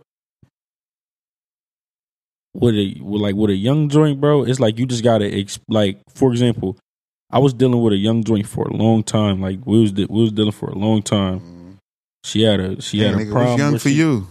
With 2.54 2.76
a 2.76 2.98
with 3.02 3.22
like 3.22 3.36
with 3.36 3.50
a 3.50 3.56
young 3.56 3.88
joint, 3.90 4.20
bro, 4.20 4.44
it's 4.44 4.60
like 4.60 4.78
you 4.78 4.86
just 4.86 5.04
gotta 5.04 5.26
ex- 5.34 5.60
like. 5.70 6.00
For 6.14 6.32
example, 6.32 6.78
I 7.32 7.40
was 7.40 7.54
dealing 7.54 7.82
with 7.82 7.94
a 7.94 7.98
young 7.98 8.24
joint 8.26 8.46
for 8.48 8.66
a 8.68 8.74
long 8.74 9.04
time. 9.04 9.40
Like 9.42 9.60
we 9.66 9.80
was 9.82 9.94
de- 9.94 10.08
we 10.10 10.22
was 10.24 10.32
dealing 10.34 10.52
for 10.52 10.70
a 10.70 10.76
long 10.78 11.02
time. 11.02 11.40
Mm-hmm. 11.40 11.72
She 12.26 12.42
had 12.44 12.60
a 12.60 12.82
she 12.82 13.00
Hey, 13.00 13.06
had 13.08 13.22
a 13.22 13.32
problem. 13.32 13.58
young 13.60 13.78
for 13.78 13.88
she- 13.90 13.96
you? 13.96 14.28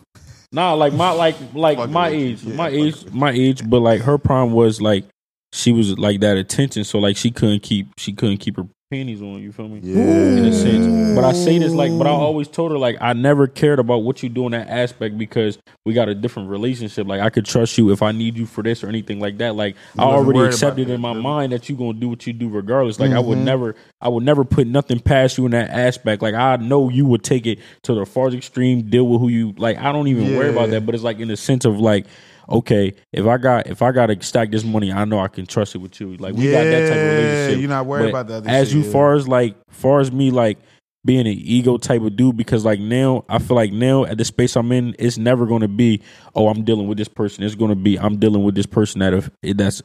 Nah, 0.52 0.74
like 0.74 0.92
my 0.92 1.12
like 1.12 1.36
like 1.54 1.88
my 1.90 2.08
age, 2.08 2.42
Yeah, 2.42 2.54
my 2.56 2.68
age, 2.68 3.04
my 3.12 3.30
age. 3.30 3.68
But 3.68 3.80
like 3.80 4.00
her 4.02 4.18
problem 4.18 4.52
was 4.52 4.82
like 4.82 5.04
she 5.52 5.72
was 5.72 5.96
like 5.98 6.20
that 6.20 6.36
attention, 6.36 6.84
so 6.84 6.98
like 6.98 7.16
she 7.16 7.30
couldn't 7.30 7.62
keep 7.62 7.86
she 7.96 8.12
couldn't 8.12 8.38
keep 8.38 8.56
her 8.56 8.66
panties 8.91 9.22
on. 9.22 9.41
You 9.41 9.53
feel 9.53 9.68
me? 9.68 9.78
Yeah. 9.84 10.03
In 10.03 10.45
a 10.47 10.53
sense, 10.53 11.14
but 11.14 11.22
I 11.24 11.32
say 11.32 11.59
this 11.59 11.72
like, 11.72 11.97
but 11.97 12.09
I 12.09 12.11
always 12.11 12.49
told 12.49 12.72
her 12.72 12.78
like 12.78 12.97
I 13.01 13.12
never 13.12 13.47
cared 13.47 13.78
about 13.78 13.99
what 13.99 14.22
you 14.22 14.28
do 14.28 14.47
in 14.47 14.53
that 14.53 14.68
aspect 14.68 15.16
because 15.16 15.59
we 15.84 15.95
got 15.95 16.09
a 16.09 16.14
different 16.14 16.51
relationship. 16.51 17.07
Like 17.07 17.20
I 17.20 17.30
could 17.30 17.45
trust 17.47 17.78
you 17.78 17.93
if 17.93 18.03
I 18.03 18.11
need 18.11 18.36
you 18.36 18.47
for 18.47 18.62
this 18.64 18.82
or 18.82 18.88
anything 18.88 19.20
like 19.20 19.38
that. 19.38 19.55
Like 19.55 19.76
I 19.97 20.03
already 20.03 20.41
accepted 20.41 20.88
about 20.88 20.95
in 20.95 21.01
my 21.01 21.14
that. 21.14 21.20
mind 21.20 21.53
that 21.53 21.68
you 21.68 21.76
gonna 21.76 21.93
do 21.95 22.09
what 22.09 22.26
you 22.26 22.32
do 22.32 22.49
regardless. 22.49 22.99
Like 22.99 23.12
I 23.12 23.20
would 23.20 23.38
Mhm. 23.38 23.45
never, 23.45 23.76
I 24.01 24.09
would 24.09 24.24
never 24.24 24.45
put 24.45 24.66
nothing 24.66 24.99
past 24.99 25.38
you 25.38 25.45
in 25.45 25.53
that 25.53 25.70
aspect. 25.70 26.20
Like 26.20 26.34
I 26.34 26.57
know 26.57 26.88
you 26.88 27.07
would 27.07 27.22
take 27.22 27.47
it 27.47 27.61
to 27.84 27.95
the 27.95 28.05
farthest 28.05 28.38
extreme, 28.38 28.82
deal 28.91 29.07
with 29.07 29.20
who 29.20 29.28
you 29.28 29.55
like. 29.57 29.78
I 29.78 29.93
don't 29.93 30.09
even 30.09 30.36
worry 30.36 30.49
about 30.51 30.70
that. 30.70 30.84
But 30.84 30.97
it's 30.97 31.05
like 31.05 31.20
in 31.20 31.28
the 31.28 31.36
sense 31.36 31.64
of 31.64 31.78
like, 31.78 32.07
okay, 32.51 32.92
if 33.12 33.26
I 33.26 33.38
got 33.38 33.66
if 33.66 33.82
I 33.82 33.92
got 33.92 34.07
to 34.07 34.22
stack 34.22 34.51
this 34.51 34.64
money, 34.64 34.92
I 34.92 35.05
know 35.05 35.18
I 35.20 35.28
can 35.28 35.46
trust 35.46 35.74
it 35.74 35.78
with 35.78 36.01
you. 36.01 36.16
Like 36.16 36.34
we 36.34 36.51
got 36.51 36.64
that 36.64 36.88
type 36.88 36.96
of 36.98 37.03
relationship. 37.16 37.61
you're 37.61 37.68
not 37.68 37.86
worried 37.86 38.05
But 38.12 38.20
about 38.20 38.26
the 38.28 38.34
other 38.36 38.51
As 38.51 38.68
shit, 38.68 38.78
you 38.78 38.84
yeah. 38.84 38.92
far 38.92 39.14
as 39.14 39.28
like 39.28 39.57
far 39.70 40.01
as 40.01 40.11
me 40.12 40.30
like 40.30 40.59
being 41.05 41.26
an 41.26 41.28
ego 41.38 41.78
type 41.78 42.03
of 42.03 42.14
dude 42.16 42.36
because 42.36 42.64
like 42.64 42.78
now 42.80 43.24
I 43.28 43.38
feel 43.38 43.57
like 43.57 43.72
now 43.72 44.05
at 44.05 44.18
the 44.18 44.24
space 44.24 44.57
I'm 44.57 44.70
in, 44.72 44.94
it's 44.98 45.16
never 45.16 45.46
going 45.46 45.62
to 45.62 45.68
be 45.68 46.03
oh 46.34 46.48
I'm 46.48 46.64
dealing 46.64 46.88
with 46.88 46.98
this 46.98 47.09
person. 47.09 47.44
It's 47.44 47.55
going 47.55 47.70
to 47.70 47.76
be 47.76 47.98
I'm 47.98 48.18
dealing 48.18 48.44
with 48.44 48.55
this 48.55 48.66
person 48.66 49.01
that 49.01 49.30
that's 49.57 49.82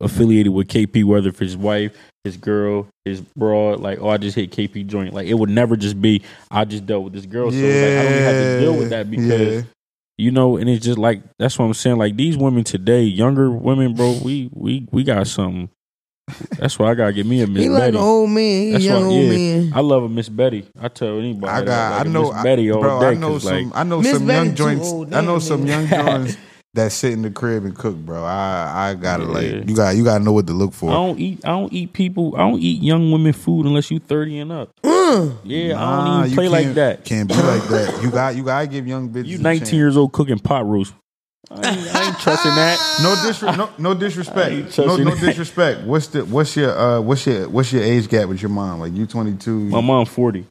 affiliated 0.00 0.52
with 0.52 0.68
KP, 0.68 1.04
whether 1.04 1.28
if 1.28 1.38
his 1.38 1.56
wife, 1.56 1.96
his 2.22 2.36
girl, 2.36 2.86
his 3.04 3.20
broad, 3.20 3.80
like 3.80 3.98
oh 4.00 4.08
I 4.10 4.16
just 4.18 4.36
hit 4.36 4.50
KP 4.50 4.86
joint. 4.86 5.14
Like 5.14 5.26
it 5.26 5.34
would 5.34 5.50
never 5.50 5.76
just 5.76 6.00
be 6.00 6.22
I 6.50 6.64
just 6.64 6.84
dealt 6.86 7.04
with 7.04 7.12
this 7.14 7.26
girl. 7.26 7.50
So 7.50 7.56
like 7.56 7.66
I 7.66 8.02
don't 8.04 8.22
have 8.22 8.32
to 8.32 8.60
deal 8.60 8.76
with 8.76 8.90
that 8.90 9.10
because 9.10 9.54
Yeah. 9.54 9.62
You 10.20 10.32
know, 10.32 10.56
and 10.56 10.68
it's 10.68 10.84
just 10.84 10.98
like 10.98 11.22
that's 11.38 11.58
what 11.58 11.64
I'm 11.66 11.74
saying. 11.74 11.96
Like 11.96 12.16
these 12.16 12.36
women 12.36 12.64
today, 12.64 13.02
younger 13.04 13.50
women, 13.50 13.94
bro, 13.94 14.18
we 14.22 14.50
we 14.52 14.86
we 14.90 15.04
got 15.04 15.26
something. 15.28 15.70
That's 16.58 16.78
why 16.78 16.90
I 16.90 16.94
gotta 16.94 17.12
get 17.14 17.24
me 17.24 17.40
a 17.40 17.46
Miss 17.46 17.62
He 17.62 17.68
like 17.70 17.80
Betty. 17.84 17.96
an 17.96 18.02
old 18.02 18.28
man. 18.30 18.42
He 18.66 18.72
That's 18.72 18.84
young 18.84 19.02
why, 19.06 19.14
old 19.14 19.22
yeah. 19.24 19.30
man. 19.30 19.72
I 19.74 19.80
love 19.80 20.02
a 20.02 20.08
Miss 20.10 20.28
Betty. 20.28 20.66
I 20.78 20.88
tell 20.88 21.18
anybody. 21.20 21.50
I 21.50 21.60
that, 21.60 21.66
got. 21.66 21.90
like 21.92 22.06
I 22.06 22.10
a 22.10 22.12
know. 22.12 22.32
Miss 22.32 22.42
Betty 22.42 22.70
all 22.72 22.80
bro, 22.80 23.00
day. 23.00 23.06
I 23.06 23.14
know 23.14 23.28
'cause, 23.30 23.42
some. 23.44 23.64
like, 23.70 23.76
I 23.76 23.82
know 23.84 24.00
Miss 24.02 24.12
some 24.18 24.26
Betty 24.26 24.46
young 24.48 24.54
joints. 24.56 24.88
old, 24.88 25.14
I 25.14 25.20
know 25.22 25.38
some 25.38 25.66
young 25.66 25.86
joints 25.88 26.36
that 26.78 26.90
sit 26.92 27.12
in 27.12 27.22
the 27.22 27.30
crib 27.30 27.64
and 27.64 27.76
cook, 27.76 27.94
bro. 27.96 28.24
I 28.24 28.90
I 28.90 28.94
gotta 28.94 29.24
Yeah. 29.24 29.30
like 29.30 29.68
you 29.68 29.76
got 29.76 29.96
you 29.96 30.02
gotta 30.04 30.24
know 30.24 30.32
what 30.32 30.46
to 30.48 30.52
look 30.52 30.72
for. 30.72 30.90
I 30.90 30.94
for. 30.94 31.06
don't 31.06 31.18
eat. 31.20 31.40
I 31.44 31.48
don't 31.48 31.72
eat 31.72 31.92
people. 31.92 32.34
I 32.36 32.40
don't 32.40 32.60
eat 32.60 32.82
young 32.82 33.12
women 33.12 33.32
food 33.32 33.66
unless 33.66 33.90
you 33.90 33.98
thirty 33.98 34.38
and 34.38 34.50
up. 34.50 34.70
Mm. 34.82 35.36
Yeah, 35.44 35.82
I 35.82 36.06
don't 36.06 36.18
even 36.18 36.30
you 36.30 36.36
play 36.36 36.48
like 36.48 36.62
can't- 36.64 36.74
that. 36.76 37.04
Can't 37.04 37.28
be 37.28 37.34
like 37.34 37.64
that. 37.68 38.00
You 38.02 38.10
got 38.10 38.36
you 38.36 38.42
gotta 38.42 38.66
give 38.66 38.86
young 38.86 39.10
bitches. 39.10 39.26
You 39.26 39.38
a 39.38 39.42
19 39.42 39.60
chance. 39.60 39.72
years 39.72 39.96
old 39.96 40.12
cooking 40.12 40.38
pot 40.38 40.66
roast. 40.66 40.94
I 41.50 41.54
ain't, 41.56 41.94
I 41.94 42.06
ain't 42.08 42.18
trusting 42.18 42.54
that. 42.54 42.78
No, 43.02 43.14
disre- 43.14 43.56
no, 43.56 43.70
no 43.78 43.94
disrespect. 43.94 44.76
No, 44.76 44.96
no 44.96 45.14
disrespect. 45.14 45.82
What's 45.82 46.08
the 46.08 46.24
what's 46.26 46.54
your 46.56 46.76
uh 46.78 47.00
what's 47.00 47.26
your 47.26 47.48
what's 47.48 47.72
your 47.72 47.82
age 47.82 48.08
gap 48.08 48.28
with 48.28 48.42
your 48.42 48.50
mom? 48.50 48.80
Like 48.80 48.92
you 48.92 49.06
twenty 49.06 49.34
two. 49.34 49.58
My 49.70 49.80
mom 49.80 50.04
40. 50.04 50.44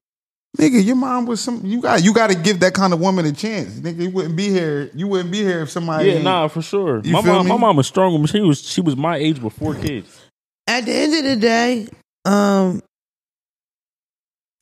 Nigga, 0.57 0.83
your 0.83 0.95
mom 0.95 1.25
was 1.27 1.39
some. 1.41 1.61
You 1.65 1.81
got 1.81 2.03
you 2.03 2.13
got 2.13 2.29
to 2.31 2.35
give 2.35 2.59
that 2.61 2.73
kind 2.73 2.93
of 2.93 2.99
woman 2.99 3.25
a 3.25 3.31
chance. 3.31 3.75
Nigga, 3.79 4.01
you 4.03 4.09
wouldn't 4.09 4.35
be 4.35 4.49
here. 4.49 4.89
You 4.95 5.07
wouldn't 5.07 5.31
be 5.31 5.39
here 5.43 5.61
if 5.61 5.69
somebody. 5.69 6.09
Yeah, 6.11 6.19
nah, 6.19 6.47
for 6.47 6.61
sure. 6.61 7.01
My 7.03 7.21
mom, 7.21 7.45
me? 7.45 7.51
my 7.51 7.57
mom 7.57 7.75
was 7.77 7.87
strong. 7.87 8.25
She 8.25 8.39
was 8.41 8.61
she 8.61 8.81
was 8.81 8.95
my 8.95 9.17
age 9.17 9.39
before 9.39 9.75
kids. 9.75 10.19
At 10.67 10.85
the 10.85 10.93
end 10.93 11.13
of 11.13 11.23
the 11.23 11.35
day, 11.35 11.87
um, 12.25 12.81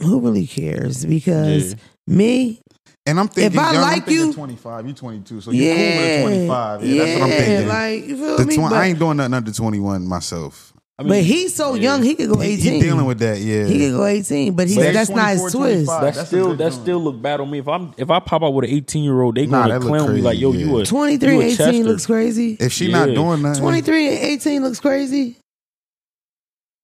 who 0.02 0.20
really 0.20 0.48
cares? 0.48 1.06
Because 1.06 1.72
Yeah. 1.74 1.80
me, 2.08 2.60
And 3.06 3.20
I'm 3.20 3.28
thinking, 3.30 3.58
If 3.58 3.66
I 3.66 3.74
young, 3.74 3.84
I'm 3.84 3.92
like 3.92 4.06
thinking 4.06 4.28
you- 4.28 4.34
25. 4.34 4.86
You're 4.88 4.96
22, 4.96 5.42
so 5.42 5.52
you 5.52 5.64
yeah, 5.64 5.76
cool 5.76 6.02
with 6.04 6.22
25. 6.22 6.84
Yeah, 6.84 6.88
yeah, 6.94 7.06
that's 7.06 7.14
what 7.20 7.24
I'm 7.24 7.30
thinking. 7.38 7.68
Like 7.68 8.06
you 8.08 8.18
feel 8.18 8.38
The 8.38 8.46
me? 8.46 8.56
twen- 8.56 8.70
but, 8.70 8.76
I 8.76 8.86
ain't 8.88 9.00
doing 9.00 9.18
nothing 9.18 9.34
under 9.36 9.52
21 9.52 10.06
myself. 10.08 10.74
I 10.98 11.04
but 11.04 11.24
he's 11.24 11.54
so 11.54 11.74
yeah. 11.74 11.82
young, 11.82 12.04
he 12.04 12.16
could 12.16 12.30
go 12.30 12.40
He, 12.40 12.54
eighteen. 12.54 12.74
he 12.76 12.80
dealing 12.80 13.06
with 13.06 13.20
that. 13.20 13.38
Yeah, 13.40 13.66
He 13.66 13.80
could 13.80 13.92
go 13.98 14.06
eighteen, 14.06 14.54
but 14.56 14.68
he's 14.68 14.78
But 14.78 14.94
that's 14.94 15.10
not 15.10 15.32
his 15.32 15.42
24, 15.42 15.50
twist. 15.52 15.86
25. 15.88 16.02
that 16.02 16.14
that's 16.16 16.28
still 16.30 16.50
that 16.56 16.58
joint. 16.58 16.74
still 16.74 17.00
look 17.00 17.22
bad 17.22 17.42
on 17.42 17.52
me. 17.52 17.58
If 17.60 17.68
I'm 17.68 17.94
if 17.98 18.10
I 18.10 18.20
pop 18.22 18.44
out 18.44 18.54
with 18.54 18.64
an 18.66 18.72
18 18.72 19.04
year 19.04 19.22
old, 19.22 19.36
they 19.36 19.46
Nah, 19.46 19.68
gonna 19.68 19.80
that 19.80 19.86
clown 19.86 20.14
me 20.16 20.22
like, 20.22 20.40
yo, 20.40 20.52
crazy, 20.52 20.66
you 20.70 20.78
yeah. 20.78 20.84
a 20.84 20.86
23 20.86 21.34
you 21.34 21.42
a 21.42 21.44
18 21.44 21.58
Chester. 21.58 21.84
looks 21.84 22.06
crazy. 22.06 22.58
If 22.62 22.72
she 22.72 22.90
not 22.90 23.08
doing 23.10 23.42
nothing, 23.42 23.62
23 23.62 24.08
and 24.08 24.18
18 24.18 24.64
looks 24.64 24.80
crazy. 24.80 25.38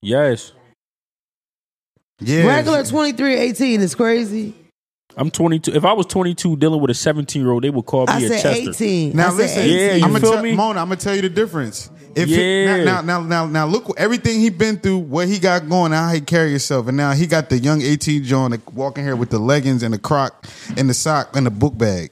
Yes, 0.01 0.51
yeah, 2.20 2.45
Regular 2.47 2.84
23 2.84 3.36
18 3.36 3.82
is 3.82 3.95
crazy. 3.95 4.55
I'm 5.18 5.30
22. 5.32 5.74
If 5.74 5.86
I 5.86 5.93
was 5.93 6.05
22 6.07 6.55
dealing 6.57 6.82
with 6.82 6.91
a 6.91 6.93
17 6.93 7.41
year 7.41 7.51
old, 7.51 7.64
they 7.64 7.70
would 7.70 7.86
call 7.86 8.07
me 8.07 8.14
I 8.14 8.20
a 8.20 8.28
said 8.28 8.41
Chester. 8.41 8.70
18. 8.72 9.16
Now 9.16 9.28
I 9.28 9.30
said 9.30 9.38
listen, 9.38 9.62
18. 9.64 9.78
Yeah, 9.78 9.93
you 9.95 10.03
I'm 10.05 10.14
feel 10.22 10.32
gonna 10.32 10.43
me? 10.43 10.55
Mona, 10.55 10.80
I'm 10.82 10.88
gonna 10.88 10.95
tell 10.99 11.16
you 11.16 11.22
the 11.22 11.30
difference. 11.30 11.89
If 12.16 12.28
Yeah. 12.28 12.76
it, 12.76 12.86
now, 12.86 13.01
now, 13.01 13.22
now, 13.22 13.45
now, 13.45 13.66
look 13.66 13.93
everything 13.97 14.41
he 14.41 14.49
been 14.49 14.78
through, 14.78 14.97
what 14.97 15.28
he 15.30 15.39
got 15.39 15.70
going, 15.70 15.93
how 15.93 16.09
he 16.09 16.20
carry 16.20 16.49
himself, 16.49 16.88
and 16.88 16.97
now 16.97 17.14
he 17.14 17.26
got 17.26 17.49
the 17.49 17.57
young 17.57 17.82
18 17.82 18.24
John 18.26 18.51
that 18.51 18.74
walking 18.74 19.03
here 19.05 19.16
with 19.16 19.30
the 19.30 19.39
leggings 19.39 19.82
and 19.82 19.93
the 19.93 19.97
croc 19.97 20.45
and 20.76 20.89
the 20.89 20.93
sock 20.93 21.36
and 21.36 21.45
the 21.45 21.51
book 21.51 21.78
bag. 21.78 22.12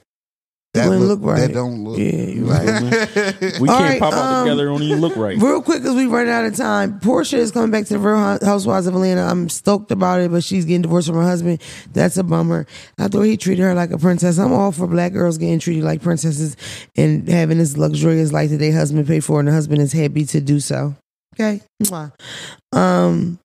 It 0.72 0.88
wouldn't 0.88 1.06
look 1.06 1.18
right. 1.22 1.40
That 1.40 1.52
don't 1.52 1.82
look. 1.82 1.98
Yeah, 1.98 2.12
you're 2.12 2.46
right. 2.46 3.40
We 3.60 3.66
can't 3.66 3.68
right, 3.68 3.98
pop 3.98 4.12
out 4.12 4.34
um, 4.34 4.46
together. 4.46 4.66
Don't 4.66 4.82
even 4.84 5.00
look 5.00 5.16
right. 5.16 5.36
Real 5.36 5.62
quick, 5.62 5.82
as 5.82 5.96
we 5.96 6.06
run 6.06 6.28
out 6.28 6.44
of 6.44 6.54
time, 6.54 7.00
Porsha 7.00 7.38
is 7.38 7.50
coming 7.50 7.72
back 7.72 7.86
to 7.86 7.94
the 7.94 7.98
Real 7.98 8.38
Housewives 8.40 8.86
of 8.86 8.94
Atlanta. 8.94 9.22
I'm 9.22 9.48
stoked 9.48 9.90
about 9.90 10.20
it, 10.20 10.30
but 10.30 10.44
she's 10.44 10.64
getting 10.64 10.82
divorced 10.82 11.08
from 11.08 11.16
her 11.16 11.24
husband. 11.24 11.60
That's 11.92 12.16
a 12.18 12.22
bummer. 12.22 12.66
I 12.98 13.08
thought 13.08 13.22
he 13.22 13.36
treated 13.36 13.62
her 13.62 13.74
like 13.74 13.90
a 13.90 13.98
princess. 13.98 14.38
I'm 14.38 14.52
all 14.52 14.70
for 14.70 14.86
black 14.86 15.12
girls 15.12 15.38
getting 15.38 15.58
treated 15.58 15.82
like 15.82 16.02
princesses 16.02 16.56
and 16.96 17.28
having 17.28 17.58
this 17.58 17.76
luxurious 17.76 18.32
life 18.32 18.50
that 18.50 18.58
their 18.58 18.72
husband 18.72 19.08
paid 19.08 19.24
for, 19.24 19.40
and 19.40 19.48
the 19.48 19.52
husband 19.52 19.82
is 19.82 19.92
happy 19.92 20.24
to 20.26 20.40
do 20.40 20.60
so. 20.60 20.94
Okay. 21.34 21.62
Mwah. 21.82 22.12
Um, 22.72 23.40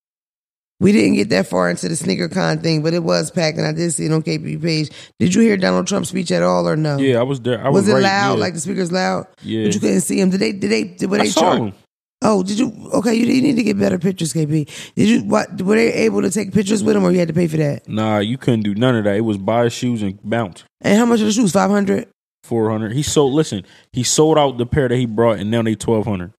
we 0.80 0.92
didn't 0.92 1.16
get 1.16 1.30
that 1.30 1.48
far 1.48 1.70
into 1.70 1.88
the 1.88 1.96
sneaker 1.96 2.28
con 2.28 2.60
thing, 2.60 2.84
but 2.84 2.94
it 2.94 3.04
was 3.04 3.32
packed, 3.32 3.58
and 3.58 3.66
I 3.66 3.72
did 3.72 3.92
see 3.92 4.06
it 4.06 4.12
on 4.12 4.22
KP 4.22 4.62
page. 4.62 4.90
Did 5.20 5.34
you 5.34 5.42
hear 5.42 5.56
Donald 5.58 5.88
Trump's 5.88 6.10
speech 6.10 6.32
at 6.32 6.44
all, 6.44 6.68
or 6.68 6.76
no? 6.76 6.98
Yeah, 6.98 7.20
I 7.20 7.24
was 7.24 7.40
there. 7.42 7.60
I 7.66 7.70
was, 7.70 7.84
Was, 7.84 7.90
it 7.90 7.94
right, 7.94 8.04
loud? 8.04 8.34
yeah. 8.34 8.40
Like 8.42 8.54
the 8.56 8.60
speakers 8.60 8.92
loud? 8.92 9.28
Yeah. 9.42 9.66
But 9.66 9.74
you 9.74 9.80
couldn't 9.80 10.02
see 10.02 10.20
him. 10.20 10.30
Did 10.32 10.42
they? 10.42 10.52
Did 10.52 10.72
they? 10.72 10.84
Did, 10.84 11.10
were 11.10 11.20
I 11.20 11.26
saw 11.28 11.56
him. 11.56 11.74
Oh, 12.22 12.44
did 12.44 12.58
you? 12.60 12.72
Okay, 12.94 13.14
you, 13.14 13.26
you 13.26 13.42
need 13.42 13.56
to 13.58 13.64
get 13.64 13.78
better 13.78 14.00
pictures, 14.00 14.34
KP. 14.34 14.94
Did 14.96 15.08
you? 15.08 15.24
What 15.24 15.62
were 15.62 15.76
they 15.76 15.94
able 15.94 16.22
to 16.22 16.32
take 16.32 16.54
pictures 16.54 16.84
with 16.84 16.96
him, 16.96 17.04
or 17.06 17.12
you 17.12 17.20
had 17.20 17.28
to 17.30 17.34
pay 17.34 17.48
for 17.48 17.58
that? 17.58 17.88
Nah, 17.88 18.20
you 18.20 18.38
couldn't 18.38 18.62
do 18.64 18.74
none 18.76 18.96
of 18.96 19.04
that. 19.06 19.16
It 19.16 19.22
was 19.22 19.38
buy 19.38 19.68
shoes 19.70 20.02
and 20.02 20.20
bounce. 20.24 20.64
And 20.82 20.98
how 20.98 21.06
much 21.06 21.22
are 21.22 21.26
the 21.26 21.32
shoes? 21.32 21.52
Five 21.52 21.70
hundred. 21.70 22.08
Four 22.44 22.70
hundred. 22.70 22.94
He 22.94 23.02
sold. 23.04 23.34
Listen, 23.34 23.64
he 23.94 24.04
sold 24.04 24.38
out 24.38 24.58
the 24.58 24.66
pair 24.66 24.88
that 24.90 24.96
he 24.98 25.06
brought, 25.06 25.40
and 25.40 25.50
now 25.52 25.62
they 25.62 25.76
twelve 25.76 26.06
hundred. 26.06 26.34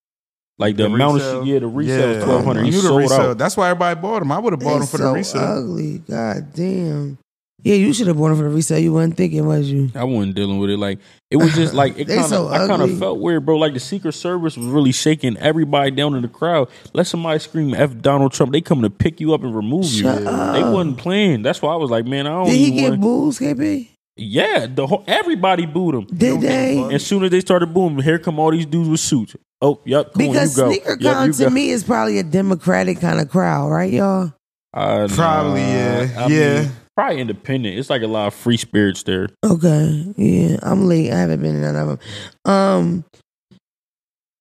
Like 0.58 0.76
the, 0.76 0.86
amount 0.86 1.16
resale? 1.16 1.40
of 1.40 1.44
shoes, 1.46 1.52
yeah, 1.52 1.58
the 1.60 1.66
resale 1.66 2.10
Yeah. 2.12 2.16
is 2.18 2.24
twelve 2.24 2.44
hundred. 2.44 2.66
You 2.66 2.72
the 2.72 2.78
sold 2.80 3.00
resale. 3.02 3.20
out. 3.20 3.38
That's 3.38 3.56
why 3.56 3.68
everybody 3.70 4.00
bought 4.00 4.20
them. 4.20 4.32
I 4.32 4.38
would 4.38 4.52
have 4.54 4.60
bought 4.60 4.78
them 4.78 4.86
for 4.86 4.96
so 4.98 5.08
the 5.08 5.12
resale. 5.12 5.42
Ugly. 5.42 5.98
God 6.08 6.52
damn. 6.54 7.18
Yeah, 7.62 7.74
you 7.74 7.92
should 7.92 8.06
have 8.06 8.16
bought 8.16 8.28
them 8.28 8.36
for 8.38 8.44
the 8.44 8.48
resale. 8.50 8.78
You 8.78 8.92
wasn't 8.92 9.16
thinking, 9.16 9.44
was 9.44 9.68
you? 9.70 9.90
I 9.94 10.04
wasn't 10.04 10.34
dealing 10.36 10.58
with 10.58 10.70
it. 10.70 10.78
Like 10.78 10.98
it 11.30 11.36
was 11.36 11.52
just 11.54 11.74
like 11.74 11.98
it 11.98 12.06
kind 12.06 12.20
of. 12.20 12.26
so 12.26 12.48
I 12.48 12.66
kind 12.66 12.80
of 12.80 12.98
felt 12.98 13.18
weird, 13.18 13.44
bro. 13.44 13.56
Like 13.58 13.74
the 13.74 13.80
Secret 13.80 14.12
Service 14.12 14.56
was 14.56 14.66
really 14.66 14.92
shaking 14.92 15.36
everybody 15.38 15.90
down 15.90 16.14
in 16.14 16.22
the 16.22 16.28
crowd. 16.28 16.68
Let 16.94 17.06
somebody 17.06 17.38
scream 17.40 17.74
"F 17.74 17.98
Donald 18.00 18.32
Trump." 18.32 18.52
They 18.52 18.60
coming 18.62 18.82
to 18.84 18.90
pick 18.90 19.20
you 19.20 19.34
up 19.34 19.42
and 19.42 19.54
remove 19.54 19.84
Shut 19.86 20.22
you. 20.22 20.28
up. 20.28 20.54
They 20.54 20.62
wasn't 20.62 20.96
playing. 20.98 21.42
That's 21.42 21.60
why 21.60 21.72
I 21.74 21.76
was 21.76 21.90
like, 21.90 22.06
man, 22.06 22.26
I 22.26 22.30
don't. 22.30 22.46
Did 22.46 22.56
he 22.56 22.70
get 22.70 22.90
wanna- 22.90 23.02
booze, 23.02 23.38
KP? 23.40 23.88
Yeah, 24.18 24.66
the 24.66 24.86
whole 24.86 25.04
everybody 25.06 25.66
booed 25.66 25.94
him. 25.96 26.04
Did 26.06 26.40
they? 26.40 26.82
As 26.94 27.04
soon 27.04 27.22
as 27.24 27.30
they 27.30 27.40
started 27.40 27.74
booing, 27.74 27.98
here 27.98 28.18
come 28.18 28.38
all 28.38 28.50
these 28.50 28.64
dudes 28.64 28.88
with 28.88 29.00
suits. 29.00 29.36
Oh, 29.62 29.80
yep. 29.84 30.12
Come 30.12 30.18
Because 30.26 30.58
on, 30.58 30.70
you 30.70 30.78
go. 30.80 30.84
sneaker 30.84 30.96
Yep, 31.00 31.14
con 31.14 31.32
to 31.32 31.50
me 31.50 31.70
is 31.70 31.82
probably 31.84 32.18
a 32.18 32.22
democratic 32.22 33.00
kind 33.00 33.20
of 33.20 33.30
crowd, 33.30 33.70
right, 33.70 33.92
y'all? 33.92 34.32
Uh, 34.74 35.08
Probably, 35.10 35.62
nah. 35.62 35.66
yeah. 35.68 36.08
I 36.18 36.26
Yeah. 36.28 36.60
mean, 36.60 36.70
probably 36.94 37.20
independent. 37.20 37.78
It's 37.78 37.88
like 37.88 38.02
a 38.02 38.06
lot 38.06 38.26
of 38.26 38.34
free 38.34 38.58
spirits 38.58 39.02
there. 39.04 39.28
Okay. 39.44 40.12
Yeah, 40.18 40.58
I'm 40.62 40.86
late. 40.86 41.10
I 41.10 41.18
haven't 41.18 41.40
been 41.40 41.54
in 41.56 41.62
none 41.62 41.76
of 41.76 41.88
them. 41.88 41.98
Um. 42.44 43.04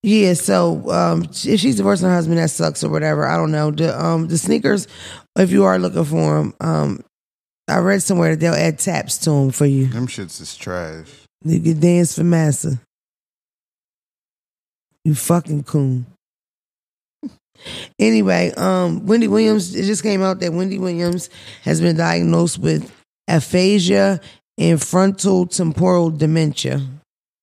Yeah, 0.03 0.33
so 0.35 0.87
um, 0.91 1.23
if 1.23 1.59
she's 1.59 1.77
divorcing 1.77 2.07
her 2.07 2.13
husband, 2.13 2.37
that 2.37 2.51
sucks 2.51 2.83
or 2.83 2.89
whatever. 2.89 3.25
I 3.27 3.37
don't 3.37 3.51
know. 3.51 3.71
The 3.71 3.99
um 3.99 4.27
the 4.27 4.37
sneakers, 4.37 4.87
if 5.35 5.49
you 5.51 5.63
are 5.63 5.79
looking 5.79 6.05
for 6.05 6.37
them, 6.37 6.53
um, 6.59 6.99
I 7.67 7.79
read 7.79 8.03
somewhere 8.03 8.31
that 8.35 8.39
they'll 8.39 8.53
add 8.53 8.77
taps 8.77 9.17
to 9.19 9.31
them 9.31 9.49
for 9.51 9.65
you. 9.65 9.87
Them 9.87 10.05
shits 10.05 10.39
is 10.41 10.55
trash. 10.55 11.09
You 11.43 11.59
can 11.59 11.79
dance 11.79 12.15
for 12.15 12.23
massa. 12.23 12.79
You 15.05 15.13
fucking 15.13 15.63
coon. 15.63 16.07
Anyway, 17.99 18.51
um, 18.57 19.05
Wendy 19.05 19.27
Williams, 19.27 19.75
it 19.75 19.85
just 19.85 20.03
came 20.03 20.21
out 20.21 20.39
that 20.39 20.51
Wendy 20.51 20.79
Williams 20.79 21.29
has 21.63 21.79
been 21.79 21.95
diagnosed 21.95 22.57
with 22.57 22.91
aphasia 23.29 24.19
and 24.57 24.81
frontal 24.81 25.45
temporal 25.45 26.09
dementia. 26.09 26.81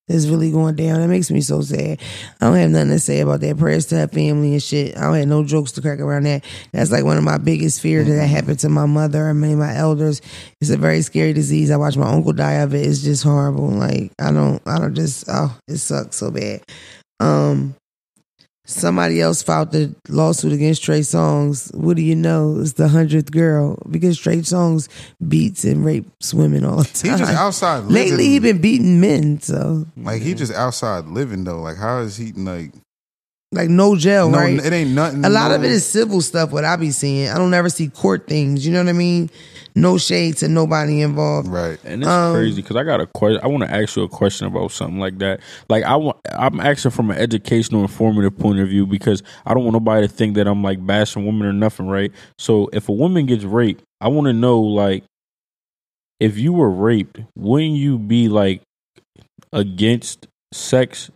It's 0.09 0.27
really 0.27 0.51
going 0.51 0.75
down. 0.75 1.01
That 1.01 1.09
makes 1.09 1.31
me 1.31 1.41
so 1.41 1.63
sad. 1.63 2.01
I 2.41 2.47
don't 2.47 2.57
have 2.57 2.71
nothing 2.71 2.91
to 2.91 2.99
say 2.99 3.21
about 3.21 3.41
that. 3.41 3.57
Prayers 3.57 3.87
to 3.87 3.99
her 3.99 4.09
family 4.09 4.53
and 4.53 4.63
shit. 4.63 4.97
I 4.97 5.03
don't 5.03 5.15
have 5.15 5.29
no 5.29 5.45
jokes 5.45 5.73
to 5.73 5.81
crack 5.81 6.01
around 6.01 6.25
that. 6.25 6.45
That's 6.73 6.91
like 6.91 7.05
one 7.05 7.17
of 7.17 7.25
my 7.25 7.39
biggest 7.39 7.81
fears 7.81 8.09
that 8.09 8.15
that 8.15 8.27
happened 8.27 8.59
to 8.59 8.69
my 8.69 8.85
mother 8.85 9.29
and 9.29 9.41
many 9.41 9.53
of 9.53 9.61
my 9.61 9.75
elders. 9.75 10.21
It's 10.61 10.71
a 10.71 10.77
very 10.77 11.03
scary 11.03 11.33
disease. 11.33 11.71
I 11.71 11.77
watched 11.77 11.97
my 11.97 12.11
uncle 12.11 12.33
die 12.33 12.55
of 12.55 12.75
it. 12.75 12.85
It's 12.85 13.03
just 13.03 13.23
horrible. 13.23 13.69
Like 13.69 14.13
I 14.19 14.33
don't, 14.33 14.61
I 14.67 14.81
don't 14.81 14.95
just, 14.95 15.25
oh, 15.29 15.57
it 15.69 15.79
sucks 15.79 16.17
so 16.17 16.33
bad. 16.33 16.63
Um, 17.23 17.75
somebody 18.65 19.21
else 19.21 19.43
filed 19.43 19.73
the 19.73 19.95
lawsuit 20.09 20.53
against 20.53 20.83
Trey 20.83 21.01
Songz. 21.01 21.75
What 21.75 21.97
do 21.97 22.03
you 22.03 22.17
know? 22.17 22.59
It's 22.61 22.75
the 22.75 22.89
hundredth 22.89 23.31
girl 23.31 23.79
because 23.91 24.19
Trey 24.19 24.39
Songz 24.39 24.89
beats 25.27 25.65
and 25.65 25.85
rapes 25.85 26.33
women 26.33 26.65
all 26.65 26.79
the 26.79 26.85
time. 26.85 27.13
He 27.13 27.19
just 27.19 27.35
outside 27.35 27.85
living. 27.85 27.95
Lately, 27.95 28.25
he 28.27 28.39
been 28.39 28.61
beating 28.61 29.01
men, 29.01 29.41
so 29.41 29.87
like 29.97 30.23
he 30.23 30.35
just 30.35 30.53
outside 30.53 31.07
living 31.07 31.45
though. 31.45 31.61
Like 31.61 31.77
how 31.77 31.99
is 32.01 32.17
he 32.17 32.33
like? 32.33 32.73
Like 33.53 33.69
no 33.69 33.95
jail, 33.97 34.29
no, 34.31 34.39
right? 34.39 34.59
it 34.59 34.73
ain't 34.73 34.91
nothing. 34.91 35.25
A 35.25 35.29
lot 35.31 35.49
no- 35.51 35.57
of 35.57 35.65
it 35.65 35.71
is 35.71 35.87
civil 35.87 36.21
stuff. 36.21 36.51
What 36.51 36.65
I 36.65 36.77
be 36.77 36.91
seeing, 36.91 37.29
I 37.29 37.37
don't 37.39 37.53
ever 37.55 37.69
see 37.69 37.89
court 37.89 38.27
things. 38.27 38.67
You 38.67 38.73
know 38.73 38.81
what 38.81 38.89
I 38.89 38.93
mean? 38.95 39.31
No 39.75 39.97
shade 39.97 40.37
to 40.39 40.49
nobody 40.49 41.01
involved. 41.01 41.49
right. 41.49 41.79
And 41.85 42.03
it's 42.03 42.11
Um, 42.11 42.35
crazy 42.35 42.61
because 42.61 42.77
I 42.77 42.83
got 42.85 43.01
a 43.01 43.07
question. 43.07 43.41
I 43.43 43.47
want 43.47 43.63
to 43.63 43.71
ask 43.75 43.97
you 43.97 44.03
a 44.03 44.09
question 44.09 44.47
about 44.47 44.71
something 44.71 44.99
like 44.99 45.19
that. 45.21 45.41
Like 45.71 45.85
I 45.85 45.97
want, 45.97 46.19
I'm 46.31 46.61
asking 46.61 46.91
from 46.91 47.11
an 47.11 47.17
educational, 47.17 47.81
informative 47.83 48.37
point 48.39 48.59
of 48.59 48.69
view 48.69 48.87
because 48.87 49.23
I 49.47 49.55
don't 49.55 49.63
want 49.65 49.73
nobody 49.75 50.07
to 50.07 50.13
think 50.13 50.35
that 50.37 50.47
I'm 50.47 50.63
like 50.63 50.85
bashing 50.85 51.25
women 51.25 51.47
or 51.47 51.53
nothing, 51.55 51.87
right? 51.87 52.13
So 52.39 52.69
if 52.75 52.89
a 52.91 52.93
woman 52.93 53.25
gets 53.25 53.45
raped, 53.45 53.83
I 54.01 54.09
want 54.09 54.27
to 54.27 54.35
know 54.35 54.61
like, 54.61 55.05
if 56.21 56.37
you 56.39 56.53
were 56.53 56.71
raped, 56.71 57.21
wouldn't 57.37 57.73
you 57.77 57.99
be 57.99 58.29
like 58.29 58.61
against 59.53 60.27
sex 60.53 61.11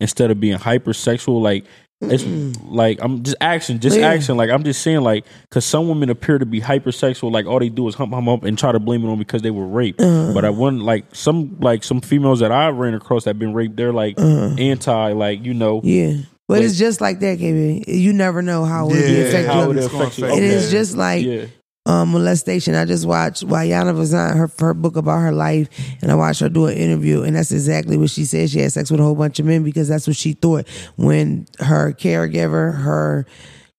instead 0.00 0.30
of 0.30 0.40
being 0.40 0.58
hypersexual? 0.58 1.40
Like 1.40 1.64
It's 2.02 2.24
like 2.64 2.98
I'm 3.02 3.22
just 3.22 3.36
action, 3.42 3.78
just 3.78 3.98
Yeah. 3.98 4.08
action. 4.08 4.36
Like 4.38 4.48
I'm 4.48 4.64
just 4.64 4.80
saying, 4.80 5.02
like 5.02 5.26
because 5.42 5.66
some 5.66 5.86
women 5.86 6.08
appear 6.08 6.38
to 6.38 6.46
be 6.46 6.58
hypersexual. 6.58 7.30
Like 7.30 7.44
all 7.44 7.58
they 7.58 7.68
do 7.68 7.86
is 7.88 7.94
hump, 7.94 8.14
hump, 8.14 8.26
hump, 8.26 8.44
and 8.44 8.58
try 8.58 8.72
to 8.72 8.78
blame 8.80 9.04
it 9.04 9.08
on 9.08 9.18
because 9.18 9.42
they 9.42 9.50
were 9.50 9.66
raped. 9.66 10.00
Uh-huh. 10.00 10.32
But 10.32 10.46
I 10.46 10.50
wouldn't 10.50 10.82
like 10.82 11.04
some 11.14 11.58
like 11.60 11.84
some 11.84 12.00
females 12.00 12.40
that 12.40 12.52
I 12.52 12.68
ran 12.70 12.94
across 12.94 13.24
that 13.24 13.38
been 13.38 13.52
raped. 13.52 13.76
They're 13.76 13.92
like 13.92 14.18
anti, 14.18 15.12
like 15.12 15.44
you 15.44 15.52
know, 15.54 15.78
Uh-huh. 15.78 15.88
Yeah. 15.88 16.14
But 16.48 16.60
Wait. 16.60 16.64
it's 16.64 16.78
just 16.78 17.00
like 17.00 17.20
that, 17.20 17.38
KP. 17.38 17.84
You 17.86 18.12
never 18.12 18.42
know 18.42 18.64
how 18.64 18.88
it 18.88 18.94
Yeah, 18.94 19.00
will 19.18 19.26
affect 19.28 19.54
you. 19.54 19.70
it 19.70 19.76
it's 19.76 19.88
gonna 19.88 20.00
affects 20.00 20.18
you. 20.18 20.24
affect 20.24 20.40
you. 20.40 20.46
is 20.46 20.64
Okay. 20.64 20.72
just 20.72 20.96
like 20.96 21.24
yeah, 21.26 21.44
um, 21.90 22.12
molestation. 22.12 22.74
I 22.74 22.84
just 22.84 23.04
watched 23.04 23.44
Wayana 23.44 23.92
Vazan, 23.94 24.36
her 24.36 24.50
her 24.60 24.74
book 24.74 24.96
about 24.96 25.18
her 25.18 25.32
life, 25.32 25.68
and 26.00 26.10
I 26.10 26.14
watched 26.14 26.40
her 26.40 26.48
do 26.48 26.66
an 26.66 26.76
interview, 26.76 27.22
and 27.22 27.34
that's 27.34 27.50
exactly 27.50 27.96
what 27.96 28.10
she 28.10 28.24
said. 28.24 28.50
She 28.50 28.60
had 28.60 28.72
sex 28.72 28.90
with 28.90 29.00
a 29.00 29.02
whole 29.02 29.16
bunch 29.16 29.40
of 29.40 29.46
men 29.46 29.64
because 29.64 29.88
that's 29.88 30.06
what 30.06 30.16
she 30.16 30.34
thought 30.34 30.68
when 30.96 31.46
her 31.58 31.92
caregiver, 31.92 32.74
her 32.76 33.26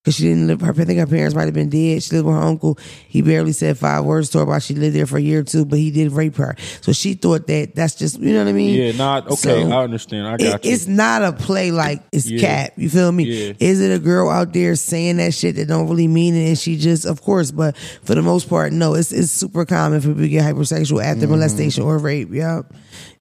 because 0.02 0.16
she 0.16 0.24
didn't 0.24 0.48
live. 0.48 0.60
Her, 0.60 0.72
I 0.72 0.84
think 0.84 0.98
her 0.98 1.06
parents 1.06 1.34
might 1.34 1.44
have 1.44 1.54
been 1.54 1.68
dead. 1.68 2.02
She 2.02 2.16
lived 2.16 2.26
with 2.26 2.34
her 2.34 2.42
uncle. 2.42 2.76
He 3.06 3.22
barely 3.22 3.52
said 3.52 3.78
five 3.78 4.04
words 4.04 4.30
to 4.30 4.38
her 4.38 4.44
while 4.44 4.58
she 4.58 4.74
lived 4.74 4.96
there 4.96 5.06
for 5.06 5.16
a 5.18 5.20
year 5.20 5.40
or 5.40 5.42
two, 5.44 5.64
but 5.64 5.78
he 5.78 5.90
did 5.92 6.10
rape 6.10 6.34
her. 6.36 6.56
So 6.80 6.92
she 6.92 7.14
thought 7.14 7.46
that 7.46 7.74
that's 7.76 7.94
just 7.94 8.18
you 8.18 8.32
know 8.32 8.40
what 8.40 8.48
I 8.48 8.52
mean. 8.52 8.74
yeah. 8.74 8.92
Not 8.92 9.26
okay. 9.26 9.36
So, 9.36 9.70
I 9.70 9.84
understand. 9.84 10.26
I 10.26 10.34
It, 10.34 10.38
got 10.38 10.64
you. 10.64 10.72
it's 10.72 10.86
not 10.88 11.22
a 11.22 11.32
play 11.32 11.70
like 11.70 12.02
it's 12.12 12.28
Yeah. 12.28 12.40
cap. 12.40 12.72
You 12.76 12.90
feel 12.90 13.12
me? 13.12 13.24
Yeah. 13.24 13.52
Is 13.60 13.80
it 13.80 13.94
a 13.94 13.98
girl 14.00 14.28
out 14.28 14.52
there 14.52 14.74
saying 14.74 15.18
that 15.18 15.34
shit 15.34 15.54
that 15.56 15.68
don't 15.68 15.88
really 15.88 16.08
mean 16.08 16.34
it 16.34 16.48
and 16.48 16.58
she 16.58 16.76
just 16.76 17.06
of 17.06 17.22
course, 17.22 17.52
but 17.52 17.76
for 18.02 18.14
the 18.16 18.22
most 18.22 18.48
part, 18.48 18.72
no, 18.72 18.94
it's 18.94 19.12
it's 19.12 19.30
super 19.30 19.64
common 19.64 20.00
for 20.00 20.08
people 20.08 20.22
to 20.22 20.28
get 20.28 20.44
hypersexual 20.44 21.02
after 21.04 21.22
Mm-hmm. 21.22 21.30
molestation 21.30 21.84
or 21.84 21.98
rape. 21.98 22.28
Yep. 22.32 22.72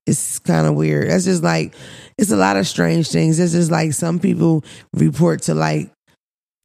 It's 0.07 0.39
kind 0.39 0.65
of 0.65 0.73
weird. 0.73 1.11
That's 1.11 1.25
just 1.25 1.43
like 1.43 1.75
it's 2.17 2.31
a 2.31 2.35
lot 2.35 2.57
of 2.57 2.67
strange 2.67 3.09
things. 3.09 3.37
It's 3.39 3.51
just 3.53 3.69
like 3.69 3.93
some 3.93 4.17
people 4.19 4.63
report 4.93 5.43
to 5.43 5.53
like 5.53 5.91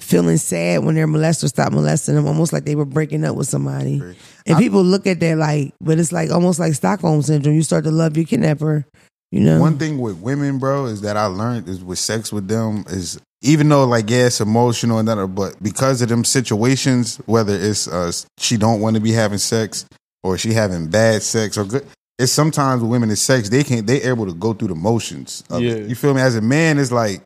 feeling 0.00 0.36
sad 0.36 0.84
when 0.84 0.94
their 0.94 1.06
molester 1.06 1.48
stopped 1.48 1.72
molesting 1.72 2.14
them, 2.14 2.26
almost 2.26 2.52
like 2.52 2.64
they 2.64 2.74
were 2.74 2.84
breaking 2.84 3.24
up 3.24 3.34
with 3.36 3.48
somebody. 3.48 4.00
And 4.46 4.58
people 4.58 4.82
look 4.82 5.06
at 5.06 5.20
that 5.20 5.36
like, 5.38 5.74
but 5.80 5.98
it's 5.98 6.12
like 6.12 6.30
almost 6.30 6.58
like 6.60 6.74
Stockholm 6.74 7.22
syndrome. 7.22 7.54
You 7.56 7.62
start 7.62 7.84
to 7.84 7.90
love 7.90 8.16
your 8.16 8.26
kidnapper. 8.26 8.84
You 9.32 9.40
know, 9.40 9.60
One 9.60 9.76
thing 9.76 9.98
with 9.98 10.18
women, 10.18 10.58
bro, 10.58 10.86
is 10.86 11.00
that 11.00 11.16
I 11.16 11.26
learned 11.26 11.68
is 11.68 11.82
with 11.82 11.98
sex 11.98 12.32
with 12.32 12.46
them 12.46 12.84
is 12.88 13.18
even 13.42 13.68
though 13.68 13.84
like 13.84 14.08
yeah, 14.08 14.26
it's 14.26 14.40
emotional 14.40 14.98
and 14.98 15.08
that, 15.08 15.26
but 15.34 15.60
because 15.62 16.00
of 16.00 16.08
them 16.08 16.24
situations, 16.24 17.16
whether 17.26 17.54
it's 17.54 17.88
uh 17.88 18.12
she 18.38 18.56
don't 18.56 18.80
want 18.80 18.94
to 18.94 19.02
be 19.02 19.10
having 19.12 19.38
sex 19.38 19.84
or 20.22 20.38
she 20.38 20.52
having 20.52 20.88
bad 20.88 21.22
sex 21.22 21.58
or 21.58 21.64
good. 21.64 21.84
It's 22.18 22.32
sometimes 22.32 22.80
with 22.82 22.90
women 22.90 23.10
in 23.10 23.16
sex 23.16 23.48
they 23.48 23.64
can't 23.64 23.86
they 23.86 24.00
able 24.02 24.26
to 24.26 24.32
go 24.32 24.52
through 24.52 24.68
the 24.68 24.74
motions. 24.76 25.42
Of 25.50 25.60
Yeah. 25.60 25.72
it. 25.72 25.88
You 25.88 25.96
feel 25.96 26.14
me? 26.14 26.20
As 26.20 26.36
a 26.36 26.40
man, 26.40 26.78
it's 26.78 26.92
like 26.92 27.20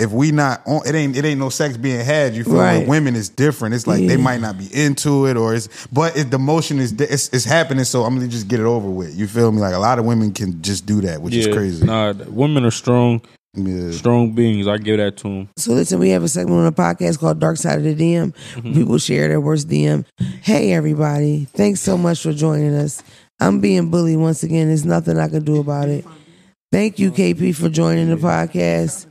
if 0.00 0.10
we 0.10 0.32
not 0.32 0.62
on 0.66 0.80
it 0.86 0.94
ain't 0.94 1.16
it 1.16 1.24
ain't 1.24 1.38
no 1.38 1.48
sex 1.50 1.76
being 1.76 2.04
had. 2.04 2.34
You 2.34 2.44
feel 2.44 2.54
me? 2.54 2.58
Right. 2.60 2.78
With 2.80 2.88
women 2.88 3.14
is 3.16 3.28
different. 3.28 3.74
It's 3.74 3.86
like 3.86 4.00
Yeah. 4.00 4.08
they 4.08 4.16
might 4.16 4.40
not 4.40 4.58
be 4.58 4.66
into 4.74 5.26
it 5.26 5.36
or 5.36 5.54
it's 5.54 5.68
but 5.92 6.16
it, 6.16 6.30
the 6.30 6.38
motion 6.38 6.78
is 6.78 6.92
it's, 6.92 7.28
it's 7.28 7.44
happening. 7.44 7.84
So 7.84 8.04
I'm 8.04 8.14
gonna 8.16 8.28
just 8.28 8.48
get 8.48 8.60
it 8.60 8.66
over 8.66 8.88
with. 8.88 9.14
You 9.16 9.26
feel 9.26 9.52
me? 9.52 9.60
Like 9.60 9.74
a 9.74 9.78
lot 9.78 9.98
of 9.98 10.04
women 10.04 10.32
can 10.32 10.60
just 10.62 10.86
do 10.86 11.00
that, 11.02 11.20
which 11.22 11.34
yeah, 11.34 11.40
is 11.48 11.54
crazy. 11.54 11.84
Nah, 11.86 12.12
women 12.28 12.64
are 12.64 12.70
strong, 12.70 13.20
Yeah. 13.54 13.90
strong 13.92 14.32
beings. 14.32 14.66
I 14.66 14.78
give 14.78 14.98
that 14.98 15.16
to 15.18 15.22
them. 15.28 15.48
So 15.56 15.72
listen, 15.72 15.98
we 15.98 16.10
have 16.10 16.22
a 16.22 16.28
segment 16.28 16.58
on 16.58 16.64
the 16.64 16.72
podcast 16.72 17.18
called 17.18 17.38
Dark 17.38 17.56
Side 17.58 17.78
of 17.78 17.84
the 17.84 17.94
DM. 17.94 18.32
Mm-hmm. 18.54 18.72
People 18.74 18.98
share 18.98 19.28
their 19.28 19.40
worst 19.40 19.68
DM. 19.68 20.04
Hey 20.42 20.72
everybody, 20.72 21.46
thanks 21.52 21.80
so 21.80 21.98
much 21.98 22.22
for 22.22 22.32
joining 22.32 22.74
us. 22.74 23.02
I'm 23.38 23.60
being 23.60 23.90
bullied 23.90 24.18
once 24.18 24.42
again. 24.42 24.68
There's 24.68 24.84
nothing 24.84 25.18
I 25.18 25.28
can 25.28 25.44
do 25.44 25.60
about 25.60 25.88
it. 25.88 26.04
Thank 26.72 26.98
you, 27.00 27.10
KP, 27.10 27.54
for 27.56 27.68
joining 27.68 28.10
the 28.10 28.16
podcast. 28.16 29.06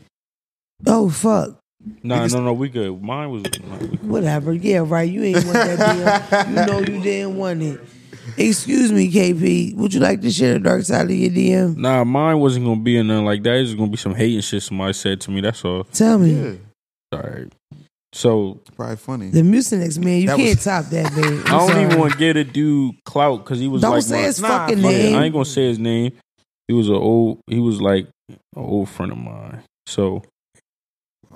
Oh 0.87 1.09
fuck. 1.09 1.57
Nah, 2.03 2.27
no, 2.27 2.41
no, 2.41 2.53
we 2.53 2.69
good. 2.69 3.01
Mine 3.01 3.31
was. 3.31 3.43
nah, 3.63 3.77
we. 3.77 3.87
Whatever. 4.07 4.53
Yeah, 4.53 4.83
right. 4.85 5.09
You 5.09 5.23
ain't 5.23 5.37
want 5.45 5.53
that 5.53 5.79
DM. 5.79 6.49
You 6.49 6.65
know 6.65 6.79
you 6.79 7.01
didn't 7.01 7.37
want 7.37 7.61
it. 7.61 7.79
Excuse 8.37 8.91
me, 8.91 9.11
KP. 9.11 9.75
Would 9.75 9.93
you 9.93 9.99
like 10.01 10.21
to 10.21 10.29
share 10.31 10.53
the 10.53 10.59
dark 10.59 10.83
side 10.83 11.05
of 11.05 11.11
your 11.11 11.31
DM? 11.31 11.77
Nah, 11.77 12.03
mine 12.03 12.39
wasn't 12.39 12.65
gonna 12.65 12.81
be 12.81 12.97
in 12.97 13.07
nothing 13.07 13.25
like 13.25 13.43
that. 13.43 13.55
It's 13.55 13.73
gonna 13.73 13.89
be 13.89 13.97
some 13.97 14.13
hating 14.13 14.41
shit 14.41 14.61
somebody 14.61 14.93
said 14.93 15.21
to 15.21 15.31
me. 15.31 15.41
That's 15.41 15.63
all. 15.65 15.83
Tell 15.85 16.17
me. 16.19 16.33
Yeah. 16.33 16.53
All 17.13 17.19
right. 17.21 17.51
So 18.11 18.59
Probably 18.75 18.95
funny. 18.97 19.29
The 19.29 19.41
Mucinex, 19.41 20.03
man, 20.03 20.21
you 20.21 20.27
That 20.27 20.37
can't 20.37 20.49
was- 20.49 20.63
top 20.63 20.85
that, 20.85 21.13
babe. 21.15 21.41
I 21.45 21.49
don't 21.67 21.85
even 21.85 21.99
want 21.99 22.13
to 22.13 22.17
get 22.19 22.37
a 22.37 22.43
dude 22.43 22.95
clout 23.05 23.43
because 23.43 23.59
he 23.59 23.67
was 23.67 23.81
Don't 23.81 23.91
like 23.93 24.03
say 24.03 24.21
my- 24.21 24.27
his 24.27 24.41
Nah, 24.41 24.47
fucking 24.47 24.81
fuck 24.81 24.91
it. 24.91 24.97
name. 24.97 25.15
I 25.15 25.23
ain't 25.25 25.33
gonna 25.33 25.45
say 25.45 25.67
his 25.67 25.79
name. 25.79 26.11
He 26.67 26.73
was 26.73 26.89
an 26.89 26.95
old. 26.95 27.39
He 27.47 27.59
was 27.59 27.81
like 27.81 28.07
an 28.29 28.37
old 28.55 28.89
friend 28.89 29.11
of 29.11 29.17
mine. 29.17 29.61
So 29.85 30.23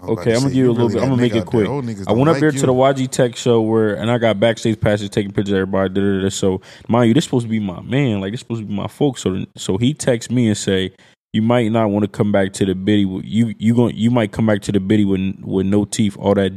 I 0.03 0.07
was 0.07 0.13
about 0.13 0.21
Okay, 0.21 0.33
I'm 0.33 0.41
gonna 0.41 0.53
give 0.53 0.63
you 0.65 0.69
a 0.69 0.71
little 0.71 0.87
really 0.89 0.99
bit. 0.99 1.03
I'm 1.03 1.09
gonna 1.09 1.21
make 1.21 1.35
it 1.35 1.45
quick. 1.45 1.67
I 1.67 2.11
went 2.11 2.29
up 2.29 2.33
like 2.33 2.39
there 2.41 2.51
you. 2.51 2.59
to 2.59 2.65
the 2.65 2.73
YG 2.73 3.09
Tech 3.09 3.35
show 3.35 3.61
where, 3.61 3.95
and 3.95 4.11
I 4.11 4.17
got 4.17 4.39
backstage 4.39 4.79
passes 4.79 5.09
taking 5.09 5.31
pictures 5.31 5.53
of 5.53 5.59
everybody. 5.59 5.93
Da, 5.93 6.01
da, 6.01 6.21
da. 6.23 6.29
So, 6.29 6.61
mind 6.89 7.07
you, 7.07 7.13
this 7.13 7.23
supposed 7.23 7.45
to 7.45 7.49
be 7.49 7.59
my 7.59 7.81
man. 7.81 8.19
Like 8.19 8.33
this 8.33 8.41
supposed 8.41 8.61
to 8.61 8.67
be 8.67 8.73
my 8.73 8.87
folks. 8.87 9.21
So, 9.21 9.45
so 9.55 9.77
he 9.77 9.93
texts 9.93 10.29
me 10.29 10.47
and 10.47 10.57
say, 10.57 10.91
"You 11.31 11.41
might 11.41 11.71
not 11.71 11.89
want 11.89 12.03
to 12.03 12.09
come 12.09 12.31
back 12.31 12.51
to 12.53 12.65
the 12.65 12.75
biddy. 12.75 13.01
You 13.23 13.53
you 13.57 13.75
going 13.75 13.95
you 13.95 14.11
might 14.11 14.31
come 14.33 14.45
back 14.45 14.61
to 14.63 14.71
the 14.73 14.79
biddy 14.79 15.05
with 15.05 15.35
with 15.41 15.65
no 15.65 15.85
teeth. 15.85 16.17
All 16.17 16.33
that 16.35 16.51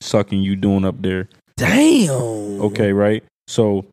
sucking 0.00 0.40
you 0.40 0.56
doing 0.56 0.84
up 0.86 1.02
there. 1.02 1.28
Damn. 1.56 2.10
Okay, 2.62 2.92
right? 2.92 3.22
So." 3.46 3.86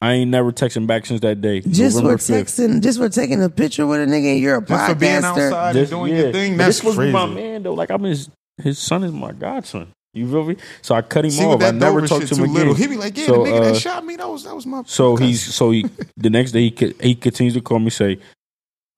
I 0.00 0.12
ain't 0.12 0.30
never 0.30 0.52
texting 0.52 0.86
back 0.86 1.06
since 1.06 1.20
that 1.22 1.40
day. 1.40 1.60
Just 1.60 1.96
November 1.96 2.18
for 2.18 2.32
5th. 2.32 2.42
texting, 2.44 2.82
just 2.82 2.98
for 2.98 3.08
taking 3.08 3.42
a 3.42 3.48
picture 3.48 3.86
with 3.86 4.00
a 4.00 4.06
nigga 4.06 4.32
and 4.32 4.40
you're 4.40 4.56
a 4.58 4.62
Just 4.64 4.86
for 4.90 4.94
being 4.94 5.22
podcaster. 5.22 5.46
outside 5.52 5.72
Just- 5.72 5.92
and 5.92 6.00
doing 6.02 6.12
yeah. 6.14 6.22
your 6.24 6.32
thing. 6.32 6.52
But 6.52 6.64
That's 6.64 6.76
this 6.78 6.84
was 6.84 6.96
crazy. 6.96 7.12
my 7.12 7.26
man 7.26 7.62
though. 7.62 7.74
Like 7.74 7.90
I'm 7.90 8.02
his 8.02 8.28
his 8.62 8.78
son 8.78 9.04
is 9.04 9.12
my 9.12 9.32
godson. 9.32 9.88
You 10.12 10.30
feel 10.30 10.44
me? 10.44 10.56
So 10.82 10.94
I 10.94 11.02
cut 11.02 11.24
him 11.26 11.30
See 11.30 11.44
off. 11.44 11.56
I 11.60 11.66
that 11.66 11.74
never 11.74 12.00
Dover 12.00 12.06
talked 12.08 12.20
shit 12.22 12.28
to 12.30 12.34
too 12.36 12.44
him 12.44 12.54
little. 12.54 12.72
again. 12.74 12.88
He 12.90 12.94
be 12.96 13.00
like, 13.00 13.18
yeah, 13.18 13.26
So, 13.26 13.44
the 13.44 13.50
nigga 13.50 13.58
uh, 13.60 13.64
that 13.72 13.76
shot 13.76 14.04
me, 14.04 14.16
that 14.16 14.28
was 14.28 14.44
that 14.44 14.54
was 14.54 14.64
my. 14.66 14.82
So 14.86 15.12
cousin. 15.14 15.26
he's 15.26 15.54
so 15.54 15.70
he 15.70 15.86
the 16.16 16.30
next 16.30 16.52
day 16.52 16.60
he 16.60 16.70
co- 16.70 16.92
he 17.00 17.14
continues 17.14 17.54
to 17.54 17.60
call 17.60 17.78
me 17.78 17.90
say, 17.90 18.18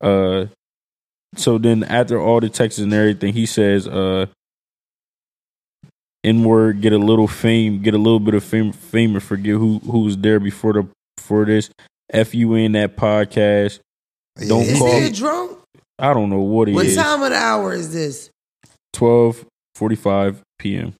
uh, 0.01 0.47
so 1.37 1.59
then 1.59 1.85
after 1.85 2.21
all 2.21 2.41
the 2.41 2.49
texts 2.49 2.81
and 2.81 2.93
everything, 2.93 3.33
he 3.35 3.47
says, 3.47 3.87
uh, 3.89 4.27
N 6.29 6.45
word, 6.45 6.81
get 6.81 6.93
a 6.93 6.99
little 6.99 7.29
fame, 7.29 7.81
get 7.83 7.95
a 7.95 7.99
little 7.99 8.21
bit 8.21 8.35
of 8.35 8.45
fame, 8.45 8.73
fame 8.73 9.15
and 9.15 9.23
forget 9.23 9.53
who 9.55 9.79
who 9.81 10.01
was 10.01 10.17
there 10.17 10.39
before 10.41 10.73
the 10.75 10.87
before 11.17 11.45
this. 11.45 11.71
F 12.11 12.35
you 12.35 12.55
in 12.55 12.73
that 12.73 12.97
podcast. 12.97 13.81
don't 14.49 14.63
Is 14.63 14.79
call- 14.79 15.01
he 15.01 15.11
drunk? 15.11 15.59
I 15.99 16.13
don't 16.15 16.31
know 16.31 16.41
what 16.41 16.69
it 16.69 16.75
What 16.75 16.87
is. 16.87 16.97
time 16.97 17.23
of 17.23 17.31
the 17.31 17.37
hour 17.37 17.73
is 17.73 17.93
this? 17.93 18.31
Twelve 18.93 19.45
forty 19.75 19.97
five 19.97 20.41
p.m. 20.59 20.95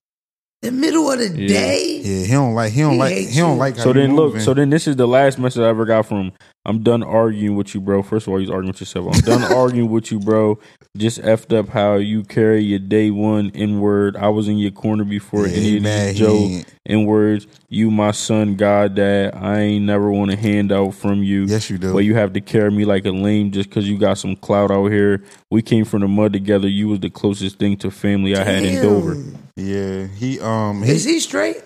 The 0.61 0.71
middle 0.71 1.09
of 1.09 1.19
the 1.19 1.29
Yeah. 1.41 1.47
day? 1.47 2.01
Yeah, 2.03 2.25
he 2.25 2.31
don't 2.33 2.53
like. 2.53 2.73
He 2.73 2.81
don't 2.81 2.93
He 2.93 2.99
like. 2.99 3.15
He 3.15 3.39
don't 3.39 3.53
you. 3.53 3.57
like. 3.59 3.77
How 3.77 3.83
So 3.83 3.93
then 3.93 4.13
look, 4.15 4.33
moving. 4.33 4.41
so 4.41 4.53
then 4.53 4.69
this 4.69 4.87
is 4.89 4.97
the 4.97 5.07
last 5.07 5.39
message 5.39 5.61
I 5.61 5.69
ever 5.69 5.85
got 5.85 6.05
from 6.05 6.17
him. 6.25 6.31
I'm 6.65 6.83
done 6.83 7.01
arguing 7.01 7.55
with 7.55 7.73
you, 7.73 7.79
bro. 7.79 8.03
First 8.03 8.27
of 8.27 8.33
all, 8.33 8.39
he's 8.39 8.49
arguing 8.49 8.71
with 8.73 8.81
yourself. 8.81 9.07
I'm 9.15 9.21
done 9.21 9.43
arguing 9.55 9.89
with 9.89 10.11
you, 10.11 10.19
bro. 10.19 10.59
Just 10.99 11.21
effed 11.21 11.57
up 11.57 11.69
how 11.69 11.95
you 11.95 12.23
carry 12.23 12.61
your 12.61 12.77
day 12.79 13.09
one 13.09 13.51
N 13.55 13.79
word. 13.79 14.17
I 14.17 14.27
was 14.27 14.49
in 14.49 14.57
your 14.57 14.71
corner 14.71 15.05
before 15.05 15.47
Yeah, 15.47 15.55
any 15.55 15.77
of 15.77 15.83
mad 15.83 16.09
these 16.09 16.13
he 16.15 16.19
Joe 16.19 16.35
ain't- 16.35 16.73
N 16.85 17.05
words. 17.05 17.47
You 17.69 17.89
my 17.89 18.11
son, 18.11 18.55
God 18.55 18.95
dad. 18.95 19.33
I 19.33 19.59
ain't 19.61 19.85
never 19.85 20.11
want 20.11 20.31
a 20.31 20.35
handout 20.35 20.93
from 20.95 21.23
you. 21.23 21.45
Yes, 21.45 21.69
you 21.69 21.77
do. 21.77 21.93
But 21.93 21.99
you 21.99 22.15
have 22.15 22.33
to 22.33 22.41
carry 22.41 22.69
me 22.69 22.83
like 22.83 23.05
a 23.05 23.11
lame 23.11 23.51
just 23.51 23.69
because 23.69 23.87
you 23.87 23.97
got 23.97 24.17
some 24.17 24.35
clout 24.35 24.71
out 24.71 24.87
here. 24.87 25.23
We 25.49 25.61
came 25.61 25.85
from 25.85 26.01
the 26.01 26.09
mud 26.09 26.33
together. 26.33 26.67
You 26.67 26.89
was 26.89 26.99
the 26.99 27.09
closest 27.09 27.59
thing 27.59 27.77
to 27.77 27.91
family 27.91 28.35
I 28.35 28.43
had 28.43 28.65
in 28.65 28.81
Dover. 28.81 29.17
yeah, 29.55 30.05
he 30.07 30.37
um 30.41 30.83
Is 30.83 31.05
he 31.05 31.13
he 31.13 31.19
straight? 31.21 31.63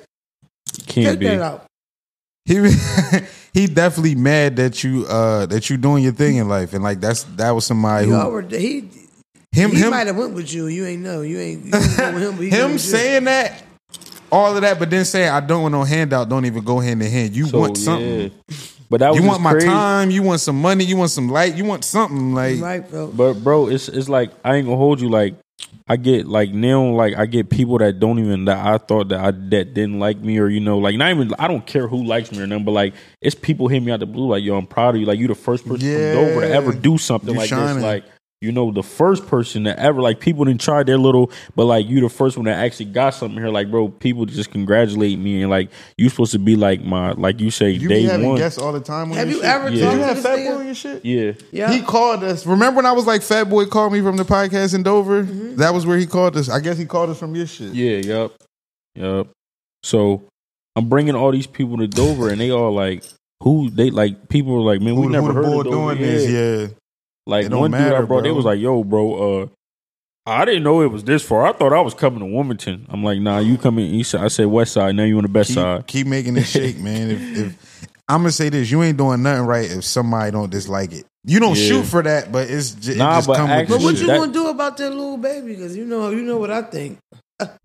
Can't 0.85 1.07
Check 1.07 1.19
be. 1.19 1.25
that 1.25 1.41
out. 1.41 1.65
he 2.45 2.69
he 3.61 3.65
definitely 3.65 4.13
mad 4.13 4.57
that 4.57 4.83
you 4.83 5.07
uh 5.07 5.47
that 5.47 5.71
you 5.71 5.77
doing 5.77 6.03
your 6.03 6.13
thing 6.13 6.35
in 6.35 6.47
life 6.47 6.73
and 6.73 6.83
like 6.83 6.99
that's 6.99 7.23
that 7.37 7.49
was 7.51 7.65
somebody 7.65 8.05
You 8.05 8.13
who 8.13 8.19
already, 8.19 8.59
he 8.59 8.89
him 9.53 9.71
he 9.71 9.77
him 9.77 9.89
might 9.91 10.07
have 10.07 10.17
went 10.17 10.33
with 10.33 10.51
you. 10.53 10.67
You 10.67 10.85
ain't 10.85 11.01
know. 11.01 11.21
You 11.21 11.39
ain't 11.39 11.65
you 11.65 11.71
didn't 11.71 12.13
with 12.15 12.23
him. 12.23 12.35
But 12.37 12.45
him 12.45 12.63
with 12.63 12.71
you. 12.73 12.77
saying 12.79 13.23
that 13.25 13.63
all 14.31 14.55
of 14.55 14.61
that, 14.63 14.79
but 14.79 14.89
then 14.89 15.05
saying 15.05 15.29
I 15.29 15.39
don't 15.39 15.61
want 15.61 15.71
no 15.73 15.83
handout 15.83 16.27
don't 16.27 16.45
even 16.45 16.63
go 16.63 16.79
hand 16.79 17.01
in 17.03 17.11
hand. 17.11 17.35
You 17.35 17.45
So, 17.45 17.59
want 17.59 17.77
something. 17.77 18.21
yeah. 18.21 18.29
But 18.89 18.99
that 18.99 19.09
was 19.11 19.19
You 19.21 19.27
want 19.27 19.41
my 19.41 19.51
crazy. 19.53 19.67
time. 19.67 20.11
You 20.11 20.23
want 20.23 20.39
some 20.41 20.61
money. 20.61 20.83
You 20.83 20.97
want 20.97 21.11
some 21.11 21.29
light. 21.29 21.55
You 21.55 21.65
want 21.65 21.83
something 21.83 22.33
like 22.33 22.59
right, 22.61 22.87
bro. 22.89 23.07
But 23.07 23.33
bro, 23.43 23.67
it's 23.69 23.87
it's 23.89 24.09
like 24.09 24.31
I 24.43 24.55
ain't 24.55 24.65
gonna 24.65 24.77
hold 24.77 25.01
you. 25.01 25.09
Like 25.09 25.35
I 25.87 25.95
get 25.97 26.27
like 26.27 26.51
now, 26.51 26.83
like 26.91 27.15
I 27.15 27.25
get 27.25 27.49
people 27.49 27.77
that 27.79 27.99
don't 27.99 28.19
even 28.19 28.45
that 28.45 28.57
I 28.65 28.77
thought 28.77 29.09
that 29.09 29.19
I 29.19 29.31
that 29.31 29.73
didn't 29.73 29.99
like 29.99 30.17
me 30.19 30.37
or 30.39 30.47
you 30.47 30.59
know, 30.59 30.77
like 30.77 30.95
not 30.97 31.09
even 31.11 31.33
I 31.39 31.47
don't 31.47 31.65
care 31.65 31.87
who 31.87 32.03
likes 32.03 32.31
me 32.31 32.39
or 32.41 32.47
nothing, 32.47 32.65
but 32.65 32.71
like 32.71 32.93
it's 33.21 33.35
people 33.35 33.67
hit 33.67 33.81
me 33.81 33.91
out 33.91 33.99
the 33.99 34.05
blue, 34.05 34.27
like 34.29 34.43
yo, 34.43 34.55
I'm 34.57 34.67
proud 34.67 34.95
of 34.95 35.01
you, 35.01 35.07
like 35.07 35.19
you 35.19 35.27
the 35.27 35.35
first 35.35 35.67
person 35.67 35.87
Yeah. 35.87 36.13
from 36.13 36.25
Dover 36.25 36.41
to 36.41 36.49
ever 36.53 36.71
do 36.73 36.97
something 36.97 37.29
You 37.33 37.35
like 37.39 37.49
shining. 37.49 37.75
this, 37.75 37.83
like 37.83 38.03
you 38.43 38.51
know, 38.51 38.71
the 38.71 38.83
first 38.83 39.25
person 39.27 39.63
that 39.63 39.79
ever 39.79 40.01
like 40.01 40.19
people 40.19 40.43
didn't 40.45 40.61
try 40.61 40.83
their 40.83 40.97
little, 40.97 41.31
but 41.55 41.65
like 41.65 41.87
you 41.87 42.01
the 42.01 42.09
first 42.09 42.37
one 42.37 42.45
that 42.45 42.57
actually 42.57 42.85
got 42.87 43.11
something 43.15 43.39
here. 43.39 43.49
Like, 43.49 43.71
bro, 43.71 43.87
people 43.89 44.25
just 44.25 44.51
congratulate 44.51 45.17
me 45.17 45.41
and 45.41 45.49
like 45.49 45.69
you 45.97 46.09
supposed 46.09 46.33
to 46.33 46.39
be 46.39 46.55
like 46.55 46.83
my 46.83 47.13
like 47.13 47.39
you 47.39 47.49
say 47.49 47.69
You 47.71 47.87
day 47.87 48.01
be 48.03 48.07
having 48.09 48.27
one. 48.27 48.37
guests 48.37 48.59
all 48.59 48.73
the 48.73 48.79
time. 48.81 49.11
On 49.11 49.17
Have 49.17 49.29
your 49.29 49.37
you 49.37 49.43
shit? 49.43 49.49
ever 49.51 49.69
Yeah. 49.69 49.85
talked 49.85 49.95
You 49.97 50.03
have 50.03 50.19
Fat 50.21 50.35
Boy 50.35 50.41
nigga? 50.41 50.65
your 50.65 50.75
shit? 50.75 51.05
Yeah. 51.05 51.31
Yeah. 51.51 51.71
He 51.71 51.81
called 51.81 52.23
us. 52.23 52.45
Remember 52.45 52.75
when 52.77 52.85
I 52.85 52.91
was 52.91 53.07
like, 53.07 53.21
Fat 53.21 53.45
Boy 53.45 53.65
called 53.65 53.93
me 53.93 54.01
from 54.01 54.17
the 54.17 54.23
podcast 54.25 54.75
in 54.75 54.83
Dover? 54.83 55.23
Mm-hmm. 55.23 55.55
That 55.55 55.73
was 55.73 55.85
where 55.85 55.97
he 55.97 56.05
called 56.05 56.35
us. 56.37 56.49
I 56.49 56.59
guess 56.59 56.77
he 56.77 56.85
called 56.85 57.09
us 57.09 57.17
from 57.19 57.33
your 57.35 57.47
shit. 57.47 57.73
Yeah, 57.73 57.97
yup. 57.97 58.33
Yup. 58.95 59.27
So 59.83 60.23
I'm 60.75 60.89
bringing 60.89 61.15
all 61.15 61.31
these 61.31 61.47
people 61.47 61.77
to 61.77 61.87
Dover 61.87 62.29
and 62.29 62.41
they 62.41 62.51
all 62.51 62.73
like 62.73 63.03
who 63.43 63.69
they 63.69 63.89
like 63.89 64.29
people 64.29 64.53
were 64.53 64.61
like, 64.71 64.81
man, 64.81 64.95
we 64.95 65.03
Who, 65.03 65.09
never 65.09 65.27
who 65.27 65.33
the 65.33 65.35
heard 65.35 65.45
boy 65.45 65.59
of 65.59 65.65
Dover. 65.65 65.95
doing 65.95 66.01
this? 66.01 66.29
Yeah. 66.29 66.67
Like 67.25 67.45
It 67.45 67.49
don't 67.49 67.59
one 67.61 67.71
dude 67.71 67.79
I 67.81 67.89
matter, 67.89 68.05
brought, 68.05 68.23
they 68.23 68.29
bro. 68.29 68.35
was 68.35 68.45
like, 68.45 68.59
"Yo, 68.59 68.83
bro, 68.83 69.41
uh, 69.43 69.47
I 70.25 70.45
didn't 70.45 70.63
know 70.63 70.81
it 70.81 70.91
was 70.91 71.03
this 71.03 71.23
far. 71.23 71.45
I 71.45 71.53
thought 71.53 71.73
I 71.73 71.81
was 71.81 71.93
coming 71.93 72.19
to 72.19 72.25
Wilmington." 72.25 72.85
I'm 72.89 73.03
like, 73.03 73.19
"Nah, 73.19 73.39
you 73.39 73.57
coming 73.57 73.85
east 73.93 74.11
side." 74.11 74.23
I 74.23 74.27
said 74.27 74.47
west 74.47 74.73
side. 74.73 74.95
Now 74.95 75.03
you 75.03 75.17
on 75.17 75.23
the 75.23 75.29
best 75.29 75.49
keep, 75.49 75.55
side. 75.55 75.87
keep 75.87 76.07
making 76.07 76.35
it 76.37 76.43
shake, 76.43 76.77
man. 76.79 77.11
If, 77.11 77.37
if 77.37 77.87
I'm 78.09 78.19
gonna 78.21 78.31
say 78.31 78.49
this, 78.49 78.69
you 78.69 78.83
ain't 78.83 78.97
doing 78.97 79.23
nothing 79.23 79.45
right 79.45 79.69
if 79.71 79.83
somebody 79.85 80.31
don't 80.31 80.49
dislike 80.51 80.91
it. 80.91 81.05
You 81.25 81.39
don't 81.39 81.57
Yeah. 81.57 81.67
shoot 81.67 81.83
for 81.83 82.01
that, 82.03 82.31
but 82.33 82.49
it's 82.49 82.71
just, 82.71 82.97
Nah, 82.97 83.13
it 83.13 83.15
just 83.19 83.27
but 83.27 83.37
come 83.37 83.49
actually- 83.49 83.77
But 83.77 83.83
what 83.83 83.95
you. 83.95 84.07
That- 84.07 84.17
gonna 84.19 84.33
do 84.33 84.47
about 84.49 84.75
that 84.77 84.89
little 84.89 85.15
baby? 85.17 85.47
Because 85.55 85.77
you 85.77 85.85
know, 85.85 86.09
you 86.09 86.21
know 86.23 86.37
what 86.37 86.51
I 86.51 86.61
think. 86.63 86.97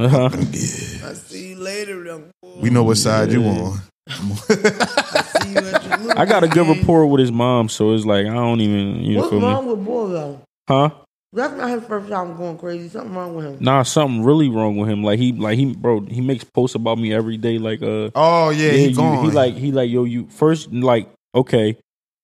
Uh-huh. 0.00 0.28
I 0.32 1.12
see 1.14 1.50
you 1.50 1.56
later, 1.56 2.04
young 2.04 2.30
boy. 2.42 2.58
We 2.60 2.70
know 2.70 2.82
what 2.84 2.96
side 2.96 3.30
you 3.32 3.42
on. 3.44 3.78
See 4.12 5.52
you 5.52 5.58
at 5.58 5.84
your 5.84 5.96
little 5.98 6.18
I 6.18 6.24
got 6.24 6.44
a 6.44 6.48
good 6.48 6.66
game. 6.66 6.78
rapport 6.80 7.06
with 7.06 7.20
his 7.20 7.32
mom, 7.32 7.68
so 7.68 7.92
it's 7.94 8.04
like 8.04 8.26
I 8.26 8.32
don't 8.34 8.60
even 8.60 9.02
you 9.02 9.14
know. 9.14 9.20
What's 9.20 9.30
feel 9.30 9.40
wrong 9.40 9.66
me, 9.66 9.72
with 9.72 9.84
boy 9.84 10.08
though? 10.08 10.40
huh? 10.68 10.90
That's 11.32 11.52
not 11.54 11.68
his 11.68 11.84
first 11.84 12.08
time 12.08 12.36
going 12.38 12.56
crazy. 12.56 12.88
Something 12.88 13.14
wrong 13.14 13.34
with 13.34 13.44
him. 13.44 13.58
Nah, 13.60 13.82
something 13.82 14.24
really 14.24 14.48
wrong 14.48 14.78
with 14.78 14.88
him. 14.88 15.04
Like 15.04 15.18
he, 15.18 15.32
like 15.32 15.58
he, 15.58 15.74
bro, 15.74 16.00
he 16.00 16.22
makes 16.22 16.42
posts 16.44 16.74
about 16.74 16.98
me 16.98 17.12
every 17.12 17.36
day. 17.36 17.58
Like 17.58 17.82
uh, 17.82 18.10
Oh 18.14 18.48
yeah, 18.50 18.70
he 18.72 18.88
you- 18.88 18.94
gone. 18.96 19.24
he 19.26 19.30
like 19.30 19.54
he 19.54 19.70
like 19.72 19.90
yo, 19.90 20.04
you 20.04 20.26
first 20.30 20.72
like 20.72 21.08
okay. 21.34 21.76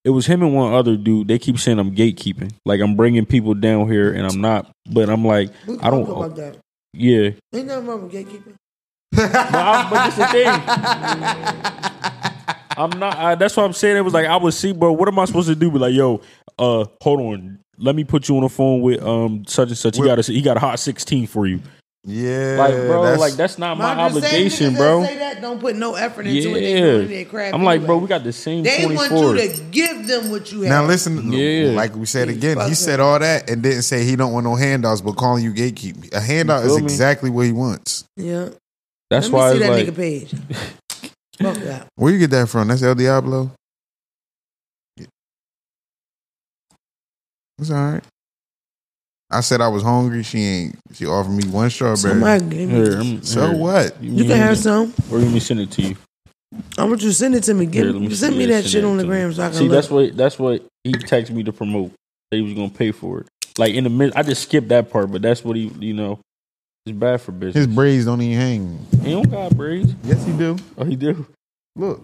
It 0.03 0.11
was 0.11 0.27
him 0.27 0.43
and 0.43 0.53
one 0.53 0.71
other 0.73 0.97
dude. 0.97 1.27
They 1.27 1.39
keep 1.39 1.57
saying 1.59 1.79
I'm 1.79 1.95
gatekeeping, 1.95 2.53
like 2.63 2.79
I'm 2.79 2.95
bringing 2.95 3.25
people 3.25 3.55
down 3.55 3.89
here, 3.91 4.11
and 4.13 4.25
I'm 4.27 4.39
not. 4.39 4.69
But 4.91 5.09
I'm 5.09 5.25
like, 5.25 5.49
We 5.67 5.79
I 5.79 5.89
don't. 5.89 6.07
about 6.07 6.35
that. 6.35 6.57
Yeah, 6.93 7.31
Ain't 7.53 7.65
nothing 7.67 7.87
wrong 7.87 8.03
with 8.03 8.11
gatekeeping. 8.11 8.53
But, 9.15 9.35
I, 9.35 9.87
but 9.89 10.05
this 10.05 10.15
the 10.15 10.27
thing. 10.27 10.47
I'm 12.77 12.89
not. 12.99 13.17
I, 13.17 13.35
that's 13.35 13.55
what 13.55 13.63
I'm 13.65 13.73
saying. 13.73 13.97
It 13.97 14.01
was 14.01 14.13
like 14.13 14.25
I 14.27 14.35
would 14.37 14.53
see, 14.53 14.73
bro. 14.73 14.91
What 14.91 15.07
am 15.07 15.17
I 15.19 15.25
supposed 15.25 15.47
to 15.47 15.55
do? 15.55 15.71
Be 15.71 15.79
like, 15.79 15.93
yo, 15.93 16.21
uh, 16.59 16.85
hold 17.01 17.21
on. 17.21 17.59
Let 17.77 17.95
me 17.95 18.03
put 18.03 18.27
you 18.29 18.35
on 18.37 18.43
the 18.43 18.49
phone 18.49 18.81
with 18.81 19.01
um 19.03 19.43
such 19.47 19.69
and 19.69 19.77
such. 19.77 19.97
He 19.97 20.03
got 20.03 20.19
a 20.19 20.31
he 20.31 20.41
got 20.41 20.57
a 20.57 20.59
hot 20.59 20.79
sixteen 20.79 21.27
for 21.27 21.45
you. 21.47 21.61
yeah, 22.05 22.55
Like, 22.57 22.73
bro, 22.75 23.15
like 23.17 23.33
that's 23.33 23.57
not 23.57 23.77
my 23.77 23.91
I'm 23.93 24.11
saying, 24.11 24.23
obligation, 24.25 24.75
bro. 24.75 25.03
Say 25.03 25.17
that 25.19 25.41
don't 25.41 25.59
put 25.59 25.75
no 25.75 25.95
effort 25.95 26.27
into 26.27 26.51
it. 26.51 26.61
They 26.61 26.79
doing 26.81 27.09
Yeah, 27.11 27.23
crap 27.25 27.53
I'm 27.53 27.63
like, 27.63 27.75
anyway. 27.77 27.87
bro, 27.87 27.97
we 27.97 28.07
got 28.07 28.23
the 28.23 28.31
same 28.33 28.63
thing. 28.63 28.89
They 28.89 28.95
twenty 28.95 29.15
want 29.15 29.39
you 29.39 29.47
to 29.55 29.63
give 29.71 30.07
them 30.07 30.29
what 30.31 30.51
you 30.51 30.61
have. 30.61 30.69
Now 30.69 30.85
listen, 30.85 31.31
Yeah. 31.33 31.71
like 31.71 31.95
we 31.95 32.05
said 32.05 32.27
Yeah, 32.29 32.35
again, 32.35 32.67
he 32.69 32.75
said 32.75 32.99
all 33.01 33.19
that 33.19 33.49
and 33.49 33.61
didn't 33.63 33.81
say 33.83 34.05
he 34.05 34.15
don't 34.15 34.31
want 34.33 34.45
no 34.45 34.55
handouts, 34.55 35.01
but 35.01 35.15
calling 35.17 35.43
you 35.43 35.51
gatekeep. 35.53 36.13
A 36.13 36.19
handout 36.21 36.63
is 36.63 36.71
feel 36.73 36.77
me? 36.79 36.83
exactly 36.85 37.29
what 37.29 37.45
he 37.45 37.51
wants. 37.51 38.05
Yeah. 38.15 38.49
That's 39.15 39.29
Let 39.29 39.33
why 39.33 39.53
me 39.53 39.59
see 39.59 39.63
that 39.63 39.71
like, 39.71 39.85
nigga 39.87 39.95
page. 39.95 40.31
Fuck 41.41 41.55
that. 41.63 41.87
Where 41.95 42.11
you 42.11 42.19
get 42.19 42.31
that 42.31 42.49
from? 42.49 42.67
That's 42.67 42.83
El 42.83 42.95
Diablo. 42.95 43.49
It's 47.57 47.71
all 47.71 47.91
right. 47.93 48.03
I 49.31 49.39
said 49.39 49.61
I 49.61 49.69
was 49.69 49.83
hungry. 49.83 50.21
She 50.23 50.39
ain't. 50.39 50.79
She 50.93 51.05
offered 51.05 51.31
me 51.31 51.47
one 51.47 51.69
strawberry. 51.69 51.95
Somebody 51.97 52.45
gave 52.45 52.67
me 52.67 52.75
here, 52.75 52.85
this. 52.87 52.95
I'm- 52.95 53.23
so 53.23 53.47
here. 53.47 53.57
what? 53.57 54.03
You 54.03 54.23
can 54.25 54.35
have 54.37 54.57
some. 54.57 54.93
Or 55.09 55.17
let 55.19 55.31
me 55.31 55.39
send 55.39 55.61
it 55.61 55.71
to 55.71 55.81
you. 55.81 55.95
I 56.77 56.83
want 56.83 57.01
you 57.01 57.07
to 57.09 57.13
send 57.15 57.35
it 57.35 57.43
to 57.43 57.53
me. 57.53 57.65
Give, 57.65 57.85
Here, 57.85 57.93
let 57.93 58.01
me 58.01 58.13
send 58.13 58.33
see 58.33 58.39
me 58.39 58.45
that 58.47 58.61
send 58.63 58.71
shit 58.71 58.83
on 58.83 58.97
the 58.97 59.03
to 59.03 59.09
me. 59.09 59.15
gram 59.15 59.33
so 59.33 59.43
I 59.43 59.47
can 59.47 59.55
See, 59.57 59.63
look. 59.63 59.71
that's 59.71 59.89
what 59.89 60.17
that's 60.17 60.37
what 60.37 60.65
he 60.83 60.91
texted 60.91 61.31
me 61.31 61.43
to 61.43 61.53
promote. 61.53 61.91
That 62.31 62.37
he 62.37 62.43
was 62.43 62.53
gonna 62.53 62.69
pay 62.69 62.91
for 62.91 63.21
it. 63.21 63.27
Like 63.57 63.73
in 63.73 63.85
the 63.85 63.89
mid, 63.89 64.13
I 64.15 64.23
just 64.23 64.43
skipped 64.43 64.67
that 64.67 64.89
part, 64.89 65.09
but 65.11 65.21
that's 65.21 65.43
what 65.45 65.55
he, 65.55 65.67
you 65.79 65.93
know, 65.93 66.19
it's 66.85 66.97
bad 66.97 67.21
for 67.21 67.31
business. 67.31 67.65
His 67.65 67.67
braids 67.75 68.05
don't 68.05 68.21
even 68.21 68.37
hang. 68.39 68.85
he 69.03 69.11
don't 69.11 69.29
got 69.29 69.55
braids. 69.55 69.93
Yes, 70.03 70.23
he 70.25 70.33
do. 70.37 70.57
Oh, 70.77 70.83
he 70.85 70.95
do. 70.95 71.25
Look, 71.75 72.01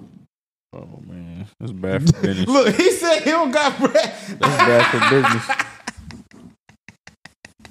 Oh 0.74 1.02
man, 1.06 1.48
that's 1.60 1.74
bad 1.74 2.06
for 2.08 2.22
business. 2.22 2.48
look. 2.50 2.74
He 2.76 2.92
said 2.92 3.20
he 3.24 3.30
don't 3.32 3.52
got 3.52 3.78
braids. 3.78 3.94
That's 3.94 4.40
bad 4.40 4.86
for 4.92 5.16
business. 5.16 5.58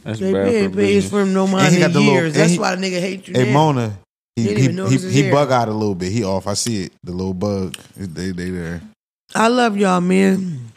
That's 0.03 0.19
They 0.21 0.33
bad 0.33 0.45
pay 0.47 0.65
for 0.69 0.75
business. 0.77 1.11
for 1.11 1.21
him 1.23 1.33
no 1.35 1.45
And 1.45 1.53
mind 1.53 1.75
in 1.75 1.81
got 1.81 1.93
little- 1.93 2.13
years. 2.13 2.35
That's 2.35 2.53
he- 2.53 2.59
why 2.59 2.75
the 2.75 2.83
nigga 2.87 3.01
hate 3.01 3.29
you 3.29 3.35
Hey 3.35 3.47
now. 3.47 3.53
Mona, 3.53 3.99
he 4.37 4.45
Didn't 4.45 4.89
he, 4.89 4.97
he, 4.99 5.23
he 5.25 5.31
bug 5.31 5.51
out 5.51 5.69
a 5.69 5.73
little 5.73 5.95
bit. 5.95 6.13
He 6.13 6.25
off. 6.25 6.47
I 6.47 6.55
see 6.55 6.85
it. 6.85 6.93
The 7.03 7.13
little 7.13 7.35
bug. 7.35 7.75
They 7.97 8.33
they 8.33 8.51
there. 8.51 8.81
I 9.35 9.49
love 9.49 9.77
y'all, 9.77 10.01
man. 10.01 10.70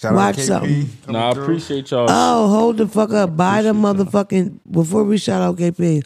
Shout 0.00 0.14
Watch 0.14 0.38
something. 0.38 0.88
coming 1.04 1.20
Nah, 1.20 1.30
I 1.30 1.34
through. 1.34 1.42
appreciate 1.42 1.90
y'all. 1.90 2.06
Oh, 2.08 2.48
hold 2.48 2.78
the 2.78 2.88
fuck 2.88 3.12
up. 3.12 3.36
Buy 3.36 3.62
the 3.62 3.70
Appreciate 3.70 3.82
y'all. 3.82 3.94
motherfucking 4.06 4.60
before 4.70 5.04
we 5.04 5.18
shout 5.18 5.42
out 5.42 5.56
KP. 5.56 6.02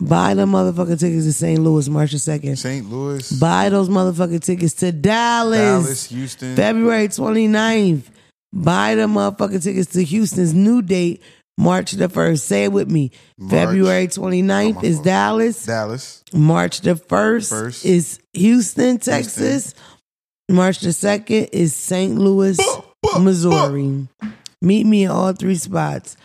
Buy 0.00 0.34
the 0.34 0.44
motherfucking 0.44 0.98
tickets 0.98 1.24
to 1.24 1.32
St. 1.32 1.60
Louis 1.60 1.88
March 1.88 2.12
the 2.12 2.18
second. 2.18 2.56
St. 2.56 2.90
Louis, 2.90 3.30
Buy 3.38 3.68
those 3.68 3.88
motherfucking 3.88 4.42
tickets 4.44 4.74
to 4.74 4.90
Dallas, 4.92 5.58
Dallas, 5.58 6.06
Houston. 6.10 6.56
February 6.56 7.08
29th. 7.08 8.02
Buy 8.52 8.94
the 8.96 9.02
motherfucking 9.02 9.62
tickets 9.62 9.92
to 9.92 10.02
Houston's 10.04 10.52
new 10.52 10.82
date, 10.82 11.22
March 11.56 11.92
the 11.92 12.08
1st. 12.08 12.40
Say 12.40 12.64
it 12.64 12.72
with 12.72 12.90
me. 12.90 13.10
March. 13.38 13.50
February 13.52 14.08
29th 14.08 14.76
Oh, 14.76 14.80
is 14.82 14.96
fault. 14.96 15.04
Dallas. 15.04 15.64
Dallas. 15.64 16.24
March 16.34 16.80
the 16.82 16.94
1st 16.96 17.48
First. 17.48 17.84
is 17.84 18.18
Houston, 18.34 18.98
Texas. 18.98 19.74
March 20.50 20.80
the 20.80 20.90
2nd 20.90 21.48
is 21.52 21.74
St. 21.74 22.18
Louis, 22.18 22.58
Missouri. 23.20 24.08
Meet 24.62 24.86
me 24.86 25.04
in 25.04 25.10
all 25.10 25.32
three 25.32 25.56
spots. 25.56 26.16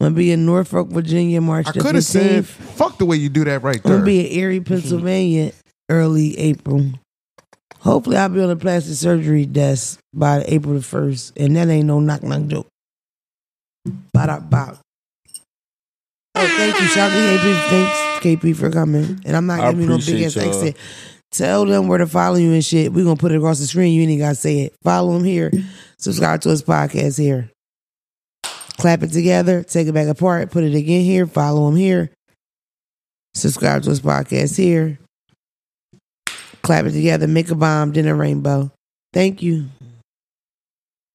I'm 0.00 0.04
going 0.06 0.14
to 0.14 0.16
be 0.18 0.30
in 0.30 0.46
Norfolk, 0.46 0.88
Virginia, 0.88 1.40
March 1.40 1.66
I 1.66 1.72
the 1.72 1.80
could 1.80 1.94
have 1.96 2.04
15th. 2.04 2.06
said, 2.06 2.46
"Fuck 2.46 2.98
the 2.98 3.04
way 3.04 3.16
you 3.16 3.28
do 3.28 3.44
that 3.44 3.62
right 3.62 3.82
there. 3.82 3.94
I'm 3.94 4.04
there." 4.04 4.14
going 4.14 4.20
to 4.22 4.24
be 4.24 4.32
in 4.32 4.38
Erie, 4.38 4.60
Pennsylvania, 4.60 5.52
early 5.90 6.38
April. 6.38 6.84
Hopefully, 7.80 8.16
I'll 8.16 8.28
be 8.28 8.40
on 8.40 8.48
the 8.48 8.56
plastic 8.56 8.94
surgery 8.94 9.44
desk 9.46 9.98
by 10.14 10.44
April 10.46 10.74
the 10.74 10.80
1st. 10.80 11.32
And 11.36 11.56
that 11.56 11.68
ain't 11.68 11.86
no 11.86 11.98
knock 12.00 12.22
knock 12.22 12.46
joke. 12.46 12.66
Ba 14.12 14.40
bop. 14.48 14.78
Oh, 16.34 16.46
thank 16.56 16.80
you. 16.80 16.86
Shout 16.88 17.10
out 17.10 17.14
to 17.16 17.38
KP. 17.38 17.68
Thanks, 17.70 18.24
KP, 18.44 18.56
for 18.56 18.70
coming. 18.70 19.20
And 19.24 19.36
I'm 19.36 19.46
not 19.46 19.60
I 19.60 19.70
giving 19.70 19.84
you 19.84 19.88
no 19.90 19.98
big 19.98 20.22
ass 20.22 20.36
appreciate 20.36 20.44
y'all. 20.44 20.62
exit. 20.62 20.76
Tell 21.32 21.64
them 21.66 21.88
where 21.88 21.98
to 21.98 22.06
follow 22.06 22.36
you 22.36 22.52
and 22.52 22.64
shit. 22.64 22.92
We're 22.92 23.04
going 23.04 23.16
to 23.16 23.20
put 23.20 23.32
it 23.32 23.36
across 23.36 23.58
the 23.58 23.66
screen. 23.66 23.92
You 23.92 24.02
ain't 24.02 24.10
even 24.12 24.24
got 24.24 24.30
to 24.30 24.34
say 24.36 24.60
it. 24.60 24.74
Follow 24.82 25.12
them 25.14 25.24
here. 25.24 25.50
Subscribe 25.98 26.40
to 26.42 26.50
his 26.50 26.62
podcast 26.62 27.18
here. 27.18 27.50
Clap 28.78 29.02
it 29.02 29.12
together. 29.12 29.64
Take 29.64 29.88
it 29.88 29.92
back 29.92 30.06
apart. 30.06 30.50
Put 30.50 30.64
it 30.64 30.74
again 30.74 31.02
here. 31.02 31.26
Follow 31.26 31.68
him 31.68 31.76
here. 31.76 32.10
Subscribe 33.34 33.82
to 33.82 33.90
his 33.90 34.00
podcast 34.00 34.56
here. 34.56 34.98
Clap 36.62 36.84
it 36.84 36.92
together. 36.92 37.26
Make 37.26 37.50
a 37.50 37.54
bomb. 37.54 37.92
Dinner 37.92 38.14
rainbow. 38.14 38.70
Thank 39.12 39.42
you. 39.42 39.66